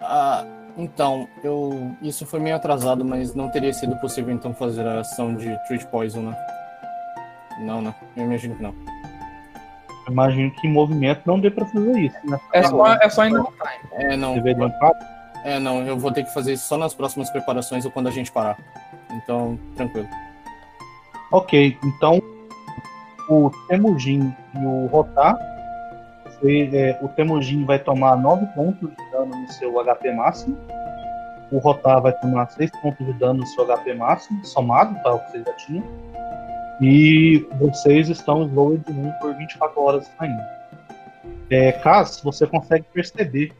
Ah, 0.00 0.44
então, 0.76 1.28
eu. 1.42 1.96
Isso 2.02 2.26
foi 2.26 2.38
meio 2.38 2.56
atrasado, 2.56 3.04
mas 3.04 3.34
não 3.34 3.48
teria 3.48 3.72
sido 3.72 3.96
possível 3.96 4.32
então 4.32 4.54
fazer 4.54 4.86
a 4.86 5.00
ação 5.00 5.34
de 5.34 5.56
Treat 5.66 5.86
Poison, 5.86 6.22
né? 6.22 6.36
Não, 7.64 7.80
né? 7.80 7.94
Eu 8.16 8.24
imagino 8.24 8.54
que 8.54 8.62
não. 8.62 8.74
Imagino 10.08 10.50
que 10.50 10.66
em 10.66 10.72
movimento 10.72 11.22
não 11.24 11.40
dê 11.40 11.50
para 11.50 11.64
fazer 11.66 11.98
isso. 11.98 12.16
Né? 12.24 12.38
é, 12.52 12.62
só, 12.62 12.94
é 12.94 13.08
só 13.08 13.22
ainda 13.22 13.38
no 13.38 13.46
time. 13.46 14.04
É, 14.04 14.16
não. 14.16 14.34
É, 15.44 15.58
não, 15.58 15.82
eu 15.82 15.98
vou 15.98 16.10
ter 16.12 16.24
que 16.24 16.32
fazer 16.32 16.54
isso 16.54 16.66
só 16.66 16.78
nas 16.78 16.94
próximas 16.94 17.30
preparações 17.30 17.84
ou 17.84 17.90
quando 17.90 18.08
a 18.08 18.10
gente 18.10 18.30
parar. 18.32 18.58
Então, 19.12 19.58
tranquilo. 19.76 20.08
Ok, 21.30 21.76
então 21.84 22.22
o 23.28 23.50
Temujin 23.68 24.34
e 24.54 24.58
o 24.64 24.86
Rotar, 24.86 25.36
você, 26.24 26.70
é, 26.72 26.98
o 27.02 27.08
Temujin 27.08 27.64
vai 27.64 27.78
tomar 27.78 28.16
9 28.16 28.46
pontos 28.54 28.90
de 28.90 29.10
dano 29.10 29.36
no 29.36 29.48
seu 29.52 29.72
HP 29.84 30.12
máximo. 30.12 30.56
O 31.50 31.58
Rotar 31.58 32.00
vai 32.00 32.12
tomar 32.12 32.50
6 32.50 32.70
pontos 32.82 33.06
de 33.06 33.12
dano 33.14 33.40
no 33.40 33.46
seu 33.46 33.66
HP 33.66 33.94
máximo, 33.94 34.44
somado, 34.44 34.94
tá? 35.02 35.14
O 35.14 35.18
que 35.20 35.30
vocês 35.32 35.44
já 35.44 35.52
tinham. 35.54 35.84
E 36.80 37.46
vocês 37.58 38.08
estão 38.08 38.42
slowed 38.46 38.82
1 38.90 39.12
por 39.20 39.34
24 39.34 39.80
horas 39.80 40.10
ainda. 40.18 40.44
É, 41.50 41.72
Caso 41.72 42.22
você 42.24 42.46
consegue 42.46 42.84
perceber 42.92 43.52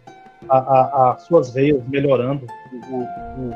as 0.49 1.23
suas 1.23 1.53
veias 1.55 1.83
melhorando, 1.89 2.47
o- 2.91 2.97
o- 2.97 3.55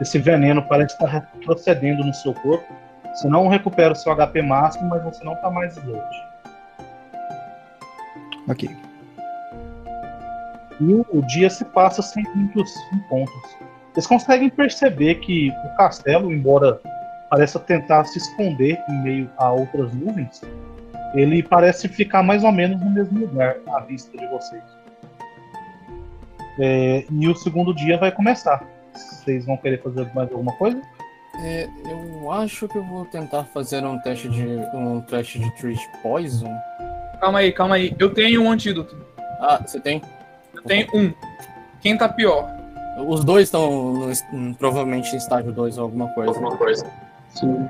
esse 0.00 0.18
veneno 0.18 0.62
parece 0.62 0.92
estar 0.94 1.06
retrocedendo 1.06 2.04
no 2.04 2.12
seu 2.14 2.34
corpo. 2.34 2.64
Você 3.14 3.26
não 3.28 3.48
recupera 3.48 3.92
o 3.92 3.96
seu 3.96 4.12
HP 4.12 4.42
máximo, 4.42 4.88
mas 4.88 5.02
você 5.02 5.24
não 5.24 5.32
está 5.34 5.50
mais 5.50 5.76
slowed. 5.76 6.24
Ok. 8.48 8.68
E 10.80 10.84
o, 10.84 11.06
o 11.12 11.22
dia 11.26 11.50
se 11.50 11.64
passa 11.64 12.02
sem 12.02 12.22
muitos 12.34 12.72
encontros. 12.92 13.56
Vocês 13.92 14.06
conseguem 14.06 14.48
perceber 14.50 15.16
que 15.16 15.50
o 15.64 15.76
castelo, 15.76 16.32
embora 16.32 16.80
pareça 17.30 17.58
tentar 17.58 18.04
se 18.04 18.18
esconder 18.18 18.82
em 18.88 19.02
meio 19.02 19.30
a 19.36 19.50
outras 19.50 19.92
nuvens, 19.92 20.42
ele 21.14 21.42
parece 21.42 21.88
ficar 21.88 22.22
mais 22.22 22.44
ou 22.44 22.52
menos 22.52 22.80
no 22.80 22.90
mesmo 22.90 23.20
lugar 23.20 23.56
à 23.68 23.80
vista 23.80 24.16
de 24.16 24.26
vocês. 24.26 24.62
É, 26.60 27.04
e 27.10 27.28
o 27.28 27.34
segundo 27.36 27.74
dia 27.74 27.96
vai 27.98 28.10
começar. 28.10 28.64
Vocês 28.92 29.46
vão 29.46 29.56
querer 29.56 29.80
fazer 29.82 30.12
mais 30.14 30.30
alguma 30.30 30.52
coisa? 30.52 30.80
É, 31.40 31.68
eu 31.88 32.32
acho 32.32 32.66
que 32.66 32.76
eu 32.76 32.82
vou 32.82 33.04
tentar 33.04 33.44
fazer 33.44 33.84
um 33.84 33.98
teste 34.00 34.28
de. 34.28 34.44
um 34.74 35.00
teste 35.02 35.38
de 35.38 35.50
Treat 35.52 35.80
Poison. 36.02 36.52
Calma 37.20 37.38
aí, 37.38 37.52
calma 37.52 37.76
aí. 37.76 37.94
Eu 37.98 38.12
tenho 38.12 38.42
um 38.42 38.50
antídoto. 38.50 38.96
Ah, 39.40 39.62
você 39.64 39.78
tem? 39.78 40.02
Eu 40.52 40.62
tenho 40.62 40.88
um. 40.92 41.12
Quem 41.80 41.96
tá 41.96 42.08
pior? 42.08 42.50
Os 43.06 43.24
dois 43.24 43.44
estão 43.44 44.10
provavelmente 44.58 45.14
em 45.14 45.18
estágio 45.18 45.52
2 45.52 45.78
ou 45.78 45.84
alguma 45.84 46.08
coisa. 46.08 46.90
Sim. 47.30 47.66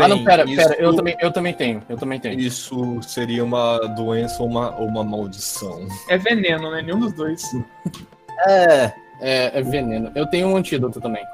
ah, 0.00 0.08
não, 0.08 0.24
pera, 0.24 0.44
isso- 0.44 0.56
pera, 0.56 0.80
eu 0.80 0.94
também, 0.94 1.16
eu 1.20 1.32
também 1.32 1.54
tenho, 1.54 1.82
eu 1.88 1.96
também 1.96 2.18
tenho. 2.20 2.38
Isso 2.38 3.00
seria 3.02 3.44
uma 3.44 3.78
doença 3.88 4.42
ou 4.42 4.48
uma, 4.48 4.74
ou 4.78 4.86
uma 4.86 5.04
maldição? 5.04 5.86
É 6.08 6.16
veneno, 6.18 6.70
né? 6.70 6.82
Nenhum 6.82 7.00
dos 7.00 7.12
dois. 7.12 7.42
É. 8.46 8.92
É, 9.20 9.58
é 9.60 9.62
veneno. 9.62 10.10
Eu 10.14 10.26
tenho 10.26 10.48
um 10.48 10.56
antídoto 10.56 11.00
também. 11.00 11.24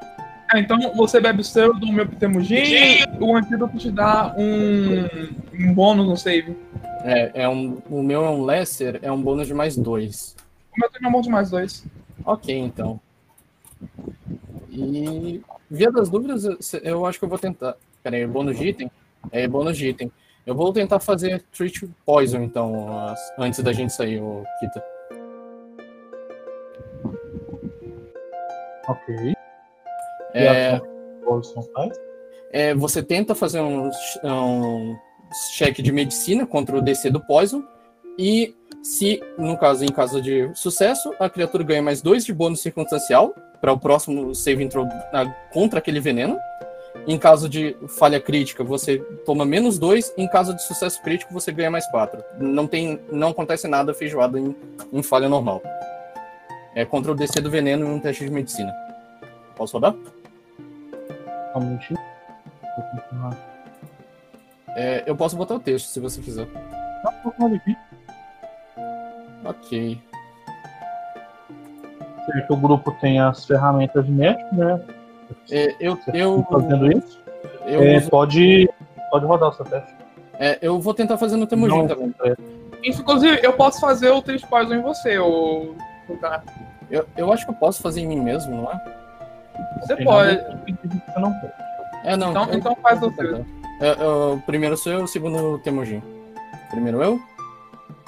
Ah, 0.52 0.58
então 0.58 0.78
você 0.94 1.18
bebe 1.18 1.40
o 1.40 1.44
seu, 1.44 1.72
do 1.72 1.90
meu 1.90 2.06
Temujin, 2.06 2.56
e 2.56 3.04
o 3.18 3.34
antídoto 3.34 3.78
te 3.78 3.90
dá 3.90 4.34
um, 4.36 5.06
um 5.58 5.72
bônus 5.74 6.06
no 6.06 6.16
save. 6.16 6.54
É, 7.02 7.30
é 7.44 7.48
um, 7.48 7.78
o 7.88 8.02
meu 8.02 8.24
é 8.24 8.28
um 8.28 8.44
Lesser, 8.44 8.98
é 9.00 9.10
um 9.10 9.20
bônus 9.22 9.46
de 9.46 9.54
mais 9.54 9.76
dois. 9.76 10.36
O 10.76 10.80
meu 10.80 10.90
tem 10.90 11.08
um 11.08 11.10
bônus 11.10 11.26
de 11.26 11.32
mais 11.32 11.50
dois. 11.50 11.84
Ok, 12.24 12.54
então. 12.56 13.00
E 14.70 15.42
via 15.70 15.90
das 15.90 16.08
dúvidas, 16.08 16.44
eu- 16.82 17.04
acho 17.06 17.18
que 17.18 17.24
eu 17.24 17.28
vou 17.28 17.38
tentar. 17.38 17.76
Pera 18.02 18.16
aí, 18.16 18.26
bônus 18.26 18.56
de 18.58 18.68
item? 18.68 18.90
É, 19.30 19.46
bônus 19.46 19.76
de 19.76 19.88
item. 19.88 20.10
Eu 20.46 20.54
vou 20.54 20.72
tentar 20.72 21.00
fazer 21.00 21.42
Treat 21.52 21.86
Poison, 22.04 22.42
então, 22.42 23.14
antes 23.38 23.62
da 23.62 23.72
gente 23.72 23.92
sair, 23.92 24.20
o 24.20 24.42
Kita. 24.58 24.82
Ok. 28.88 29.34
É, 30.34 30.80
é, 32.52 32.74
você 32.74 33.02
tenta 33.02 33.34
fazer 33.34 33.60
um, 33.60 33.90
um 34.24 34.96
cheque 35.52 35.82
de 35.82 35.92
medicina 35.92 36.46
contra 36.46 36.76
o 36.76 36.82
DC 36.82 37.10
do 37.10 37.20
Poison. 37.20 37.62
E 38.18 38.54
se, 38.82 39.22
no 39.36 39.56
caso, 39.58 39.84
em 39.84 39.88
caso 39.92 40.20
de 40.22 40.50
sucesso, 40.54 41.14
a 41.18 41.28
criatura 41.28 41.62
ganha 41.64 41.82
mais 41.82 42.00
dois 42.00 42.24
de 42.24 42.32
bônus 42.32 42.60
circunstancial 42.60 43.34
para 43.60 43.72
o 43.72 43.78
próximo 43.78 44.34
save 44.34 44.64
intro 44.64 44.84
na- 45.12 45.30
contra 45.52 45.78
aquele 45.78 46.00
veneno. 46.00 46.38
Em 47.06 47.18
caso 47.18 47.48
de 47.48 47.76
falha 47.98 48.20
crítica, 48.20 48.64
você 48.64 48.98
toma 49.24 49.44
menos 49.44 49.78
dois. 49.78 50.12
Em 50.16 50.28
caso 50.28 50.54
de 50.54 50.62
sucesso 50.62 51.00
crítico, 51.02 51.32
você 51.32 51.52
ganha 51.52 51.70
mais 51.70 51.86
quatro. 51.90 52.22
Não 52.38 52.66
tem, 52.66 53.00
não 53.10 53.28
acontece 53.28 53.68
nada 53.68 53.94
feijoada 53.94 54.38
em, 54.38 54.54
em 54.92 55.02
falha 55.02 55.28
normal. 55.28 55.62
É 56.74 56.84
contra 56.84 57.12
o 57.12 57.14
DC 57.14 57.40
do 57.40 57.50
veneno 57.50 57.86
em 57.86 57.90
um 57.90 58.00
teste 58.00 58.24
de 58.24 58.30
medicina. 58.30 58.72
Posso 59.56 59.74
rodar? 59.74 59.94
Um. 61.54 61.78
É, 64.76 65.02
eu 65.06 65.16
posso 65.16 65.36
botar 65.36 65.54
o 65.54 65.60
texto 65.60 65.86
se 65.86 66.00
você 66.00 66.20
quiser. 66.20 66.46
Não, 67.04 67.12
não 67.24 67.30
pode 67.32 67.60
vir. 67.66 67.76
Ok. 69.44 70.00
Certo, 72.26 72.54
o 72.54 72.56
grupo 72.56 72.92
tem 73.00 73.20
as 73.20 73.44
ferramentas 73.44 74.04
de 74.04 74.12
médico, 74.12 74.54
né? 74.54 74.80
É, 75.50 75.74
eu, 75.80 75.98
eu, 76.12 76.46
fazendo 76.50 76.92
isso? 76.92 77.20
eu, 77.66 77.82
É, 77.82 77.96
uso- 77.98 78.10
pode, 78.10 78.68
pode 79.10 79.24
rodar 79.26 79.48
o 79.48 79.52
seu 79.52 79.64
teste. 79.64 79.94
é, 80.38 80.58
eu 80.60 80.78
vou 80.80 80.92
tentar 80.94 81.16
fazer 81.16 81.36
no 81.36 81.46
Temujin 81.46 81.86
também. 81.86 82.14
é, 82.24 82.34
Inclusive, 82.84 83.40
eu 83.42 83.52
posso 83.52 83.80
fazer 83.80 84.10
o 84.10 84.22
Três 84.22 84.42
Poison 84.42 84.74
em 84.74 84.80
você, 84.82 85.18
ou. 85.18 85.74
Tá. 86.20 86.42
Eu, 86.90 87.06
eu 87.16 87.32
acho 87.32 87.44
que 87.44 87.50
eu 87.52 87.56
posso 87.56 87.82
fazer 87.82 88.00
em 88.00 88.06
mim 88.06 88.20
mesmo, 88.20 88.56
não 88.56 88.70
é? 88.72 88.80
Você 89.82 89.96
tem 89.96 90.04
pode. 90.04 90.36
Você 90.36 91.20
não 91.20 91.32
pode. 91.32 91.52
É, 92.04 92.16
não. 92.16 92.30
Então- 92.30 92.44
eu- 92.48 92.54
então 92.58 92.76
faz 92.82 92.98
vou 93.00 93.10
tentar. 93.12 93.40
É, 93.82 93.92
eu- 94.02 94.42
primeiro 94.46 94.76
sou 94.76 94.92
eu, 94.92 95.06
segundo 95.06 95.54
o 95.54 95.58
Temujin. 95.58 96.02
Primeiro 96.70 97.02
eu. 97.02 97.20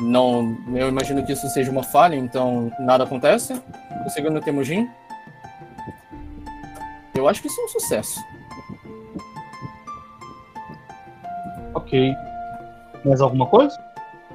Não, 0.03 0.57
eu 0.75 0.89
imagino 0.89 1.25
que 1.25 1.33
isso 1.33 1.49
seja 1.49 1.71
uma 1.71 1.83
falha, 1.83 2.17
então 2.17 2.73
nada 2.81 3.05
acontece. 3.05 3.61
O 4.05 4.11
segundo 4.11 4.39
o 4.39 4.41
Temujin. 4.41 4.89
Eu 7.15 7.29
acho 7.29 7.41
que 7.41 7.47
isso 7.47 7.61
é 7.61 7.65
um 7.65 7.69
sucesso. 7.69 8.21
Ok. 11.75 12.15
Mais 13.05 13.21
alguma 13.21 13.47
coisa? 13.47 13.79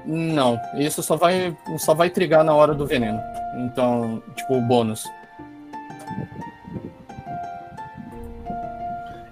Não, 0.06 0.60
isso 0.76 1.04
só 1.04 1.18
vai, 1.18 1.56
só 1.78 1.94
vai 1.94 2.10
trigar 2.10 2.44
na 2.44 2.54
hora 2.54 2.74
do 2.74 2.86
veneno. 2.86 3.22
Então, 3.58 4.24
tipo, 4.36 4.56
o 4.56 4.62
bônus. 4.62 5.04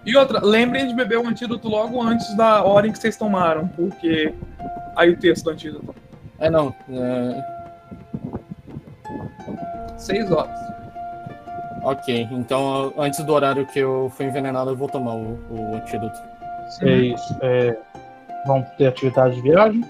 E 0.05 0.15
outra, 0.17 0.39
lembrem 0.43 0.87
de 0.87 0.93
beber 0.93 1.17
o 1.17 1.27
antídoto 1.27 1.69
logo 1.69 2.01
antes 2.01 2.35
da 2.35 2.61
hora 2.63 2.87
em 2.87 2.91
que 2.91 2.99
vocês 2.99 3.15
tomaram, 3.15 3.69
porque. 3.69 4.33
Aí 4.95 5.11
o 5.11 5.17
texto 5.17 5.45
do 5.45 5.51
antídoto. 5.51 5.95
É, 6.39 6.49
não. 6.49 6.73
é, 6.89 7.55
Seis 9.97 10.29
horas. 10.31 10.59
ok, 11.83 12.27
então 12.31 12.93
antes 12.97 13.23
do 13.23 13.33
horário 13.33 13.65
que 13.67 13.79
eu 13.79 14.11
fui 14.15 14.25
envenenado, 14.25 14.71
eu 14.71 14.75
vou 14.75 14.89
tomar 14.89 15.15
o, 15.15 15.39
o 15.49 15.75
antídoto. 15.75 16.19
Vocês 16.69 17.19
é, 17.41 17.77
vão 18.45 18.61
ter 18.77 18.87
atividade 18.87 19.35
de 19.35 19.41
viagem? 19.41 19.83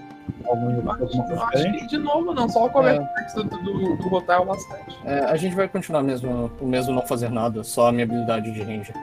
Alguma, 0.48 0.92
alguma 0.92 0.96
coisa 0.98 1.22
Acho 1.22 1.56
diferente? 1.56 1.78
que 1.78 1.86
de 1.86 1.98
novo 1.98 2.34
não, 2.34 2.48
só 2.48 2.66
o 2.66 2.70
Covertex 2.70 3.34
do, 3.34 3.44
do, 3.44 3.96
do 3.96 4.08
Rotar 4.08 4.38
é 4.38 4.40
o 4.40 4.44
bastante. 4.44 4.96
É, 5.04 5.20
a 5.20 5.36
gente 5.36 5.54
vai 5.54 5.68
continuar 5.68 6.02
mesmo, 6.02 6.50
o 6.60 6.66
mesmo 6.66 6.92
não 6.94 7.02
fazer 7.02 7.30
nada, 7.30 7.62
só 7.64 7.88
a 7.88 7.92
minha 7.92 8.04
habilidade 8.04 8.50
de 8.50 8.62
ranger. 8.62 8.94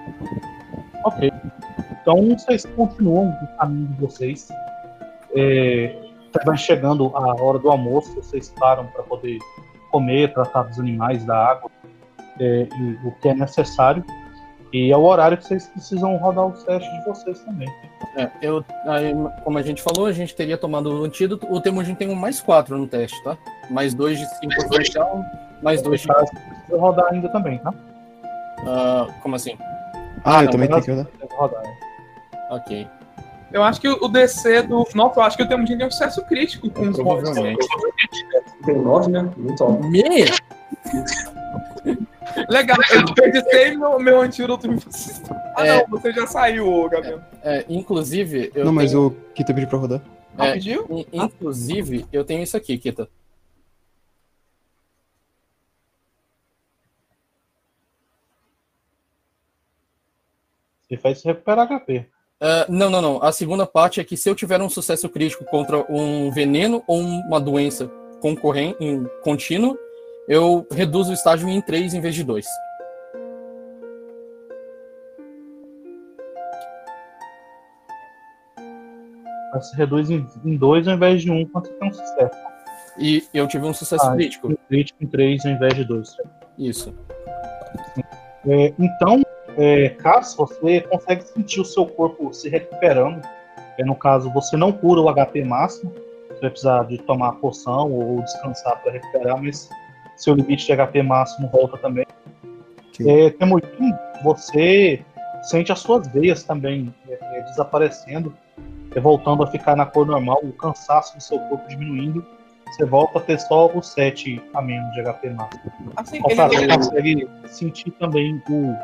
Ok. 1.05 1.31
Então 2.01 2.29
vocês 2.29 2.65
continuam 2.75 3.37
no 3.41 3.47
caminho 3.57 3.87
de 3.87 4.01
vocês. 4.01 4.49
É, 5.35 5.95
vai 6.45 6.57
chegando 6.57 7.11
a 7.15 7.41
hora 7.41 7.60
do 7.60 7.69
almoço, 7.69 8.15
vocês 8.15 8.53
param 8.60 8.88
para 8.88 9.03
poder 9.03 9.39
comer, 9.91 10.34
tratar 10.34 10.64
dos 10.64 10.80
animais, 10.80 11.23
da 11.26 11.38
água, 11.38 11.69
é, 12.39 12.68
e 12.76 13.07
o 13.07 13.11
que 13.22 13.30
é 13.30 13.34
necessário. 13.34 14.03
E 14.73 14.91
é 14.91 14.97
o 14.97 15.03
horário 15.03 15.38
que 15.38 15.45
vocês 15.45 15.68
precisam 15.68 16.18
rodar 16.18 16.47
os 16.47 16.64
testes 16.64 16.91
de 16.91 17.05
vocês 17.05 17.39
também. 17.41 17.69
É, 18.18 18.27
eu, 18.41 18.65
aí, 18.88 19.14
como 19.43 19.60
a 19.60 19.61
gente 19.61 19.84
falou, 19.84 20.07
a 20.07 20.11
gente 20.11 20.35
teria 20.35 20.57
tomado 20.57 20.89
o 20.89 21.03
antídoto. 21.03 21.45
O 21.53 21.61
Temujin 21.61 21.93
tem 21.93 22.10
um 22.10 22.15
mais 22.15 22.41
4 22.41 22.76
no 22.76 22.88
teste, 22.88 23.23
tá? 23.23 23.38
Mais 23.69 23.93
2 23.93 24.18
de 24.18 24.26
5 24.26 24.55
potencial, 24.55 25.23
mais 25.61 25.80
2 25.84 26.01
de. 26.01 26.07
Precisa 26.07 26.77
rodar 26.80 27.14
ainda 27.14 27.30
também, 27.30 27.60
tá? 27.60 27.72
Ah, 28.65 29.07
como 29.22 29.35
assim? 29.35 29.55
Ah, 30.26 30.39
eu 30.39 30.45
não, 30.45 30.51
também 30.51 30.68
tenho 30.68 30.81
que 30.81 31.35
rodar. 31.35 31.61
Né? 31.61 31.77
Ok. 32.49 32.88
Eu 33.53 33.61
acho 33.63 33.80
que 33.80 33.88
o 33.88 34.07
DC 34.07 34.63
do. 34.63 34.85
Nossa, 34.95 35.19
eu 35.19 35.23
acho 35.23 35.38
que 35.38 35.43
o 35.43 35.47
Temujin 35.47 35.77
tem 35.77 35.85
um 35.88 35.91
sucesso 35.91 36.25
crítico 36.25 36.69
com 36.71 36.89
os. 36.89 36.97
Provavelmente. 36.97 37.65
Tem 38.65 38.75
nove, 38.81 39.11
né? 39.11 39.31
Muito 39.38 39.63
alto. 39.63 39.84
Me? 39.88 40.03
Legal, 42.49 42.77
eu 42.91 43.03
desperdicei 43.05 43.77
meu, 43.77 43.99
meu 43.99 44.21
antídoto 44.21 44.67
você. 44.75 45.21
Ah, 45.55 45.67
É. 45.67 45.77
não, 45.84 45.88
você 45.89 46.11
já 46.11 46.25
saiu, 46.25 46.89
Gabriel. 46.89 47.21
É, 47.43 47.63
inclusive, 47.69 48.51
eu 48.55 48.65
Não, 48.65 48.73
mas 48.73 48.89
tenho, 48.91 49.07
o 49.07 49.11
Kita 49.35 49.53
pediu 49.53 49.69
pra 49.69 49.77
rodar. 49.77 50.01
Ah, 50.35 50.47
É. 50.47 50.53
pediu? 50.53 50.88
in- 50.89 51.05
inclusive, 51.13 52.07
eu 52.11 52.25
tenho 52.25 52.41
isso 52.41 52.57
aqui, 52.57 52.75
Kita. 52.80 53.07
Você 60.81 60.97
faz 60.97 61.23
recuperar 61.23 61.67
HP. 61.67 62.05
Ah, 62.45 62.65
não, 62.67 62.89
não, 62.89 63.01
não. 63.01 63.23
A 63.23 63.31
segunda 63.31 63.65
parte 63.65 64.01
é 64.01 64.03
que 64.03 64.17
se 64.17 64.29
eu 64.29 64.35
tiver 64.35 64.61
um 64.61 64.67
sucesso 64.67 65.07
crítico 65.07 65.45
contra 65.45 65.89
um 65.89 66.29
veneno 66.29 66.83
ou 66.85 66.99
uma 66.99 67.39
doença 67.39 67.87
concorrente, 68.19 68.75
em 68.83 69.05
contínuo, 69.23 69.77
eu 70.27 70.67
reduzo 70.69 71.11
o 71.11 71.13
estágio 71.13 71.47
em 71.47 71.61
3 71.61 71.93
em 71.93 72.01
vez 72.01 72.13
de 72.13 72.23
2. 72.25 72.45
Você 79.53 79.77
reduz 79.77 80.09
em, 80.09 80.27
em 80.43 80.57
dois 80.57 80.85
ao 80.87 80.95
invés 80.95 81.21
de 81.21 81.31
um 81.31 81.45
quando 81.45 81.67
você 81.67 81.73
tem 81.73 81.87
um 81.87 81.93
sucesso. 81.93 82.37
E 82.99 83.23
eu 83.33 83.47
tive 83.47 83.65
um 83.65 83.73
sucesso 83.73 84.05
Ah, 84.05 84.15
crítico. 84.15 84.53
Crítico 84.67 85.01
em 85.01 85.07
três 85.07 85.45
ao 85.45 85.51
invés 85.53 85.75
de 85.75 85.85
dois. 85.85 86.17
Isso. 86.57 86.93
É, 88.45 88.73
então, 88.77 89.23
é, 89.57 89.89
caso 89.89 90.38
você 90.38 90.81
consegue 90.81 91.23
sentir 91.23 91.61
o 91.61 91.65
seu 91.65 91.85
corpo 91.85 92.34
se 92.34 92.49
recuperando, 92.49 93.21
é, 93.77 93.84
no 93.84 93.95
caso 93.95 94.31
você 94.31 94.55
não 94.57 94.71
cura 94.71 95.01
o 95.01 95.13
HP 95.13 95.43
máximo, 95.43 95.91
você 96.30 96.41
vai 96.41 96.49
precisar 96.49 96.84
de 96.84 96.97
tomar 96.99 97.30
a 97.30 97.34
poção 97.34 97.91
ou 97.91 98.21
descansar 98.21 98.81
para 98.81 98.93
recuperar, 98.93 99.41
mas 99.41 99.69
seu 100.15 100.34
limite 100.34 100.65
de 100.65 100.75
HP 100.75 101.01
máximo 101.03 101.49
volta 101.49 101.77
também. 101.77 102.05
Ok. 102.89 103.09
É, 103.09 103.30
Temujin, 103.31 103.93
você 104.23 105.03
sente 105.43 105.71
as 105.71 105.80
suas 105.80 106.07
veias 106.07 106.43
também 106.43 106.93
é, 107.09 107.17
é, 107.21 107.41
desaparecendo, 107.41 108.34
é, 108.95 108.99
voltando 108.99 109.43
a 109.43 109.47
ficar 109.47 109.75
na 109.75 109.85
cor 109.85 110.05
normal, 110.05 110.39
o 110.43 110.53
cansaço 110.53 111.17
do 111.17 111.23
seu 111.23 111.39
corpo 111.39 111.67
diminuindo. 111.67 112.25
Você 112.67 112.85
volta 112.85 113.19
a 113.19 113.21
ter 113.21 113.39
só 113.39 113.67
o 113.67 113.84
7 113.84 114.41
a 114.53 114.61
menos 114.61 114.91
de 114.93 115.03
HP 115.03 115.30
máximo. 115.30 115.93
Assim, 115.95 116.19
Ao 116.23 116.35
caso, 116.35 116.55
ele, 116.55 116.67
você 116.67 116.77
consegue 116.77 117.30
sentir 117.45 117.91
também 117.91 118.41
o, 118.49 118.75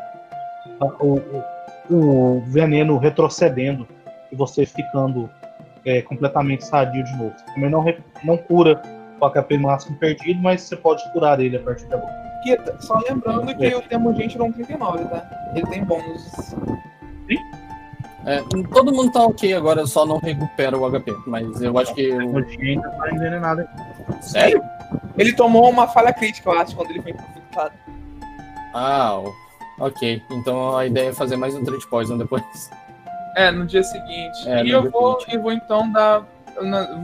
o, 0.80 1.20
o, 1.90 1.94
o 1.94 2.40
veneno 2.46 2.98
retrocedendo 2.98 3.86
e 4.32 4.36
você 4.36 4.64
ficando 4.64 5.28
é, 5.84 6.02
completamente 6.02 6.64
sadio 6.64 7.04
de 7.04 7.16
novo. 7.16 7.34
Também 7.54 7.70
não, 7.70 7.84
não 8.24 8.36
cura 8.36 8.80
o 9.20 9.30
HP 9.30 9.58
máximo 9.58 9.96
perdido, 9.98 10.40
mas 10.40 10.62
você 10.62 10.76
pode 10.76 11.02
curar 11.12 11.40
ele 11.40 11.56
a 11.56 11.60
partir 11.60 11.86
de 11.86 11.94
agora. 11.94 12.20
Kita, 12.42 12.76
só 12.80 12.98
lembrando 13.06 13.54
que 13.54 13.74
o 13.74 13.82
Temujin 13.82 14.28
tirou 14.28 14.48
um 14.48 14.52
39, 14.52 15.04
tá? 15.04 15.50
Ele 15.54 15.66
tem 15.66 15.84
bônus. 15.84 16.54
É, 18.26 18.42
todo 18.72 18.92
mundo 18.92 19.12
tá 19.12 19.24
ok 19.24 19.54
agora, 19.54 19.86
só 19.86 20.04
não 20.04 20.18
recupera 20.18 20.76
o 20.76 20.90
HP. 20.90 21.14
Mas 21.26 21.60
eu 21.62 21.76
acho 21.78 21.94
que. 21.94 22.10
O 22.12 22.42
dia 22.44 22.72
ainda 22.74 22.90
tá 22.90 23.10
envenenado. 23.10 23.66
Sério? 24.20 24.62
Ele 25.16 25.32
tomou 25.34 25.68
uma 25.70 25.86
falha 25.88 26.12
crítica, 26.12 26.50
eu 26.50 26.58
acho, 26.58 26.76
quando 26.76 26.90
ele 26.90 27.02
foi 27.02 27.12
infectado. 27.12 27.72
Ah, 28.74 29.18
o- 29.18 29.32
ok. 29.80 30.22
Então 30.30 30.76
a 30.76 30.86
ideia 30.86 31.08
é 31.08 31.12
fazer 31.12 31.36
mais 31.36 31.54
um 31.54 31.64
Treat 31.64 31.86
Poison 31.88 32.16
depois. 32.18 32.70
É, 33.36 33.50
no 33.50 33.66
dia 33.66 33.82
seguinte. 33.82 34.48
É, 34.48 34.64
e 34.64 34.70
eu 34.70 34.90
vou, 34.90 35.18
seguinte. 35.20 35.36
eu 35.36 35.42
vou 35.42 35.52
então 35.52 35.90
dar. 35.90 36.24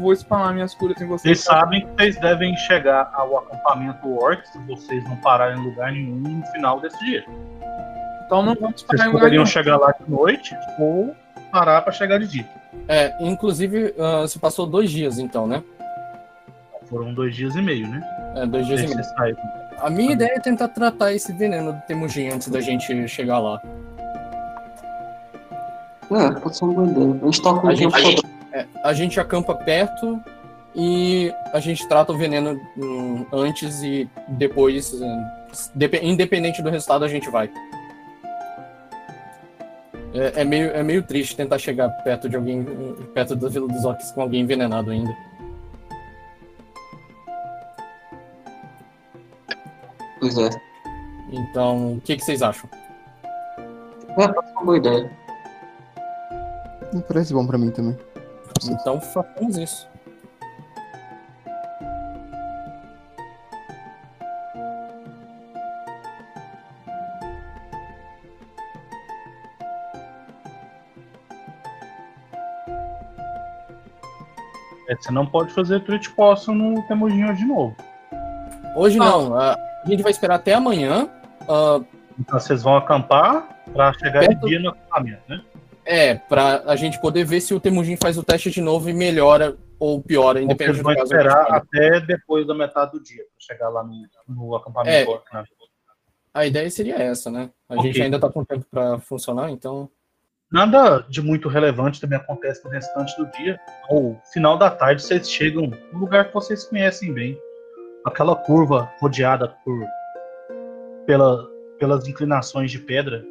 Vou 0.00 0.14
spamar 0.14 0.52
minhas 0.52 0.74
curas 0.74 1.00
em 1.00 1.06
vocês. 1.06 1.38
Vocês 1.38 1.44
sabem 1.44 1.86
que 1.86 1.92
vocês 1.96 2.20
devem 2.20 2.54
chegar 2.56 3.10
ao 3.14 3.38
acampamento 3.38 4.06
Orc 4.18 4.46
se 4.46 4.58
vocês 4.66 5.02
não 5.04 5.16
pararem 5.16 5.58
em 5.58 5.64
lugar 5.64 5.92
nenhum 5.92 6.16
no 6.16 6.46
final 6.46 6.80
desse 6.80 6.98
dia. 7.04 7.24
Então 8.26 8.42
não 8.42 8.54
vamos 8.54 8.82
Vocês 8.82 9.00
spamar 9.00 9.06
em 9.06 9.12
lugar 9.12 9.20
poderiam 9.20 9.44
nenhum. 9.44 9.46
chegar 9.46 9.76
lá 9.78 9.92
de 9.92 10.10
noite 10.10 10.54
ou 10.78 11.14
parar 11.50 11.80
para 11.82 11.92
chegar 11.92 12.18
de 12.18 12.26
dia. 12.26 12.46
É, 12.88 13.16
inclusive, 13.24 13.94
ah, 13.98 14.26
se 14.28 14.38
passou 14.38 14.66
dois 14.66 14.90
dias 14.90 15.18
então, 15.18 15.46
né? 15.46 15.62
Foram 16.90 17.14
dois 17.14 17.34
dias 17.34 17.54
e 17.54 17.62
meio, 17.62 17.88
né? 17.88 18.02
É, 18.36 18.46
dois 18.46 18.66
dias 18.66 18.80
e 18.80 18.84
meio. 18.84 18.94
vocês 18.94 19.08
saíram. 19.16 19.65
A 19.80 19.90
minha 19.90 20.12
ideia 20.12 20.32
é 20.36 20.40
tentar 20.40 20.68
tratar 20.68 21.12
esse 21.12 21.32
veneno 21.32 21.72
do 21.72 21.80
Temujin 21.82 22.28
antes 22.28 22.48
da 22.48 22.60
gente 22.60 23.06
chegar 23.08 23.38
lá. 23.38 23.60
É, 26.10 26.30
pode 26.40 26.56
ser 26.56 26.64
uma 26.64 26.74
boa 26.74 26.86
ideia. 26.88 27.20
A 27.20 27.24
gente 27.26 27.42
tá 27.42 27.50
com 27.54 27.68
A 27.68 27.72
o 27.72 27.76
tempo 27.76 27.98
gente-. 27.98 28.26
É, 28.52 28.66
a 28.82 28.92
gente 28.92 29.20
acampa 29.20 29.54
perto 29.54 30.20
e 30.74 31.32
a 31.52 31.60
gente 31.60 31.86
trata 31.88 32.12
o 32.12 32.16
veneno 32.16 32.58
hum, 32.78 33.26
antes 33.32 33.82
e 33.82 34.08
depois, 34.28 34.92
hum, 34.94 35.24
depe- 35.74 36.00
independente 36.02 36.62
do 36.62 36.70
resultado, 36.70 37.04
a 37.04 37.08
gente 37.08 37.28
vai. 37.28 37.50
É, 40.14 40.40
é 40.40 40.44
meio, 40.44 40.70
é 40.70 40.82
meio 40.82 41.02
triste 41.02 41.36
tentar 41.36 41.58
chegar 41.58 41.90
perto 42.02 42.28
de 42.28 42.36
alguém, 42.36 42.64
perto 43.12 43.36
da 43.36 43.48
Vila 43.48 43.68
dos 43.68 43.84
Orcs 43.84 44.10
com 44.12 44.22
alguém 44.22 44.40
envenenado 44.42 44.90
ainda. 44.90 45.14
Pois 50.18 50.38
é. 50.38 50.50
Então, 51.30 51.94
o 51.94 52.00
que, 52.00 52.16
que 52.16 52.24
vocês 52.24 52.42
acham? 52.42 52.68
É, 54.18 54.28
pode 54.28 54.48
ser 54.48 54.54
uma 54.54 54.64
boa 54.64 54.76
ideia. 54.78 55.10
Não 56.92 57.00
parece 57.02 57.34
bom 57.34 57.46
pra 57.46 57.58
mim 57.58 57.70
também. 57.70 57.96
Então, 58.64 59.00
façamos 59.00 59.58
isso. 59.58 59.88
É, 74.88 74.94
você 74.94 75.10
não 75.10 75.26
pode 75.26 75.52
fazer 75.52 75.80
Treat 75.80 76.10
Possum 76.12 76.54
no 76.54 76.82
Temujin 76.82 77.34
de 77.34 77.44
novo. 77.44 77.76
Hoje 78.76 78.98
não, 78.98 79.36
a, 79.36 79.56
a 79.86 79.90
gente 79.90 80.02
vai 80.02 80.12
esperar 80.12 80.36
até 80.36 80.54
amanhã. 80.54 81.08
ah, 81.48 81.80
Então 82.18 82.38
vocês 82.38 82.62
vão 82.62 82.76
acampar 82.76 83.62
pra 83.72 83.92
chegar 83.94 84.20
Perto- 84.20 84.40
de 84.40 84.48
dia 84.48 84.60
no 84.60 84.70
acampamento, 84.70 85.22
né? 85.28 85.42
É, 85.84 86.14
pra 86.16 86.62
a 86.66 86.74
gente 86.74 87.00
poder 87.00 87.24
ver 87.24 87.40
se 87.40 87.54
o 87.54 87.60
Temujin 87.60 87.96
faz 87.96 88.18
o 88.18 88.22
teste 88.22 88.50
de 88.50 88.60
novo 88.60 88.90
e 88.90 88.92
melhora 88.92 89.56
ou 89.78 90.02
piora, 90.02 90.38
Ou 90.38 90.44
independente 90.44 90.78
do 90.82 90.84
caso. 90.84 91.02
esperar 91.02 91.36
a, 91.36 91.38
gente 91.42 91.48
vai. 91.50 91.58
até 91.58 92.00
depois 92.00 92.46
da 92.46 92.54
metade 92.54 92.92
do 92.92 93.00
dia, 93.02 93.22
pra 93.22 93.54
chegar 93.54 93.68
lá 93.68 93.84
no, 93.84 93.94
no 94.26 94.56
acampamento. 94.56 95.10
É. 95.32 95.34
né? 95.36 95.44
a 96.34 96.44
ideia 96.46 96.68
seria 96.70 96.96
essa, 96.96 97.30
né? 97.30 97.50
A 97.68 97.74
Ok. 97.76 97.84
gente 97.92 98.02
ainda 98.02 98.18
tá 98.18 98.28
com 98.28 98.44
tempo 98.44 98.66
pra 98.70 98.98
funcionar, 98.98 99.50
então. 99.50 99.88
Nada 100.50 101.00
de 101.08 101.20
muito 101.22 101.48
relevante 101.48 102.00
também 102.00 102.18
acontece 102.18 102.64
no 102.64 102.70
restante 102.70 103.16
do 103.16 103.26
dia. 103.32 103.58
Ao 103.88 104.20
final 104.32 104.56
da 104.58 104.70
tarde, 104.70 105.02
vocês 105.02 105.30
chegam 105.30 105.72
num 105.92 105.98
lugar 105.98 106.26
que 106.28 106.34
vocês 106.34 106.64
conhecem 106.64 107.12
bem. 107.12 107.38
Aquela 108.06 108.34
curva 108.36 108.90
rodeada 109.00 109.48
por 109.64 109.84
pela, 111.06 111.46
pelas 111.78 112.06
inclinações 112.08 112.70
de 112.70 112.78
pedra 112.78 113.22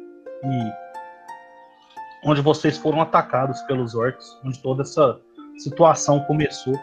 e 0.44 2.28
onde 2.28 2.40
vocês 2.40 2.76
foram 2.76 3.00
atacados 3.00 3.60
pelos 3.62 3.94
orcs, 3.94 4.38
onde 4.44 4.58
toda 4.60 4.82
essa 4.82 5.18
situação 5.58 6.20
começou. 6.20 6.74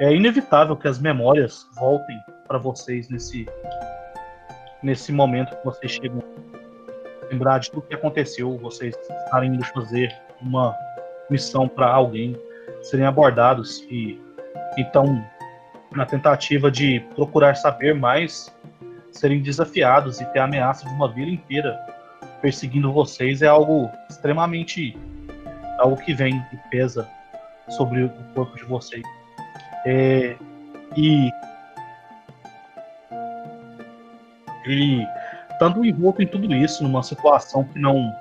É 0.00 0.12
inevitável 0.14 0.76
que 0.76 0.88
as 0.88 0.98
memórias 0.98 1.66
voltem 1.78 2.18
para 2.46 2.58
vocês 2.58 3.08
nesse 3.08 3.46
nesse 4.82 5.10
momento 5.10 5.56
que 5.56 5.64
vocês 5.64 5.92
chegam 5.92 6.22
lembrar 7.30 7.58
de 7.58 7.70
tudo 7.70 7.86
que 7.86 7.94
aconteceu, 7.94 8.56
vocês 8.58 8.94
estarem 9.24 9.54
indo 9.54 9.64
fazer 9.66 10.14
uma 10.40 10.76
missão 11.30 11.66
para 11.66 11.88
alguém, 11.88 12.36
serem 12.82 13.06
abordados 13.06 13.80
e 13.90 14.20
então 14.76 15.24
na 15.92 16.04
tentativa 16.04 16.70
de 16.70 17.00
procurar 17.14 17.54
saber 17.54 17.94
mais, 17.94 18.54
serem 19.12 19.40
desafiados 19.40 20.20
e 20.20 20.26
ter 20.26 20.40
a 20.40 20.44
ameaça 20.44 20.86
de 20.86 20.94
uma 20.94 21.10
vila 21.12 21.30
inteira 21.30 21.78
perseguindo 22.40 22.92
vocês 22.92 23.42
é 23.42 23.46
algo 23.46 23.90
extremamente 24.08 24.96
algo 25.78 25.96
que 25.96 26.14
vem 26.14 26.44
e 26.52 26.56
pesa 26.70 27.08
sobre 27.68 28.04
o 28.04 28.10
corpo 28.34 28.56
de 28.56 28.64
vocês. 28.64 29.02
É, 29.84 30.36
e 30.96 31.30
e 34.66 35.06
estando 35.50 35.84
envolto 35.84 36.22
em 36.22 36.26
tudo 36.26 36.52
isso, 36.54 36.82
numa 36.82 37.02
situação 37.02 37.64
que 37.64 37.78
não 37.78 38.14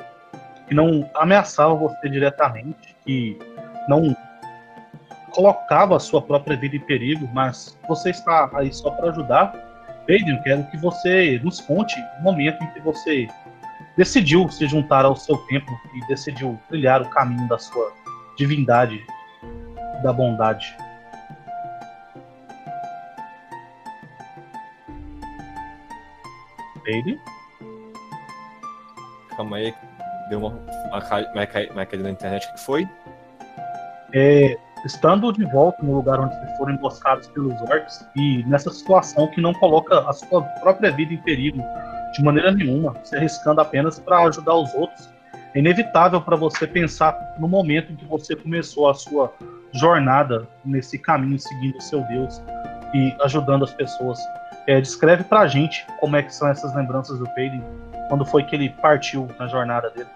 que 0.68 0.74
não 0.74 1.08
ameaçava 1.14 1.76
você 1.76 2.10
diretamente, 2.10 2.96
que 3.06 3.38
não 3.88 4.16
colocava 5.36 5.98
a 5.98 6.00
sua 6.00 6.22
própria 6.22 6.56
vida 6.56 6.78
em 6.78 6.80
perigo, 6.80 7.30
mas 7.34 7.78
você 7.88 8.12
está 8.12 8.50
aí 8.54 8.74
só 8.74 8.90
para 8.90 9.10
ajudar. 9.10 9.54
Aiden, 10.10 10.42
quero 10.44 10.64
que 10.68 10.78
você 10.78 11.40
nos 11.44 11.60
conte 11.60 11.96
o 12.20 12.24
momento 12.24 12.64
em 12.64 12.68
que 12.68 12.80
você 12.80 13.28
decidiu 13.98 14.48
se 14.50 14.66
juntar 14.68 15.04
ao 15.04 15.16
seu 15.16 15.38
templo 15.48 15.76
e 15.94 16.08
decidiu 16.08 16.60
trilhar 16.70 17.02
o 17.02 17.10
caminho 17.10 17.48
da 17.50 17.58
sua 17.58 17.92
divindade, 18.38 19.06
da 20.02 20.14
bondade. 20.14 20.76
Aiden? 26.88 27.20
Calma 29.36 29.58
aí. 29.58 29.74
Deu 30.30 30.40
uma, 30.40 30.50
uma, 30.50 31.00
uma, 31.00 31.72
uma 31.72 31.86
caída 31.86 32.04
na 32.04 32.12
internet. 32.12 32.52
Que 32.54 32.60
foi? 32.60 32.88
é, 34.16 34.58
estando 34.86 35.34
de 35.34 35.44
volta 35.46 35.84
no 35.84 35.96
lugar 35.96 36.20
onde 36.20 36.36
foram 36.58 36.74
emboscados 36.74 37.28
pelos 37.30 37.60
orcs 37.62 38.08
e 38.16 38.44
nessa 38.46 38.70
situação 38.70 39.28
que 39.32 39.42
não 39.42 39.54
coloca 39.54 40.08
a 40.08 40.14
sua 40.14 40.42
própria 40.42 40.92
vida 40.92 41.14
em 41.14 41.18
perigo 41.18 41.62
de 42.14 42.24
maneira 42.24 42.52
nenhuma, 42.52 42.96
se 43.04 43.16
arriscando 43.16 43.60
apenas 43.60 44.00
para 44.00 44.20
ajudar 44.24 44.56
os 44.56 44.74
outros, 44.74 45.10
é 45.54 45.60
inevitável 45.60 46.22
para 46.22 46.36
você 46.36 46.68
pensar 46.68 47.18
no 47.40 47.48
momento 47.48 47.92
em 47.92 47.96
que 47.96 48.06
você 48.06 48.36
começou 48.36 48.90
a 48.90 48.94
sua 48.94 49.34
jornada 49.74 50.48
nesse 50.64 50.98
caminho 51.00 51.40
seguindo 51.40 51.78
o 51.78 51.82
seu 51.82 52.02
Deus 52.04 52.42
e 52.94 53.14
ajudando 53.22 53.64
as 53.64 53.72
pessoas. 53.72 54.20
É, 54.68 54.80
descreve 54.80 55.24
pra 55.24 55.48
gente 55.48 55.86
como 56.00 56.16
é 56.16 56.24
que 56.24 56.34
são 56.34 56.48
essas 56.48 56.74
lembranças 56.76 57.20
do 57.20 57.30
Peyton, 57.36 57.62
quando 58.10 58.26
foi 58.26 58.44
que 58.44 58.56
ele 58.56 58.70
partiu 58.70 59.28
na 59.38 59.48
jornada 59.48 59.90
dele. 59.90 60.10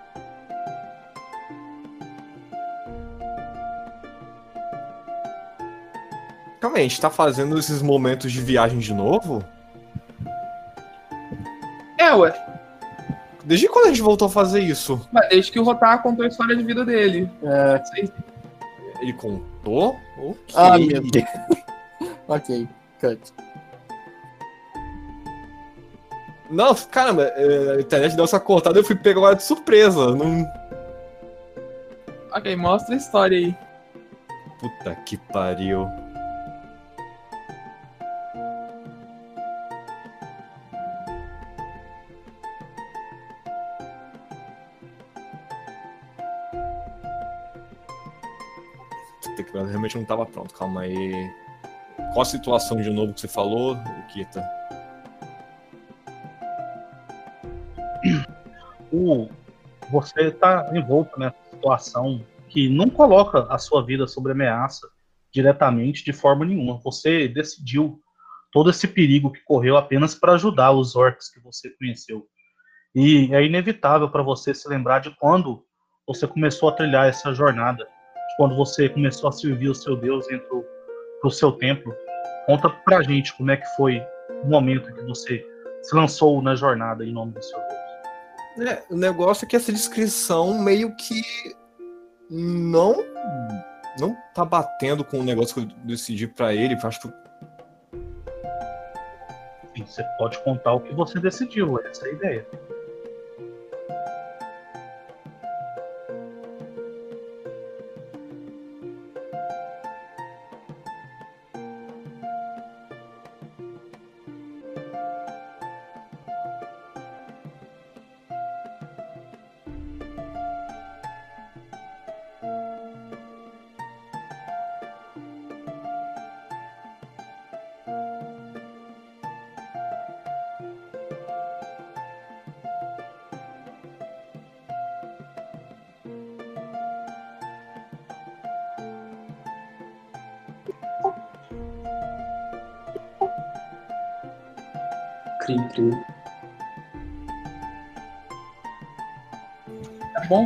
Calma 6.60 6.78
aí, 6.78 6.86
a 6.86 6.88
gente 6.88 7.00
tá 7.00 7.10
fazendo 7.10 7.58
esses 7.58 7.82
momentos 7.82 8.32
de 8.32 8.42
viagem 8.42 8.80
de 8.80 8.94
novo? 8.94 9.44
É, 11.98 12.14
ué. 12.14 12.34
Desde 13.46 13.68
quando 13.70 13.86
a 13.86 13.90
gente 13.90 14.02
voltou 14.02 14.28
a 14.28 14.32
fazer 14.32 14.60
isso? 14.60 15.08
Mas 15.12 15.30
Desde 15.30 15.52
que 15.52 15.60
o 15.60 15.64
Rotar 15.64 16.02
contou 16.04 16.26
a 16.26 16.28
história 16.28 16.56
de 16.56 16.64
vida 16.64 16.84
dele. 16.84 17.30
É... 17.44 17.82
Ele 19.02 19.14
contou? 19.14 19.98
Ok. 20.18 20.56
Ah, 20.56 20.78
meu 20.78 21.02
Deus. 21.02 21.26
ok, 22.28 22.68
cut. 23.00 23.34
Não, 26.50 26.76
caramba, 26.76 27.24
é, 27.24 27.78
a 27.78 27.80
internet 27.80 28.16
deu 28.16 28.26
essa 28.26 28.40
cortada 28.40 28.80
eu 28.80 28.84
fui 28.84 28.96
pegar 28.96 29.22
ela 29.22 29.36
de 29.36 29.44
surpresa. 29.44 30.16
Não... 30.16 30.46
Ok, 32.34 32.56
mostra 32.56 32.96
a 32.96 32.98
história 32.98 33.38
aí. 33.38 33.56
Puta 34.60 34.96
que 35.06 35.16
pariu. 35.16 35.88
Realmente 49.90 49.98
não 49.98 50.06
tava 50.06 50.26
pronto, 50.26 50.54
calma 50.54 50.82
aí. 50.82 51.32
Qual 52.14 52.22
a 52.22 52.26
situação 52.26 52.82
de 52.82 52.90
novo 52.90 53.14
que 53.14 53.22
você 53.22 53.28
falou, 53.28 53.76
Kita? 54.14 54.48
o 58.94 59.28
você 59.92 60.28
está 60.28 60.70
envolto 60.74 61.20
nessa 61.20 61.36
situação 61.52 62.24
que 62.48 62.70
não 62.70 62.90
coloca 62.90 63.48
a 63.50 63.58
sua 63.58 63.84
vida 63.84 64.06
sob 64.06 64.32
ameaça 64.32 64.88
diretamente 65.34 66.06
de 66.06 66.14
forma 66.14 66.46
nenhuma. 66.46 66.80
Você 66.84 67.28
decidiu 67.28 68.00
todo 68.52 68.70
esse 68.70 68.88
perigo 68.88 69.32
que 69.32 69.42
correu 69.44 69.78
apenas 69.78 70.14
para 70.14 70.34
ajudar 70.34 70.72
os 70.72 70.96
orcs 70.96 71.32
que 71.32 71.40
você 71.40 71.72
conheceu. 71.72 72.28
E 72.94 73.34
é 73.34 73.44
inevitável 73.44 74.10
para 74.10 74.22
você 74.22 74.54
se 74.54 74.70
lembrar 74.70 75.00
de 75.00 75.10
quando 75.18 75.66
você 76.08 76.28
começou 76.28 76.70
a 76.70 76.74
trilhar 76.74 77.08
essa 77.08 77.34
jornada, 77.34 77.88
quando 78.40 78.56
você 78.56 78.88
começou 78.88 79.28
a 79.28 79.34
servir 79.34 79.68
o 79.68 79.76
seu 79.76 79.98
Deus 79.98 80.26
dentro 80.28 80.66
do 81.22 81.30
seu 81.30 81.52
templo. 81.52 81.94
Conta 82.46 82.70
pra 82.70 83.02
gente 83.02 83.36
como 83.36 83.52
é 83.52 83.58
que 83.58 83.66
foi 83.76 84.02
o 84.46 84.48
momento 84.48 84.94
que 84.94 85.02
você 85.02 85.46
se 85.82 85.94
lançou 85.94 86.42
na 86.42 86.56
jornada 86.56 87.04
em 87.04 87.12
nome 87.12 87.34
do 87.34 87.44
seu 87.44 87.60
Deus. 87.60 88.70
É, 88.70 88.82
o 88.90 88.96
negócio 88.96 89.44
é 89.44 89.48
que 89.48 89.58
essa 89.58 89.74
descrição 89.74 90.58
meio 90.58 90.96
que 90.96 91.22
não 92.30 92.96
não 94.00 94.16
tá 94.34 94.46
batendo 94.46 95.04
com 95.04 95.20
o 95.20 95.24
negócio 95.24 95.56
que 95.56 95.62
eu 95.62 95.78
decidi 95.84 96.26
pra 96.26 96.54
ele. 96.54 96.78
Acho 96.82 97.02
que 97.02 97.10
você 99.86 100.04
pode 100.18 100.42
contar 100.46 100.76
o 100.76 100.80
que 100.80 100.94
você 100.94 101.20
decidiu, 101.20 101.78
essa 101.86 102.08
é 102.08 102.10
a 102.10 102.14
ideia. 102.14 102.48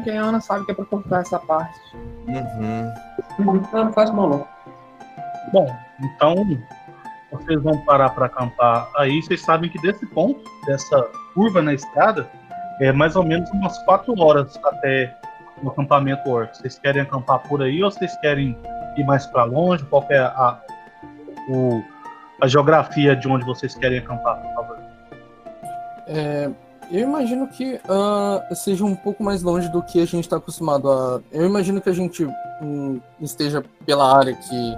É 0.03 0.11
bom 0.11 0.11
que 0.11 0.11
a 0.11 0.21
Ana 0.21 0.41
sabe 0.41 0.65
que 0.65 0.71
é 0.71 0.75
pra 0.75 0.85
cortar 0.85 1.21
essa 1.21 1.39
parte. 1.39 1.80
Uhum. 2.27 2.93
Não, 3.39 3.53
não 3.85 3.93
faz 3.93 4.11
mal 4.11 4.30
não. 4.30 4.47
Bom, 5.51 5.67
então 6.01 6.35
vocês 7.31 7.61
vão 7.61 7.77
parar 7.85 8.09
para 8.09 8.27
acampar 8.27 8.89
aí. 8.97 9.21
Vocês 9.21 9.41
sabem 9.41 9.69
que 9.69 9.81
desse 9.81 10.05
ponto, 10.07 10.41
dessa 10.65 11.01
curva 11.34 11.61
na 11.61 11.73
estrada, 11.73 12.27
é 12.80 12.91
mais 12.91 13.15
ou 13.15 13.23
menos 13.23 13.49
umas 13.51 13.77
quatro 13.85 14.19
horas 14.19 14.59
até 14.63 15.15
o 15.61 15.69
acampamento 15.69 16.30
orc. 16.30 16.55
Vocês 16.57 16.77
querem 16.80 17.01
acampar 17.01 17.39
por 17.47 17.61
aí 17.61 17.84
ou 17.84 17.91
vocês 17.91 18.15
querem 18.17 18.57
ir 18.97 19.03
mais 19.05 19.25
para 19.27 19.43
longe? 19.43 19.84
Qual 19.85 20.05
é 20.09 20.19
a, 20.19 20.59
o, 21.49 21.84
a 22.41 22.47
geografia 22.47 23.15
de 23.15 23.27
onde 23.27 23.45
vocês 23.45 23.75
querem 23.75 23.99
acampar, 23.99 24.41
por 24.41 24.53
favor? 24.53 24.77
É, 26.07 26.49
eu 26.91 26.99
imagino 27.01 27.47
que 27.47 27.80
ah, 27.89 28.43
seja 28.53 28.84
um 28.85 28.95
pouco 28.95 29.23
mais 29.23 29.41
longe 29.43 29.69
do 29.69 29.81
que 29.81 29.99
a 30.01 30.05
gente 30.05 30.23
está 30.26 30.38
acostumado 30.38 30.91
a. 30.91 31.22
Eu 31.31 31.45
imagino 31.45 31.81
que 31.81 31.89
a 31.89 31.93
gente 31.93 32.26
hum, 32.61 32.99
esteja 33.22 33.64
pela 33.85 34.18
área 34.18 34.34
que 34.35 34.77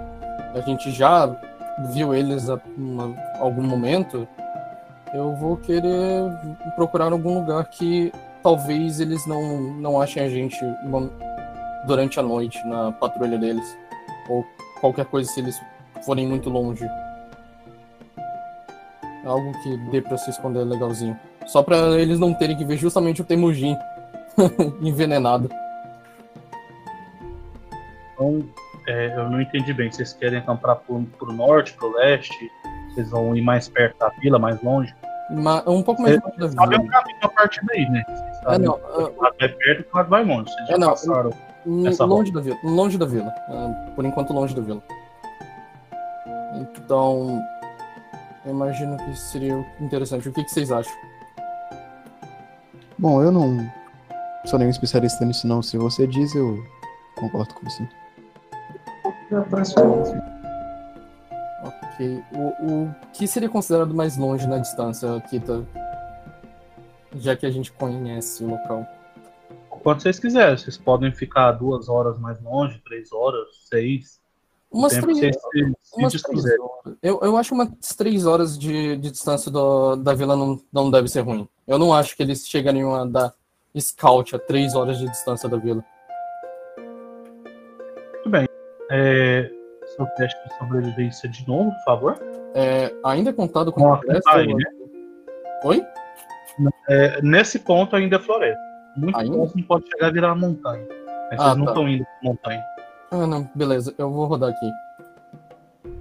a 0.54 0.60
gente 0.60 0.90
já 0.90 1.26
viu 1.92 2.14
eles 2.14 2.48
a 2.48 2.58
uma- 2.76 3.14
algum 3.38 3.62
momento. 3.62 4.26
Eu 5.14 5.34
vou 5.36 5.56
querer 5.56 6.22
procurar 6.74 7.12
algum 7.12 7.40
lugar 7.40 7.64
que 7.70 8.12
talvez 8.42 9.00
eles 9.00 9.26
não, 9.26 9.60
não 9.74 10.00
achem 10.00 10.22
a 10.24 10.28
gente 10.28 10.56
uma- 10.84 11.10
durante 11.86 12.18
a 12.18 12.22
noite 12.22 12.64
na 12.66 12.92
patrulha 12.92 13.38
deles. 13.38 13.76
Ou 14.28 14.44
qualquer 14.80 15.04
coisa 15.06 15.30
se 15.30 15.40
eles 15.40 15.60
forem 16.04 16.26
muito 16.26 16.48
longe. 16.50 16.88
Algo 19.24 19.52
que 19.62 19.76
dê 19.90 20.00
pra 20.00 20.16
se 20.16 20.30
esconder 20.30 20.64
legalzinho. 20.64 21.18
Só 21.46 21.62
pra 21.62 21.76
eles 21.98 22.18
não 22.18 22.34
terem 22.34 22.56
que 22.56 22.64
ver 22.64 22.76
justamente 22.76 23.22
o 23.22 23.24
Temujin 23.24 23.76
envenenado. 24.82 25.48
Então, 28.14 28.42
é, 28.88 29.14
eu 29.16 29.28
não 29.30 29.40
entendi 29.40 29.72
bem. 29.72 29.90
Vocês 29.90 30.12
querem 30.12 30.38
acampar 30.38 30.76
pro, 30.76 31.02
pro 31.18 31.32
norte, 31.32 31.72
pro 31.74 31.92
leste? 31.96 32.50
Vocês 32.94 33.10
vão 33.10 33.36
ir 33.36 33.42
mais 33.42 33.68
perto 33.68 33.98
da 33.98 34.08
vila, 34.20 34.38
mais 34.38 34.60
longe? 34.62 34.94
Ma- 35.30 35.62
um 35.66 35.82
pouco 35.82 36.02
mais 36.02 36.20
longe 36.22 36.36
da 36.38 36.48
Sabe 36.50 36.76
o 36.76 36.80
vila. 36.82 36.92
caminho 36.92 37.18
a 37.22 37.28
partir 37.28 37.64
daí, 37.66 37.88
né? 37.90 38.02
É, 38.48 38.58
não. 38.58 38.74
o 38.74 39.22
lado 39.22 39.34
vai 39.38 39.48
perto 39.48 39.86
o 39.92 39.96
lado 39.96 40.08
vai 40.08 40.24
longe. 40.24 40.50
Vocês 40.52 40.68
já 40.68 40.74
É, 40.74 40.78
não, 40.78 40.88
passaram. 40.90 41.30
Essa 41.86 42.04
longe 42.04 42.32
da 42.32 42.40
vila. 42.40 42.56
Longe 42.62 42.96
da 42.96 43.06
vila. 43.06 43.34
Ah, 43.48 43.90
por 43.94 44.04
enquanto, 44.04 44.32
longe 44.32 44.54
da 44.54 44.62
vila. 44.62 44.80
Então, 46.54 47.42
eu 48.44 48.52
imagino 48.52 48.96
que 48.96 49.18
seria 49.18 49.64
interessante. 49.80 50.28
O 50.28 50.32
que, 50.32 50.44
que 50.44 50.50
vocês 50.50 50.70
acham? 50.70 50.92
Bom, 52.98 53.22
eu 53.22 53.30
não 53.30 53.70
sou 54.46 54.58
nenhum 54.58 54.70
especialista 54.70 55.24
nisso, 55.24 55.46
não. 55.46 55.62
Se 55.62 55.76
você 55.76 56.06
diz, 56.06 56.34
eu 56.34 56.64
concordo 57.16 57.52
com 57.54 57.68
você. 57.68 57.86
Ok. 61.62 62.24
O, 62.32 62.84
o 62.84 62.94
que 63.12 63.26
seria 63.26 63.48
considerado 63.48 63.94
mais 63.94 64.16
longe 64.16 64.46
na 64.46 64.58
distância, 64.58 65.20
Kita? 65.28 65.66
Já 67.16 67.36
que 67.36 67.44
a 67.44 67.50
gente 67.50 67.72
conhece 67.72 68.44
o 68.44 68.50
local. 68.50 68.86
Quanto 69.68 70.02
vocês 70.02 70.18
quiserem. 70.18 70.56
Vocês 70.56 70.78
podem 70.78 71.12
ficar 71.12 71.52
duas 71.52 71.88
horas 71.88 72.18
mais 72.18 72.40
longe, 72.40 72.80
três 72.84 73.12
horas, 73.12 73.46
seis. 73.68 74.20
Umas 74.76 74.92
três, 74.98 75.18
se, 75.18 75.30
se 75.82 75.96
umas 75.96 76.12
três 76.22 76.44
horas. 76.60 76.96
Eu, 77.02 77.18
eu 77.22 77.36
acho 77.36 77.54
umas 77.54 77.68
três 77.96 78.26
horas 78.26 78.58
de, 78.58 78.96
de 78.96 79.10
distância 79.10 79.50
do- 79.50 79.96
da 79.96 80.12
vila 80.12 80.36
não, 80.36 80.60
não 80.72 80.90
deve 80.90 81.08
ser 81.08 81.20
ruim. 81.20 81.48
Eu 81.66 81.78
não 81.78 81.94
acho 81.94 82.14
que 82.16 82.22
eles 82.22 82.46
chegariam 82.46 82.94
a 82.94 83.04
dar 83.06 83.32
scout 83.78 84.36
a 84.36 84.38
três 84.38 84.74
horas 84.74 84.98
de 84.98 85.08
distância 85.08 85.48
da 85.48 85.56
vila. 85.56 85.82
Muito 88.14 88.30
bem. 88.30 88.46
É, 88.90 89.50
seu 89.96 90.06
teste 90.16 90.38
de 90.48 90.58
sobrevivência 90.58 91.28
de 91.28 91.46
novo, 91.48 91.70
por 91.70 91.84
favor. 91.84 92.18
É, 92.54 92.92
ainda 93.04 93.30
é 93.30 93.32
contado 93.32 93.72
com 93.72 93.80
Vamos 93.80 94.00
floresta? 94.04 94.30
aí, 94.32 94.54
né? 94.54 94.64
Oi? 95.64 95.84
É, 96.88 97.20
nesse 97.22 97.58
ponto 97.58 97.94
ainda 97.96 98.16
é 98.16 98.18
floresta. 98.18 98.60
Muito 98.96 99.18
Ainda? 99.18 99.52
pode 99.68 99.86
chegar 99.90 100.06
a 100.06 100.10
virar 100.10 100.34
montanha. 100.34 100.86
Mas 101.30 101.38
Ah, 101.40 101.44
vocês 101.44 101.56
não 101.58 101.64
tá. 101.66 101.70
estão 101.72 101.88
indo 101.88 102.04
pra 102.04 102.14
montanha. 102.22 102.64
Ah, 103.10 103.26
não, 103.26 103.48
beleza. 103.54 103.94
Eu 103.98 104.10
vou 104.10 104.26
rodar 104.26 104.50
aqui. 104.50 104.70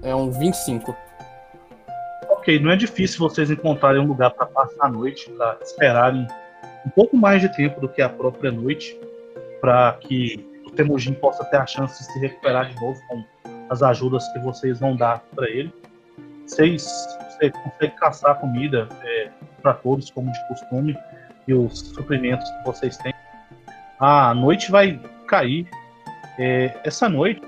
É 0.02 0.16
um 0.16 0.32
25. 0.32 0.96
Ok, 2.30 2.60
não 2.60 2.72
é 2.72 2.76
difícil 2.76 3.20
vocês 3.20 3.50
encontrarem 3.50 4.02
um 4.02 4.08
lugar 4.08 4.32
para 4.32 4.46
passar 4.46 4.86
a 4.86 4.90
noite, 4.90 5.30
para 5.32 5.58
esperarem 5.62 6.28
um 6.86 6.90
pouco 6.90 7.18
mais 7.18 7.42
de 7.42 7.50
tempo 7.50 7.82
do 7.82 7.90
que 7.90 8.02
a 8.02 8.10
própria 8.10 8.52
noite, 8.52 9.00
para 9.60 9.94
que 9.94 10.46
o 10.66 10.72
Temujin 10.72 11.14
possa 11.14 11.44
ter 11.46 11.58
a 11.58 11.66
chance 11.66 12.00
de 12.00 12.14
se 12.14 12.20
recuperar 12.20 12.70
de 12.70 12.76
novo 12.80 13.00
com 13.08 13.24
as 13.70 13.82
ajudas 13.82 14.28
que 14.34 14.40
vocês 14.40 14.80
vão 14.80 14.96
dar 14.96 15.24
para 15.36 15.50
ele. 15.50 15.74
Vocês 16.46 16.88
você 17.36 17.52
consegue 17.52 17.96
caçar 17.96 18.40
comida 18.40 18.88
para 19.62 19.74
todos, 19.74 20.10
como 20.10 20.32
de 20.32 20.48
costume, 20.48 20.98
e 21.48 21.54
os 21.54 21.80
suprimentos 21.80 22.50
que 22.50 22.66
vocês 22.66 22.98
têm. 22.98 23.14
A 24.00 24.34
noite 24.34 24.72
vai 24.72 25.00
cair. 25.28 25.68
É, 26.38 26.76
essa 26.84 27.08
noite. 27.08 27.42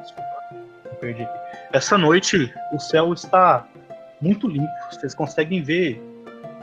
Desculpa, 0.00 0.96
perdi. 1.00 1.28
Essa 1.72 1.96
noite 1.98 2.52
o 2.72 2.78
céu 2.78 3.12
está 3.12 3.66
muito 4.20 4.46
limpo. 4.46 4.70
Vocês 4.90 5.14
conseguem 5.14 5.62
ver 5.62 6.02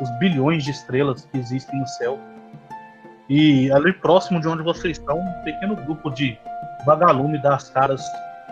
os 0.02 0.10
bilhões 0.20 0.64
de 0.64 0.72
estrelas 0.72 1.26
que 1.26 1.38
existem 1.38 1.80
no 1.80 1.88
céu. 1.88 2.20
E 3.30 3.72
ali 3.72 3.94
próximo 3.94 4.40
de 4.40 4.48
onde 4.48 4.64
vocês 4.64 4.98
estão, 4.98 5.20
um 5.20 5.44
pequeno 5.44 5.76
grupo 5.76 6.10
de 6.10 6.38
vagalume 6.86 7.40
das 7.42 7.70
caras 7.70 8.02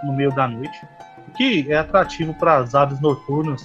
no 0.04 0.14
meio 0.14 0.32
da 0.36 0.48
noite, 0.48 0.88
o 1.28 1.32
que 1.32 1.72
é 1.72 1.78
atrativo 1.78 2.34
para 2.36 2.58
as 2.58 2.76
aves 2.76 3.00
noturnas 3.00 3.64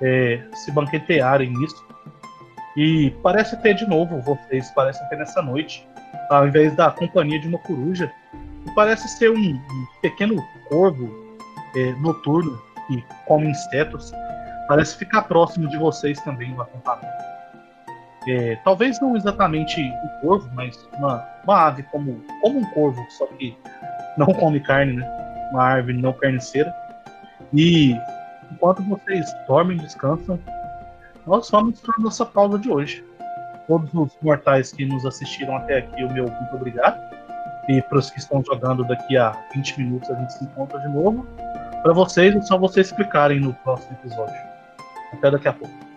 é, 0.00 0.42
se 0.54 0.72
banquetearem 0.72 1.50
nisso. 1.50 1.87
E 2.78 3.10
parece 3.24 3.56
ter 3.56 3.74
de 3.74 3.84
novo, 3.88 4.20
vocês 4.20 4.70
parecem 4.70 5.04
ter 5.08 5.16
nessa 5.16 5.42
noite, 5.42 5.84
ao 6.30 6.46
invés 6.46 6.76
da 6.76 6.88
companhia 6.92 7.40
de 7.40 7.48
uma 7.48 7.58
coruja, 7.58 8.08
parece 8.72 9.08
ser 9.08 9.32
um, 9.32 9.36
um 9.36 9.86
pequeno 10.00 10.36
corvo 10.68 11.12
é, 11.76 11.92
noturno 11.94 12.56
que 12.86 13.04
come 13.26 13.48
insetos, 13.48 14.12
parece 14.68 14.96
ficar 14.96 15.22
próximo 15.22 15.68
de 15.68 15.76
vocês 15.76 16.20
também 16.20 16.54
no 16.54 16.62
acampamento. 16.62 17.24
É, 18.28 18.54
talvez 18.62 19.00
não 19.00 19.16
exatamente 19.16 19.80
um 19.80 20.20
corvo, 20.20 20.48
mas 20.54 20.88
uma, 20.98 21.28
uma 21.42 21.66
ave 21.66 21.82
como, 21.82 22.22
como 22.40 22.60
um 22.60 22.64
corvo, 22.70 23.04
só 23.10 23.26
que 23.26 23.58
não 24.16 24.26
come 24.26 24.60
carne, 24.60 24.92
né? 24.92 25.48
Uma 25.50 25.64
árvore 25.64 26.00
não 26.00 26.12
carniceira. 26.12 26.72
E 27.52 27.96
enquanto 28.52 28.84
vocês 28.84 29.26
dormem 29.48 29.78
descansam, 29.78 30.38
nós 31.28 31.50
vamos 31.50 31.80
para 31.80 31.94
a 31.98 32.02
nossa 32.02 32.24
pausa 32.24 32.58
de 32.58 32.70
hoje. 32.70 33.04
Todos 33.66 33.92
os 33.92 34.16
mortais 34.22 34.72
que 34.72 34.86
nos 34.86 35.04
assistiram 35.04 35.56
até 35.56 35.78
aqui, 35.78 36.02
o 36.02 36.12
meu 36.12 36.24
muito 36.24 36.56
obrigado. 36.56 36.98
E 37.68 37.82
para 37.82 37.98
os 37.98 38.10
que 38.10 38.18
estão 38.18 38.42
jogando 38.42 38.82
daqui 38.84 39.16
a 39.18 39.32
20 39.54 39.78
minutos, 39.78 40.10
a 40.10 40.14
gente 40.14 40.32
se 40.32 40.44
encontra 40.44 40.78
de 40.80 40.88
novo. 40.88 41.26
Para 41.82 41.92
vocês, 41.92 42.34
é 42.34 42.40
só 42.40 42.56
vocês 42.56 42.86
explicarem 42.86 43.40
no 43.40 43.52
próximo 43.52 43.92
episódio. 44.02 44.34
Até 45.12 45.30
daqui 45.30 45.48
a 45.48 45.52
pouco. 45.52 45.87